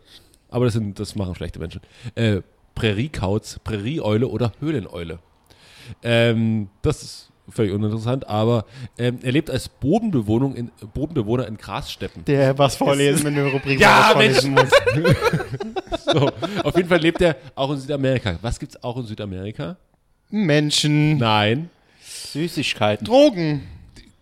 aber 0.49 0.65
das, 0.67 0.75
sind, 0.75 0.99
das 0.99 1.15
machen 1.15 1.35
schlechte 1.35 1.59
Menschen. 1.59 1.81
Äh, 2.15 2.41
Präriekauz, 2.75 3.61
Prärieeule 3.63 4.27
oder 4.29 4.53
Höhleneule. 4.61 5.19
Ähm, 6.03 6.69
das 6.81 7.03
ist 7.03 7.32
völlig 7.49 7.73
uninteressant, 7.73 8.27
aber 8.29 8.65
ähm, 8.99 9.19
er 9.23 9.33
lebt 9.33 9.51
als 9.51 9.69
Bodenbewohnung 9.69 10.55
in, 10.55 10.71
Bodenbewohner 10.95 11.47
in 11.47 11.57
Grassteppen. 11.57 12.25
Der 12.25 12.57
was 12.59 12.77
vorlesen, 12.77 13.25
wenn 13.25 13.35
du 13.35 13.41
eine 13.43 13.51
Rubrik 13.53 13.81
Ja, 13.81 14.07
was 14.07 14.13
vorlesen 14.13 14.53
musst. 14.53 14.83
So, 16.13 16.31
auf 16.65 16.77
jeden 16.77 16.89
Fall 16.89 16.99
lebt 16.99 17.21
er 17.23 17.37
auch 17.55 17.71
in 17.71 17.79
Südamerika. 17.79 18.39
Was 18.43 18.59
gibt's 18.59 18.83
auch 18.83 18.97
in 18.99 19.05
Südamerika? 19.05 19.77
Menschen. 20.31 21.17
Nein, 21.17 21.71
Süßigkeiten. 22.03 23.07
Drogen. 23.07 23.63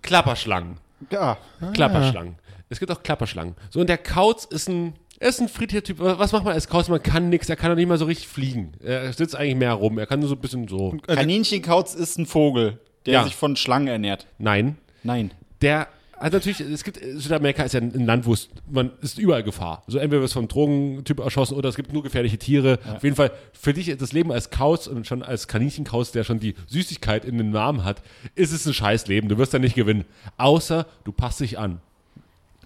Klapperschlangen. 0.03 0.77
Ja. 1.11 1.39
Klapperschlangen. 1.73 2.37
Es 2.69 2.79
gibt 2.79 2.93
auch 2.93 3.03
Klapperschlangen. 3.03 3.55
So, 3.71 3.81
und 3.81 3.89
der 3.89 3.99
Kauz 3.99 4.45
ist 4.45 4.69
ein, 4.69 4.95
er 5.19 5.29
ist 5.29 5.41
ein 5.41 5.49
friedlicher 5.49 5.83
Typ. 5.83 5.99
Was 5.99 6.33
macht 6.33 6.45
man 6.45 6.55
als 6.55 6.69
Kauz? 6.69 6.89
Man 6.89 7.03
kann 7.03 7.29
nichts, 7.29 7.49
er 7.49 7.57
kann 7.57 7.71
doch 7.71 7.77
nicht 7.77 7.89
mal 7.89 7.99
so 7.99 8.05
richtig 8.05 8.29
fliegen. 8.29 8.73
Er 8.83 9.13
sitzt 9.13 9.35
eigentlich 9.37 9.57
mehr 9.57 9.73
rum. 9.73 9.99
Er 9.99 10.07
kann 10.07 10.21
nur 10.21 10.29
so 10.29 10.35
ein 10.35 10.41
bisschen 10.41 10.69
so. 10.69 10.97
Kaninchenkauz 11.07 11.95
ist 11.95 12.19
ein 12.19 12.27
Vogel, 12.27 12.79
der 13.07 13.15
Ja. 13.15 13.25
sich 13.25 13.37
von 13.37 13.57
Schlangen 13.57 13.89
ernährt. 13.89 14.27
Nein. 14.39 14.77
Nein. 15.03 15.33
Der 15.63 15.89
hat 16.19 16.35
natürlich, 16.35 16.61
es 16.61 16.85
gibt, 16.85 16.99
Südamerika 17.15 17.63
ist 17.63 17.73
ja 17.73 17.81
ein 17.81 18.05
Land, 18.05 18.27
wo 18.27 18.35
es, 18.35 18.51
man 18.71 18.91
ist 19.01 19.19
überall 19.19 19.43
Gefahr. 19.43 19.83
Also 19.87 19.97
entweder 19.99 20.21
wirst 20.21 20.35
du 20.35 20.41
vom 20.41 20.49
Drogentyp 20.49 21.19
erschossen 21.21 21.55
oder 21.55 21.71
es 21.71 21.77
gibt 21.77 21.95
nur 21.95 22.03
gefährliche 22.03 22.37
Tiere. 22.37 22.79
Auf 22.95 23.03
jeden 23.03 23.17
Fall, 23.17 23.31
für 23.55 23.73
dich 23.73 23.89
ist 23.89 24.03
das 24.03 24.13
Leben 24.13 24.31
als 24.31 24.51
Kauz 24.51 24.87
und 24.87 25.07
schon 25.07 25.23
als 25.23 25.49
Kaninchenkauz, 25.49 26.13
der 26.13 26.25
schon 26.25 26.39
die 26.39 26.55
Süßigkeit 26.67 27.25
in 27.25 27.39
den 27.39 27.51
Namen 27.51 27.85
hat, 27.85 28.03
ist 28.35 28.53
es 28.53 28.67
ein 28.67 28.75
scheiß 28.75 29.07
Leben. 29.07 29.31
Du 29.31 29.39
wirst 29.39 29.55
da 29.55 29.59
nicht 29.59 29.75
gewinnen. 29.77 30.05
Außer 30.37 30.87
du 31.05 31.13
passt 31.13 31.41
dich 31.41 31.59
an. 31.59 31.81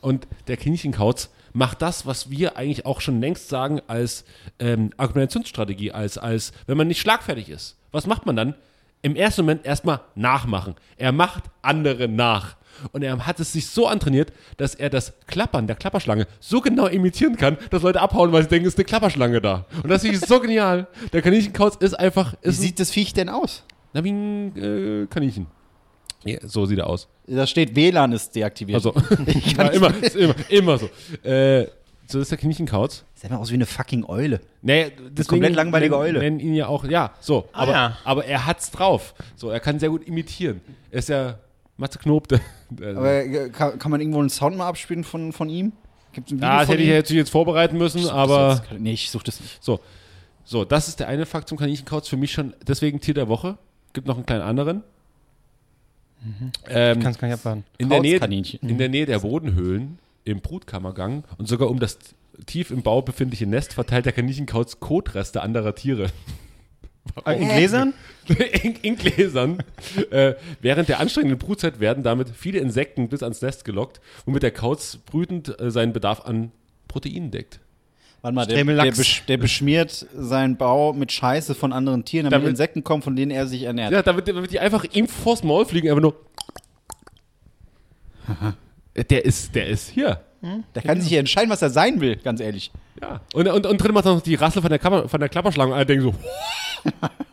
Und 0.01 0.26
der 0.49 0.57
Kaninchenkauz 0.57 1.30
macht 1.53 1.80
das, 1.80 2.07
was 2.07 2.30
wir 2.30 2.57
eigentlich 2.57 2.85
auch 2.87 3.01
schon 3.01 3.20
längst 3.20 3.49
sagen 3.49 3.80
als 3.87 4.24
ähm, 4.59 4.91
Argumentationsstrategie, 4.97 5.93
als, 5.93 6.18
als 6.18 6.53
wenn 6.66 6.76
man 6.76 6.89
nicht 6.89 7.01
schlagfertig 7.01 7.49
ist. 7.49 7.76
Was 7.93 8.07
macht 8.09 8.26
man 8.26 8.35
dann? 8.35 8.55
Im 9.05 9.17
ersten 9.17 9.43
Moment 9.43 9.67
erstmal 9.67 10.01
nachmachen. 10.15 10.77
Er 10.97 11.13
macht 11.13 11.45
andere 11.61 12.09
nach. 12.09 12.57
Und 12.93 13.03
er 13.03 13.27
hat 13.27 13.39
es 13.39 13.53
sich 13.53 13.67
so 13.67 13.87
antrainiert, 13.87 14.33
dass 14.57 14.75
er 14.75 14.89
das 14.89 15.13
Klappern 15.27 15.67
der 15.67 15.77
Klapperschlange 15.77 16.27
so 16.41 16.63
genau 16.63 16.87
imitieren 16.87 17.37
kann, 17.37 17.59
dass 17.69 17.83
Leute 17.83 18.01
abhauen, 18.01 18.33
weil 18.33 18.45
sie 18.45 18.49
denken, 18.49 18.67
es 18.67 18.73
ist 18.73 18.79
eine 18.79 18.87
Klapperschlange 18.87 19.43
da. 19.43 19.67
Und 19.83 19.91
das 19.91 20.05
ist 20.05 20.27
so 20.27 20.41
genial. 20.41 20.87
Der 21.13 21.21
Kaninchenkauz 21.21 21.77
ist 21.77 21.93
einfach, 21.93 22.33
Wie 22.41 22.49
ist 22.49 22.59
ein, 22.59 22.63
sieht 22.63 22.81
das 22.81 22.91
Viech 22.91 23.13
denn 23.13 23.29
aus? 23.29 23.63
na, 23.93 24.03
wie 24.03 24.13
ein 24.13 24.57
äh, 24.57 25.07
Kaninchen. 25.07 25.49
Ja, 26.25 26.39
so 26.43 26.65
sieht 26.65 26.79
er 26.79 26.87
aus. 26.87 27.07
Da 27.27 27.47
steht 27.47 27.77
WLAN 27.77 28.13
ist 28.13 28.35
deaktiviert. 28.35 28.77
Also, 28.77 28.95
ja, 29.57 29.69
immer, 29.69 29.93
immer, 30.15 30.35
immer 30.49 30.79
so. 30.79 30.89
Äh, 31.23 31.67
So 32.07 32.21
ist 32.21 32.31
der 32.31 32.39
Kaninchenkauz. 32.39 33.05
Sieht 33.15 33.31
mal 33.31 33.39
aus 33.39 33.51
wie 33.51 33.55
eine 33.55 33.67
fucking 33.67 34.05
Eule. 34.05 34.41
Nee, 34.63 34.93
deswegen 35.11 35.29
komplett 35.29 35.55
langweilige 35.55 35.97
Eule. 35.97 36.19
Nennen 36.19 36.41
ihn 36.41 36.55
ja 36.55 36.67
auch, 36.67 36.85
ja, 36.85 37.13
so. 37.21 37.49
Ah, 37.53 37.63
aber, 37.63 37.73
ja. 37.73 37.99
aber 38.05 38.25
er 38.27 38.47
hat's 38.47 38.71
drauf. 38.71 39.15
So, 39.37 39.51
er 39.51 39.61
kann 39.61 39.79
sehr 39.79 39.89
gut 39.89 40.07
imitieren. 40.07 40.61
Er 40.91 40.99
ist 40.99 41.09
ja 41.09 41.39
Matze 41.77 41.99
Knob. 41.99 42.29
Aber 42.81 43.25
äh, 43.25 43.49
kann, 43.51 43.79
kann 43.79 43.91
man 43.91 44.01
irgendwo 44.01 44.21
einen 44.21 44.31
Sound 44.31 44.57
mal 44.57 44.69
abspielen 44.69 45.05
von, 45.05 45.33
von 45.33 45.49
ihm? 45.49 45.73
Gibt's 46.13 46.31
ein 46.31 46.37
Video 46.37 46.49
ja, 46.49 46.59
das 46.59 46.67
von 46.67 46.73
hätte 46.73 46.83
ich 46.83 46.89
ihm? 46.89 46.95
jetzt, 46.95 47.11
jetzt 47.11 47.31
vorbereiten 47.31 47.79
müssen, 47.79 47.99
Ich 47.99 48.11
aber 48.13 48.49
das 48.49 48.71
jetzt. 48.71 48.81
Nee, 48.81 48.93
ich 48.93 49.11
such 49.11 49.23
das 49.23 49.41
nicht. 49.41 49.63
so. 49.63 49.81
So, 50.47 50.65
das 50.67 50.89
ist 50.89 51.01
der 51.01 51.09
eine 51.09 51.25
Fakt 51.25 51.49
zum 51.49 51.57
Kaninchenkauz. 51.57 52.07
Für 52.07 52.19
mich 52.19 52.33
schon 52.33 52.53
deswegen 52.67 53.01
Tier 53.01 53.15
der 53.15 53.29
Woche. 53.29 53.57
Gibt 53.95 54.07
noch 54.07 54.17
einen 54.17 54.27
kleinen 54.27 54.43
anderen. 54.43 54.83
Ähm, 56.69 57.01
Kannst 57.01 57.19
gar 57.19 57.29
nicht 57.29 57.39
abwarten. 57.39 57.65
in, 57.79 57.89
der 57.89 58.01
Nähe, 58.01 58.19
in 58.19 58.79
der 58.79 58.89
Nähe 58.89 59.07
der 59.07 59.21
Bodenhöhlen 59.21 59.99
im 60.25 60.41
Brutkammergang 60.41 61.25
und 61.39 61.47
sogar 61.49 61.70
um 61.70 61.79
das 61.81 61.99
tief 62.47 62.70
im 62.70 62.83
Bau 62.83 63.03
befindliche 63.03 63.47
Nest 63.47 63.75
verteilt 63.75 64.07
der 64.07 64.12
Kaninchenkauz 64.12 64.81
Kotreste 64.81 65.43
anderer 65.43 65.75
Tiere. 65.75 66.09
Äh, 67.27 67.37
In 67.39 67.49
Gläsern? 67.49 67.93
in, 68.62 68.77
in 68.77 68.97
Gläsern. 68.97 69.59
äh, 70.11 70.35
während 70.62 70.89
der 70.89 71.01
anstrengenden 71.01 71.39
Brutzeit 71.39 71.79
werden 71.79 72.03
damit 72.03 72.31
viele 72.31 72.61
Insekten 72.61 73.11
bis 73.11 73.22
ans 73.22 73.43
Nest 73.43 73.66
gelockt, 73.66 74.01
womit 74.25 74.43
der 74.43 74.53
Kauz 74.53 74.97
brütend 75.05 75.61
äh, 75.61 75.70
seinen 75.70 75.93
Bedarf 75.93 76.22
an 76.22 76.51
Proteinen 76.89 77.31
deckt. 77.31 77.61
Warte 78.22 78.35
mal, 78.35 78.47
der, 78.47 78.64
der, 78.64 78.91
besch 78.91 79.22
der 79.27 79.37
beschmiert 79.37 80.07
seinen 80.16 80.57
Bau 80.57 80.95
mit 80.95 81.12
Scheiße 81.12 81.55
von 81.55 81.75
anderen 81.75 82.07
Tieren, 82.07 82.25
damit, 82.25 82.37
Damit- 82.39 82.51
Insekten 82.53 82.83
kommen, 82.85 83.03
von 83.03 83.16
denen 83.16 83.31
er 83.31 83.47
sich 83.47 83.64
ernährt. 83.64 83.93
Ja, 83.93 84.03
damit, 84.03 84.27
damit 84.27 84.51
die 84.51 84.59
einfach 84.61 84.85
ihm 84.95 85.07
vors 85.07 85.43
Maul 85.45 85.66
fliegen, 85.66 85.91
einfach 85.91 86.01
nur. 86.01 86.14
der 88.95 89.25
ist, 89.25 89.55
der 89.55 89.67
ist 89.67 89.91
hier. 89.91 90.21
Der 90.75 90.83
kann 90.83 91.01
sich 91.01 91.11
ja 91.11 91.21
entscheiden, 91.21 91.49
was 91.49 91.63
er 91.63 91.71
sein 91.71 92.01
will, 92.03 92.17
ganz 92.17 92.39
ehrlich. 92.41 92.71
Ja. 93.01 93.23
Und, 93.33 93.49
und, 93.49 93.65
und 93.65 93.79
drin 93.79 93.95
macht 93.95 94.05
er 94.05 94.15
noch 94.15 94.21
die 94.21 94.35
Rassel 94.35 94.61
von 94.61 94.69
der, 94.69 94.79
Kammer, 94.79 95.09
von 95.09 95.19
der 95.19 95.31
Klapperschlange. 95.31 95.73
Und 95.73 95.77
alle 95.77 95.87
denken 95.87 96.05
so, 96.05 96.15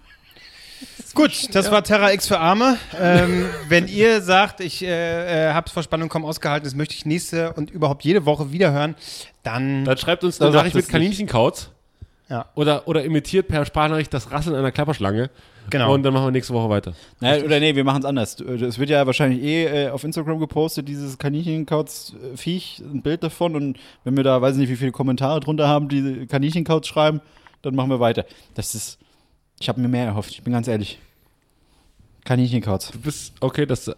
Gut, 1.13 1.53
das 1.53 1.69
war 1.71 1.83
Terra 1.83 2.13
X 2.13 2.27
für 2.27 2.39
Arme. 2.39 2.77
Ähm, 2.97 3.45
wenn 3.67 3.89
ihr 3.89 4.21
sagt, 4.21 4.61
ich 4.61 4.81
äh, 4.81 5.49
äh, 5.49 5.53
hab's 5.53 5.73
vor 5.73 5.83
Spannung 5.83 6.07
kaum 6.07 6.23
ausgehalten, 6.23 6.63
das 6.63 6.73
möchte 6.73 6.95
ich 6.95 7.05
nächste 7.05 7.51
und 7.53 7.69
überhaupt 7.69 8.05
jede 8.05 8.25
Woche 8.25 8.53
wieder 8.53 8.71
hören, 8.71 8.95
dann 9.43 9.83
dann 9.83 9.97
schreibt 9.97 10.23
uns 10.23 10.37
Dann 10.37 10.47
eine 10.47 10.53
sagt 10.53 10.61
Nachricht 10.61 10.75
mit 10.75 10.83
es 10.83 10.87
nicht. 10.87 10.93
Kaninchenkauz. 10.93 11.69
Ja. 12.29 12.45
Oder, 12.55 12.87
oder 12.87 13.03
imitiert 13.03 13.49
per 13.49 13.65
Sprachnachricht 13.65 14.13
das 14.13 14.31
Rasseln 14.31 14.55
einer 14.55 14.71
Klapperschlange. 14.71 15.29
Genau. 15.69 15.93
Und 15.93 16.03
dann 16.03 16.13
machen 16.13 16.25
wir 16.27 16.31
nächste 16.31 16.53
Woche 16.53 16.69
weiter. 16.69 16.93
Naja, 17.19 17.43
oder 17.45 17.59
nee, 17.59 17.75
wir 17.75 17.83
machen 17.83 17.99
es 17.99 18.05
anders. 18.05 18.39
Es 18.39 18.77
wird 18.79 18.89
ja 18.89 19.05
wahrscheinlich 19.05 19.41
eh 19.41 19.85
äh, 19.85 19.89
auf 19.89 20.03
Instagram 20.03 20.39
gepostet, 20.39 20.87
dieses 20.87 21.17
Kaninchenkauz-Viech, 21.17 22.79
ein 22.79 23.01
Bild 23.01 23.23
davon. 23.23 23.55
Und 23.55 23.77
wenn 24.03 24.17
wir 24.17 24.23
da, 24.23 24.41
weiß 24.41 24.55
nicht, 24.57 24.69
wie 24.69 24.75
viele 24.75 24.91
Kommentare 24.91 25.39
drunter 25.39 25.67
haben, 25.67 25.87
die 25.87 26.25
Kaninchenkauz 26.27 26.87
schreiben, 26.87 27.21
dann 27.61 27.75
machen 27.75 27.89
wir 27.89 27.99
weiter. 27.99 28.25
Das 28.55 28.75
ist, 28.75 28.97
ich 29.59 29.69
habe 29.69 29.79
mir 29.79 29.87
mehr 29.87 30.05
erhofft, 30.05 30.31
ich 30.31 30.41
bin 30.43 30.53
ganz 30.53 30.67
ehrlich. 30.67 30.99
Kaninchenkauz. 32.23 32.91
Du 32.91 32.99
bist, 32.99 33.33
okay, 33.39 33.65
das, 33.65 33.91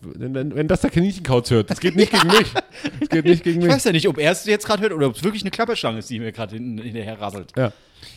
wenn, 0.00 0.54
wenn 0.54 0.66
das 0.66 0.80
der 0.80 0.90
Kaninchenkauz 0.90 1.50
hört, 1.50 1.70
das 1.70 1.78
geht 1.78 1.94
nicht 1.94 2.10
gegen 2.12 2.26
mich. 2.26 2.52
Das 3.00 3.08
geht 3.08 3.24
nicht 3.24 3.44
gegen 3.44 3.60
Ich 3.60 3.66
mich. 3.66 3.72
weiß 3.74 3.84
ja 3.84 3.92
nicht, 3.92 4.08
ob 4.08 4.18
er 4.18 4.32
es 4.32 4.44
jetzt 4.46 4.66
gerade 4.66 4.82
hört 4.82 4.92
oder 4.92 5.06
ob 5.06 5.14
es 5.14 5.22
wirklich 5.22 5.42
eine 5.42 5.50
Klapperschlange 5.52 5.98
ist, 6.00 6.10
die 6.10 6.18
mir 6.18 6.32
gerade 6.32 6.56
hin, 6.56 6.78
hinterher 6.78 7.20
rasselt. 7.20 7.52
Ja. 7.56 7.72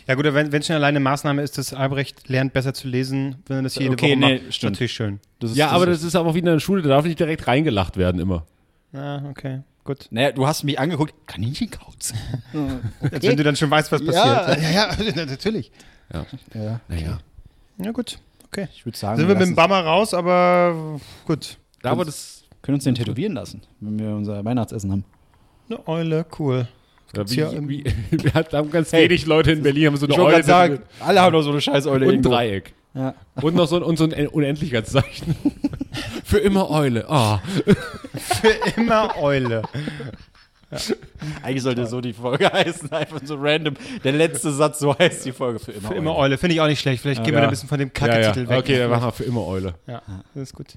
Ja 0.07 0.15
gut, 0.15 0.25
wenn 0.25 0.53
es 0.53 0.67
schon 0.67 0.75
alleine 0.75 0.99
Maßnahme 0.99 1.41
ist, 1.41 1.57
dass 1.57 1.73
Albrecht 1.73 2.27
lernt 2.29 2.53
besser 2.53 2.73
zu 2.73 2.87
lesen, 2.87 3.37
wenn 3.47 3.57
er 3.57 3.63
das 3.63 3.75
jede 3.75 3.91
Okay, 3.93 4.11
Woche 4.11 4.17
nee, 4.19 4.33
macht, 4.35 4.47
ist 4.49 4.55
stimmt. 4.55 4.73
natürlich 4.73 4.93
schön. 4.93 5.19
Das 5.39 5.51
ist, 5.51 5.57
Ja, 5.57 5.69
aber 5.69 5.85
das 5.85 6.03
ist 6.03 6.15
aber 6.15 6.33
wie 6.33 6.39
in 6.39 6.45
der 6.45 6.59
Schule, 6.59 6.81
da 6.81 6.89
darf 6.89 7.05
nicht 7.05 7.19
direkt 7.19 7.47
reingelacht 7.47 7.97
werden 7.97 8.19
immer. 8.21 8.45
Ja, 8.93 9.23
okay, 9.29 9.61
gut. 9.83 10.07
Naja, 10.11 10.31
du 10.31 10.45
hast 10.47 10.63
mich 10.63 10.79
angeguckt, 10.79 11.13
Kaninchenkauz. 11.27 12.13
Als 13.11 13.23
wenn 13.25 13.37
du 13.37 13.43
dann 13.43 13.55
schon 13.55 13.71
weißt, 13.71 13.91
was 13.91 14.01
Ja. 14.01 14.35
passiert. 14.43 14.61
Ja, 14.73 15.13
ja, 15.15 15.25
natürlich. 15.25 15.71
Ja. 16.13 16.25
Ja, 16.53 16.79
Naja. 16.87 17.19
Ja 17.77 17.91
gut, 17.91 18.19
okay. 18.45 18.67
ich 18.73 18.85
würde 18.85 18.97
sagen, 18.97 19.17
Sind 19.17 19.27
wir 19.27 19.35
mit 19.35 19.47
dem 19.47 19.55
Bammer 19.55 19.79
raus, 19.79 20.13
aber 20.13 20.99
gut. 21.25 21.57
Aber 21.83 22.05
das, 22.05 22.43
können 22.61 22.75
uns 22.75 22.83
den 22.83 22.93
tätowieren 22.95 23.33
lassen, 23.33 23.61
wenn 23.79 23.97
wir 23.97 24.09
unser 24.09 24.43
Weihnachtsessen 24.45 24.91
haben. 24.91 25.05
Eine 25.69 25.87
Eule, 25.87 26.25
cool. 26.37 26.67
Ja, 27.15 27.23
hier 27.27 27.51
wie, 27.51 27.55
im- 27.57 27.69
wie, 27.69 27.83
wir 28.11 28.33
haben 28.33 28.71
ganz 28.71 28.91
Hey. 28.91 29.05
wenig 29.09 29.25
Leute 29.25 29.51
in 29.51 29.63
Berlin, 29.63 29.87
haben 29.87 29.97
so 29.97 30.05
eine 30.07 30.17
Eule 30.17 30.43
sagen, 30.43 30.79
alle 30.99 31.21
haben 31.21 31.33
doch 31.33 31.41
so 31.41 31.51
eine 31.51 31.61
scheiß 31.61 31.87
Eule 31.87 32.07
und 32.07 32.13
ein. 32.15 32.21
Dreieck. 32.21 32.73
Ja. 32.93 33.13
Und 33.41 33.55
noch 33.55 33.67
so 33.67 33.77
ein, 33.77 33.83
und 33.83 33.97
so 33.97 34.03
ein 34.03 34.27
Unendlichkeitszeichen. 34.27 35.35
Für 36.25 36.39
immer 36.39 36.69
Eule. 36.69 37.09
Ah. 37.09 37.41
Für 38.15 38.79
immer 38.79 39.15
Eule. 39.17 39.61
Eigentlich 41.43 41.63
sollte 41.63 41.85
so 41.85 41.99
die 41.99 42.13
Folge 42.13 42.49
heißen, 42.53 42.91
einfach 42.91 43.19
so 43.23 43.35
random. 43.37 43.75
Der 44.03 44.13
letzte 44.13 44.51
Satz, 44.51 44.79
so 44.79 44.97
heißt 44.97 45.25
die 45.25 45.31
Folge 45.33 45.59
für 45.59 45.71
immer. 45.73 45.87
Für 45.89 45.95
immer 45.95 46.15
Eule. 46.15 46.37
Finde 46.37 46.55
ich 46.55 46.61
auch 46.61 46.67
nicht 46.67 46.79
schlecht. 46.79 47.01
Vielleicht 47.01 47.23
gehen 47.23 47.33
wir 47.33 47.39
Ja. 47.39 47.41
da 47.41 47.47
ein 47.47 47.51
bisschen 47.51 47.67
von 47.69 47.77
dem 47.79 47.91
Ja, 47.97 48.07
ja. 48.07 48.13
Kacke-Titel 48.13 48.49
weg. 48.49 48.59
Okay, 48.59 48.77
dann 48.79 48.89
machen 48.89 49.03
wir 49.07 49.11
für 49.11 49.23
immer 49.25 49.45
Eule. 49.45 49.75
Ja, 49.87 50.01
das 50.33 50.43
ist 50.43 50.53
gut. 50.55 50.67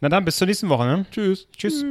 Na 0.00 0.08
dann, 0.08 0.24
bis 0.24 0.36
zur 0.36 0.46
nächsten 0.46 0.68
Woche. 0.68 0.84
Ne? 0.86 1.06
Tschüss. 1.10 1.48
Tschüss. 1.56 1.84